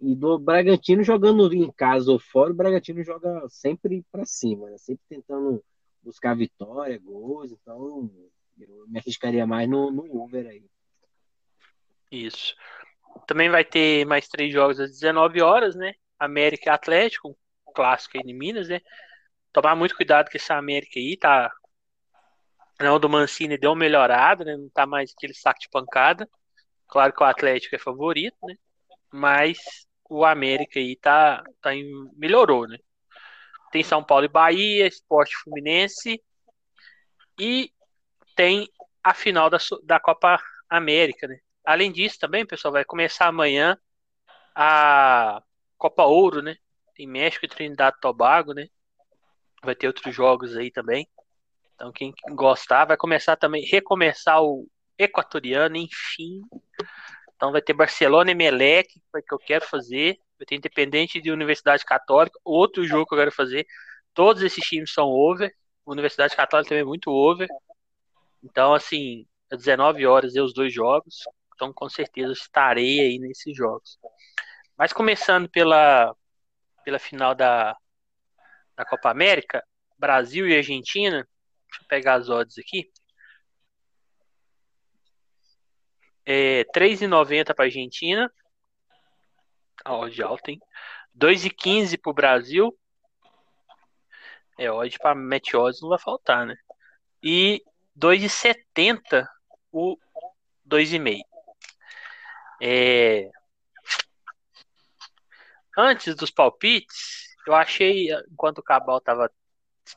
E 0.00 0.14
do 0.14 0.38
Bragantino 0.38 1.02
jogando 1.02 1.52
em 1.52 1.70
casa 1.70 2.10
ou 2.10 2.18
fora, 2.18 2.50
o 2.50 2.56
Bragantino 2.56 3.02
joga 3.02 3.46
sempre 3.48 4.04
para 4.10 4.24
cima, 4.24 4.70
né? 4.70 4.78
Sempre 4.78 5.04
tentando 5.08 5.62
buscar 6.02 6.36
vitória, 6.36 6.98
gols, 6.98 7.52
então 7.52 8.10
eu 8.58 8.86
me 8.86 8.98
arriscaria 8.98 9.46
mais 9.46 9.68
no, 9.68 9.90
no 9.90 10.22
over 10.22 10.46
aí. 10.46 10.64
Isso. 12.10 12.54
Também 13.26 13.50
vai 13.50 13.64
ter 13.64 14.06
mais 14.06 14.28
três 14.28 14.52
jogos 14.52 14.78
às 14.80 14.90
19 14.90 15.42
horas, 15.42 15.74
né? 15.74 15.94
América 16.18 16.70
e 16.70 16.72
Atlético, 16.72 17.36
clássico 17.74 18.16
aí 18.16 18.24
de 18.24 18.32
Minas, 18.32 18.68
né? 18.68 18.80
Tomar 19.52 19.74
muito 19.74 19.96
cuidado 19.96 20.30
com 20.30 20.36
essa 20.36 20.54
América 20.54 20.98
aí, 20.98 21.16
tá? 21.16 21.52
Não, 22.80 23.00
do 23.00 23.08
Mancini 23.08 23.56
deu 23.56 23.70
uma 23.70 23.78
melhorada, 23.78 24.44
né? 24.44 24.56
Não 24.56 24.68
tá 24.68 24.86
mais 24.86 25.12
aquele 25.16 25.34
saco 25.34 25.60
de 25.60 25.68
pancada. 25.68 26.28
Claro 26.88 27.12
que 27.12 27.22
o 27.22 27.26
Atlético 27.26 27.74
é 27.74 27.78
favorito, 27.78 28.36
né? 28.42 28.54
Mas 29.12 29.58
o 30.08 30.24
América 30.24 30.78
aí 30.78 30.96
tá, 30.96 31.42
tá 31.60 31.74
em, 31.74 31.90
melhorou, 32.14 32.68
né? 32.68 32.78
Tem 33.72 33.82
São 33.82 34.04
Paulo 34.04 34.26
e 34.26 34.28
Bahia, 34.28 34.86
Esporte 34.86 35.36
Fluminense 35.36 36.22
e 37.38 37.72
tem 38.34 38.68
a 39.02 39.14
final 39.14 39.48
da, 39.50 39.58
da 39.84 40.00
Copa 40.00 40.38
América, 40.68 41.26
né? 41.26 41.38
Além 41.64 41.90
disso, 41.90 42.18
também, 42.18 42.46
pessoal, 42.46 42.72
vai 42.72 42.84
começar 42.84 43.26
amanhã 43.26 43.76
a 44.54 45.42
Copa 45.76 46.04
Ouro, 46.04 46.42
né? 46.42 46.56
Tem 46.94 47.06
México 47.06 47.44
e 47.44 47.48
Trinidade 47.48 47.96
e 47.98 48.00
Tobago, 48.00 48.52
né? 48.54 48.68
Vai 49.62 49.74
ter 49.74 49.86
outros 49.86 50.14
jogos 50.14 50.56
aí 50.56 50.70
também. 50.70 51.08
Então, 51.76 51.92
quem 51.92 52.12
gostar, 52.30 52.86
vai 52.86 52.96
começar 52.96 53.36
também, 53.36 53.62
recomeçar 53.62 54.42
o 54.42 54.66
equatoriano, 54.98 55.76
enfim. 55.76 56.40
Então, 57.36 57.52
vai 57.52 57.60
ter 57.60 57.74
Barcelona 57.74 58.30
e 58.30 58.34
Melec, 58.34 58.88
que 58.88 59.34
eu 59.34 59.38
quero 59.38 59.66
fazer. 59.66 60.18
Vai 60.38 60.46
ter 60.46 60.56
Independente 60.56 61.20
de 61.20 61.30
Universidade 61.30 61.84
Católica, 61.84 62.38
outro 62.42 62.84
jogo 62.86 63.06
que 63.06 63.14
eu 63.14 63.18
quero 63.18 63.32
fazer. 63.32 63.66
Todos 64.14 64.42
esses 64.42 64.64
times 64.64 64.92
são 64.92 65.08
over. 65.08 65.54
Universidade 65.86 66.34
Católica 66.34 66.70
também 66.70 66.82
é 66.82 66.84
muito 66.84 67.10
over. 67.10 67.46
Então, 68.42 68.72
assim, 68.72 69.26
às 69.50 69.58
19 69.58 70.06
horas 70.06 70.34
eu 70.34 70.44
os 70.44 70.54
dois 70.54 70.72
jogos. 70.72 71.24
Então, 71.54 71.72
com 71.72 71.88
certeza, 71.90 72.32
estarei 72.32 73.00
aí 73.00 73.18
nesses 73.18 73.54
jogos. 73.54 73.98
Mas 74.76 74.92
começando 74.92 75.48
pela, 75.48 76.14
pela 76.84 76.98
final 76.98 77.34
da, 77.34 77.76
da 78.76 78.84
Copa 78.84 79.10
América, 79.10 79.62
Brasil 79.98 80.48
e 80.48 80.56
Argentina. 80.56 81.26
Deixa 81.76 81.82
eu 81.82 81.88
pegar 81.88 82.14
as 82.14 82.28
odds 82.28 82.58
aqui. 82.58 82.90
É, 86.24 86.64
3,90 86.74 87.54
para 87.54 87.64
a 87.64 87.66
Argentina. 87.66 88.32
A 89.84 89.94
odd 89.94 90.22
alta, 90.22 90.50
hein? 90.50 90.60
2,15 91.14 92.00
para 92.00 92.10
o 92.10 92.14
Brasil. 92.14 92.78
É, 94.58 94.70
odd 94.70 94.98
para 94.98 95.14
Meteose 95.14 95.82
não 95.82 95.90
vai 95.90 95.98
faltar, 95.98 96.46
né? 96.46 96.56
E 97.22 97.62
2,70 97.96 99.28
o 99.70 99.98
2,5. 100.66 101.22
É... 102.60 103.30
Antes 105.76 106.16
dos 106.16 106.30
palpites, 106.30 107.36
eu 107.46 107.54
achei, 107.54 108.08
enquanto 108.32 108.58
o 108.58 108.62
Cabal 108.62 108.98
tava, 109.00 109.30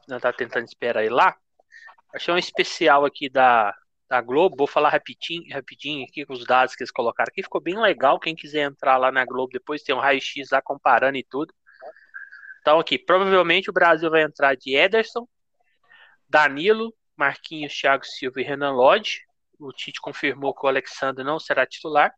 tava 0.07 0.33
tentando 0.33 0.65
esperar 0.65 1.05
ir 1.05 1.09
lá, 1.09 1.37
achei 2.13 2.33
um 2.33 2.37
especial 2.37 3.05
aqui 3.05 3.29
da, 3.29 3.73
da 4.09 4.21
Globo, 4.21 4.55
vou 4.57 4.67
falar 4.67 4.89
rapidinho, 4.89 5.53
rapidinho 5.53 6.05
aqui 6.05 6.25
com 6.25 6.33
os 6.33 6.45
dados 6.45 6.75
que 6.75 6.83
eles 6.83 6.91
colocaram 6.91 7.29
aqui, 7.29 7.43
ficou 7.43 7.61
bem 7.61 7.79
legal, 7.79 8.19
quem 8.19 8.35
quiser 8.35 8.63
entrar 8.63 8.97
lá 8.97 9.11
na 9.11 9.25
Globo 9.25 9.51
depois 9.51 9.83
tem 9.83 9.93
um 9.93 9.99
raio-x 9.99 10.49
lá 10.51 10.61
comparando 10.61 11.17
e 11.17 11.23
tudo. 11.23 11.53
Então 12.61 12.79
aqui, 12.79 12.97
provavelmente 12.97 13.69
o 13.69 13.73
Brasil 13.73 14.09
vai 14.09 14.23
entrar 14.23 14.55
de 14.55 14.75
Ederson, 14.75 15.27
Danilo, 16.27 16.93
Marquinhos, 17.17 17.73
Thiago 17.73 18.05
Silva 18.05 18.39
e 18.39 18.43
Renan 18.43 18.71
Lodge. 18.71 19.21
O 19.59 19.73
Tite 19.73 19.99
confirmou 19.99 20.53
que 20.53 20.65
o 20.65 20.69
Alexandre 20.69 21.23
não 21.23 21.39
será 21.39 21.65
titular. 21.65 22.13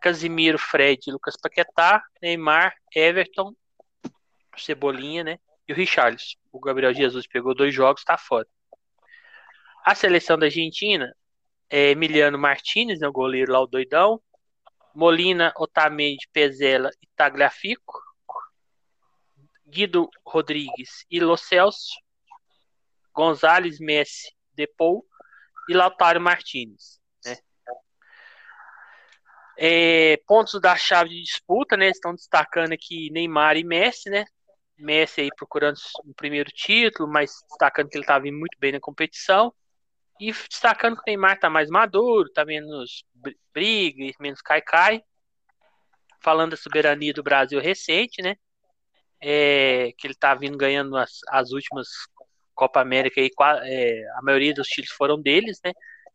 Casimiro, 0.00 0.58
Fred, 0.58 1.10
Lucas 1.10 1.36
Paquetá, 1.40 2.02
Neymar, 2.20 2.74
Everton, 2.94 3.54
Cebolinha, 4.56 5.24
né? 5.24 5.38
E 5.66 5.72
o 5.72 5.76
Richarlison. 5.76 6.36
O 6.52 6.60
Gabriel 6.60 6.92
Jesus 6.92 7.26
pegou 7.26 7.54
dois 7.54 7.74
jogos, 7.74 8.04
tá 8.04 8.18
fora. 8.18 8.46
A 9.84 9.94
seleção 9.94 10.38
da 10.38 10.46
Argentina 10.46 11.12
é 11.68 11.90
Emiliano 11.90 12.38
Martinez, 12.38 13.00
né, 13.00 13.08
o 13.08 13.12
goleiro 13.12 13.52
lá, 13.52 13.60
o 13.60 13.66
doidão. 13.66 14.22
Molina, 14.94 15.52
Otamendi, 15.56 16.28
Pezela 16.32 16.90
e 17.02 17.06
Tagliafico. 17.16 18.00
Guido 19.66 20.08
Rodrigues 20.24 21.04
e 21.10 21.18
Lo 21.18 21.36
Celso. 21.36 21.94
Gonzalez, 23.14 23.78
Messi, 23.78 24.32
Depou 24.54 25.04
e 25.68 25.74
Lautaro 25.74 26.20
Martinez. 26.20 27.00
É, 29.58 30.16
pontos 30.26 30.60
da 30.60 30.76
chave 30.76 31.10
de 31.10 31.22
disputa, 31.22 31.76
né? 31.76 31.88
Estão 31.88 32.14
destacando 32.14 32.72
aqui 32.72 33.10
Neymar 33.10 33.56
e 33.56 33.64
Messi, 33.64 34.10
né? 34.10 34.24
Messi 34.78 35.20
aí 35.20 35.28
procurando 35.36 35.76
o 36.04 36.14
primeiro 36.14 36.50
título, 36.50 37.08
mas 37.08 37.32
destacando 37.48 37.88
que 37.88 37.96
ele 37.96 38.04
estava 38.04 38.24
vindo 38.24 38.38
muito 38.38 38.58
bem 38.58 38.72
na 38.72 38.80
competição. 38.80 39.54
E 40.22 40.30
destacando 40.30 40.94
que 40.94 41.02
o 41.02 41.04
Neymar 41.08 41.34
está 41.34 41.50
mais 41.50 41.68
maduro, 41.68 42.28
está 42.28 42.44
menos 42.44 43.04
briga, 43.52 44.04
menos 44.20 44.40
cai-cai. 44.40 45.02
Falando 46.20 46.52
da 46.52 46.56
soberania 46.56 47.12
do 47.12 47.24
Brasil 47.24 47.60
recente, 47.60 48.22
né? 48.22 48.36
É, 49.20 49.92
que 49.98 50.06
ele 50.06 50.14
está 50.14 50.32
vindo 50.36 50.56
ganhando 50.56 50.96
as, 50.96 51.18
as 51.28 51.50
últimas 51.50 51.88
Copa 52.54 52.80
América 52.80 53.20
e 53.20 53.30
é, 53.64 54.08
a 54.16 54.22
maioria 54.22 54.54
dos 54.54 54.68
títulos 54.68 54.96
foram 54.96 55.20
deles, 55.20 55.58
né? 55.64 55.72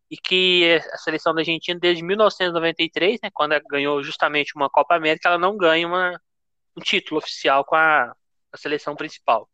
e 0.09 0.15
que 0.15 0.79
a 0.93 0.97
seleção 0.97 1.33
da 1.33 1.41
Argentina, 1.41 1.77
desde 1.77 2.01
1993, 2.01 3.19
né, 3.21 3.29
quando 3.33 3.59
ganhou 3.69 4.01
justamente 4.01 4.55
uma 4.55 4.69
Copa 4.69 4.95
América, 4.95 5.27
ela 5.27 5.37
não 5.37 5.57
ganha 5.57 5.85
uma, 5.85 6.17
um 6.77 6.81
título 6.81 7.17
oficial 7.17 7.65
com 7.65 7.75
a, 7.75 8.15
a 8.53 8.57
seleção 8.57 8.95
principal. 8.95 9.49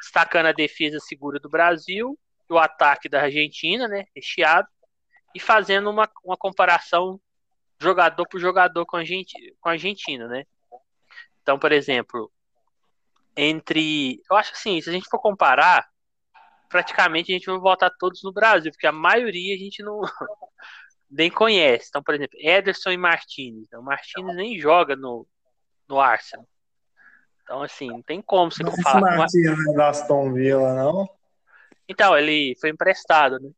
Destacando 0.00 0.46
a 0.46 0.52
defesa 0.52 0.98
segura 1.00 1.38
do 1.38 1.50
Brasil, 1.50 2.18
o 2.48 2.58
ataque 2.58 3.08
da 3.08 3.22
Argentina, 3.22 3.88
né, 3.88 4.04
recheado, 4.14 4.68
e 5.34 5.40
fazendo 5.40 5.90
uma, 5.90 6.08
uma 6.24 6.36
comparação 6.36 7.20
jogador 7.80 8.26
por 8.28 8.38
jogador 8.38 8.86
com 8.86 8.96
a, 8.96 9.02
com 9.60 9.68
a 9.68 9.72
Argentina, 9.72 10.28
né. 10.28 10.44
Então, 11.42 11.58
por 11.58 11.72
exemplo, 11.72 12.30
entre. 13.36 14.22
Eu 14.30 14.36
acho 14.36 14.52
assim, 14.52 14.80
se 14.80 14.88
a 14.88 14.92
gente 14.92 15.08
for 15.10 15.18
comparar 15.18 15.86
praticamente 16.74 17.30
a 17.30 17.34
gente 17.36 17.46
vai 17.46 17.56
votar 17.56 17.88
todos 18.00 18.20
no 18.24 18.32
Brasil, 18.32 18.72
porque 18.72 18.86
a 18.86 18.90
maioria 18.90 19.54
a 19.54 19.58
gente 19.58 19.80
não 19.80 20.00
nem 21.08 21.30
conhece. 21.30 21.86
Então, 21.88 22.02
por 22.02 22.16
exemplo, 22.16 22.36
Ederson 22.40 22.90
e 22.90 22.96
Martinez. 22.96 23.66
Então, 23.68 23.80
Martinez 23.80 24.34
nem 24.34 24.58
joga 24.58 24.96
no, 24.96 25.24
no 25.88 26.00
Arsenal. 26.00 26.44
Então, 27.44 27.62
assim, 27.62 27.86
não 27.86 28.02
tem 28.02 28.20
como 28.20 28.50
você 28.50 28.64
não. 28.64 28.72
Martinez 29.00 29.56
não 29.64 29.72
é 29.72 29.76
da 29.76 29.88
Aston 29.90 30.32
Villa, 30.32 30.74
não? 30.74 31.08
Então, 31.88 32.16
ele 32.16 32.56
foi 32.60 32.70
emprestado, 32.70 33.38
né? 33.38 33.50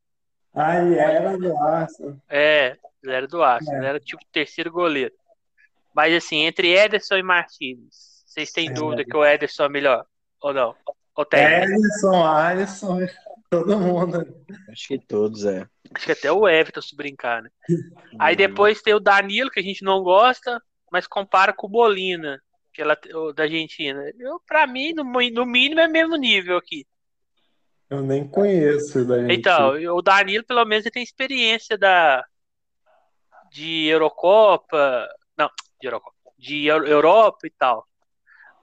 Ah, 0.54 0.80
ele 0.80 0.98
era 0.98 1.36
do 1.36 1.56
Arsenal. 1.56 2.16
É, 2.28 2.76
ele 3.02 3.12
era 3.12 3.28
do 3.28 3.42
Arsenal. 3.42 3.74
É. 3.74 3.78
Ele 3.78 3.86
era 3.86 4.00
tipo 4.00 4.22
terceiro 4.32 4.72
goleiro. 4.72 5.14
Mas, 5.94 6.14
assim, 6.14 6.40
entre 6.40 6.76
Ederson 6.76 7.16
e 7.16 7.22
Martinez, 7.22 8.24
vocês 8.26 8.50
têm 8.50 8.70
é, 8.70 8.72
dúvida 8.72 9.04
que 9.04 9.16
o 9.16 9.24
Ederson 9.24 9.64
é 9.64 9.68
melhor 9.68 10.06
ou 10.40 10.52
não? 10.52 10.74
Ou 11.14 11.24
tem? 11.24 11.42
Ederson, 11.42 12.26
Alisson, 12.26 12.98
todo 13.50 13.78
mundo. 13.78 14.26
Acho 14.70 14.88
que 14.88 14.98
todos, 14.98 15.44
é. 15.44 15.66
Acho 15.94 16.06
que 16.06 16.12
até 16.12 16.32
o 16.32 16.48
Everton 16.48 16.82
se 16.82 16.96
brincar, 16.96 17.42
né? 17.42 17.50
Aí 18.18 18.36
depois 18.36 18.82
tem 18.82 18.94
o 18.94 19.00
Danilo, 19.00 19.50
que 19.50 19.60
a 19.60 19.62
gente 19.62 19.84
não 19.84 20.02
gosta, 20.02 20.60
mas 20.90 21.06
compara 21.06 21.52
com 21.52 21.66
o 21.66 21.70
Bolina, 21.70 22.40
que 22.72 22.82
ela, 22.82 22.96
da 23.34 23.44
Argentina. 23.44 24.02
Eu, 24.18 24.40
pra 24.46 24.66
mim, 24.66 24.92
no, 24.92 25.04
no 25.04 25.46
mínimo, 25.46 25.80
é 25.80 25.88
mesmo 25.88 26.16
nível 26.16 26.56
aqui. 26.56 26.86
Eu 27.88 28.02
nem 28.02 28.26
conheço 28.26 29.04
da 29.04 29.14
Argentina. 29.14 29.34
Então, 29.34 29.96
o 29.96 30.02
Danilo, 30.02 30.44
pelo 30.44 30.64
menos, 30.64 30.84
ele 30.84 30.92
tem 30.92 31.02
experiência 31.02 31.78
da 31.78 32.24
de 33.50 33.86
Eurocopa. 33.86 35.08
Não, 35.36 35.50
de 35.80 35.86
Eurocopa. 35.86 36.16
De 36.38 36.66
Europa 36.66 37.46
e 37.46 37.50
tal. 37.50 37.86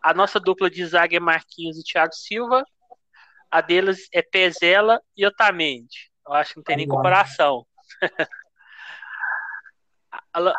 A 0.02 0.14
nossa 0.14 0.40
dupla 0.40 0.70
de 0.70 0.86
zaga 0.86 1.16
é 1.16 1.20
Marquinhos 1.20 1.78
e 1.78 1.84
Thiago 1.84 2.14
Silva. 2.14 2.66
A 3.50 3.62
deles 3.62 4.10
é 4.14 4.22
Pezela 4.22 5.02
e 5.16 5.26
Otamendi. 5.26 6.12
Eu 6.26 6.34
acho 6.34 6.52
que 6.52 6.58
não 6.58 6.64
tem 6.64 6.78
nem 6.78 6.88
comparação. 6.88 7.66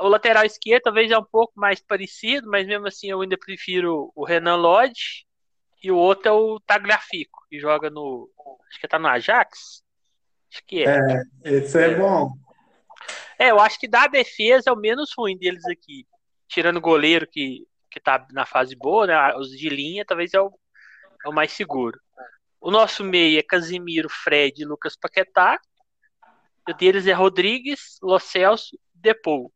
o 0.01 0.09
lateral 0.09 0.45
esquerdo 0.45 0.85
talvez 0.85 1.11
é 1.11 1.19
um 1.19 1.24
pouco 1.24 1.53
mais 1.57 1.81
parecido, 1.81 2.49
mas 2.49 2.66
mesmo 2.66 2.86
assim 2.86 3.11
eu 3.11 3.20
ainda 3.20 3.36
prefiro 3.36 4.11
o 4.15 4.24
Renan 4.24 4.57
Lodge 4.57 5.27
e 5.85 5.90
o 5.90 5.97
outro 5.97 6.28
é 6.28 6.32
o 6.32 6.59
Tagliafico, 6.61 7.44
que 7.48 7.61
joga 7.61 7.90
no. 7.90 8.31
Acho 8.70 8.81
que 8.81 8.89
tá 8.89 8.98
no 8.98 9.06
Ajax. 9.06 9.82
Acho 10.51 10.65
que 10.66 10.82
é. 10.82 10.98
É, 11.44 11.55
esse 11.56 11.78
é, 11.78 11.90
É. 11.90 11.94
bom. 11.94 12.32
É, 13.39 13.51
eu 13.51 13.61
acho 13.61 13.78
que 13.78 13.86
da 13.86 14.06
defesa 14.06 14.70
é 14.70 14.73
o 14.73 14.77
menos 14.77 15.11
ruim 15.16 15.36
deles 15.36 15.65
aqui. 15.66 16.06
Tirando 16.48 16.78
o 16.78 16.81
goleiro 16.81 17.27
que, 17.27 17.66
que 17.90 18.01
tá 18.01 18.27
na 18.32 18.47
fase 18.47 18.74
boa, 18.74 19.06
né? 19.06 19.35
Os 19.36 19.51
de 19.51 19.69
linha 19.69 20.05
talvez 20.06 20.32
é 20.32 20.40
o, 20.40 20.51
é 21.24 21.28
o 21.28 21.35
mais 21.35 21.52
seguro. 21.52 22.01
O 22.59 22.70
nosso 22.70 23.05
meio 23.05 23.39
é 23.39 23.43
Casimiro, 23.43 24.09
Fred 24.09 24.62
e 24.62 24.65
Lucas 24.65 24.97
Paquetá. 24.97 25.61
O 26.66 26.73
deles 26.73 27.06
é 27.06 27.12
Rodrigues, 27.12 27.98
Lo 28.02 28.19
Celso 28.19 28.74
e 28.74 28.81
Depou. 28.94 29.52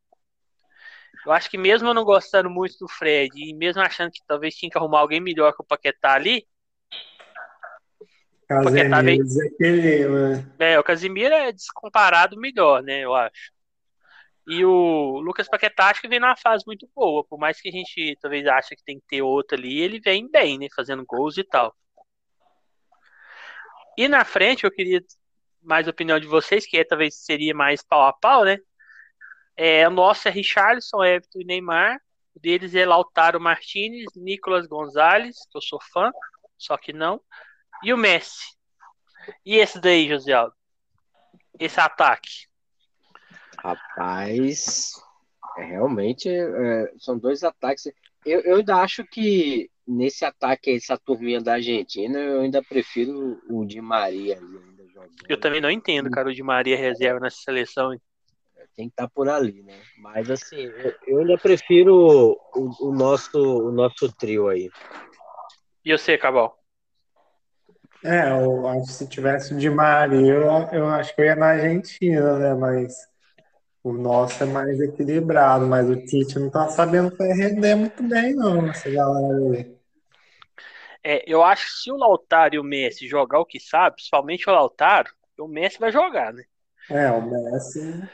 Eu 1.25 1.31
acho 1.31 1.49
que 1.49 1.57
mesmo 1.57 1.89
eu 1.89 1.93
não 1.93 2.03
gostando 2.03 2.49
muito 2.49 2.77
do 2.79 2.87
Fred 2.87 3.31
e 3.35 3.53
mesmo 3.53 3.81
achando 3.81 4.11
que 4.11 4.21
talvez 4.25 4.55
tinha 4.55 4.69
que 4.69 4.77
arrumar 4.77 4.99
alguém 4.99 5.19
melhor 5.19 5.53
que 5.53 5.61
o 5.61 5.65
Paquetá 5.65 6.13
ali, 6.13 6.45
Casemiro 8.49 9.23
desequilibra. 9.23 10.37
né? 10.57 10.73
É, 10.73 10.79
o 10.79 10.83
Casimiro 10.83 11.33
é 11.35 11.51
descomparado 11.51 12.35
melhor, 12.35 12.81
né? 12.81 13.01
Eu 13.01 13.13
acho. 13.13 13.51
E 14.47 14.65
o 14.65 15.19
Lucas 15.19 15.47
Paquetá 15.47 15.89
acho 15.89 16.01
que 16.01 16.07
vem 16.07 16.19
numa 16.19 16.35
fase 16.35 16.63
muito 16.65 16.89
boa. 16.95 17.23
Por 17.23 17.37
mais 17.37 17.61
que 17.61 17.69
a 17.69 17.71
gente 17.71 18.17
talvez 18.19 18.47
ache 18.47 18.75
que 18.75 18.83
tem 18.83 18.99
que 18.99 19.05
ter 19.07 19.21
outro 19.21 19.55
ali, 19.55 19.79
ele 19.79 19.99
vem 19.99 20.27
bem, 20.27 20.57
né? 20.57 20.65
Fazendo 20.75 21.05
gols 21.05 21.37
e 21.37 21.43
tal. 21.43 21.75
E 23.95 24.07
na 24.07 24.25
frente, 24.25 24.63
eu 24.63 24.71
queria 24.71 24.99
mais 25.61 25.87
opinião 25.87 26.19
de 26.19 26.25
vocês, 26.25 26.65
que 26.65 26.77
é, 26.77 26.83
talvez 26.83 27.23
seria 27.23 27.53
mais 27.53 27.83
pau 27.83 28.01
a 28.01 28.13
pau, 28.13 28.43
né? 28.43 28.57
É, 29.61 29.85
o 29.85 29.91
nosso 29.91 30.25
é 30.25 30.31
Richarlison, 30.31 31.03
Everton 31.03 31.41
e 31.41 31.43
Neymar. 31.43 31.99
O 32.33 32.39
deles 32.39 32.73
é 32.73 32.85
Lautaro 32.85 33.41
Martinez, 33.41 34.05
Nicolas 34.15 34.65
Gonzalez, 34.65 35.35
que 35.51 35.57
eu 35.57 35.61
sou 35.61 35.81
fã, 35.91 36.09
só 36.57 36.77
que 36.77 36.93
não. 36.93 37.19
E 37.83 37.93
o 37.93 37.97
Messi. 37.97 38.55
E 39.45 39.57
esse 39.57 39.77
daí, 39.81 40.07
José 40.07 40.31
Aldo? 40.31 40.53
Esse 41.59 41.77
ataque. 41.77 42.47
Rapaz, 43.57 44.93
é, 45.57 45.65
realmente 45.65 46.29
é, 46.29 46.93
são 46.97 47.19
dois 47.19 47.43
ataques. 47.43 47.83
Eu, 48.25 48.39
eu 48.39 48.55
ainda 48.55 48.77
acho 48.77 49.03
que 49.03 49.69
nesse 49.85 50.23
ataque, 50.23 50.71
essa 50.71 50.97
turminha 50.97 51.41
da 51.41 51.55
Argentina, 51.55 52.17
eu 52.17 52.39
ainda 52.39 52.63
prefiro 52.63 53.41
o 53.49 53.65
Di 53.65 53.81
Maria 53.81 54.37
ainda. 54.37 54.69
Eu 55.27 55.37
também 55.37 55.59
não 55.59 55.69
entendo, 55.69 56.09
cara, 56.09 56.29
o 56.29 56.33
Di 56.33 56.43
Maria 56.43 56.77
reserva 56.77 57.19
nessa 57.19 57.41
seleção. 57.41 57.93
Tem 58.79 58.87
que 58.87 58.93
estar 58.93 59.09
por 59.09 59.27
ali, 59.27 59.61
né? 59.61 59.73
Mas 59.97 60.31
assim, 60.31 60.55
eu, 60.55 60.95
eu 61.05 61.19
ainda 61.19 61.37
prefiro 61.37 61.93
o, 62.55 62.87
o 62.87 62.93
nosso, 62.93 63.37
o 63.37 63.73
nosso 63.73 64.09
trio 64.15 64.47
aí. 64.47 64.69
E 65.83 65.91
você, 65.91 66.17
Cabal? 66.17 66.57
É, 68.05 68.31
eu 68.31 68.65
acho 68.69 68.85
que 68.85 68.93
se 68.93 69.09
tivesse 69.09 69.53
o 69.53 69.57
Di 69.57 69.69
Maria, 69.69 70.33
eu, 70.33 70.43
eu 70.71 70.87
acho 70.87 71.13
que 71.13 71.19
eu 71.19 71.25
ia 71.25 71.35
na 71.35 71.47
Argentina, 71.47 72.39
né? 72.39 72.53
Mas 72.53 72.95
o 73.83 73.91
nosso 73.91 74.41
é 74.43 74.45
mais 74.45 74.79
equilibrado, 74.79 75.67
mas 75.67 75.89
o 75.89 75.97
Tite 75.97 76.39
não 76.39 76.49
tá 76.49 76.69
sabendo 76.69 77.13
render 77.19 77.75
muito 77.75 78.01
bem, 78.01 78.33
não, 78.33 78.65
essa 78.69 78.89
galera 78.89 79.57
aí. 79.57 79.77
É, 81.03 81.21
eu 81.27 81.43
acho 81.43 81.65
que 81.65 81.83
se 81.83 81.91
o 81.91 81.97
Lautaro 81.97 82.55
e 82.55 82.59
o 82.59 82.63
Messi 82.63 83.09
jogar 83.09 83.39
o 83.39 83.45
que 83.45 83.59
sabe, 83.59 83.97
principalmente 83.97 84.49
o 84.49 84.53
Lautaro, 84.53 85.13
o 85.37 85.49
Messi 85.49 85.77
vai 85.77 85.91
jogar, 85.91 86.31
né? 86.31 86.45
É, 86.89 87.11
o 87.11 87.21
Messi. 87.21 88.09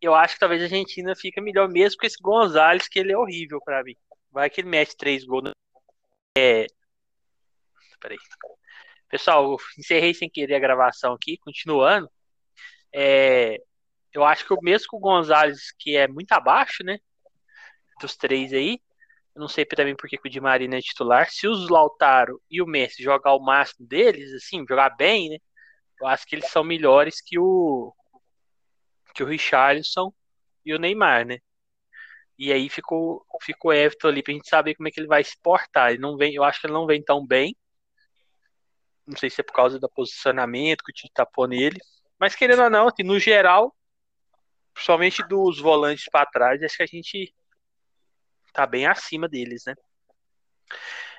Eu 0.00 0.14
acho 0.14 0.34
que 0.34 0.40
talvez 0.40 0.60
a 0.60 0.64
Argentina 0.64 1.14
fica 1.16 1.40
melhor 1.40 1.68
mesmo 1.68 1.98
com 1.98 2.06
esse 2.06 2.20
Gonzalez, 2.20 2.86
que 2.88 2.98
ele 2.98 3.12
é 3.12 3.18
horrível 3.18 3.60
pra 3.64 3.82
mim. 3.82 3.96
Vai 4.30 4.50
que 4.50 4.60
ele 4.60 4.68
mete 4.68 4.96
três 4.96 5.24
gols. 5.24 5.44
no- 5.44 5.50
É... 6.36 6.66
Peraí. 8.00 8.18
Pessoal, 9.08 9.52
eu 9.52 9.56
encerrei 9.78 10.12
sem 10.12 10.28
querer 10.28 10.54
a 10.56 10.58
gravação 10.60 11.14
aqui, 11.14 11.38
continuando. 11.38 12.10
É... 12.92 13.58
Eu 14.12 14.24
acho 14.24 14.46
que 14.46 14.52
o 14.52 14.60
mesmo 14.62 14.86
com 14.88 14.96
o 14.96 15.00
Gonzalez, 15.00 15.72
que 15.78 15.96
é 15.96 16.06
muito 16.08 16.32
abaixo, 16.32 16.82
né? 16.84 16.98
Dos 18.00 18.16
três 18.16 18.52
aí. 18.52 18.80
Eu 19.34 19.40
não 19.40 19.48
sei 19.48 19.66
também 19.66 19.94
por 19.94 20.08
que 20.08 20.18
o 20.24 20.30
Di 20.30 20.40
Maria 20.40 20.68
é 20.74 20.80
titular. 20.80 21.30
Se 21.30 21.46
os 21.46 21.68
Lautaro 21.68 22.40
e 22.50 22.62
o 22.62 22.66
Messi 22.66 23.02
jogar 23.02 23.34
o 23.34 23.40
máximo 23.44 23.86
deles, 23.86 24.32
assim, 24.32 24.64
jogar 24.66 24.90
bem, 24.96 25.28
né? 25.30 25.36
Eu 26.00 26.06
acho 26.06 26.26
que 26.26 26.34
eles 26.34 26.48
são 26.50 26.64
melhores 26.64 27.20
que 27.20 27.38
o 27.38 27.94
o 29.22 29.26
Richarlison 29.26 30.12
e 30.64 30.74
o 30.74 30.78
Neymar, 30.78 31.26
né? 31.26 31.38
E 32.38 32.52
aí 32.52 32.68
ficou 32.68 33.24
ficou 33.42 33.72
Everton 33.72 34.08
ali 34.08 34.22
pra 34.22 34.34
gente 34.34 34.48
saber 34.48 34.74
como 34.74 34.88
é 34.88 34.90
que 34.90 35.00
ele 35.00 35.06
vai 35.06 35.24
se 35.24 35.36
portar. 35.42 35.90
Ele 35.90 36.00
não 36.00 36.16
vem, 36.16 36.34
eu 36.34 36.44
acho 36.44 36.60
que 36.60 36.66
ele 36.66 36.74
não 36.74 36.86
vem 36.86 37.02
tão 37.02 37.26
bem. 37.26 37.56
Não 39.06 39.16
sei 39.16 39.30
se 39.30 39.40
é 39.40 39.44
por 39.44 39.52
causa 39.52 39.78
do 39.78 39.88
posicionamento 39.88 40.82
que 40.82 40.90
o 40.90 40.94
Tite 40.94 41.12
tapou 41.14 41.46
nele, 41.46 41.78
mas 42.18 42.34
querendo 42.34 42.62
ou 42.62 42.70
não, 42.70 42.88
assim, 42.88 43.04
no 43.04 43.18
geral, 43.20 43.74
principalmente 44.74 45.22
dos 45.28 45.60
volantes 45.60 46.06
pra 46.10 46.26
trás, 46.26 46.62
acho 46.62 46.76
que 46.76 46.82
a 46.82 46.86
gente 46.86 47.34
tá 48.52 48.66
bem 48.66 48.86
acima 48.86 49.28
deles, 49.28 49.64
né? 49.64 49.74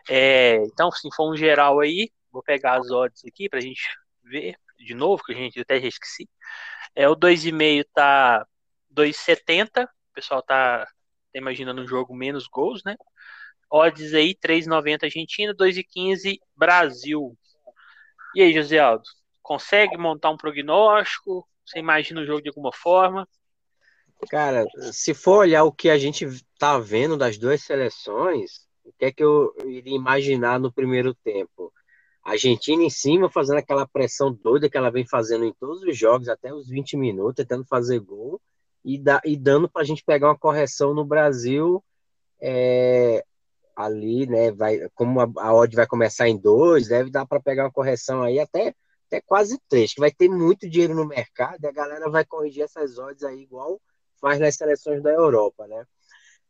É, 0.10 0.56
então, 0.65 0.91
se 0.91 1.07
for 1.15 1.32
um 1.32 1.38
geral 1.38 1.80
aí, 1.80 2.11
vou 2.32 2.44
pegar 2.44 2.78
as 2.80 2.91
odds 2.91 3.24
aqui 3.26 3.48
pra 3.48 3.61
gente 3.61 3.82
ver 4.24 4.57
de 4.78 4.94
novo, 4.94 5.24
que 5.24 5.34
a 5.34 5.36
gente 5.36 5.60
até 5.60 5.80
já 5.80 5.88
esqueci. 5.88 6.30
É, 6.95 7.08
o 7.08 7.16
2,5 7.16 7.86
tá 7.94 8.45
2,70. 8.94 9.86
O 9.86 10.14
pessoal 10.14 10.41
tá, 10.41 10.86
tá 10.86 11.40
imaginando 11.40 11.82
um 11.82 11.88
jogo 11.88 12.16
menos 12.16 12.48
gols, 12.48 12.84
né? 12.84 12.95
Odds 13.70 14.14
aí, 14.14 14.34
3,90 14.36 15.04
Argentina, 15.04 15.54
2,15 15.54 16.38
Brasil. 16.56 17.38
E 18.36 18.41
aí, 18.41 18.54
José 18.54 18.80
Aldo? 18.80 19.04
Consegue 19.41 19.98
montar 19.98 20.30
um 20.30 20.38
prognóstico? 20.38 21.48
Você 21.66 21.80
imagina 21.80 22.22
o 22.22 22.26
jogo 22.26 22.41
de 22.41 22.49
alguma 22.49 22.72
forma? 22.72 23.28
Cara, 24.30 24.66
se 24.91 25.14
for 25.14 25.40
olhar 25.40 25.64
o 25.64 25.72
que 25.72 25.90
a 25.90 25.98
gente 25.98 26.26
tá 26.58 26.80
vendo 26.80 27.18
das 27.18 27.38
duas 27.38 27.62
seleções, 27.62 28.68
o 28.84 28.91
que 28.98 29.06
é 29.06 29.12
que 29.12 29.24
eu 29.24 29.54
iria 29.66 29.95
imaginar 29.95 30.60
no 30.60 30.72
primeiro 30.72 31.14
tempo? 31.14 31.72
A 32.28 32.32
Argentina 32.32 32.84
em 32.84 32.90
cima, 32.90 33.32
fazendo 33.32 33.60
aquela 33.60 33.88
pressão 33.88 34.34
doida 34.34 34.70
que 34.70 34.76
ela 34.76 34.91
vem 34.91 35.08
fazendo 35.08 35.45
em 35.45 35.54
todos 35.54 35.82
os 35.82 35.98
jogos, 35.98 36.28
até 36.28 36.54
os 36.54 36.68
20 36.68 36.98
minutos, 36.98 37.36
tentando 37.36 37.64
fazer 37.64 38.02
gol, 38.02 38.41
e, 38.84 39.02
e 39.24 39.38
dando 39.38 39.70
pra 39.70 39.86
gente 39.86 40.04
pegar 40.04 40.28
uma 40.28 40.38
correção 40.38 40.94
no 40.94 41.06
Brasil 41.06 41.82
é, 42.41 43.24
ali, 43.74 44.28
né? 44.28 44.52
Vai, 44.52 44.90
como 44.94 45.22
a, 45.22 45.32
a 45.38 45.54
odd 45.56 45.74
vai 45.74 45.88
começar 45.88 46.28
em 46.28 46.36
dois, 46.38 46.90
deve 46.90 47.10
dar 47.10 47.26
para 47.26 47.40
pegar 47.40 47.64
uma 47.64 47.72
correção 47.72 48.22
aí 48.22 48.41
até, 48.41 48.76
até 49.06 49.22
quase 49.22 49.58
três, 49.70 49.94
que 49.94 50.02
vai 50.02 50.12
ter 50.12 50.28
muito 50.28 50.70
dinheiro 50.70 50.94
no 50.94 51.08
mercado 51.08 51.64
e 51.64 51.68
a 51.68 51.72
galera 51.72 52.10
vai 52.10 52.26
corrigir 52.26 52.64
essas 52.64 52.98
odds 52.98 53.24
aí 53.24 53.40
igual 53.40 53.80
faz 54.20 54.38
nas 54.38 54.56
seleções 54.56 55.02
da 55.02 55.12
Europa, 55.12 55.66
né? 55.66 55.86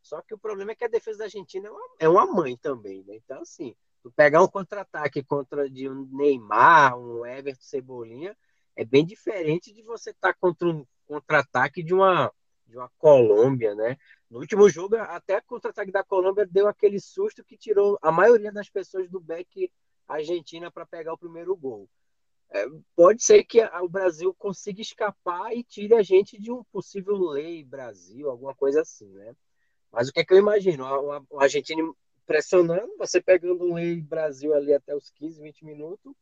Só 0.02 0.24
que 0.24 0.34
o 0.34 0.40
problema 0.40 0.72
é 0.72 0.76
que 0.76 0.86
a 0.86 0.90
defesa 0.90 1.20
da 1.20 1.26
Argentina 1.26 1.68
é 1.68 1.72
uma, 1.72 1.88
é 2.00 2.10
uma 2.10 2.26
mãe 2.26 2.58
também, 2.58 3.04
né? 3.04 3.16
Então, 3.18 3.42
assim, 3.42 3.76
tu 4.02 4.12
pegar 4.12 4.42
um 4.42 4.48
contra-ataque 4.48 5.24
contra 5.24 5.70
de 5.70 5.90
um 5.90 6.08
Neymar, 6.12 6.98
um 6.98 7.26
Everton 7.26 7.62
Cebolinha, 7.62 8.36
é 8.76 8.86
bem 8.86 9.06
diferente 9.06 9.74
de 9.74 9.82
você 9.82 10.12
estar 10.12 10.34
tá 10.34 10.38
contra 10.40 10.68
um 10.68 10.86
contra-ataque 11.08 11.82
de 11.82 11.94
uma, 11.94 12.32
de 12.68 12.78
uma 12.78 12.92
Colômbia, 12.98 13.74
né? 13.74 13.98
No 14.30 14.40
último 14.40 14.70
jogo, 14.70 14.98
até 14.98 15.38
o 15.38 15.44
contra-ataque 15.44 15.92
da 15.92 16.04
Colômbia 16.04 16.46
deu 16.46 16.68
aquele 16.68 17.00
susto 17.00 17.44
que 17.44 17.58
tirou 17.58 17.98
a 18.02 18.12
maioria 18.12 18.52
das 18.52 18.70
pessoas 18.70 19.10
do 19.10 19.20
back 19.20 19.72
Argentina 20.08 20.70
para 20.70 20.86
pegar 20.86 21.14
o 21.14 21.18
primeiro 21.18 21.56
gol. 21.56 21.90
É, 22.50 22.66
pode 22.96 23.24
ser 23.24 23.44
que 23.44 23.62
o 23.62 23.90
Brasil 23.90 24.34
consiga 24.36 24.82
escapar 24.82 25.54
e 25.54 25.64
tire 25.64 25.94
a 25.96 26.04
gente 26.04 26.40
de 26.40 26.52
um 26.52 26.64
possível 26.66 27.18
lei 27.18 27.64
Brasil, 27.64 28.30
alguma 28.30 28.54
coisa 28.56 28.82
assim, 28.82 29.10
né? 29.14 29.36
Mas 29.92 30.10
o 30.10 30.14
que 30.14 30.20
é 30.20 30.26
que 30.26 30.34
eu 30.34 30.38
imagino? 30.38 30.86
A, 30.86 31.18
a, 31.18 31.22
a 31.40 31.44
Argentina 31.44 31.82
pressionando, 32.28 32.94
você 32.98 33.22
pegando 33.22 33.64
um 33.64 33.76
lei 33.76 34.02
Brasil 34.02 34.54
ali 34.54 34.74
até 34.74 34.94
os 34.94 35.10
15, 35.12 35.42
20 35.42 35.66
minutos. 35.66 36.14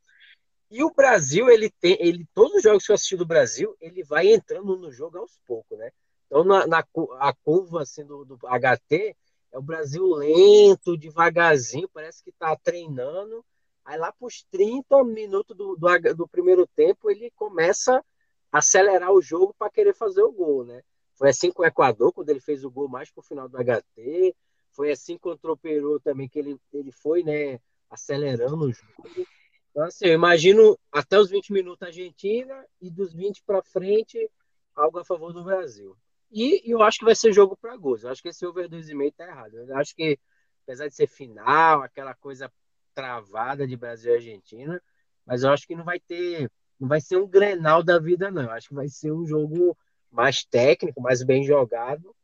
E 0.69 0.83
o 0.83 0.93
Brasil, 0.93 1.49
ele 1.49 1.69
tem, 1.69 1.97
ele, 1.99 2.25
todos 2.33 2.57
os 2.57 2.63
jogos 2.63 2.85
que 2.85 2.91
eu 2.91 2.95
assisti 2.95 3.17
do 3.17 3.25
Brasil, 3.25 3.75
ele 3.81 4.03
vai 4.03 4.27
entrando 4.27 4.77
no 4.77 4.91
jogo 4.91 5.17
aos 5.17 5.37
poucos, 5.45 5.77
né? 5.77 5.91
Então, 6.27 6.43
na, 6.43 6.65
na 6.65 6.83
a 7.19 7.33
curva 7.33 7.81
assim, 7.81 8.05
do, 8.05 8.23
do 8.23 8.37
HT, 8.47 9.15
é 9.51 9.57
o 9.57 9.61
Brasil 9.61 10.05
lento, 10.15 10.97
devagarzinho, 10.97 11.89
parece 11.89 12.23
que 12.23 12.29
está 12.29 12.55
treinando. 12.55 13.43
Aí 13.83 13.97
lá 13.97 14.11
para 14.11 14.25
os 14.25 14.43
30 14.51 15.03
minutos 15.03 15.55
do, 15.55 15.75
do, 15.75 16.15
do, 16.15 16.27
primeiro 16.27 16.67
tempo, 16.75 17.09
ele 17.09 17.31
começa 17.35 18.03
a 18.51 18.57
acelerar 18.57 19.11
o 19.11 19.21
jogo 19.21 19.55
para 19.57 19.71
querer 19.71 19.93
fazer 19.93 20.23
o 20.23 20.31
gol, 20.31 20.65
né? 20.65 20.81
Foi 21.15 21.29
assim 21.29 21.51
com 21.51 21.61
o 21.61 21.65
Equador, 21.65 22.11
quando 22.11 22.29
ele 22.29 22.41
fez 22.41 22.65
o 22.65 22.71
gol 22.71 22.89
mais 22.89 23.09
para 23.11 23.21
o 23.21 23.23
final 23.23 23.47
do 23.47 23.57
HT. 23.57 24.35
Foi 24.75 24.91
assim 24.91 25.17
contra 25.17 25.51
o 25.51 25.57
Peru 25.57 25.99
também, 25.99 26.27
que 26.27 26.39
ele, 26.39 26.59
ele 26.73 26.91
foi, 26.91 27.23
né, 27.23 27.59
acelerando 27.89 28.65
o 28.65 28.71
jogo. 28.71 29.27
Então, 29.71 29.83
assim, 29.83 30.05
eu 30.07 30.13
imagino 30.13 30.77
até 30.91 31.19
os 31.19 31.29
20 31.29 31.53
minutos 31.53 31.83
a 31.83 31.87
Argentina 31.87 32.65
e 32.81 32.89
dos 32.89 33.13
20 33.13 33.43
para 33.43 33.61
frente, 33.61 34.29
algo 34.75 34.99
a 34.99 35.05
favor 35.05 35.33
do 35.33 35.43
Brasil. 35.43 35.95
E, 36.31 36.67
e 36.67 36.71
eu 36.71 36.81
acho 36.81 36.99
que 36.99 37.05
vai 37.05 37.15
ser 37.15 37.31
jogo 37.31 37.55
para 37.55 37.77
gols. 37.77 38.03
Eu 38.03 38.09
acho 38.09 38.21
que 38.21 38.29
esse 38.29 38.45
over 38.45 38.69
2,5 38.69 39.13
tá 39.15 39.25
errado. 39.25 39.55
Eu 39.55 39.77
acho 39.77 39.95
que, 39.95 40.19
apesar 40.63 40.87
de 40.87 40.95
ser 40.95 41.07
final, 41.07 41.81
aquela 41.81 42.13
coisa 42.13 42.51
travada 42.93 43.67
de 43.67 43.75
Brasil 43.75 44.11
e 44.11 44.15
Argentina, 44.15 44.81
mas 45.25 45.43
eu 45.43 45.51
acho 45.51 45.67
que 45.67 45.75
não 45.75 45.83
vai 45.83 45.99
ter 45.99 46.49
não 46.79 46.87
vai 46.87 46.99
ser 46.99 47.17
um 47.17 47.27
Grenal 47.27 47.81
da 47.81 47.99
vida, 47.99 48.29
não. 48.29 48.49
Acho 48.51 48.69
que 48.69 48.75
vai 48.75 48.87
ser 48.87 49.11
um 49.11 49.25
jogo 49.25 49.77
mais 50.11 50.43
técnico, 50.43 51.01
mais 51.01 51.23
bem 51.23 51.43
jogado. 51.43 52.15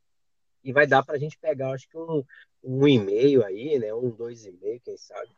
E 0.64 0.72
vai 0.72 0.86
dar 0.86 1.04
para 1.04 1.16
a 1.16 1.20
gente 1.20 1.38
pegar, 1.38 1.72
acho 1.72 1.88
que 1.90 1.98
um, 1.98 2.24
um 2.64 2.88
e 2.88 3.00
meio 3.00 3.44
aí, 3.44 3.80
né? 3.80 3.94
Um 3.94 4.10
dois 4.10 4.46
e 4.46 4.52
meio, 4.52 4.80
quem 4.82 4.98
sabe. 4.98 5.30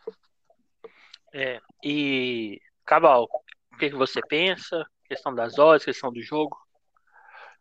É, 1.33 1.59
e 1.83 2.59
Cabal, 2.85 3.27
o 3.73 3.77
que, 3.77 3.89
que 3.89 3.95
você 3.95 4.21
pensa? 4.27 4.85
Questão 5.07 5.33
das 5.33 5.57
horas, 5.57 5.83
questão 5.83 6.11
do 6.11 6.21
jogo? 6.21 6.57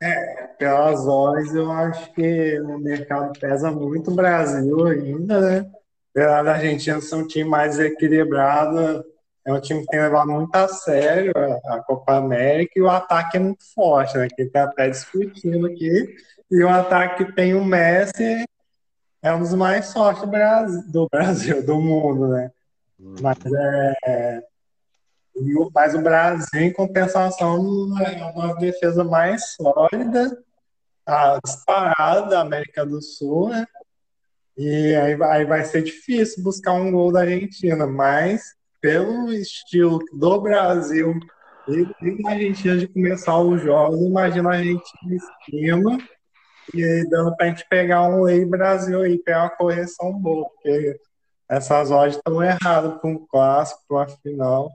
É, 0.01 0.48
pelas 0.59 1.06
horas 1.06 1.55
eu 1.55 1.70
acho 1.70 2.12
que 2.12 2.60
o 2.60 2.78
mercado 2.78 3.39
pesa 3.39 3.70
muito 3.70 4.10
o 4.10 4.14
Brasil 4.14 4.84
ainda, 4.86 5.40
né? 5.40 5.70
Apesar 6.10 6.43
da 6.43 6.52
Argentina 6.55 7.01
ser 7.01 7.14
um 7.14 7.26
time 7.26 7.48
mais 7.48 7.78
equilibrado, 7.78 9.05
é 9.47 9.52
um 9.52 9.60
time 9.60 9.80
que 9.80 9.86
tem 9.86 10.01
levado 10.01 10.30
muito 10.30 10.55
a 10.55 10.68
sério 10.68 11.32
a, 11.36 11.76
a 11.76 11.82
Copa 11.84 12.16
América 12.16 12.72
e 12.76 12.82
o 12.82 12.90
ataque 12.90 13.36
é 13.36 13.40
muito 13.40 13.64
forte, 13.74 14.18
né? 14.18 14.28
Que 14.28 14.43
está 14.43 14.64
até 14.64 14.90
discutindo 14.90 15.66
aqui. 15.66 16.14
E 16.52 16.62
o 16.62 16.68
ataque 16.68 17.24
que 17.24 17.32
tem 17.32 17.54
o 17.54 17.64
Messi 17.64 18.44
é 19.22 19.32
um 19.32 19.38
dos 19.38 19.54
mais 19.54 19.90
fortes 19.90 20.22
do 20.22 20.28
Brasil, 20.28 20.92
do, 20.92 21.08
Brasil, 21.08 21.64
do 21.64 21.80
mundo, 21.80 22.28
né? 22.28 22.50
Mas, 22.98 23.38
é, 23.56 24.42
mas 25.74 25.94
o 25.94 26.02
Brasil, 26.02 26.60
em 26.60 26.70
compensação, 26.70 27.56
é 28.04 28.22
uma 28.34 28.54
defesa 28.56 29.02
mais 29.02 29.54
sólida, 29.54 30.38
a 31.06 31.40
disparada 31.42 32.28
da 32.28 32.40
América 32.42 32.84
do 32.84 33.00
Sul, 33.00 33.48
né? 33.48 33.66
E 34.54 34.94
aí, 34.94 35.22
aí 35.22 35.44
vai 35.46 35.64
ser 35.64 35.82
difícil 35.82 36.44
buscar 36.44 36.74
um 36.74 36.92
gol 36.92 37.10
da 37.10 37.20
Argentina, 37.20 37.86
mas 37.86 38.54
pelo 38.78 39.32
estilo 39.32 40.00
do 40.12 40.38
Brasil 40.38 41.18
e 41.66 42.22
da 42.22 42.30
Argentina 42.32 42.76
de 42.76 42.88
começar 42.88 43.38
os 43.38 43.62
jogos, 43.62 44.02
imagina 44.02 44.50
a 44.50 44.62
gente 44.62 44.92
em 45.06 45.18
cima 45.46 45.98
e 46.72 46.84
aí 46.84 47.09
dando 47.09 47.34
pra 47.36 47.47
gente 47.47 47.66
pegar 47.68 48.09
um 48.09 48.22
Lei 48.22 48.44
Brasil 48.44 49.01
aí, 49.01 49.18
pegar 49.18 49.44
uma 49.44 49.56
correção 49.56 50.12
boa, 50.12 50.48
porque 50.51 50.98
essas 51.48 51.90
odds 51.90 52.16
estão 52.16 52.43
erradas 52.43 52.98
para 53.01 53.10
um 53.10 53.26
clássico, 53.26 53.82
para 53.86 53.97
uma 53.97 54.09
final. 54.09 54.70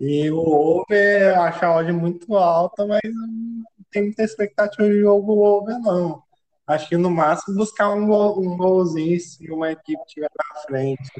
E 0.00 0.30
o 0.30 0.38
over, 0.38 1.38
acho 1.38 1.64
a 1.64 1.76
odd 1.76 1.92
muito 1.92 2.34
alta, 2.34 2.86
mas 2.86 3.00
não 3.04 3.64
tem 3.90 4.02
muita 4.04 4.24
expectativa 4.24 4.88
de 4.88 5.00
jogo 5.00 5.44
over, 5.44 5.78
não. 5.78 6.22
Acho 6.66 6.88
que 6.88 6.96
no 6.96 7.10
máximo 7.10 7.56
buscar 7.56 7.90
um, 7.90 8.06
gol, 8.06 8.40
um 8.40 8.56
golzinho 8.56 9.20
se 9.20 9.50
uma 9.50 9.70
equipe 9.70 10.02
estiver 10.06 10.30
na 10.36 10.60
frente. 10.62 11.10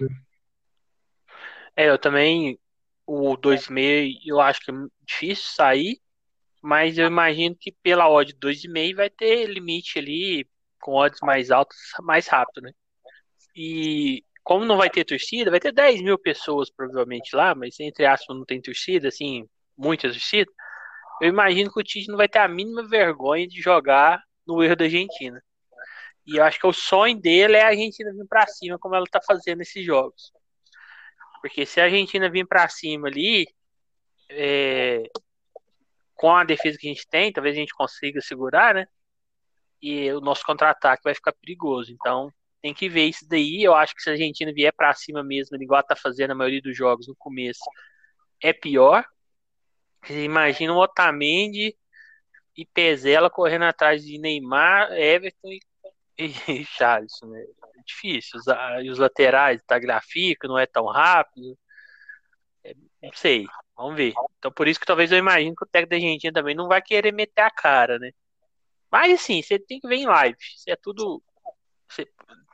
É, 1.77 1.89
eu 1.89 1.99
também, 1.99 2.59
o 3.07 3.37
2,5 3.37 4.19
eu 4.27 4.41
acho 4.41 4.61
que 4.61 4.71
é 4.71 4.75
difícil 5.07 5.45
sair, 5.55 6.01
mas 6.63 6.97
eu 6.99 7.07
imagino 7.07 7.57
que 7.59 7.73
pela 7.83 8.09
odd 8.09 8.35
2,5 8.35 8.97
vai 8.97 9.11
ter 9.11 9.47
limite 9.47 9.99
ali 9.99 10.49
com 10.81 10.95
odds 10.95 11.21
mais 11.23 11.51
altas 11.51 11.77
mais 12.01 12.29
rápido, 12.29 12.63
né? 12.63 12.73
E 13.57 14.25
como 14.45 14.65
não 14.65 14.77
vai 14.77 14.91
ter 14.91 15.05
torcida, 15.05 15.51
vai 15.51 15.61
ter 15.61 15.73
10 15.73 16.03
mil 16.03 16.19
pessoas 16.19 16.71
provavelmente 16.71 17.35
lá, 17.37 17.55
mas 17.55 17.79
entre 17.81 18.07
aspas 18.07 18.37
não 18.37 18.45
tem 18.45 18.61
torcida, 18.61 19.09
assim, 19.09 19.49
muita 19.77 20.09
torcida. 20.11 20.51
Eu 21.21 21.29
imagino 21.29 21.73
que 21.73 21.81
o 21.81 21.85
Tite 21.85 22.09
não 22.09 22.17
vai 22.17 22.29
ter 22.29 22.41
a 22.41 22.49
mínima 22.49 22.87
vergonha 22.89 23.47
de 23.47 23.61
jogar 23.61 24.23
no 24.47 24.63
erro 24.63 24.77
da 24.77 24.85
Argentina. 24.85 25.43
E 26.27 26.37
eu 26.39 26.45
acho 26.45 26.59
que 26.61 26.67
o 26.67 26.73
sonho 26.73 27.21
dele 27.21 27.57
é 27.57 27.63
a 27.63 27.69
Argentina 27.69 28.13
vir 28.13 28.27
para 28.29 28.47
cima, 28.47 28.79
como 28.79 28.95
ela 28.95 29.07
tá 29.11 29.21
fazendo 29.25 29.59
nesses 29.59 29.85
jogos. 29.85 30.33
Porque 31.41 31.67
se 31.67 31.81
a 31.81 31.85
Argentina 31.85 32.31
vir 32.31 32.47
para 32.47 32.69
cima 32.69 33.09
ali, 33.09 33.47
é, 34.31 35.05
com 36.23 36.37
a 36.37 36.45
defesa 36.45 36.79
que 36.79 36.87
a 36.87 36.91
gente 36.91 37.05
tem, 37.09 37.33
talvez 37.33 37.57
a 37.57 37.59
gente 37.59 37.75
consiga 37.75 38.21
segurar, 38.21 38.77
né? 38.77 38.87
E 39.83 40.13
o 40.13 40.21
nosso 40.21 40.45
contra-ataque 40.47 41.03
vai 41.03 41.17
ficar 41.17 41.33
perigoso. 41.33 41.91
Então, 41.93 42.33
tem 42.63 42.73
que 42.73 42.89
ver 42.89 43.07
isso 43.07 43.27
daí. 43.29 43.61
Eu 43.61 43.75
acho 43.75 43.93
que 43.93 44.01
se 44.01 44.09
a 44.09 44.13
Argentina 44.13 44.53
vier 44.53 44.73
para 44.73 44.95
cima 44.95 45.25
mesmo, 45.25 45.61
igual 45.61 45.83
tá 45.83 45.97
fazendo 45.97 46.31
a 46.31 46.35
maioria 46.37 46.63
dos 46.63 46.77
jogos 46.77 47.09
no 47.09 47.17
começo, 47.17 47.65
é 48.41 48.53
pior. 48.53 49.05
Imagina 50.09 50.73
o 50.73 50.79
Otamendi 50.79 51.77
e 52.57 52.65
Pezela 52.67 53.29
correndo 53.29 53.65
atrás 53.65 54.05
de 54.05 54.17
Neymar, 54.17 54.93
Everton 54.93 55.49
e, 55.49 55.61
e 56.47 56.65
Charles, 56.67 57.15
né? 57.25 57.43
É 57.79 57.83
difícil. 57.85 58.39
Os, 58.39 58.47
os 58.93 58.99
laterais, 58.99 59.61
tá 59.67 59.77
gráfico, 59.77 60.47
não 60.47 60.57
é 60.57 60.67
tão 60.67 60.87
rápido. 60.87 61.59
É, 62.63 62.75
não 63.03 63.13
sei, 63.13 63.45
vamos 63.83 63.97
ver. 63.97 64.13
Então 64.39 64.53
por 64.53 64.69
isso 64.69 64.81
que 64.81 64.87
talvez 64.87 65.13
eu 65.13 65.19
imagino 65.19 65.55
que 65.55 65.65
o 65.65 65.69
técnico 65.69 65.91
da 65.91 65.97
Argentina 65.97 66.33
também 66.33 66.55
não 66.55 66.69
vai 66.69 66.83
querer 66.83 67.13
meter 67.13 67.43
a 67.43 67.51
cara, 67.51 67.99
né? 67.99 68.11
Mas 68.91 69.13
assim, 69.13 69.43
você 69.43 69.59
tem 69.59 69.81
que 69.81 69.89
ver 69.89 69.97
em 69.97 70.07
live. 70.07 70.37
Isso 70.39 70.65
é 70.69 70.77
tudo. 70.77 71.23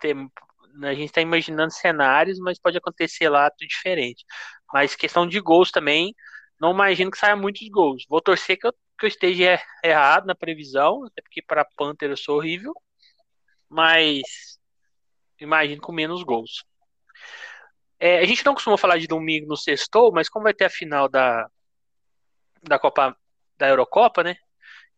Tem, 0.01 0.31
a 0.83 0.95
gente 0.95 1.07
está 1.07 1.21
imaginando 1.21 1.73
cenários, 1.73 2.39
mas 2.39 2.59
pode 2.61 2.79
acontecer 2.79 3.29
lá 3.29 3.51
tudo 3.51 3.69
diferente. 3.69 4.25
Mas 4.73 4.95
questão 4.95 5.27
de 5.27 5.41
gols 5.41 5.71
também, 5.71 6.15
não 6.61 6.73
imagino 6.73 7.11
que 7.11 7.19
saia 7.19 7.37
muitos 7.37 7.69
gols. 7.69 8.05
Vou 8.09 8.21
torcer 8.21 8.59
que 8.59 8.67
eu 8.67 8.75
que 8.99 9.07
eu 9.07 9.09
esteja 9.09 9.63
errado 9.83 10.27
na 10.27 10.35
previsão, 10.35 11.05
até 11.05 11.23
porque 11.23 11.41
para 11.41 11.65
Panther 11.77 12.11
eu 12.11 12.17
sou 12.17 12.37
horrível, 12.37 12.75
mas 13.69 14.59
imagino 15.41 15.81
com 15.81 15.93
menos 15.93 16.23
gols. 16.25 16.65
É, 18.01 18.19
a 18.19 18.25
gente 18.25 18.45
não 18.45 18.55
costuma 18.55 18.79
falar 18.79 18.99
de 18.99 19.07
domingo 19.07 19.49
no 19.49 19.57
sextou, 19.57 20.13
mas 20.13 20.29
como 20.29 20.45
vai 20.45 20.55
ter 20.55 20.67
a 20.67 20.71
final 20.71 21.09
da, 21.09 21.49
da 22.63 22.79
Copa 22.79 23.17
da 23.57 23.69
Eurocopa, 23.69 24.23
né? 24.23 24.37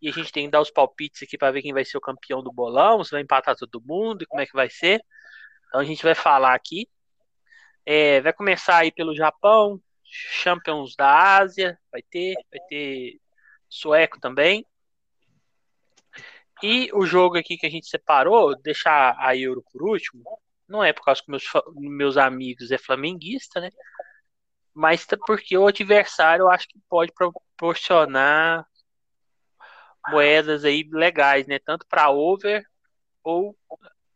E 0.02 0.08
a 0.08 0.12
gente 0.12 0.32
tem 0.32 0.46
que 0.46 0.50
dar 0.50 0.60
os 0.60 0.70
palpites 0.70 1.22
aqui 1.22 1.36
para 1.36 1.50
ver 1.50 1.62
quem 1.62 1.72
vai 1.72 1.84
ser 1.84 1.96
o 1.98 2.00
campeão 2.00 2.42
do 2.42 2.52
bolão, 2.52 3.02
se 3.04 3.10
vai 3.10 3.22
empatar 3.22 3.56
todo 3.56 3.82
mundo 3.84 4.22
e 4.22 4.26
como 4.26 4.40
é 4.40 4.46
que 4.46 4.52
vai 4.52 4.68
ser. 4.70 5.02
Então 5.68 5.80
a 5.80 5.84
gente 5.84 6.02
vai 6.02 6.14
falar 6.14 6.54
aqui. 6.54 6.88
É, 7.84 8.20
vai 8.20 8.32
começar 8.32 8.78
aí 8.78 8.92
pelo 8.92 9.16
Japão, 9.16 9.80
Champions 10.04 10.94
da 10.96 11.38
Ásia, 11.38 11.78
vai 11.90 12.02
ter, 12.02 12.34
vai 12.50 12.60
ter 12.68 13.20
sueco 13.68 14.20
também. 14.20 14.66
E 16.62 16.90
o 16.92 17.06
jogo 17.06 17.38
aqui 17.38 17.56
que 17.56 17.66
a 17.66 17.70
gente 17.70 17.88
separou, 17.88 18.54
deixar 18.60 19.16
a 19.18 19.34
Euro 19.36 19.64
por 19.72 19.82
último, 19.82 20.22
não 20.70 20.82
é 20.84 20.92
por 20.92 21.04
causa 21.04 21.22
que 21.22 21.30
meus, 21.30 21.44
meus 21.76 22.16
amigos 22.16 22.70
é 22.70 22.78
flamenguista, 22.78 23.60
né? 23.60 23.70
Mas 24.74 25.06
porque 25.26 25.56
o 25.58 25.66
adversário 25.66 26.44
eu 26.44 26.50
acho 26.50 26.68
que 26.68 26.78
pode 26.88 27.12
proporcionar 27.12 28.64
moedas 30.08 30.64
aí 30.64 30.88
legais, 30.92 31.46
né? 31.46 31.58
Tanto 31.58 31.86
para 31.86 32.10
over 32.10 32.64
ou 33.22 33.56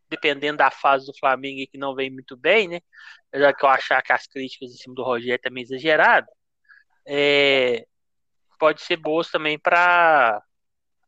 dependendo 0.08 0.58
da 0.58 0.70
fase 0.70 1.06
do 1.06 1.18
Flamengo 1.18 1.68
que 1.70 1.78
não 1.78 1.94
vem 1.94 2.10
muito 2.10 2.36
bem, 2.36 2.68
né? 2.68 2.80
Já 3.34 3.52
que 3.52 3.64
eu 3.64 3.68
achar 3.68 4.02
que 4.02 4.12
as 4.12 4.26
críticas 4.26 4.70
em 4.70 4.76
cima 4.76 4.94
do 4.94 5.02
Rogério 5.02 5.40
também 5.42 5.64
exagerado, 5.64 6.28
é, 7.06 7.86
pode 8.58 8.82
ser 8.82 8.96
boas 8.96 9.30
também 9.30 9.58
para 9.58 10.40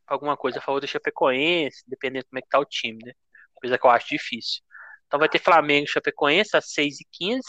alguma 0.06 0.36
coisa 0.36 0.58
a 0.58 0.62
favor 0.62 0.80
do 0.80 0.88
Chapecoense, 0.88 1.84
dependendo 1.86 2.24
de 2.24 2.30
como 2.30 2.38
é 2.38 2.42
que 2.42 2.48
tá 2.48 2.58
o 2.58 2.64
time, 2.64 2.98
né? 3.04 3.12
Coisa 3.54 3.78
que 3.78 3.86
eu 3.86 3.90
acho 3.90 4.08
difícil. 4.08 4.65
Então 5.06 5.18
vai 5.18 5.28
ter 5.28 5.38
Flamengo 5.38 5.88
Chapecoense 5.88 6.56
às 6.56 6.72
6 6.72 7.00
e 7.00 7.06
15 7.12 7.42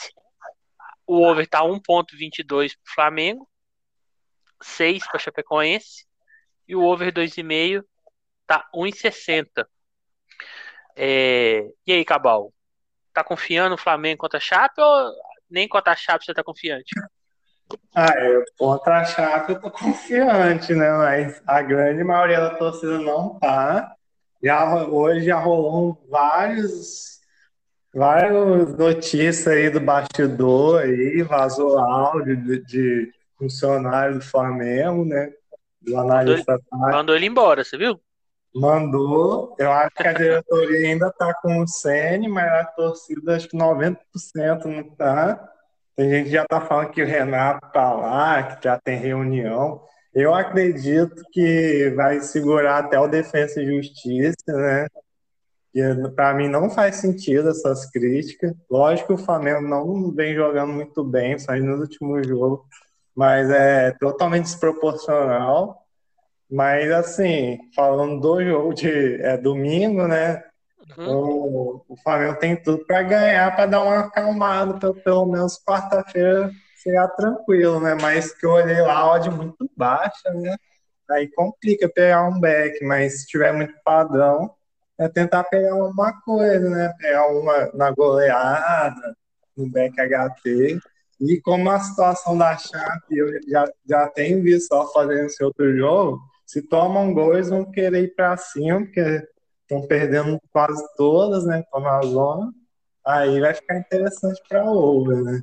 O 1.05 1.23
over 1.23 1.47
tá 1.47 1.61
1.22 1.61 2.73
pro 2.73 2.93
Flamengo, 2.93 3.47
6 4.61 5.07
para 5.07 5.19
Chapecoense 5.19 6.05
e 6.67 6.75
o 6.75 6.83
over 6.83 7.11
2,5 7.11 7.83
tá 8.45 8.67
1,60. 8.73 9.65
É... 10.95 11.69
E 11.85 11.93
aí, 11.93 12.03
Cabal? 12.03 12.53
Tá 13.13 13.23
confiando 13.23 13.71
no 13.71 13.77
Flamengo 13.77 14.19
contra 14.19 14.37
a 14.37 14.41
Chape 14.41 14.81
ou 14.81 15.11
nem 15.49 15.67
contra 15.67 15.93
a 15.93 15.95
Chape 15.95 16.25
você 16.25 16.33
tá 16.33 16.43
confiante? 16.43 16.89
Ah, 17.93 18.13
eu, 18.19 18.43
contra 18.57 19.01
a 19.01 19.05
Chape 19.05 19.53
eu 19.53 19.61
tô 19.61 19.71
confiante, 19.71 20.73
né? 20.73 20.89
Mas 20.91 21.41
a 21.45 21.61
grande 21.61 22.03
maioria 22.03 22.39
da 22.39 22.55
torcida 22.55 22.99
não 22.99 23.37
tá. 23.39 23.93
Já, 24.41 24.85
hoje 24.85 25.25
já 25.25 25.37
rolou 25.37 26.05
vários, 26.09 27.16
várias 27.97 28.77
notícias 28.77 29.47
aí 29.47 29.69
do 29.71 29.79
bastidor 29.79 30.81
aí, 30.81 31.23
vazou 31.23 31.79
áudio 31.79 32.37
de, 32.37 32.63
de 32.63 33.11
funcionário 33.37 34.19
do 34.19 34.23
Flamengo, 34.23 35.03
né? 35.03 35.31
Do 35.81 35.97
analista 35.97 36.59
mandou, 36.71 36.91
mandou 36.91 37.15
ele 37.15 37.25
embora, 37.25 37.63
você 37.63 37.75
viu? 37.75 37.99
Mandou. 38.53 39.55
Eu 39.57 39.71
acho 39.71 39.95
que 39.95 40.07
a 40.07 40.13
diretoria 40.13 40.87
ainda 40.87 41.11
tá 41.11 41.33
com 41.41 41.61
o 41.61 41.67
Sene, 41.67 42.27
mas 42.27 42.45
a 42.45 42.65
torcida 42.65 43.35
acho 43.35 43.49
que 43.49 43.57
90% 43.57 43.97
não 44.65 44.83
tá. 44.95 45.49
Tem 45.95 46.09
gente 46.09 46.25
que 46.25 46.31
já 46.31 46.43
está 46.43 46.61
falando 46.61 46.91
que 46.91 47.01
o 47.01 47.05
Renato 47.05 47.65
está 47.65 47.93
lá, 47.93 48.43
que 48.43 48.63
já 48.63 48.79
tem 48.79 48.97
reunião. 48.97 49.81
Eu 50.13 50.35
acredito 50.35 51.23
que 51.31 51.91
vai 51.95 52.19
segurar 52.19 52.79
até 52.79 52.99
o 52.99 53.07
Defesa 53.07 53.61
e 53.61 53.65
Justiça, 53.65 54.53
né? 54.53 54.87
Para 56.15 56.33
mim 56.33 56.47
não 56.47 56.69
faz 56.69 56.97
sentido 56.97 57.49
essas 57.49 57.89
críticas. 57.91 58.53
Lógico 58.69 59.15
que 59.15 59.21
o 59.21 59.25
Flamengo 59.25 59.61
não 59.61 60.11
vem 60.11 60.35
jogando 60.35 60.73
muito 60.73 61.03
bem, 61.03 61.37
só 61.37 61.55
nos 61.55 61.81
últimos 61.81 62.27
jogos. 62.27 62.61
mas 63.15 63.49
é 63.49 63.91
totalmente 63.99 64.45
desproporcional. 64.45 65.83
Mas, 66.49 66.89
assim, 66.91 67.59
falando 67.75 68.21
do 68.21 68.43
jogo 68.43 68.73
de 68.73 69.21
é, 69.21 69.37
domingo, 69.37 70.07
né? 70.07 70.43
Uhum. 70.97 71.09
O, 71.09 71.85
o 71.89 71.97
Flamengo 71.97 72.39
tem 72.39 72.55
tudo 72.55 72.85
para 72.85 73.03
ganhar, 73.03 73.53
para 73.55 73.65
dar 73.65 73.83
uma 73.83 73.99
acalmada, 73.99 74.79
pelo, 74.79 74.95
pelo 74.95 75.25
menos 75.25 75.61
quarta-feira 75.63 76.51
chegar 76.81 77.09
tranquilo, 77.09 77.79
né? 77.81 77.97
Mas 78.01 78.33
que 78.33 78.45
eu 78.45 78.51
olhei 78.51 78.81
lá, 78.81 78.99
a 78.99 79.11
odd 79.11 79.29
muito 79.29 79.69
baixa, 79.75 80.31
né? 80.33 80.55
Aí 81.09 81.27
complica 81.29 81.89
pegar 81.89 82.27
um 82.27 82.39
back, 82.39 82.83
mas 82.83 83.21
se 83.21 83.27
tiver 83.27 83.53
muito 83.53 83.73
padrão, 83.83 84.51
é 84.97 85.07
tentar 85.07 85.43
pegar 85.45 85.75
uma 85.75 86.21
coisa, 86.21 86.69
né? 86.69 86.93
Pegar 86.97 87.27
uma 87.27 87.71
na 87.73 87.91
goleada, 87.91 89.15
no 89.55 89.69
back 89.69 89.95
HT. 89.95 90.79
E 91.19 91.41
como 91.41 91.69
a 91.69 91.79
situação 91.79 92.37
da 92.37 92.57
Chape, 92.57 93.15
eu 93.17 93.27
já, 93.47 93.65
já 93.87 94.07
tenho 94.09 94.41
visto 94.41 94.67
só 94.67 94.91
fazendo 94.91 95.25
esse 95.25 95.43
outro 95.43 95.75
jogo, 95.75 96.19
se 96.45 96.61
tomam 96.61 97.13
dois, 97.13 97.49
vão 97.49 97.69
querer 97.69 98.03
ir 98.03 98.15
para 98.15 98.37
cima, 98.37 98.81
porque 98.81 99.27
estão 99.61 99.85
perdendo 99.87 100.39
quase 100.51 100.83
todas, 100.95 101.45
né? 101.45 101.59
Estão 101.59 101.81
na 101.81 102.01
zona. 102.01 102.53
Aí 103.05 103.39
vai 103.39 103.53
ficar 103.53 103.77
interessante 103.77 104.41
para 104.47 104.63
over, 104.69 105.23
né? 105.23 105.41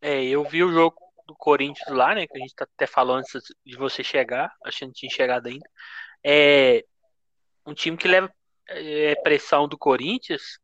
É, 0.00 0.24
eu 0.24 0.44
vi 0.44 0.62
o 0.62 0.72
jogo 0.72 0.96
do 1.26 1.34
Corinthians 1.34 1.88
lá, 1.88 2.14
né? 2.14 2.26
Que 2.26 2.36
a 2.36 2.40
gente 2.40 2.54
tá 2.54 2.64
até 2.64 2.86
falando 2.86 3.20
antes 3.20 3.42
de 3.64 3.76
você 3.76 4.04
chegar, 4.04 4.52
achando 4.64 4.92
que 4.92 5.00
tinha 5.00 5.12
chegado 5.12 5.46
ainda. 5.46 5.68
É 6.24 6.84
um 7.70 7.74
time 7.74 7.96
que 7.96 8.08
leva 8.08 8.32
é, 8.68 9.14
pressão 9.22 9.68
do 9.68 9.78
Corinthians, 9.78 10.58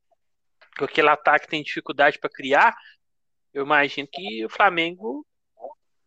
com 0.76 0.84
aquele 0.84 1.08
ataque 1.08 1.48
tem 1.48 1.62
dificuldade 1.62 2.18
para 2.18 2.30
criar. 2.30 2.76
Eu 3.54 3.64
imagino 3.64 4.08
que 4.10 4.44
o 4.44 4.50
Flamengo 4.50 5.26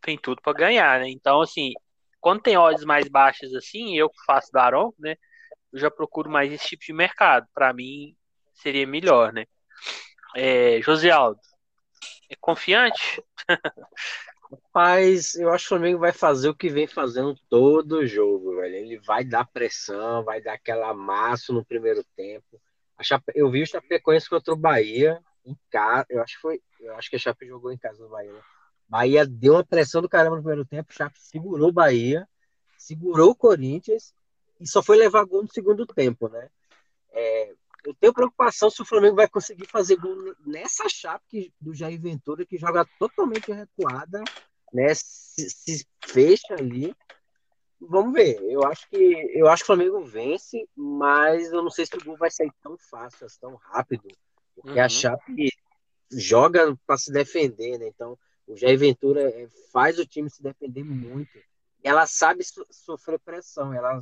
tem 0.02 0.18
tudo 0.18 0.42
para 0.42 0.58
ganhar, 0.58 1.00
né? 1.00 1.10
Então, 1.10 1.42
assim, 1.42 1.74
quando 2.20 2.42
tem 2.42 2.58
odds 2.58 2.84
mais 2.84 3.08
baixas 3.08 3.54
assim, 3.54 3.98
eu 3.98 4.10
que 4.10 4.24
faço 4.26 4.52
Daron, 4.52 4.94
né? 5.00 5.16
Eu 5.72 5.80
já 5.80 5.90
procuro 5.90 6.30
mais 6.30 6.52
esse 6.52 6.68
tipo 6.68 6.84
de 6.84 6.94
mercado. 6.94 7.48
Para 7.54 7.74
mim, 7.74 8.16
seria 8.54 8.86
melhor, 8.86 9.32
né? 9.34 9.46
É, 10.36 10.82
José 10.82 11.10
Aldo, 11.10 11.40
é 12.30 12.36
confiante? 12.36 13.24
Mas 14.74 15.36
eu 15.36 15.50
acho 15.50 15.66
que 15.66 15.68
o 15.68 15.78
Flamengo 15.78 16.00
vai 16.00 16.12
fazer 16.12 16.50
o 16.50 16.56
que 16.56 16.70
vem 16.70 16.88
fazendo 16.88 17.36
todo 17.50 18.06
jogo, 18.06 18.56
velho. 18.56 18.76
Ele 18.76 18.98
vai 19.00 19.24
dar 19.24 19.46
pressão, 19.46 20.24
vai 20.24 20.42
dar 20.42 20.54
aquela 20.54 20.94
massa 20.94 21.54
no 21.54 21.64
primeiro 21.64 22.04
tempo. 22.16 22.60
Chape... 23.02 23.32
Eu 23.36 23.50
vi 23.50 23.64
o 23.64 23.68
Chapecoense 23.68 24.30
contra 24.30 24.54
o 24.54 24.58
Bahia 24.58 25.22
em 25.46 25.56
casa. 25.70 26.06
Eu 26.10 26.22
acho 26.22 26.36
que 26.36 26.42
foi. 26.42 26.62
Eu 26.80 26.96
acho 26.96 27.10
que 27.10 27.16
a 27.16 27.20
Chape 27.20 27.46
jogou 27.46 27.72
em 27.72 27.78
casa 27.78 28.02
no 28.04 28.10
Bahia. 28.10 28.32
Né? 28.32 28.42
Bahia 28.88 29.26
deu 29.26 29.54
uma 29.54 29.64
pressão 29.64 30.02
do 30.02 30.10
caramba 30.10 30.38
no 30.38 30.42
primeiro 30.42 30.66
tempo. 30.66 30.94
Chape 30.94 31.20
segurou 31.20 31.70
o 31.70 31.74
Bahia, 31.74 32.28
segurou 32.78 33.32
o 33.32 33.36
Corinthians 33.36 34.14
e 34.60 34.68
só 34.68 34.82
foi 34.82 34.98
levar 34.98 35.26
gol 35.26 35.44
no 35.44 35.54
segundo 35.54 35.86
tempo, 35.86 36.28
né? 36.28 36.50
É, 37.12 37.54
eu 37.86 37.94
tenho 37.94 38.14
preocupação 38.14 38.70
se 38.70 38.82
o 38.82 38.86
Flamengo 38.86 39.16
vai 39.16 39.28
conseguir 39.28 39.66
fazer 39.68 39.96
gol 39.96 40.16
nessa 40.46 40.88
chapa 40.90 41.26
do 41.60 41.74
Jair 41.74 42.00
Ventura, 42.00 42.46
que 42.46 42.58
joga 42.58 42.86
totalmente 42.98 43.52
recuada, 43.52 44.22
né? 44.74 44.94
Se, 44.94 45.50
se, 45.50 45.88
fecha 46.06 46.56
ali. 46.56 46.96
Vamos 47.80 48.14
ver. 48.14 48.42
Eu 48.44 48.64
acho 48.66 48.90
que 48.90 49.32
eu 49.34 49.48
acho 49.48 49.64
que 49.64 49.72
o 49.72 49.76
Flamengo 49.76 50.04
vence, 50.04 50.68
mas 50.76 51.52
eu 51.52 51.64
não 51.64 51.72
sei 51.72 51.86
se 51.86 51.96
o 51.96 52.04
gol 52.04 52.18
vai 52.18 52.30
sair 52.30 52.52
tão 52.62 52.78
fácil, 52.78 53.26
tão 53.40 53.56
rápido, 53.56 54.08
porque 54.56 54.78
uhum. 54.78 54.86
a 54.86 54.90
Chape 54.90 55.50
joga 56.12 56.78
para 56.86 56.98
se 56.98 57.12
defender, 57.12 57.78
né? 57.78 57.88
Então, 57.88 58.18
o 58.46 58.58
Jair 58.58 58.78
Ventura 58.78 59.30
é, 59.30 59.48
faz 59.72 59.98
o 60.00 60.06
time 60.06 60.30
se 60.30 60.42
defender 60.42 60.84
muito. 60.84 61.40
Ela 61.84 62.06
sabe 62.06 62.44
so, 62.44 62.66
sofrer 62.70 63.20
pressão, 63.20 63.74
ela 63.74 64.00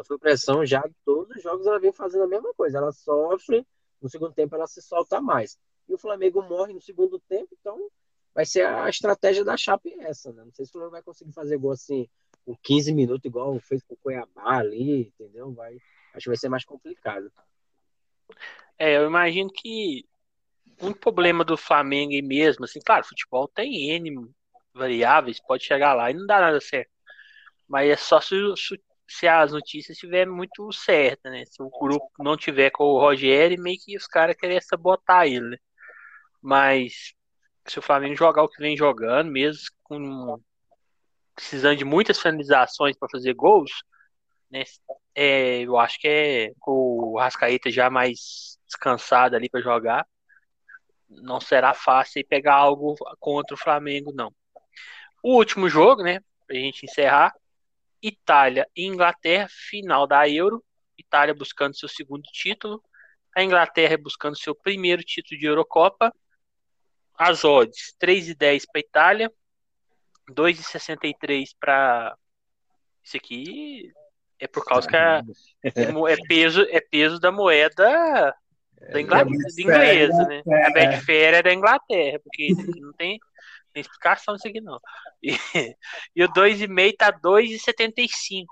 Sofreu 0.00 0.18
pressão 0.18 0.64
já 0.64 0.82
todos 1.04 1.36
os 1.36 1.42
jogos, 1.42 1.66
ela 1.66 1.78
vem 1.78 1.92
fazendo 1.92 2.24
a 2.24 2.28
mesma 2.28 2.54
coisa. 2.54 2.78
Ela 2.78 2.92
sofre, 2.92 3.66
no 4.00 4.08
segundo 4.08 4.32
tempo 4.32 4.54
ela 4.54 4.66
se 4.66 4.80
solta 4.80 5.20
mais. 5.20 5.58
E 5.88 5.94
o 5.94 5.98
Flamengo 5.98 6.42
morre 6.42 6.72
no 6.72 6.80
segundo 6.80 7.18
tempo, 7.18 7.48
então 7.58 7.90
vai 8.34 8.46
ser 8.46 8.66
a 8.66 8.88
estratégia 8.88 9.44
da 9.44 9.56
Chape 9.56 9.94
essa, 10.00 10.32
né? 10.32 10.44
Não 10.44 10.52
sei 10.52 10.64
se 10.64 10.70
o 10.70 10.72
Flamengo 10.72 10.92
vai 10.92 11.02
conseguir 11.02 11.32
fazer 11.32 11.58
gol 11.58 11.72
assim 11.72 12.08
com 12.44 12.56
15 12.62 12.92
minutos, 12.94 13.24
igual 13.24 13.58
fez 13.60 13.82
com 13.82 13.94
o 13.94 13.96
Cuiabá 13.98 14.58
ali, 14.58 15.08
entendeu? 15.08 15.52
Vai, 15.52 15.76
acho 16.14 16.24
que 16.24 16.28
vai 16.30 16.36
ser 16.36 16.48
mais 16.48 16.64
complicado. 16.64 17.30
É, 18.78 18.96
eu 18.96 19.06
imagino 19.06 19.50
que 19.52 20.08
um 20.80 20.92
problema 20.92 21.44
do 21.44 21.56
Flamengo 21.56 22.12
mesmo, 22.26 22.64
assim, 22.64 22.80
claro, 22.80 23.04
futebol 23.04 23.46
tem 23.46 23.90
N 23.90 24.30
variáveis, 24.72 25.40
pode 25.40 25.64
chegar 25.64 25.92
lá 25.94 26.10
e 26.10 26.14
não 26.14 26.26
dá 26.26 26.40
nada 26.40 26.60
certo. 26.60 26.90
Mas 27.68 27.90
é 27.90 27.96
só 27.96 28.20
se, 28.20 28.34
se 28.56 28.80
se 29.10 29.26
as 29.26 29.52
notícias 29.52 29.96
estiver 29.96 30.24
muito 30.24 30.70
certas, 30.72 31.32
né? 31.32 31.44
Se 31.44 31.60
o 31.60 31.68
grupo 31.68 32.10
não 32.20 32.36
tiver 32.36 32.70
com 32.70 32.84
o 32.84 33.00
Rogério, 33.00 33.60
meio 33.60 33.76
que 33.78 33.96
os 33.96 34.06
caras 34.06 34.36
querem 34.36 34.60
sabotar 34.60 35.26
ele, 35.26 35.50
né? 35.50 35.56
Mas 36.40 37.12
se 37.66 37.78
o 37.78 37.82
Flamengo 37.82 38.14
jogar 38.14 38.44
o 38.44 38.48
que 38.48 38.62
vem 38.62 38.76
jogando, 38.76 39.30
mesmo 39.30 39.62
com 39.82 40.40
precisando 41.34 41.76
de 41.76 41.84
muitas 41.84 42.20
finalizações 42.20 42.96
para 42.96 43.08
fazer 43.10 43.34
gols, 43.34 43.72
né? 44.48 44.62
É, 45.14 45.62
eu 45.62 45.76
acho 45.76 45.98
que 45.98 46.06
é 46.08 46.52
com 46.60 46.72
o 46.72 47.18
Rascaeta 47.18 47.68
já 47.70 47.90
mais 47.90 48.58
descansado 48.66 49.34
ali 49.34 49.50
para 49.50 49.60
jogar, 49.60 50.06
não 51.08 51.40
será 51.40 51.74
fácil 51.74 52.24
pegar 52.28 52.54
algo 52.54 52.94
contra 53.18 53.54
o 53.54 53.58
Flamengo, 53.58 54.12
não. 54.14 54.32
O 55.22 55.34
último 55.36 55.68
jogo, 55.68 56.02
né? 56.04 56.20
Pra 56.46 56.56
gente 56.56 56.86
encerrar, 56.86 57.34
Itália 58.02 58.66
e 58.74 58.86
Inglaterra, 58.86 59.48
final 59.50 60.06
da 60.06 60.28
Euro. 60.28 60.64
Itália 60.98 61.34
buscando 61.34 61.76
seu 61.76 61.88
segundo 61.88 62.22
título, 62.24 62.82
a 63.34 63.42
Inglaterra 63.42 63.96
buscando 63.96 64.38
seu 64.38 64.54
primeiro 64.54 65.02
título 65.02 65.38
de 65.38 65.46
Eurocopa. 65.46 66.12
As 67.14 67.44
odds 67.44 67.94
3,10 68.00 68.64
para 68.70 68.80
Itália, 68.80 69.32
2,63 70.30 71.50
para. 71.58 72.16
Isso 73.02 73.16
aqui 73.16 73.92
é 74.38 74.46
por 74.46 74.64
causa 74.64 74.88
que 74.88 74.96
a, 74.96 75.22
é, 75.64 76.16
peso, 76.28 76.62
é 76.70 76.80
peso 76.80 77.18
da 77.18 77.30
moeda 77.30 78.34
da 78.92 79.00
Inglaterra, 79.00 79.36
é 79.58 79.62
inglesa, 79.62 80.24
né? 80.26 80.42
A 80.46 80.70
é. 80.70 80.72
Betfair 80.72 81.34
é 81.34 81.42
da 81.42 81.52
Inglaterra, 81.52 82.18
porque 82.20 82.48
não 82.80 82.92
tem 82.94 83.20
tem 83.72 83.80
explicação 83.80 84.34
isso 84.34 84.48
aqui 84.48 84.60
não. 84.60 84.80
E, 85.22 85.30
e 86.16 86.24
o 86.24 86.28
2,5 86.28 86.96
tá 86.96 87.12
2,75. 87.12 88.46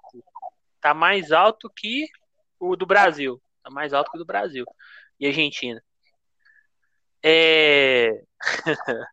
Tá 0.80 0.94
mais 0.94 1.32
alto 1.32 1.70
que 1.74 2.06
o 2.58 2.76
do 2.76 2.86
Brasil. 2.86 3.40
Tá 3.62 3.70
mais 3.70 3.92
alto 3.92 4.10
que 4.10 4.16
o 4.16 4.20
do 4.20 4.26
Brasil. 4.26 4.64
E 5.20 5.26
Argentina. 5.26 5.82
É. 7.22 8.22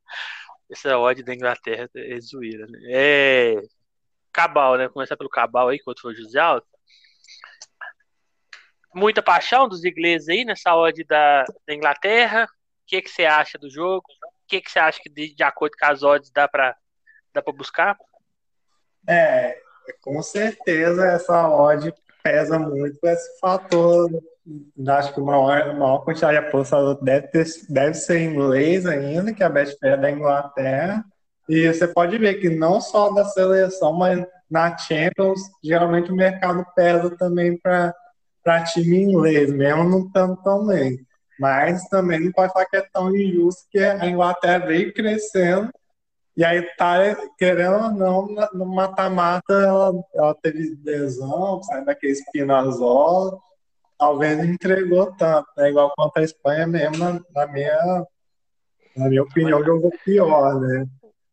Essa 0.69 0.98
odd 0.98 1.23
da 1.23 1.34
Inglaterra 1.34 1.90
é 1.95 2.19
zoeira, 2.19 2.65
né? 2.68 2.80
É. 2.90 3.61
Cabal, 4.32 4.77
né? 4.77 4.90
Começar 4.90 5.18
pelo 5.18 5.30
Cabal 5.30 5.69
aí, 5.69 5.80
quanto 5.80 6.02
foi 6.02 6.14
o 6.14 6.15
José 6.15 6.40
Alto. 6.40 6.68
Muita 8.94 9.22
paixão 9.22 9.68
dos 9.68 9.84
ingleses 9.84 10.30
aí 10.30 10.45
nessa 10.45 10.76
odd 10.76 11.03
da, 11.03 11.44
da 11.68 11.73
Inglaterra. 11.73 12.45
O 12.45 12.48
que, 12.88 13.02
que 13.02 13.10
você 13.10 13.26
acha 13.26 13.57
do 13.57 13.69
jogo? 13.69 14.06
Que, 14.47 14.61
que 14.61 14.72
você 14.72 14.80
acha 14.80 14.99
que, 15.01 15.09
de, 15.09 15.35
de 15.35 15.43
acordo 15.43 15.76
com 15.80 15.85
as 15.85 16.03
odds, 16.03 16.31
dá 16.31 16.47
para 16.47 16.76
dá 17.34 17.41
buscar? 17.51 17.97
É, 19.07 19.57
com 20.01 20.22
certeza 20.22 21.05
essa 21.05 21.49
odd 21.49 21.93
pesa 22.23 22.57
muito 22.57 22.97
esse 23.03 23.39
fator. 23.39 24.09
Acho 24.88 25.13
que 25.13 25.19
a 25.19 25.23
maior, 25.23 25.76
maior 25.76 25.99
quantidade 25.99 26.39
de 26.39 26.47
apostador 26.47 27.03
deve, 27.03 27.27
deve 27.69 27.93
ser 27.93 28.22
inglês 28.22 28.85
ainda, 28.85 29.34
que 29.34 29.43
a 29.43 29.49
Betfair 29.49 29.93
é 29.93 29.97
da 29.97 30.11
Inglaterra. 30.11 31.05
E 31.47 31.67
você 31.67 31.88
pode 31.88 32.17
ver 32.17 32.35
que 32.35 32.49
não 32.49 32.81
só 32.81 33.11
da 33.11 33.26
seleção, 33.26 33.93
mas 33.93 34.26
na 34.49 34.76
Champions, 34.77 35.39
geralmente 35.63 36.11
o 36.11 36.15
mercado 36.15 36.65
pesa 36.76 37.15
também 37.15 37.59
para 37.59 37.93
time 38.73 39.03
inglês, 39.03 39.51
mesmo 39.51 39.84
não 39.84 40.11
tanto 40.11 40.41
também. 40.43 41.05
Mas 41.39 41.87
também 41.89 42.19
não 42.19 42.31
pode 42.31 42.53
falar 42.53 42.65
que 42.65 42.77
é 42.77 42.87
tão 42.93 43.15
injusto 43.15 43.67
que 43.69 43.79
a 43.79 44.05
Inglaterra 44.05 44.65
veio 44.65 44.93
crescendo 44.93 45.69
e 46.37 46.43
a 46.43 46.53
Itália, 46.53 47.17
querendo 47.37 47.75
ou 47.75 47.91
não, 47.91 48.27
no 48.53 48.65
mata-mata 48.65 49.53
ela, 49.53 49.93
ela 50.13 50.35
teve 50.35 50.77
lesão, 50.83 51.63
saindo 51.63 51.85
daquele 51.85 52.11
espinazola, 52.11 53.39
talvez 53.97 54.37
não 54.37 54.45
entregou 54.45 55.13
tanto, 55.15 55.47
né? 55.55 55.69
igual 55.69 55.93
contra 55.95 56.21
a 56.21 56.25
Espanha 56.25 56.67
mesmo, 56.67 56.97
na, 56.97 57.21
na 57.33 57.47
minha, 57.47 58.05
na 58.97 59.07
minha 59.07 59.23
opinião, 59.23 59.63
jogou 59.63 59.91
pior, 60.03 60.59
né? 60.59 60.85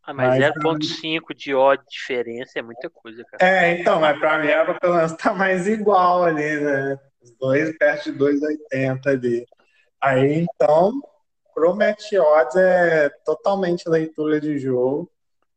Ah, 0.04 0.14
mas, 0.14 0.38
mas 0.38 0.54
0.5 0.54 1.34
de 1.34 1.52
de 1.52 1.90
diferença 1.90 2.58
é 2.58 2.62
muita 2.62 2.88
coisa, 2.88 3.24
cara. 3.24 3.44
É, 3.44 3.80
então, 3.80 4.00
mas 4.00 4.18
pra 4.18 4.38
mim 4.38 4.48
ela 4.48 4.74
pelo 4.74 4.96
menos 4.96 5.12
tá 5.12 5.32
mais 5.32 5.66
igual 5.66 6.24
ali, 6.24 6.60
né? 6.60 6.98
Os 7.20 7.30
dois 7.38 7.76
perto 7.76 8.12
de 8.12 8.18
2,80 8.18 9.06
ali. 9.06 9.46
Aí, 10.02 10.46
então, 10.54 11.00
pro 11.54 11.74
Match 11.76 12.12
Odds 12.12 12.56
é 12.56 13.08
totalmente 13.24 13.88
leitura 13.88 14.40
de 14.40 14.58
jogo. 14.58 15.10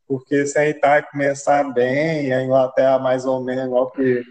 porque 0.07 0.45
se 0.45 0.57
a 0.59 0.69
Itália 0.69 1.07
começar 1.11 1.63
bem, 1.73 2.31
a 2.34 2.43
Inglaterra 2.43 2.99
mais 2.99 3.26
ou 3.26 3.43
menos, 3.43 3.65
igual 3.65 3.91
que 3.91 4.23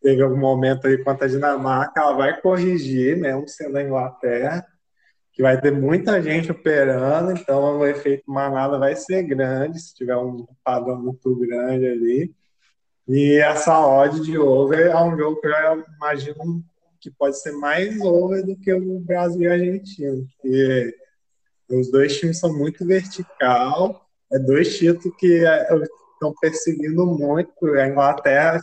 teve 0.00 0.22
algum 0.22 0.38
momento 0.38 0.86
aí 0.86 0.98
contra 1.04 1.26
a 1.26 1.28
Dinamarca, 1.28 2.00
ela 2.00 2.14
vai 2.14 2.40
corrigir, 2.40 3.16
mesmo 3.16 3.46
sendo 3.48 3.76
a 3.76 3.82
Inglaterra, 3.82 4.66
que 5.32 5.42
vai 5.42 5.60
ter 5.60 5.70
muita 5.70 6.20
gente 6.22 6.50
operando, 6.50 7.32
então 7.32 7.78
o 7.78 7.86
efeito 7.86 8.30
manada 8.30 8.78
vai 8.78 8.96
ser 8.96 9.22
grande, 9.22 9.80
se 9.80 9.94
tiver 9.94 10.16
um 10.16 10.46
padrão 10.64 11.00
muito 11.00 11.34
grande 11.36 11.86
ali. 11.86 12.34
E 13.08 13.36
essa 13.36 13.78
odd 13.86 14.20
de 14.20 14.38
over 14.38 14.86
é 14.88 14.96
um 14.96 15.16
jogo 15.16 15.40
que 15.40 15.46
eu 15.46 15.84
imagino 15.96 16.64
que 17.02 17.10
pode 17.10 17.38
ser 17.40 17.52
mais 17.52 18.00
over 18.00 18.46
do 18.46 18.56
que 18.56 18.72
o 18.72 19.00
Brasil 19.00 19.42
e 19.42 19.48
a 19.48 19.52
Argentina, 19.52 20.24
porque 20.40 20.96
os 21.68 21.90
dois 21.90 22.16
times 22.16 22.38
são 22.38 22.56
muito 22.56 22.86
vertical, 22.86 24.06
é 24.32 24.38
dois 24.38 24.78
títulos 24.78 25.16
que 25.18 25.44
é, 25.44 25.68
estão 26.12 26.32
perseguindo 26.40 27.04
muito. 27.04 27.66
A 27.74 27.88
Inglaterra 27.88 28.60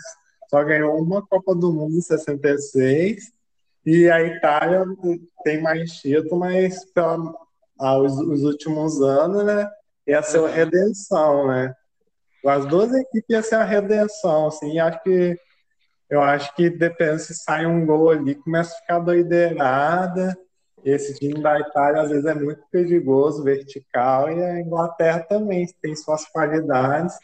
só 0.50 0.64
ganhou 0.64 0.98
uma 0.98 1.22
Copa 1.28 1.54
do 1.54 1.74
Mundo 1.74 1.98
em 1.98 2.02
66 2.02 3.24
e 3.86 4.10
a 4.10 4.22
Itália 4.24 4.86
tem 5.44 5.62
mais 5.62 5.92
título, 5.94 6.40
mas 6.40 6.86
pela, 6.94 7.34
ah, 7.78 7.98
os, 8.00 8.14
os, 8.20 8.44
últimos 8.44 9.02
anos, 9.02 9.46
né, 9.46 9.70
ia 10.08 10.24
ser 10.24 10.40
uma 10.40 10.50
redenção, 10.50 11.48
né? 11.48 11.74
As 12.46 12.66
duas 12.66 12.94
equipes 12.94 13.30
iam 13.30 13.44
ser 13.44 13.56
a 13.56 13.66
redenção, 13.66 14.48
assim, 14.48 14.80
acho 14.80 15.04
que 15.04 15.38
eu 16.10 16.22
acho 16.22 16.54
que 16.56 16.70
depende 16.70 17.22
se 17.22 17.36
sai 17.36 17.66
um 17.66 17.86
gol 17.86 18.10
ali, 18.10 18.36
começa 18.36 18.74
a 18.76 18.80
ficar 18.80 19.00
doideirada. 19.00 20.36
Esse 20.84 21.14
time 21.20 21.42
da 21.42 21.60
Itália 21.60 22.02
às 22.02 22.10
vezes 22.10 22.26
é 22.26 22.34
muito 22.34 22.64
perigoso, 22.72 23.44
vertical, 23.44 24.32
e 24.32 24.44
a 24.44 24.60
Inglaterra 24.60 25.20
também 25.20 25.68
tem 25.82 25.96
suas 25.96 26.26
qualidades. 26.26 27.16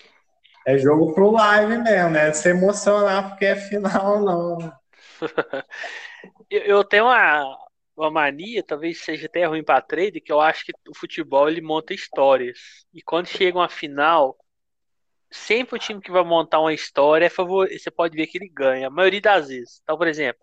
É 0.68 0.78
jogo 0.78 1.14
pro 1.14 1.32
live 1.32 1.78
mesmo, 1.78 2.10
né? 2.10 2.32
Se 2.34 2.50
emocionar 2.50 3.30
porque 3.30 3.46
é 3.46 3.56
final, 3.56 4.22
não. 4.22 4.58
eu 6.50 6.84
tenho 6.84 7.06
uma, 7.06 7.58
uma 7.96 8.12
mania, 8.12 8.64
talvez 8.64 9.04
seja 9.04 9.28
até 9.28 9.46
ruim 9.46 9.64
para 9.64 9.82
trade, 9.82 10.20
que 10.20 10.32
eu 10.32 10.42
acho 10.42 10.66
que 10.66 10.74
o 10.90 10.96
futebol 10.96 11.48
ele 11.48 11.62
monta 11.62 11.94
histórias. 11.94 12.60
E 12.94 13.02
quando 13.02 13.28
chega 13.28 13.58
uma 13.58 13.70
final, 13.70 14.36
sempre 15.36 15.76
o 15.76 15.80
time 15.80 16.02
que 16.02 16.12
vai 16.12 16.24
montar 16.24 16.60
uma 16.60 16.74
história 16.74 17.26
é 17.26 17.30
você 17.30 17.92
pode 17.92 18.16
ver 18.16 18.28
que 18.28 18.38
ele 18.38 18.50
ganha, 18.50 18.88
a 18.88 18.90
maioria 18.90 19.22
das 19.22 19.48
vezes. 19.50 19.80
Então, 19.84 19.98
por 19.98 20.08
exemplo, 20.08 20.42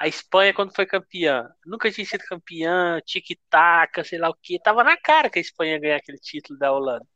a 0.00 0.08
Espanha, 0.08 0.54
quando 0.54 0.74
foi 0.74 0.86
campeã, 0.86 1.48
nunca 1.64 1.90
tinha 1.90 2.06
sido 2.06 2.24
campeã, 2.24 3.00
tic-tac, 3.06 4.04
sei 4.04 4.18
lá 4.18 4.28
o 4.28 4.34
que. 4.34 4.58
Tava 4.58 4.82
na 4.84 4.96
cara 4.96 5.30
que 5.30 5.38
a 5.38 5.42
Espanha 5.42 5.74
ia 5.74 5.80
ganhar 5.80 5.96
aquele 5.96 6.18
título 6.18 6.58
da 6.58 6.72
Holanda. 6.72 7.06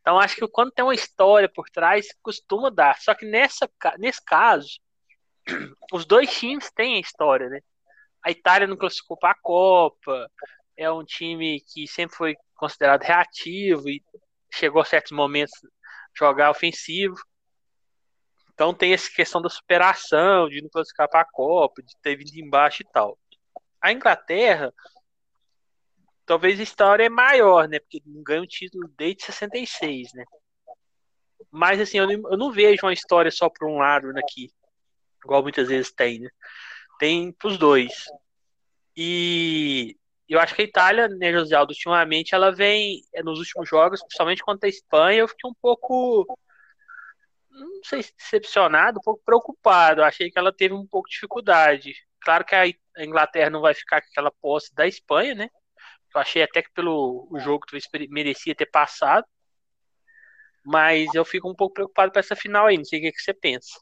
Então, 0.00 0.18
acho 0.20 0.36
que 0.36 0.46
quando 0.48 0.70
tem 0.70 0.84
uma 0.84 0.94
história 0.94 1.48
por 1.48 1.68
trás, 1.70 2.06
costuma 2.22 2.70
dar. 2.70 3.00
Só 3.00 3.14
que 3.14 3.26
nessa, 3.26 3.68
nesse 3.98 4.22
caso, 4.24 4.78
os 5.92 6.04
dois 6.04 6.30
times 6.38 6.70
têm 6.72 6.96
a 6.96 7.00
história, 7.00 7.48
né? 7.48 7.60
A 8.22 8.30
Itália 8.30 8.66
não 8.66 8.76
classificou 8.76 9.16
para 9.16 9.32
a 9.32 9.40
Copa, 9.42 10.30
é 10.76 10.90
um 10.90 11.04
time 11.04 11.60
que 11.60 11.86
sempre 11.88 12.16
foi 12.16 12.36
considerado 12.54 13.02
reativo 13.02 13.88
e 13.88 14.02
chegou 14.52 14.82
a 14.82 14.84
certos 14.84 15.12
momentos 15.12 15.54
jogar 16.16 16.50
ofensivo. 16.50 17.16
Então 18.52 18.72
tem 18.72 18.92
essa 18.92 19.10
questão 19.10 19.42
da 19.42 19.48
superação, 19.48 20.48
de 20.48 20.62
não 20.62 20.68
classificar 20.68 21.08
para 21.08 21.20
a 21.20 21.30
Copa, 21.30 21.82
de 21.82 21.94
ter 22.00 22.16
vindo 22.16 22.36
embaixo 22.36 22.82
e 22.82 22.86
tal. 22.92 23.18
A 23.80 23.92
Inglaterra, 23.92 24.72
talvez 26.24 26.60
a 26.60 26.62
história 26.62 27.04
é 27.04 27.08
maior, 27.08 27.68
né? 27.68 27.80
Porque 27.80 28.00
não 28.06 28.22
ganha 28.22 28.42
um 28.42 28.46
título 28.46 28.88
desde 28.96 29.24
66, 29.24 30.12
né? 30.14 30.24
Mas 31.50 31.80
assim, 31.80 31.98
eu 31.98 32.06
não, 32.06 32.30
eu 32.30 32.38
não 32.38 32.52
vejo 32.52 32.86
uma 32.86 32.92
história 32.92 33.30
só 33.30 33.48
por 33.48 33.68
um 33.68 33.78
lado 33.78 34.10
aqui, 34.18 34.50
igual 35.24 35.42
muitas 35.42 35.68
vezes 35.68 35.92
tem, 35.92 36.20
né? 36.20 36.30
Tem 36.98 37.32
pros 37.32 37.58
dois. 37.58 37.92
E 38.96 39.96
eu 40.28 40.40
acho 40.40 40.54
que 40.54 40.62
a 40.62 40.64
Itália, 40.64 41.08
né, 41.08 41.32
José 41.32 41.54
Aldo, 41.54 41.72
ultimamente 41.72 42.34
ela 42.34 42.50
vem 42.50 43.02
é, 43.12 43.22
nos 43.22 43.38
últimos 43.38 43.68
jogos, 43.68 44.00
principalmente 44.00 44.42
contra 44.42 44.66
a 44.66 44.70
Espanha, 44.70 45.20
eu 45.20 45.28
fiquei 45.28 45.50
um 45.50 45.54
pouco 45.54 46.26
não 47.54 47.84
sei 47.84 48.02
se 48.02 48.12
decepcionado, 48.16 48.98
um 48.98 49.02
pouco 49.02 49.22
preocupado. 49.24 50.00
Eu 50.00 50.04
achei 50.04 50.30
que 50.30 50.38
ela 50.38 50.52
teve 50.52 50.74
um 50.74 50.86
pouco 50.86 51.08
de 51.08 51.14
dificuldade. 51.14 51.94
Claro 52.20 52.44
que 52.44 52.54
a 52.54 52.66
Inglaterra 52.98 53.50
não 53.50 53.60
vai 53.60 53.74
ficar 53.74 54.00
com 54.00 54.08
aquela 54.08 54.30
posse 54.30 54.74
da 54.74 54.86
Espanha, 54.86 55.34
né? 55.34 55.48
Eu 56.14 56.20
achei 56.20 56.42
até 56.42 56.62
que 56.62 56.72
pelo 56.72 57.28
jogo 57.38 57.66
talvez 57.66 57.86
merecia 58.10 58.54
ter 58.54 58.66
passado. 58.66 59.26
Mas 60.64 61.14
eu 61.14 61.24
fico 61.24 61.48
um 61.48 61.54
pouco 61.54 61.74
preocupado 61.74 62.10
para 62.10 62.20
essa 62.20 62.34
final 62.34 62.66
aí. 62.66 62.76
Não 62.76 62.84
sei 62.84 62.98
o 62.98 63.02
que, 63.02 63.12
que 63.12 63.20
você 63.20 63.34
pensa. 63.34 63.78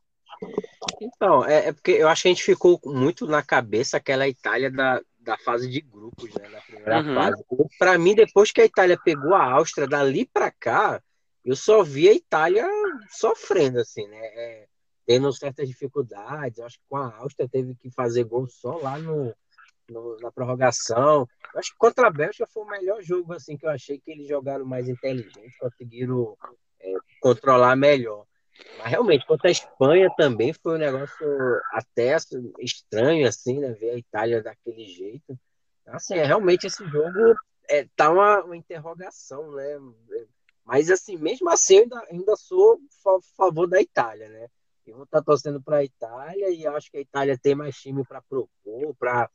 Então, 1.00 1.44
é, 1.44 1.68
é, 1.68 1.72
porque 1.72 1.92
eu 1.92 2.08
acho 2.08 2.22
que 2.22 2.28
a 2.28 2.32
gente 2.32 2.42
ficou 2.42 2.80
muito 2.84 3.26
na 3.26 3.42
cabeça 3.42 3.96
aquela 3.96 4.26
Itália 4.26 4.70
da, 4.70 5.00
da 5.22 5.38
fase 5.38 5.68
de 5.68 5.80
grupos, 5.80 6.32
né? 6.34 6.48
Na 6.48 6.60
primeira 6.60 7.02
uhum. 7.02 7.14
fase. 7.14 7.44
Para 7.78 7.98
mim, 7.98 8.14
depois 8.14 8.50
que 8.50 8.60
a 8.60 8.64
Itália 8.64 8.98
pegou 9.02 9.34
a 9.34 9.44
Áustria, 9.52 9.86
dali 9.86 10.26
para 10.26 10.50
cá, 10.50 11.02
eu 11.44 11.56
só 11.56 11.82
vi 11.82 12.08
a 12.08 12.14
Itália 12.14 12.66
sofrendo, 13.10 13.80
assim, 13.80 14.06
né? 14.06 14.18
É, 14.18 14.66
tendo 15.06 15.32
certas 15.32 15.68
dificuldades. 15.68 16.58
Eu 16.58 16.66
acho 16.66 16.78
que 16.78 16.84
com 16.88 16.96
a 16.96 17.16
Áustria 17.16 17.48
teve 17.48 17.74
que 17.74 17.90
fazer 17.90 18.24
gol 18.24 18.46
só 18.46 18.76
lá 18.76 18.98
no, 18.98 19.34
no, 19.88 20.18
na 20.20 20.30
prorrogação. 20.30 21.26
Eu 21.52 21.60
acho 21.60 21.72
que 21.72 21.78
contra 21.78 22.06
a 22.06 22.10
Bélgica 22.10 22.46
foi 22.46 22.62
o 22.62 22.68
melhor 22.68 23.02
jogo, 23.02 23.32
assim, 23.32 23.56
que 23.56 23.66
eu 23.66 23.70
achei 23.70 23.98
que 23.98 24.10
eles 24.10 24.28
jogaram 24.28 24.64
mais 24.64 24.88
inteligente, 24.88 25.58
conseguiram 25.58 26.36
é, 26.80 26.94
controlar 27.20 27.76
melhor. 27.76 28.26
Mas 28.78 28.88
realmente, 28.88 29.26
contra 29.26 29.48
a 29.48 29.52
Espanha 29.52 30.10
também 30.16 30.52
foi 30.52 30.74
um 30.74 30.78
negócio 30.78 31.60
até 31.72 32.16
estranho, 32.60 33.26
assim, 33.26 33.58
né? 33.58 33.72
Ver 33.72 33.90
a 33.90 33.98
Itália 33.98 34.42
daquele 34.42 34.86
jeito. 34.86 35.38
Assim, 35.86 36.14
é, 36.14 36.24
realmente 36.24 36.66
esse 36.66 36.86
jogo 36.86 37.36
é, 37.68 37.86
tá 37.96 38.10
uma, 38.10 38.42
uma 38.44 38.56
interrogação, 38.56 39.52
né? 39.52 39.78
Mas, 40.64 40.90
assim, 40.90 41.16
mesmo 41.16 41.48
assim, 41.50 41.76
eu 41.76 41.82
ainda, 41.82 42.06
ainda 42.10 42.36
sou 42.36 42.80
a 43.06 43.18
favor 43.36 43.66
da 43.66 43.80
Itália, 43.80 44.28
né? 44.28 44.48
Eu 44.86 44.96
vou 44.96 45.04
estar 45.04 45.18
tá 45.18 45.24
torcendo 45.24 45.62
para 45.62 45.78
a 45.78 45.84
Itália 45.84 46.50
e 46.50 46.66
acho 46.66 46.90
que 46.90 46.98
a 46.98 47.00
Itália 47.00 47.38
tem 47.38 47.54
mais 47.54 47.76
time 47.76 48.04
para 48.04 48.20
propor, 48.22 48.94
para 48.98 49.28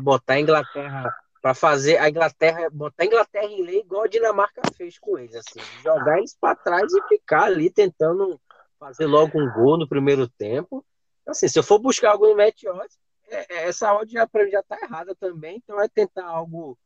botar 0.00 0.34
a 0.34 0.40
Inglaterra, 0.40 1.14
para 1.42 1.54
fazer 1.54 1.98
a 1.98 2.08
Inglaterra, 2.08 2.70
botar 2.70 3.02
a 3.02 3.06
Inglaterra 3.06 3.46
em 3.46 3.62
lei 3.62 3.80
igual 3.80 4.04
a 4.04 4.08
Dinamarca 4.08 4.62
fez 4.76 4.98
com 4.98 5.18
eles, 5.18 5.34
assim, 5.34 5.60
jogar 5.82 6.18
eles 6.18 6.36
para 6.40 6.54
trás 6.54 6.92
e 6.92 7.02
ficar 7.08 7.44
ali 7.44 7.70
tentando 7.70 8.40
fazer 8.78 9.06
logo 9.06 9.40
um 9.40 9.50
gol 9.52 9.78
no 9.78 9.88
primeiro 9.88 10.28
tempo. 10.28 10.84
Assim, 11.26 11.48
se 11.48 11.58
eu 11.58 11.62
for 11.62 11.78
buscar 11.78 12.12
algo 12.12 12.28
no 12.28 12.36
match 12.36 12.64
odds, 12.64 12.98
é, 13.28 13.54
é, 13.54 13.68
essa 13.68 13.92
odd 13.94 14.12
já, 14.12 14.28
já 14.50 14.62
tá 14.62 14.78
errada 14.80 15.14
também, 15.14 15.56
então 15.56 15.80
é 15.80 15.88
tentar 15.88 16.26
algo 16.26 16.78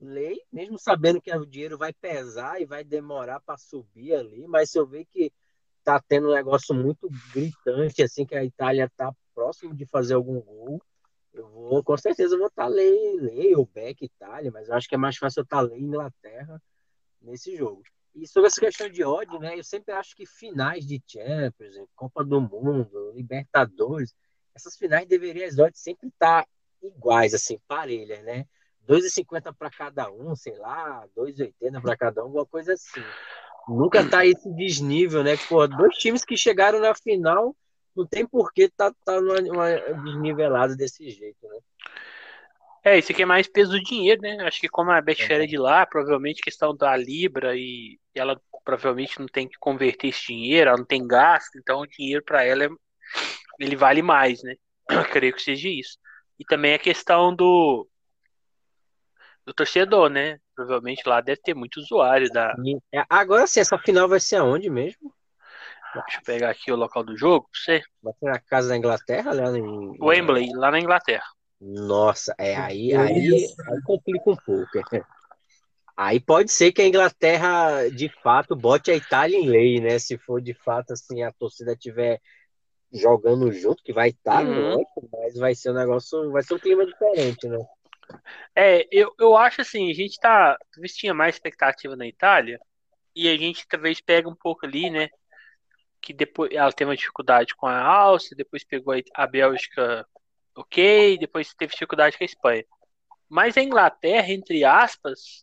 lei, 0.00 0.40
mesmo 0.52 0.78
sabendo 0.78 1.20
que 1.20 1.34
o 1.34 1.46
dinheiro 1.46 1.78
vai 1.78 1.92
pesar 1.92 2.60
e 2.60 2.66
vai 2.66 2.82
demorar 2.82 3.40
para 3.40 3.56
subir 3.56 4.14
ali, 4.14 4.46
mas 4.48 4.70
se 4.70 4.78
eu 4.78 4.86
ver 4.86 5.04
que 5.06 5.32
tá 5.84 6.02
tendo 6.06 6.28
um 6.28 6.34
negócio 6.34 6.74
muito 6.74 7.08
gritante, 7.32 8.02
assim, 8.02 8.26
que 8.26 8.34
a 8.34 8.44
Itália 8.44 8.90
tá 8.96 9.14
próximo 9.34 9.74
de 9.74 9.86
fazer 9.86 10.14
algum 10.14 10.40
gol, 10.40 10.82
eu 11.32 11.48
vou, 11.48 11.82
com 11.82 11.96
certeza, 11.96 12.38
vou 12.38 12.46
estar 12.46 12.64
tá 12.64 12.68
lei, 12.68 13.16
lei 13.20 13.54
ou 13.54 13.66
back 13.66 14.04
Itália, 14.04 14.50
mas 14.50 14.68
eu 14.68 14.74
acho 14.74 14.88
que 14.88 14.94
é 14.94 14.98
mais 14.98 15.16
fácil 15.16 15.40
eu 15.40 15.44
estar 15.44 15.56
tá 15.56 15.62
lei 15.62 15.80
Inglaterra 15.80 16.60
nesse 17.20 17.56
jogo. 17.56 17.82
E 18.14 18.26
sobre 18.28 18.46
essa 18.46 18.60
questão 18.60 18.88
de 18.88 19.02
ódio, 19.02 19.40
né, 19.40 19.58
eu 19.58 19.64
sempre 19.64 19.92
acho 19.92 20.14
que 20.14 20.24
finais 20.24 20.86
de 20.86 21.02
Champions, 21.06 21.74
Copa 21.96 22.24
do 22.24 22.40
Mundo, 22.40 23.12
Libertadores, 23.14 24.14
essas 24.54 24.76
finais 24.76 25.06
deveriam 25.06 25.46
as 25.46 25.58
odds 25.58 25.80
sempre 25.80 26.08
estar 26.08 26.44
tá 26.44 26.48
iguais, 26.80 27.34
assim, 27.34 27.58
parelhas, 27.66 28.22
né? 28.22 28.46
2,50 28.88 29.52
para 29.56 29.70
cada 29.70 30.10
um, 30.10 30.36
sei 30.36 30.56
lá, 30.58 31.06
2,80 31.16 31.80
para 31.80 31.96
cada 31.96 32.22
um, 32.22 32.26
alguma 32.26 32.46
coisa 32.46 32.74
assim. 32.74 33.02
Nunca 33.66 34.08
tá 34.08 34.26
esse 34.26 34.48
desnível, 34.54 35.24
né? 35.24 35.36
Pô, 35.48 35.66
dois 35.66 35.96
times 35.96 36.24
que 36.24 36.36
chegaram 36.36 36.78
na 36.78 36.94
final, 36.94 37.56
não 37.96 38.06
tem 38.06 38.26
porquê 38.26 38.68
tá, 38.68 38.92
tá 39.04 39.20
numa, 39.20 39.40
numa 39.40 39.70
desnivelada 40.02 40.76
desse 40.76 41.08
jeito, 41.10 41.48
né? 41.48 41.58
É, 42.84 42.98
isso 42.98 43.10
aqui 43.12 43.22
é 43.22 43.26
mais 43.26 43.48
peso 43.48 43.70
do 43.72 43.82
dinheiro, 43.82 44.20
né? 44.20 44.36
Acho 44.42 44.60
que 44.60 44.68
como 44.68 44.90
a 44.90 45.00
Betfair 45.00 45.40
é 45.40 45.46
de 45.46 45.56
lá, 45.56 45.86
provavelmente 45.86 46.42
questão 46.42 46.76
da 46.76 46.94
Libra 46.94 47.56
e 47.56 47.98
ela 48.14 48.38
provavelmente 48.62 49.18
não 49.18 49.26
tem 49.26 49.48
que 49.48 49.58
converter 49.58 50.08
esse 50.08 50.26
dinheiro, 50.26 50.68
ela 50.68 50.78
não 50.78 50.84
tem 50.84 51.06
gasto, 51.06 51.56
então 51.56 51.80
o 51.80 51.86
dinheiro 51.86 52.22
para 52.22 52.44
ela 52.44 52.64
é, 52.64 52.68
ele 53.58 53.74
vale 53.74 54.02
mais, 54.02 54.42
né? 54.42 54.54
Eu 54.90 55.04
creio 55.06 55.32
que 55.34 55.42
seja 55.42 55.68
isso. 55.68 55.98
E 56.38 56.44
também 56.44 56.74
a 56.74 56.78
questão 56.78 57.34
do 57.34 57.88
do 59.46 59.54
torcedor, 59.54 60.10
né? 60.10 60.38
Provavelmente 60.54 61.08
lá 61.08 61.20
deve 61.20 61.40
ter 61.40 61.54
muito 61.54 61.78
usuário 61.78 62.30
da. 62.30 62.54
É, 62.92 63.04
agora 63.08 63.46
sim, 63.46 63.60
essa 63.60 63.78
final 63.78 64.08
vai 64.08 64.20
ser 64.20 64.36
aonde 64.36 64.68
mesmo? 64.68 65.12
Deixa 65.94 66.18
eu 66.18 66.24
pegar 66.24 66.50
aqui 66.50 66.72
o 66.72 66.76
local 66.76 67.04
do 67.04 67.16
jogo 67.16 67.48
pra 67.50 67.60
você. 67.60 67.82
Vai 68.02 68.12
ser 68.14 68.26
na 68.26 68.40
casa 68.40 68.68
da 68.68 68.76
Inglaterra, 68.76 69.32
lá 69.32 69.56
em... 69.56 69.96
Wembley, 70.00 70.50
lá 70.54 70.70
na 70.70 70.80
Inglaterra. 70.80 71.24
Nossa, 71.64 72.34
é 72.38 72.54
aí, 72.54 72.92
aí, 72.94 73.46
aí 73.68 73.82
complica 73.84 74.30
um 74.30 74.36
pouco. 74.36 74.68
Aí 75.96 76.18
pode 76.18 76.50
ser 76.50 76.72
que 76.72 76.82
a 76.82 76.86
Inglaterra, 76.88 77.88
de 77.88 78.08
fato, 78.20 78.56
bote 78.56 78.90
a 78.90 78.96
Itália 78.96 79.36
em 79.36 79.48
lei, 79.48 79.80
né? 79.80 79.96
Se 80.00 80.18
for 80.18 80.42
de 80.42 80.52
fato 80.52 80.92
assim, 80.92 81.22
a 81.22 81.30
torcida 81.32 81.76
tiver 81.76 82.20
jogando 82.92 83.52
junto, 83.52 83.82
que 83.82 83.92
vai 83.92 84.08
estar, 84.08 84.40
Uhum. 84.40 84.72
lógico, 84.72 85.08
mas 85.12 85.36
vai 85.36 85.54
ser 85.54 85.70
um 85.70 85.74
negócio, 85.74 86.32
vai 86.32 86.42
ser 86.42 86.54
um 86.54 86.58
clima 86.58 86.84
diferente, 86.84 87.48
né? 87.48 87.58
É, 88.56 88.86
eu, 88.90 89.14
eu 89.18 89.36
acho 89.36 89.60
assim, 89.60 89.90
a 89.90 89.94
gente 89.94 90.18
tá. 90.18 90.56
Talvez 90.72 90.94
tinha 90.94 91.14
mais 91.14 91.36
expectativa 91.36 91.94
na 91.96 92.06
Itália, 92.06 92.58
e 93.14 93.28
a 93.28 93.36
gente 93.36 93.66
talvez 93.68 94.00
pega 94.00 94.28
um 94.28 94.34
pouco 94.34 94.66
ali, 94.66 94.90
né? 94.90 95.08
Que 96.00 96.12
depois 96.12 96.52
ela 96.52 96.72
teve 96.72 96.90
uma 96.90 96.96
dificuldade 96.96 97.54
com 97.56 97.66
a 97.66 97.80
Áustria, 97.80 98.36
depois 98.36 98.64
pegou 98.64 98.94
a, 98.94 98.98
a 99.14 99.26
Bélgica, 99.26 100.06
ok, 100.56 101.18
depois 101.18 101.54
teve 101.54 101.72
dificuldade 101.72 102.16
com 102.16 102.24
a 102.24 102.26
Espanha. 102.26 102.64
Mas 103.28 103.56
a 103.56 103.62
Inglaterra, 103.62 104.30
entre 104.30 104.64
aspas, 104.64 105.42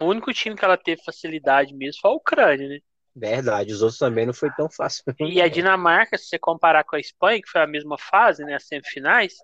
o 0.00 0.06
único 0.06 0.32
time 0.32 0.56
que 0.56 0.64
ela 0.64 0.76
teve 0.76 1.02
facilidade 1.02 1.74
mesmo 1.74 2.00
foi 2.00 2.10
a 2.10 2.14
Ucrânia, 2.14 2.68
né? 2.68 2.78
Verdade, 3.14 3.72
os 3.72 3.82
outros 3.82 3.98
também 3.98 4.24
não 4.24 4.32
foi 4.32 4.50
tão 4.52 4.70
fácil. 4.70 5.02
E 5.18 5.42
a 5.42 5.48
Dinamarca, 5.48 6.16
se 6.16 6.26
você 6.26 6.38
comparar 6.38 6.84
com 6.84 6.96
a 6.96 7.00
Espanha, 7.00 7.42
que 7.42 7.50
foi 7.50 7.60
a 7.60 7.66
mesma 7.66 7.98
fase, 7.98 8.44
né, 8.44 8.54
as 8.54 8.66
semifinais, 8.66 9.34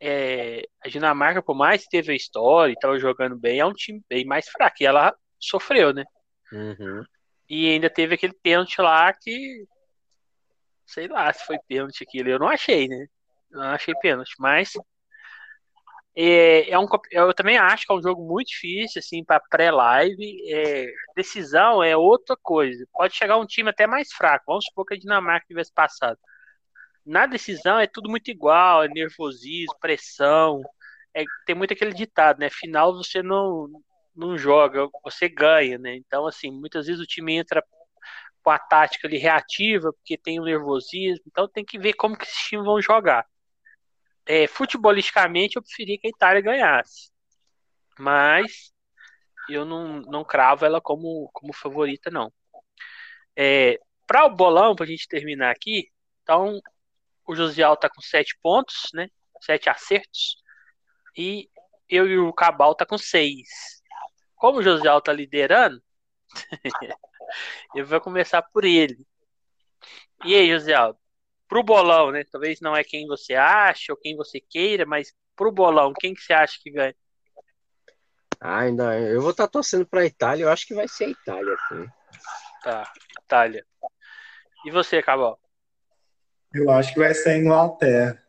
é, 0.00 0.66
a 0.84 0.88
Dinamarca, 0.88 1.42
por 1.42 1.54
mais 1.54 1.84
que 1.84 1.90
teve 1.90 2.12
a 2.12 2.16
história 2.16 2.72
e 2.72 2.74
estava 2.74 2.98
jogando 2.98 3.36
bem, 3.36 3.60
é 3.60 3.64
um 3.64 3.72
time 3.72 4.02
bem 4.08 4.24
mais 4.24 4.48
fraco. 4.48 4.76
E 4.80 4.86
ela 4.86 5.14
sofreu, 5.38 5.94
né? 5.94 6.04
Uhum. 6.52 7.04
E 7.48 7.70
ainda 7.70 7.88
teve 7.88 8.14
aquele 8.14 8.34
pênalti 8.34 8.80
lá 8.80 9.12
que. 9.12 9.66
Sei 10.86 11.08
lá 11.08 11.32
se 11.32 11.44
foi 11.46 11.56
pênalti 11.66 12.02
aquilo. 12.02 12.28
Eu 12.28 12.38
não 12.38 12.48
achei, 12.48 12.88
né? 12.88 13.06
Não 13.54 13.62
achei 13.62 13.94
pênalti. 13.96 14.34
Mas. 14.38 14.72
É, 16.16 16.70
é 16.70 16.78
um, 16.78 16.86
eu 17.10 17.34
também 17.34 17.58
acho 17.58 17.86
que 17.86 17.92
é 17.92 17.96
um 17.96 18.02
jogo 18.02 18.24
muito 18.24 18.48
difícil, 18.48 19.00
assim, 19.00 19.24
para 19.24 19.40
pré-live. 19.40 20.52
É, 20.52 20.86
decisão 21.16 21.82
é 21.82 21.96
outra 21.96 22.36
coisa. 22.40 22.86
Pode 22.92 23.14
chegar 23.14 23.36
um 23.36 23.46
time 23.46 23.70
até 23.70 23.86
mais 23.86 24.12
fraco. 24.12 24.44
Vamos 24.46 24.64
supor 24.66 24.86
que 24.86 24.94
a 24.94 24.98
Dinamarca 24.98 25.46
tivesse 25.46 25.72
passado. 25.72 26.18
Na 27.06 27.26
decisão 27.26 27.78
é 27.78 27.86
tudo 27.86 28.08
muito 28.08 28.30
igual, 28.30 28.84
é 28.84 28.88
nervosismo, 28.88 29.76
pressão. 29.80 30.62
É, 31.14 31.24
tem 31.46 31.54
muito 31.54 31.74
aquele 31.74 31.92
ditado, 31.92 32.38
né? 32.40 32.48
Final 32.50 32.94
você 32.94 33.22
não, 33.22 33.68
não 34.16 34.38
joga, 34.38 34.88
você 35.04 35.28
ganha, 35.28 35.78
né? 35.78 35.96
Então, 35.96 36.26
assim, 36.26 36.50
muitas 36.50 36.86
vezes 36.86 37.00
o 37.02 37.06
time 37.06 37.34
entra 37.34 37.62
com 38.42 38.50
a 38.50 38.58
tática 38.58 39.08
ali 39.08 39.18
reativa, 39.18 39.92
porque 39.92 40.18
tem 40.18 40.38
o 40.40 40.44
nervosismo, 40.44 41.24
então 41.26 41.48
tem 41.48 41.64
que 41.64 41.78
ver 41.78 41.94
como 41.94 42.16
que 42.16 42.24
esses 42.24 42.38
times 42.48 42.66
vão 42.66 42.80
jogar. 42.80 43.26
É, 44.26 44.46
futebolisticamente, 44.46 45.56
eu 45.56 45.62
preferia 45.62 45.98
que 45.98 46.06
a 46.06 46.10
Itália 46.10 46.40
ganhasse, 46.40 47.10
mas 47.98 48.72
eu 49.48 49.64
não, 49.64 50.00
não 50.02 50.24
cravo 50.24 50.64
ela 50.64 50.80
como, 50.80 51.30
como 51.32 51.52
favorita, 51.52 52.10
não. 52.10 52.32
É, 53.36 53.78
Para 54.06 54.26
o 54.26 54.30
bolão, 54.34 54.74
para 54.74 54.84
a 54.84 54.88
gente 54.88 55.08
terminar 55.08 55.50
aqui, 55.50 55.90
então 56.22 56.60
o 57.26 57.34
Josial 57.34 57.76
tá 57.76 57.88
com 57.88 58.00
sete 58.00 58.36
pontos, 58.42 58.90
né? 58.94 59.08
Sete 59.42 59.68
acertos. 59.68 60.36
E 61.16 61.50
eu 61.88 62.08
e 62.08 62.18
o 62.18 62.32
Cabal 62.32 62.74
tá 62.74 62.86
com 62.86 62.98
seis. 62.98 63.48
Como 64.36 64.58
o 64.58 64.62
Josial 64.62 65.00
tá 65.00 65.12
liderando, 65.12 65.82
eu 67.74 67.86
vou 67.86 68.00
começar 68.00 68.42
por 68.42 68.64
ele. 68.64 69.06
E 70.24 70.34
aí, 70.34 70.50
Josial, 70.50 70.98
pro 71.54 71.62
bolão, 71.62 72.10
né? 72.10 72.24
Talvez 72.32 72.60
não 72.60 72.74
é 72.74 72.82
quem 72.82 73.06
você 73.06 73.34
acha 73.34 73.92
ou 73.92 73.96
quem 73.96 74.16
você 74.16 74.40
queira, 74.40 74.84
mas 74.84 75.14
pro 75.36 75.52
bolão, 75.52 75.92
quem 75.96 76.12
que 76.12 76.20
você 76.20 76.32
acha 76.32 76.58
que 76.60 76.68
ganha? 76.68 76.96
Ah, 78.40 78.62
ainda, 78.62 78.98
eu 78.98 79.22
vou 79.22 79.30
estar 79.30 79.46
torcendo 79.46 79.86
para 79.86 80.00
a 80.00 80.04
Itália, 80.04 80.42
eu 80.42 80.50
acho 80.50 80.66
que 80.66 80.74
vai 80.74 80.88
ser 80.88 81.04
a 81.04 81.08
Itália. 81.10 81.56
Tá, 82.60 82.92
Itália. 83.22 83.64
E 84.64 84.70
você, 84.72 85.00
Cabal? 85.00 85.38
Eu 86.52 86.68
acho 86.70 86.92
que 86.92 86.98
vai 86.98 87.14
ser 87.14 87.30
a 87.30 87.38
Inglaterra. 87.38 88.26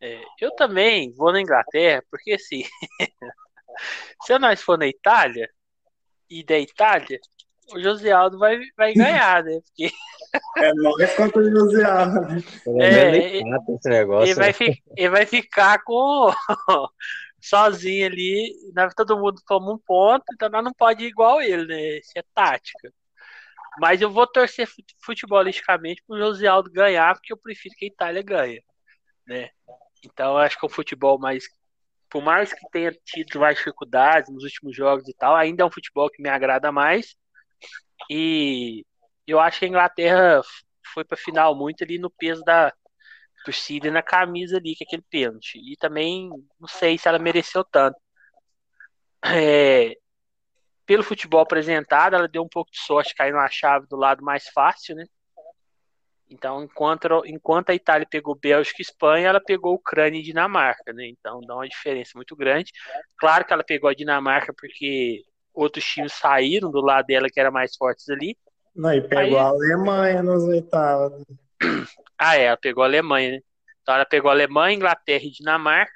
É, 0.00 0.20
eu 0.40 0.50
também 0.56 1.12
vou 1.12 1.32
na 1.32 1.40
Inglaterra, 1.40 2.02
porque 2.10 2.32
assim, 2.32 2.64
se 4.26 4.36
nós 4.40 4.60
for 4.60 4.76
na 4.76 4.88
Itália 4.88 5.48
e 6.28 6.42
da 6.42 6.58
Itália, 6.58 7.20
o 7.72 7.80
José 7.80 8.10
Aldo 8.10 8.40
vai, 8.40 8.58
vai 8.76 8.92
ganhar, 8.92 9.44
né? 9.44 9.60
Porque 9.60 9.94
É 10.56 10.72
nós 10.74 11.14
contra 11.16 11.40
o. 11.40 11.68
Pelo 12.64 12.82
É, 12.82 13.38
empata 13.38 13.72
esse 13.72 13.88
negócio. 13.88 14.26
ele 14.26 14.34
vai, 14.34 14.48
né? 14.48 14.52
fi- 14.52 14.82
ele 14.96 15.08
vai 15.08 15.26
ficar 15.26 15.82
com 15.82 16.30
sozinho 17.40 18.06
ali, 18.06 18.52
né? 18.74 18.88
todo 18.96 19.18
mundo 19.18 19.40
toma 19.46 19.72
um 19.72 19.78
ponto, 19.78 20.24
então 20.32 20.48
nós 20.48 20.64
não 20.64 20.72
pode 20.72 21.04
ir 21.04 21.08
igual 21.08 21.40
ele, 21.42 21.66
né? 21.66 21.98
Isso 21.98 22.12
é 22.16 22.22
tática. 22.34 22.92
Mas 23.78 24.00
eu 24.00 24.10
vou 24.10 24.26
torcer 24.26 24.66
fut- 24.66 24.94
futebolisticamente 25.04 26.02
pro 26.06 26.18
José 26.18 26.46
Aldo 26.46 26.70
ganhar, 26.70 27.14
porque 27.14 27.32
eu 27.32 27.36
prefiro 27.36 27.74
que 27.76 27.84
a 27.86 27.88
Itália 27.88 28.22
ganhe, 28.22 28.62
né? 29.26 29.50
Então 30.04 30.32
eu 30.32 30.38
acho 30.38 30.58
que 30.58 30.64
é 30.64 30.68
um 30.68 30.70
futebol 30.70 31.18
mais 31.18 31.44
por 32.10 32.22
mais 32.22 32.52
que 32.52 32.60
tenha 32.70 32.92
tido 33.04 33.40
mais 33.40 33.58
dificuldades 33.58 34.32
nos 34.32 34.44
últimos 34.44 34.76
jogos 34.76 35.08
e 35.08 35.14
tal, 35.14 35.34
ainda 35.34 35.64
é 35.64 35.66
um 35.66 35.70
futebol 35.70 36.08
que 36.08 36.22
me 36.22 36.28
agrada 36.28 36.70
mais. 36.70 37.16
E 38.08 38.84
eu 39.26 39.40
acho 39.40 39.58
que 39.58 39.64
a 39.64 39.68
Inglaterra 39.68 40.42
foi 40.92 41.04
para 41.04 41.16
final 41.16 41.54
muito 41.54 41.82
ali 41.84 41.98
no 41.98 42.10
peso 42.10 42.42
da 42.44 42.72
torcida 43.44 43.88
e 43.88 43.90
na 43.90 44.02
camisa 44.02 44.56
ali, 44.56 44.74
que 44.74 44.84
é 44.84 44.86
aquele 44.86 45.02
pênalti. 45.10 45.58
E 45.58 45.76
também 45.76 46.30
não 46.58 46.68
sei 46.68 46.96
se 46.98 47.08
ela 47.08 47.18
mereceu 47.18 47.64
tanto. 47.64 47.96
É, 49.24 49.96
pelo 50.86 51.02
futebol 51.02 51.40
apresentado, 51.40 52.14
ela 52.14 52.28
deu 52.28 52.42
um 52.42 52.48
pouco 52.48 52.70
de 52.70 52.78
sorte 52.78 53.14
caindo 53.14 53.36
na 53.36 53.48
chave 53.48 53.86
do 53.86 53.96
lado 53.96 54.22
mais 54.22 54.48
fácil, 54.48 54.96
né? 54.96 55.06
Então, 56.28 56.64
enquanto, 56.64 57.22
enquanto 57.26 57.70
a 57.70 57.74
Itália 57.74 58.06
pegou 58.10 58.34
Bélgica 58.34 58.76
e 58.80 58.82
Espanha, 58.82 59.28
ela 59.28 59.40
pegou 59.40 59.74
Ucrânia 59.74 60.18
e 60.18 60.22
Dinamarca, 60.22 60.92
né? 60.92 61.06
Então 61.06 61.40
dá 61.42 61.54
uma 61.54 61.68
diferença 61.68 62.12
muito 62.16 62.34
grande. 62.34 62.72
Claro 63.18 63.44
que 63.44 63.52
ela 63.52 63.62
pegou 63.62 63.88
a 63.88 63.94
Dinamarca 63.94 64.52
porque 64.58 65.22
outros 65.52 65.84
times 65.84 66.12
saíram 66.12 66.70
do 66.70 66.80
lado 66.80 67.06
dela 67.06 67.28
que 67.30 67.38
eram 67.38 67.52
mais 67.52 67.76
fortes 67.76 68.08
ali. 68.08 68.36
Não, 68.74 68.92
e 68.92 69.00
pegou 69.00 69.22
Aí- 69.22 69.36
a 69.36 69.48
Alemanha 69.48 70.22
nos 70.22 70.42
oitavos. 70.44 71.24
Ah, 72.18 72.36
é, 72.36 72.44
ela 72.44 72.56
pegou 72.56 72.82
a 72.82 72.86
Alemanha, 72.86 73.32
né? 73.32 73.40
Então 73.82 73.94
ela 73.94 74.04
pegou 74.04 74.30
a 74.30 74.34
Alemanha, 74.34 74.74
Inglaterra 74.74 75.24
e 75.24 75.30
Dinamarca. 75.30 75.92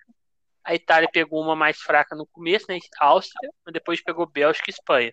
A 0.64 0.74
Itália 0.74 1.08
pegou 1.10 1.42
uma 1.42 1.56
mais 1.56 1.78
fraca 1.80 2.14
no 2.14 2.26
começo, 2.26 2.66
né? 2.68 2.78
Áustria, 3.00 3.50
mas 3.64 3.72
depois 3.72 4.02
pegou 4.02 4.26
Bélgica 4.26 4.68
e 4.68 4.72
Espanha. 4.72 5.12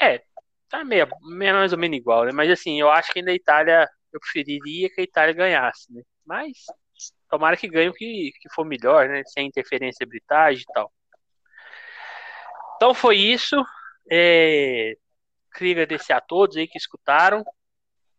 É, 0.00 0.22
tá 0.68 0.84
meio, 0.84 1.08
meio 1.22 1.54
mais 1.54 1.72
ou 1.72 1.78
menos 1.78 1.96
igual, 1.96 2.24
né? 2.24 2.32
Mas 2.32 2.50
assim, 2.50 2.80
eu 2.80 2.90
acho 2.90 3.12
que 3.12 3.18
ainda 3.18 3.32
a 3.32 3.34
Itália, 3.34 3.88
eu 4.12 4.20
preferiria 4.20 4.88
que 4.90 5.00
a 5.00 5.04
Itália 5.04 5.34
ganhasse, 5.34 5.92
né? 5.92 6.02
Mas 6.24 6.52
tomara 7.28 7.56
que 7.56 7.68
ganhe 7.68 7.88
o 7.88 7.94
que, 7.94 8.30
que 8.40 8.54
for 8.54 8.64
melhor, 8.64 9.08
né? 9.08 9.22
Sem 9.26 9.48
interferência 9.48 10.04
arbitragem 10.04 10.62
e 10.62 10.72
tal. 10.72 10.92
Então 12.76 12.94
foi 12.94 13.16
isso. 13.16 13.56
É, 14.10 14.96
queria 15.56 15.72
agradecer 15.72 16.12
a 16.12 16.20
todos 16.20 16.56
aí 16.56 16.68
que 16.68 16.78
escutaram. 16.78 17.44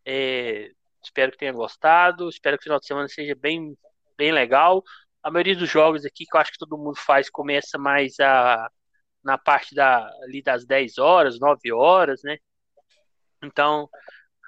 É, 0.06 0.72
espero 1.04 1.32
que 1.32 1.38
tenham 1.38 1.56
gostado. 1.56 2.30
Espero 2.30 2.58
que 2.58 2.62
o 2.62 2.66
final 2.66 2.80
de 2.80 2.88
semana 2.88 3.08
seja 3.08 3.36
bem, 3.36 3.78
bem 4.18 4.32
legal. 4.32 4.84
A 5.24 5.32
maioria 5.32 5.56
dos 5.56 5.70
jogos 5.70 6.06
aqui 6.06 6.26
que 6.26 6.36
eu 6.36 6.42
acho 6.42 6.52
que 6.52 6.58
todo 6.58 6.78
mundo 6.78 6.96
faz 6.96 7.30
começa 7.30 7.78
mais 7.78 8.20
a, 8.20 8.70
na 9.24 9.38
parte 9.38 9.76
da, 9.76 10.08
ali 10.24 10.42
das 10.42 10.66
10 10.66 10.98
horas, 10.98 11.40
9 11.40 11.72
horas, 11.74 12.22
né? 12.24 12.38
Então, 13.44 13.90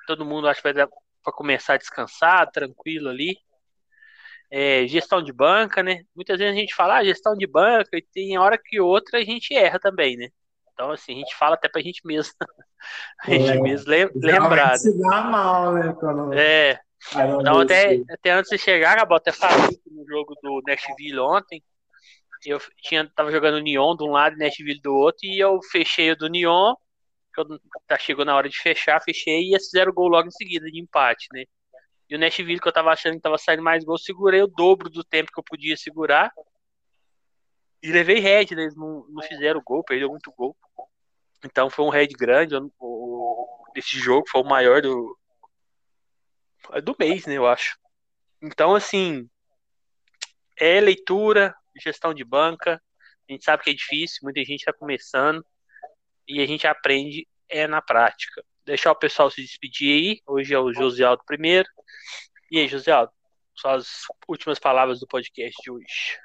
todo 0.07 0.25
mundo 0.25 0.47
acho 0.47 0.61
que 0.61 0.67
vai 0.67 0.73
dar 0.73 0.87
para 1.23 1.33
começar 1.33 1.75
a 1.75 1.77
descansar, 1.77 2.49
tranquilo 2.51 3.09
ali. 3.09 3.37
É, 4.51 4.87
gestão 4.87 5.21
de 5.21 5.31
banca, 5.31 5.83
né? 5.83 6.03
Muitas 6.15 6.39
vezes 6.39 6.55
a 6.55 6.59
gente 6.59 6.73
fala 6.73 6.97
ah, 6.97 7.03
gestão 7.03 7.35
de 7.35 7.45
banca 7.45 7.95
e 7.97 8.01
tem 8.01 8.37
hora 8.37 8.57
que 8.57 8.79
outra 8.79 9.19
a 9.19 9.23
gente 9.23 9.53
erra 9.53 9.79
também, 9.79 10.17
né? 10.17 10.29
Então, 10.73 10.91
assim, 10.91 11.13
a 11.13 11.17
gente 11.17 11.35
fala 11.35 11.55
até 11.55 11.69
pra 11.69 11.81
gente 11.81 12.01
mesmo. 12.05 12.33
a 13.23 13.29
gente 13.31 13.49
É. 13.49 13.61
mesmo 13.61 13.89
lem- 13.89 14.09
Geralmente 14.15 14.23
lembrar. 14.23 14.69
né? 14.71 14.77
se 14.77 14.97
dá 14.99 15.21
mal, 15.21 15.73
né? 15.73 15.95
Quando 15.99 16.33
É, 16.33 16.79
então 17.39 17.59
até, 17.59 18.01
até 18.09 18.31
antes 18.31 18.49
de 18.49 18.57
chegar, 18.57 18.95
Gabo, 18.97 19.15
até 19.15 19.31
falei 19.31 19.79
no 19.91 20.05
jogo 20.07 20.35
do 20.41 20.61
Nashville 20.67 21.19
ontem, 21.19 21.63
eu 22.45 22.59
tinha, 22.81 23.09
tava 23.15 23.31
jogando 23.31 23.55
o 23.55 23.61
Neon 23.61 23.95
de 23.95 24.03
um 24.03 24.11
lado 24.11 24.35
e 24.35 24.39
Nashville 24.39 24.79
do 24.81 24.93
outro, 24.95 25.25
e 25.25 25.39
eu 25.39 25.59
fechei 25.71 26.11
o 26.11 26.15
do 26.15 26.29
Neon, 26.29 26.73
que 27.33 27.41
eu- 27.41 27.59
tá, 27.87 27.97
chegou 27.97 28.23
na 28.25 28.35
hora 28.35 28.47
de 28.49 28.57
fechar, 28.57 29.01
fechei, 29.01 29.43
e 29.43 29.53
eles 29.53 29.65
fizeram 29.65 29.93
gol 29.93 30.07
logo 30.07 30.27
em 30.27 30.31
seguida, 30.31 30.65
de 30.71 30.79
empate, 30.79 31.27
né? 31.33 31.43
E 32.09 32.15
o 32.15 32.19
Nashville, 32.19 32.59
que 32.59 32.67
eu 32.67 32.71
tava 32.71 32.91
achando 32.91 33.15
que 33.15 33.21
tava 33.21 33.37
saindo 33.37 33.61
mais 33.61 33.83
gol, 33.83 33.97
segurei 33.97 34.41
o 34.41 34.47
dobro 34.47 34.89
do 34.89 35.03
tempo 35.03 35.31
que 35.31 35.39
eu 35.39 35.43
podia 35.43 35.77
segurar, 35.77 36.31
e 37.83 37.91
levei 37.91 38.19
head, 38.19 38.55
né? 38.55 38.63
Eles 38.63 38.75
não, 38.75 39.05
não 39.09 39.21
fizeram 39.23 39.61
gol, 39.63 39.83
perdeu 39.83 40.09
muito 40.09 40.33
gol. 40.35 40.55
Então 41.43 41.69
foi 41.69 41.85
um 41.85 41.89
head 41.89 42.13
grande, 42.15 42.55
o, 42.79 43.47
desse 43.73 43.97
jogo 43.97 44.27
foi 44.29 44.41
o 44.41 44.45
maior 44.45 44.81
do, 44.81 45.17
do 46.83 46.95
mês, 46.99 47.25
né, 47.25 47.35
eu 47.35 47.47
acho. 47.47 47.77
Então, 48.41 48.75
assim, 48.75 49.29
é 50.57 50.79
leitura, 50.79 51.55
gestão 51.81 52.13
de 52.13 52.23
banca, 52.23 52.81
A 53.27 53.31
gente 53.31 53.43
sabe 53.43 53.63
que 53.63 53.69
é 53.69 53.73
difícil, 53.73 54.19
muita 54.23 54.39
gente 54.41 54.59
está 54.59 54.73
começando 54.73 55.43
e 56.27 56.41
a 56.41 56.45
gente 56.45 56.67
aprende 56.67 57.27
é 57.49 57.67
na 57.67 57.81
prática. 57.81 58.43
Deixar 58.63 58.91
o 58.91 58.95
pessoal 58.95 59.31
se 59.31 59.41
despedir 59.41 59.91
aí. 59.91 60.21
Hoje 60.27 60.53
é 60.53 60.59
o 60.59 60.71
Josialdo 60.71 61.23
primeiro. 61.25 61.67
E 62.51 62.59
aí, 62.59 62.67
Josialdo, 62.67 63.11
suas 63.55 64.03
últimas 64.27 64.59
palavras 64.59 64.99
do 64.99 65.07
podcast 65.07 65.59
de 65.63 65.71
hoje. 65.71 66.19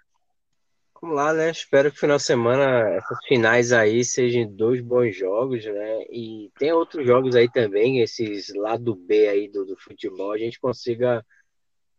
Vamos 1.04 1.18
lá, 1.18 1.34
né? 1.34 1.50
Espero 1.50 1.92
que 1.92 1.98
final 1.98 2.16
de 2.16 2.22
semana, 2.22 2.64
essas 2.94 3.18
finais 3.26 3.72
aí 3.72 4.02
sejam 4.02 4.50
dois 4.50 4.80
bons 4.80 5.14
jogos, 5.14 5.62
né? 5.62 6.02
E 6.10 6.50
tem 6.58 6.72
outros 6.72 7.06
jogos 7.06 7.36
aí 7.36 7.46
também, 7.46 8.00
esses 8.00 8.54
lado 8.54 8.94
B 8.94 9.28
aí 9.28 9.46
do, 9.46 9.66
do 9.66 9.76
futebol, 9.76 10.32
a 10.32 10.38
gente 10.38 10.58
consiga 10.58 11.22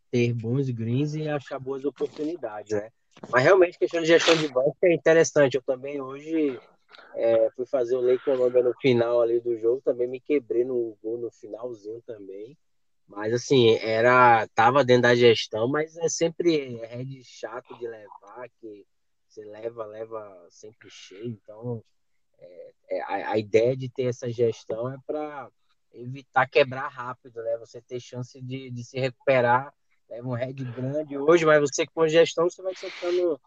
ter 0.09 0.33
bons 0.33 0.71
greens 0.71 1.13
e 1.13 1.29
achar 1.29 1.59
boas 1.59 1.85
oportunidades, 1.85 2.71
né? 2.71 2.89
Mas 3.29 3.43
realmente, 3.43 3.77
questão 3.77 4.01
de 4.01 4.07
gestão 4.07 4.35
de 4.37 4.47
banco 4.47 4.75
é 4.81 4.95
interessante. 4.95 5.53
Eu 5.53 5.61
também 5.61 6.01
hoje 6.01 6.59
é, 7.13 7.51
fui 7.55 7.67
fazer 7.67 7.95
o 7.97 8.01
Lei 8.01 8.17
Colômbia 8.17 8.63
no 8.63 8.73
final 8.81 9.21
ali 9.21 9.39
do 9.39 9.55
jogo, 9.59 9.83
também 9.85 10.07
me 10.07 10.19
quebrei 10.19 10.63
no 10.65 10.97
gol 11.03 11.19
no 11.19 11.29
finalzinho 11.29 12.01
também. 12.07 12.57
Mas 13.07 13.31
assim, 13.35 13.77
era 13.83 14.47
tava 14.55 14.83
dentro 14.83 15.03
da 15.03 15.13
gestão, 15.13 15.67
mas 15.67 15.95
é 15.95 16.09
sempre 16.09 16.77
red 16.87 17.23
chato 17.23 17.77
de 17.77 17.87
levar, 17.87 18.49
que 18.59 18.83
você 19.35 19.43
leva, 19.43 19.85
leva 19.85 20.47
sempre 20.49 20.89
cheio. 20.89 21.27
Então, 21.27 21.83
é, 22.39 22.71
é, 22.89 23.01
a, 23.01 23.31
a, 23.31 23.37
ideia 23.37 23.75
de 23.75 23.89
ter 23.89 24.03
essa 24.03 24.29
gestão 24.29 24.89
é 24.89 24.97
para 25.05 25.49
evitar 25.93 26.47
quebrar 26.47 26.87
rápido, 26.87 27.43
né? 27.43 27.57
Você 27.57 27.81
ter 27.81 27.99
chance 27.99 28.41
de, 28.41 28.71
de 28.71 28.83
se 28.83 28.97
recuperar. 28.97 29.73
Leva 30.09 30.27
um 30.27 30.33
red 30.33 30.53
grande 30.53 31.17
hoje, 31.17 31.45
mas 31.45 31.59
você 31.59 31.85
com 31.87 32.07
gestão 32.07 32.49
você 32.49 32.61
vai 32.61 32.73
tentando 32.75 33.41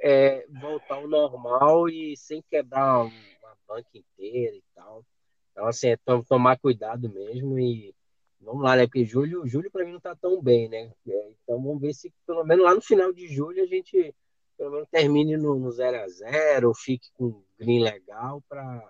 é, 0.00 0.46
voltar 0.60 0.96
ao 0.96 1.08
normal 1.08 1.88
e 1.88 2.14
sem 2.16 2.42
quebrar 2.42 3.04
uma 3.04 3.56
banca 3.66 3.88
inteira 3.94 4.54
e 4.54 4.62
tal. 4.74 5.04
Então, 5.50 5.66
assim, 5.66 5.88
é 5.88 5.96
tomar 6.28 6.58
cuidado 6.58 7.08
mesmo 7.08 7.58
e 7.58 7.94
vamos 8.38 8.62
lá, 8.62 8.76
né? 8.76 8.86
Porque 8.86 9.04
julho, 9.04 9.46
julho 9.46 9.70
para 9.70 9.84
mim 9.84 9.92
não 9.92 10.00
tá 10.00 10.14
tão 10.14 10.42
bem, 10.42 10.68
né? 10.68 10.92
É, 11.08 11.30
então 11.42 11.62
vamos 11.62 11.80
ver 11.80 11.94
se 11.94 12.12
pelo 12.26 12.44
menos 12.44 12.64
lá 12.64 12.74
no 12.74 12.82
final 12.82 13.12
de 13.12 13.26
julho 13.26 13.62
a 13.62 13.66
gente 13.66 14.14
pelo 14.56 14.70
menos 14.70 14.88
termine 14.88 15.36
no, 15.36 15.58
no 15.58 15.70
0 15.70 16.02
a 16.02 16.08
0 16.08 16.68
ou 16.68 16.74
fique 16.74 17.10
com 17.14 17.42
green 17.58 17.82
legal 17.82 18.42
para 18.48 18.88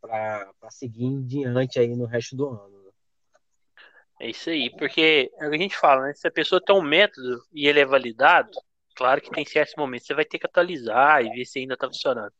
para 0.00 0.70
seguir 0.70 1.04
em 1.04 1.24
diante 1.24 1.78
aí 1.78 1.96
no 1.96 2.04
resto 2.04 2.36
do 2.36 2.48
ano. 2.48 2.84
Né? 2.84 2.90
É 4.20 4.28
isso 4.28 4.50
aí, 4.50 4.70
porque 4.76 5.30
é 5.38 5.46
o 5.46 5.50
que 5.50 5.56
a 5.56 5.58
gente 5.58 5.76
fala, 5.76 6.02
né? 6.02 6.14
Se 6.14 6.28
a 6.28 6.30
pessoa 6.30 6.60
tem 6.62 6.76
um 6.76 6.82
método 6.82 7.42
e 7.52 7.66
ele 7.66 7.80
é 7.80 7.84
validado, 7.86 8.50
claro 8.94 9.20
que 9.20 9.30
tem 9.30 9.46
certos 9.46 9.74
momentos 9.76 10.06
você 10.06 10.14
vai 10.14 10.26
ter 10.26 10.38
que 10.38 10.46
atualizar 10.46 11.24
e 11.24 11.30
ver 11.30 11.44
se 11.46 11.58
ainda 11.58 11.74
está 11.74 11.86
funcionando. 11.86 12.32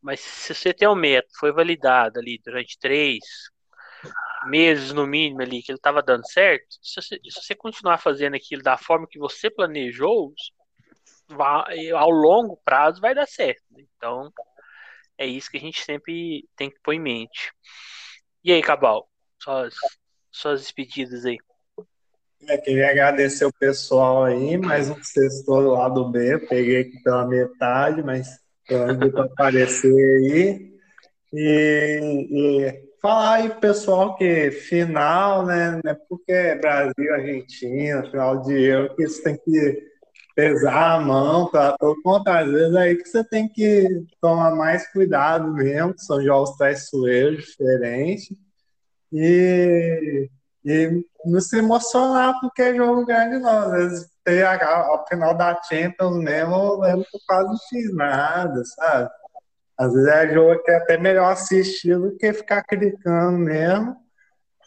Mas 0.00 0.20
se 0.20 0.54
você 0.54 0.72
tem 0.72 0.88
um 0.88 0.94
método, 0.94 1.34
foi 1.38 1.52
validado 1.52 2.18
ali 2.18 2.40
durante 2.44 2.78
três, 2.78 3.20
meses 4.46 4.92
no 4.92 5.06
mínimo 5.06 5.42
ali 5.42 5.62
que 5.62 5.70
ele 5.70 5.78
estava 5.78 6.02
dando 6.02 6.26
certo, 6.30 6.66
se 6.82 7.00
você, 7.00 7.20
se 7.22 7.42
você, 7.42 7.54
continuar 7.54 7.98
fazendo 7.98 8.34
aquilo 8.34 8.62
da 8.62 8.76
forma 8.78 9.06
que 9.08 9.18
você 9.18 9.50
planejou, 9.50 10.32
ao 11.96 12.10
longo 12.10 12.60
prazo 12.64 13.00
vai 13.00 13.14
dar 13.14 13.26
certo. 13.26 13.62
Então, 13.96 14.32
é 15.18 15.26
isso 15.26 15.50
que 15.50 15.58
a 15.58 15.60
gente 15.60 15.82
sempre 15.82 16.48
tem 16.56 16.70
que 16.70 16.80
pôr 16.82 16.94
em 16.94 17.00
mente. 17.00 17.52
E 18.42 18.52
aí, 18.52 18.62
Cabal, 18.62 19.08
suas, 19.38 19.74
suas 20.30 20.62
despedidas 20.62 21.26
aí. 21.26 21.38
É, 22.48 22.56
queria 22.56 22.90
agradecer 22.90 23.44
o 23.44 23.52
pessoal 23.52 24.24
aí, 24.24 24.56
mais 24.56 24.88
um 24.88 25.02
sexto 25.02 25.90
do 25.90 26.10
B, 26.10 26.38
peguei 26.48 26.80
aqui 26.80 27.02
pela 27.02 27.26
metade, 27.26 28.02
mas 28.02 28.28
deu 28.98 29.12
para 29.12 29.24
aparecer 29.24 29.92
aí. 29.92 30.70
E, 31.32 32.26
e 32.30 32.90
falar 33.00 33.34
aí, 33.34 33.50
pessoal, 33.60 34.16
que 34.16 34.50
final, 34.50 35.44
né? 35.44 35.80
Não 35.84 35.92
é 35.92 35.94
porque 36.08 36.32
é 36.32 36.56
Brasil, 36.56 37.14
Argentina, 37.14 38.10
final 38.10 38.40
de 38.42 38.54
Euro, 38.54 38.96
que 38.96 39.04
isso 39.04 39.22
tem 39.22 39.36
que 39.36 39.89
pesar 40.40 40.94
a 40.96 41.00
mão, 41.00 41.50
tá? 41.50 41.76
Pelo 41.78 42.00
contrário, 42.02 42.46
às 42.46 42.52
vezes 42.52 42.74
é 42.74 42.78
aí 42.78 42.96
que 42.96 43.06
você 43.06 43.22
tem 43.22 43.46
que 43.46 44.06
tomar 44.20 44.54
mais 44.54 44.90
cuidado 44.90 45.52
mesmo, 45.52 45.94
são 45.98 46.22
jogos 46.22 46.56
traiçoeiros 46.56 47.44
diferentes. 47.44 48.34
E, 49.12 50.30
e 50.64 51.04
não 51.26 51.40
se 51.40 51.58
emocionar 51.58 52.40
porque 52.40 52.62
é 52.62 52.74
jogo 52.74 53.04
grande, 53.04 53.38
não. 53.38 53.58
Às 53.58 53.70
vezes, 53.72 54.10
tem 54.24 54.42
ao 54.42 55.06
final 55.06 55.34
da 55.36 55.60
Champions 55.62 56.16
mesmo, 56.16 56.54
eu 56.54 56.80
lembro 56.80 57.06
que 57.10 57.16
eu 57.16 57.20
quase 57.26 57.58
fiz 57.68 57.94
nada, 57.94 58.62
sabe? 58.64 59.10
Às 59.76 59.92
vezes 59.92 60.08
é 60.08 60.34
jogo 60.34 60.62
que 60.62 60.70
é 60.70 60.76
até 60.76 60.96
melhor 60.96 61.32
assistir 61.32 61.98
do 61.98 62.16
que 62.16 62.32
ficar 62.32 62.62
clicando 62.62 63.38
mesmo. 63.38 63.96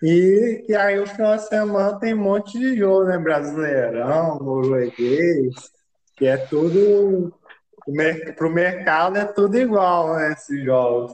E, 0.06 0.66
e 0.68 0.76
aí 0.76 1.00
o 1.00 1.08
final 1.08 1.38
de 1.38 1.48
semana 1.48 1.98
tem 1.98 2.14
um 2.14 2.22
monte 2.22 2.60
de 2.60 2.76
jogo, 2.76 3.06
né? 3.06 3.18
Brasileirão, 3.18 4.38
norueguês, 4.38 5.56
que 6.18 6.26
é 6.26 6.36
tudo. 6.36 7.34
Para 8.36 8.48
o 8.48 8.52
mercado 8.52 9.18
é 9.18 9.24
tudo 9.24 9.58
igual, 9.58 10.18
né? 10.18 10.34
Esses 10.34 10.62
jogos. 10.62 11.14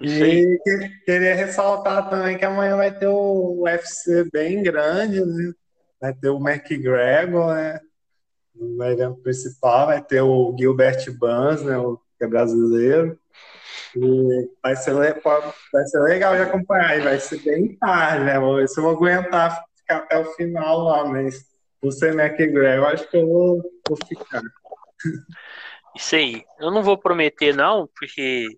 E 0.00 0.58
que, 0.64 0.88
queria 1.04 1.34
ressaltar 1.34 2.08
também 2.08 2.38
que 2.38 2.44
amanhã 2.46 2.76
vai 2.76 2.90
ter 2.90 3.06
o 3.06 3.62
UFC 3.64 4.24
bem 4.32 4.62
grande, 4.62 5.22
né? 5.22 5.52
Vai 6.00 6.14
ter 6.14 6.30
o 6.30 6.38
McGregor, 6.38 7.54
né? 7.54 7.80
No 8.54 8.82
evento 8.84 9.16
principal, 9.16 9.88
vai 9.88 10.02
ter 10.02 10.22
o 10.22 10.56
Gilbert 10.58 11.04
Burns, 11.18 11.62
né? 11.62 11.76
O 11.76 11.98
que 12.16 12.24
é 12.24 12.26
brasileiro. 12.26 13.18
Vai 14.62 14.76
ser, 14.76 14.94
vai 14.94 15.84
ser 15.86 16.00
legal 16.00 16.36
de 16.36 16.42
acompanhar. 16.42 16.98
E 16.98 17.02
vai 17.02 17.18
ser 17.18 17.38
bem 17.42 17.76
tarde, 17.76 18.24
né? 18.24 18.38
Vou 18.38 18.56
ver 18.56 18.68
se 18.68 18.78
eu 18.78 18.84
vou 18.84 18.92
aguentar 18.92 19.64
ficar 19.76 19.98
até 19.98 20.18
o 20.18 20.32
final 20.34 20.78
lá, 20.80 21.04
mas 21.04 21.44
por 21.80 21.92
ser 21.92 22.18
McGregor, 22.18 22.88
acho 22.88 23.08
que 23.08 23.16
eu 23.16 23.26
vou, 23.26 23.62
vou 23.88 23.98
ficar. 24.06 24.42
Isso 25.94 26.16
aí. 26.16 26.44
Eu 26.58 26.70
não 26.70 26.82
vou 26.82 26.98
prometer, 26.98 27.54
não, 27.54 27.88
porque 27.96 28.48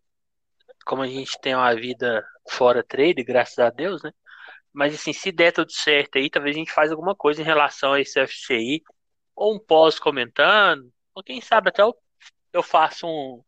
como 0.87 1.03
a 1.03 1.07
gente 1.07 1.39
tem 1.41 1.55
uma 1.55 1.75
vida 1.75 2.25
fora 2.49 2.83
trade, 2.83 3.23
graças 3.23 3.59
a 3.59 3.69
Deus, 3.69 4.03
né? 4.03 4.11
Mas 4.73 4.95
assim, 4.95 5.13
se 5.13 5.31
der 5.31 5.53
tudo 5.53 5.71
certo 5.71 6.17
aí, 6.17 6.31
talvez 6.31 6.57
a 6.57 6.59
gente 6.59 6.73
faz 6.73 6.91
alguma 6.91 7.15
coisa 7.15 7.43
em 7.43 7.45
relação 7.45 7.93
a 7.93 8.01
esse 8.01 8.19
FCI, 8.27 8.83
ou 9.37 9.55
um 9.55 9.59
pós 9.59 9.99
comentando, 9.99 10.91
ou 11.15 11.23
quem 11.23 11.41
sabe 11.41 11.69
até 11.69 11.83
eu, 11.83 11.95
eu 12.53 12.63
faço 12.63 13.07
um, 13.07 13.43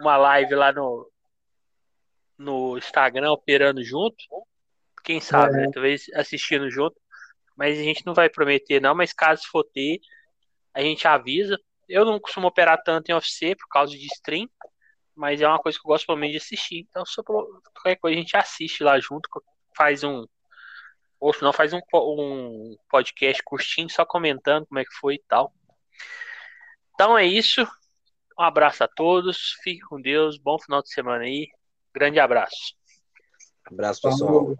uma 0.00 0.16
live 0.16 0.54
lá 0.54 0.72
no, 0.72 1.09
no 2.40 2.78
Instagram 2.78 3.30
operando 3.30 3.84
junto. 3.84 4.16
Quem 5.04 5.20
sabe, 5.20 5.54
é. 5.54 5.56
né? 5.58 5.70
Talvez 5.72 6.06
assistindo 6.14 6.70
junto. 6.70 6.96
Mas 7.56 7.78
a 7.78 7.82
gente 7.82 8.04
não 8.06 8.14
vai 8.14 8.28
prometer, 8.30 8.80
não. 8.80 8.94
Mas 8.94 9.12
caso 9.12 9.42
for 9.50 9.62
ter, 9.64 10.00
a 10.72 10.80
gente 10.80 11.06
avisa. 11.06 11.58
Eu 11.88 12.04
não 12.04 12.18
costumo 12.18 12.46
operar 12.46 12.82
tanto 12.82 13.10
em 13.10 13.14
UFC 13.14 13.54
por 13.54 13.68
causa 13.68 13.92
de 13.92 14.06
stream. 14.06 14.48
Mas 15.14 15.40
é 15.42 15.46
uma 15.46 15.58
coisa 15.58 15.78
que 15.78 15.86
eu 15.86 15.90
gosto 15.90 16.06
pelo 16.06 16.18
menos 16.18 16.32
de 16.32 16.38
assistir. 16.38 16.86
Então, 16.88 17.04
se 17.04 17.22
qualquer 17.22 17.96
coisa, 17.96 18.16
a 18.16 18.20
gente 18.20 18.36
assiste 18.36 18.82
lá 18.82 18.98
junto. 18.98 19.28
Faz 19.76 20.02
um. 20.02 20.24
Ou 21.18 21.34
se 21.34 21.42
não, 21.42 21.52
faz 21.52 21.74
um, 21.74 21.80
um 21.92 22.76
podcast 22.88 23.42
curtinho, 23.42 23.90
só 23.90 24.06
comentando 24.06 24.66
como 24.66 24.78
é 24.78 24.84
que 24.84 24.94
foi 24.94 25.16
e 25.16 25.22
tal. 25.28 25.52
Então 26.94 27.18
é 27.18 27.26
isso. 27.26 27.62
Um 28.38 28.42
abraço 28.42 28.82
a 28.82 28.88
todos, 28.88 29.58
fique 29.62 29.80
com 29.80 30.00
Deus, 30.00 30.38
bom 30.38 30.58
final 30.58 30.80
de 30.82 30.90
semana 30.90 31.24
aí, 31.24 31.46
grande 31.94 32.18
abraço. 32.20 32.74
Abraço, 33.66 34.00
pessoal. 34.02 34.56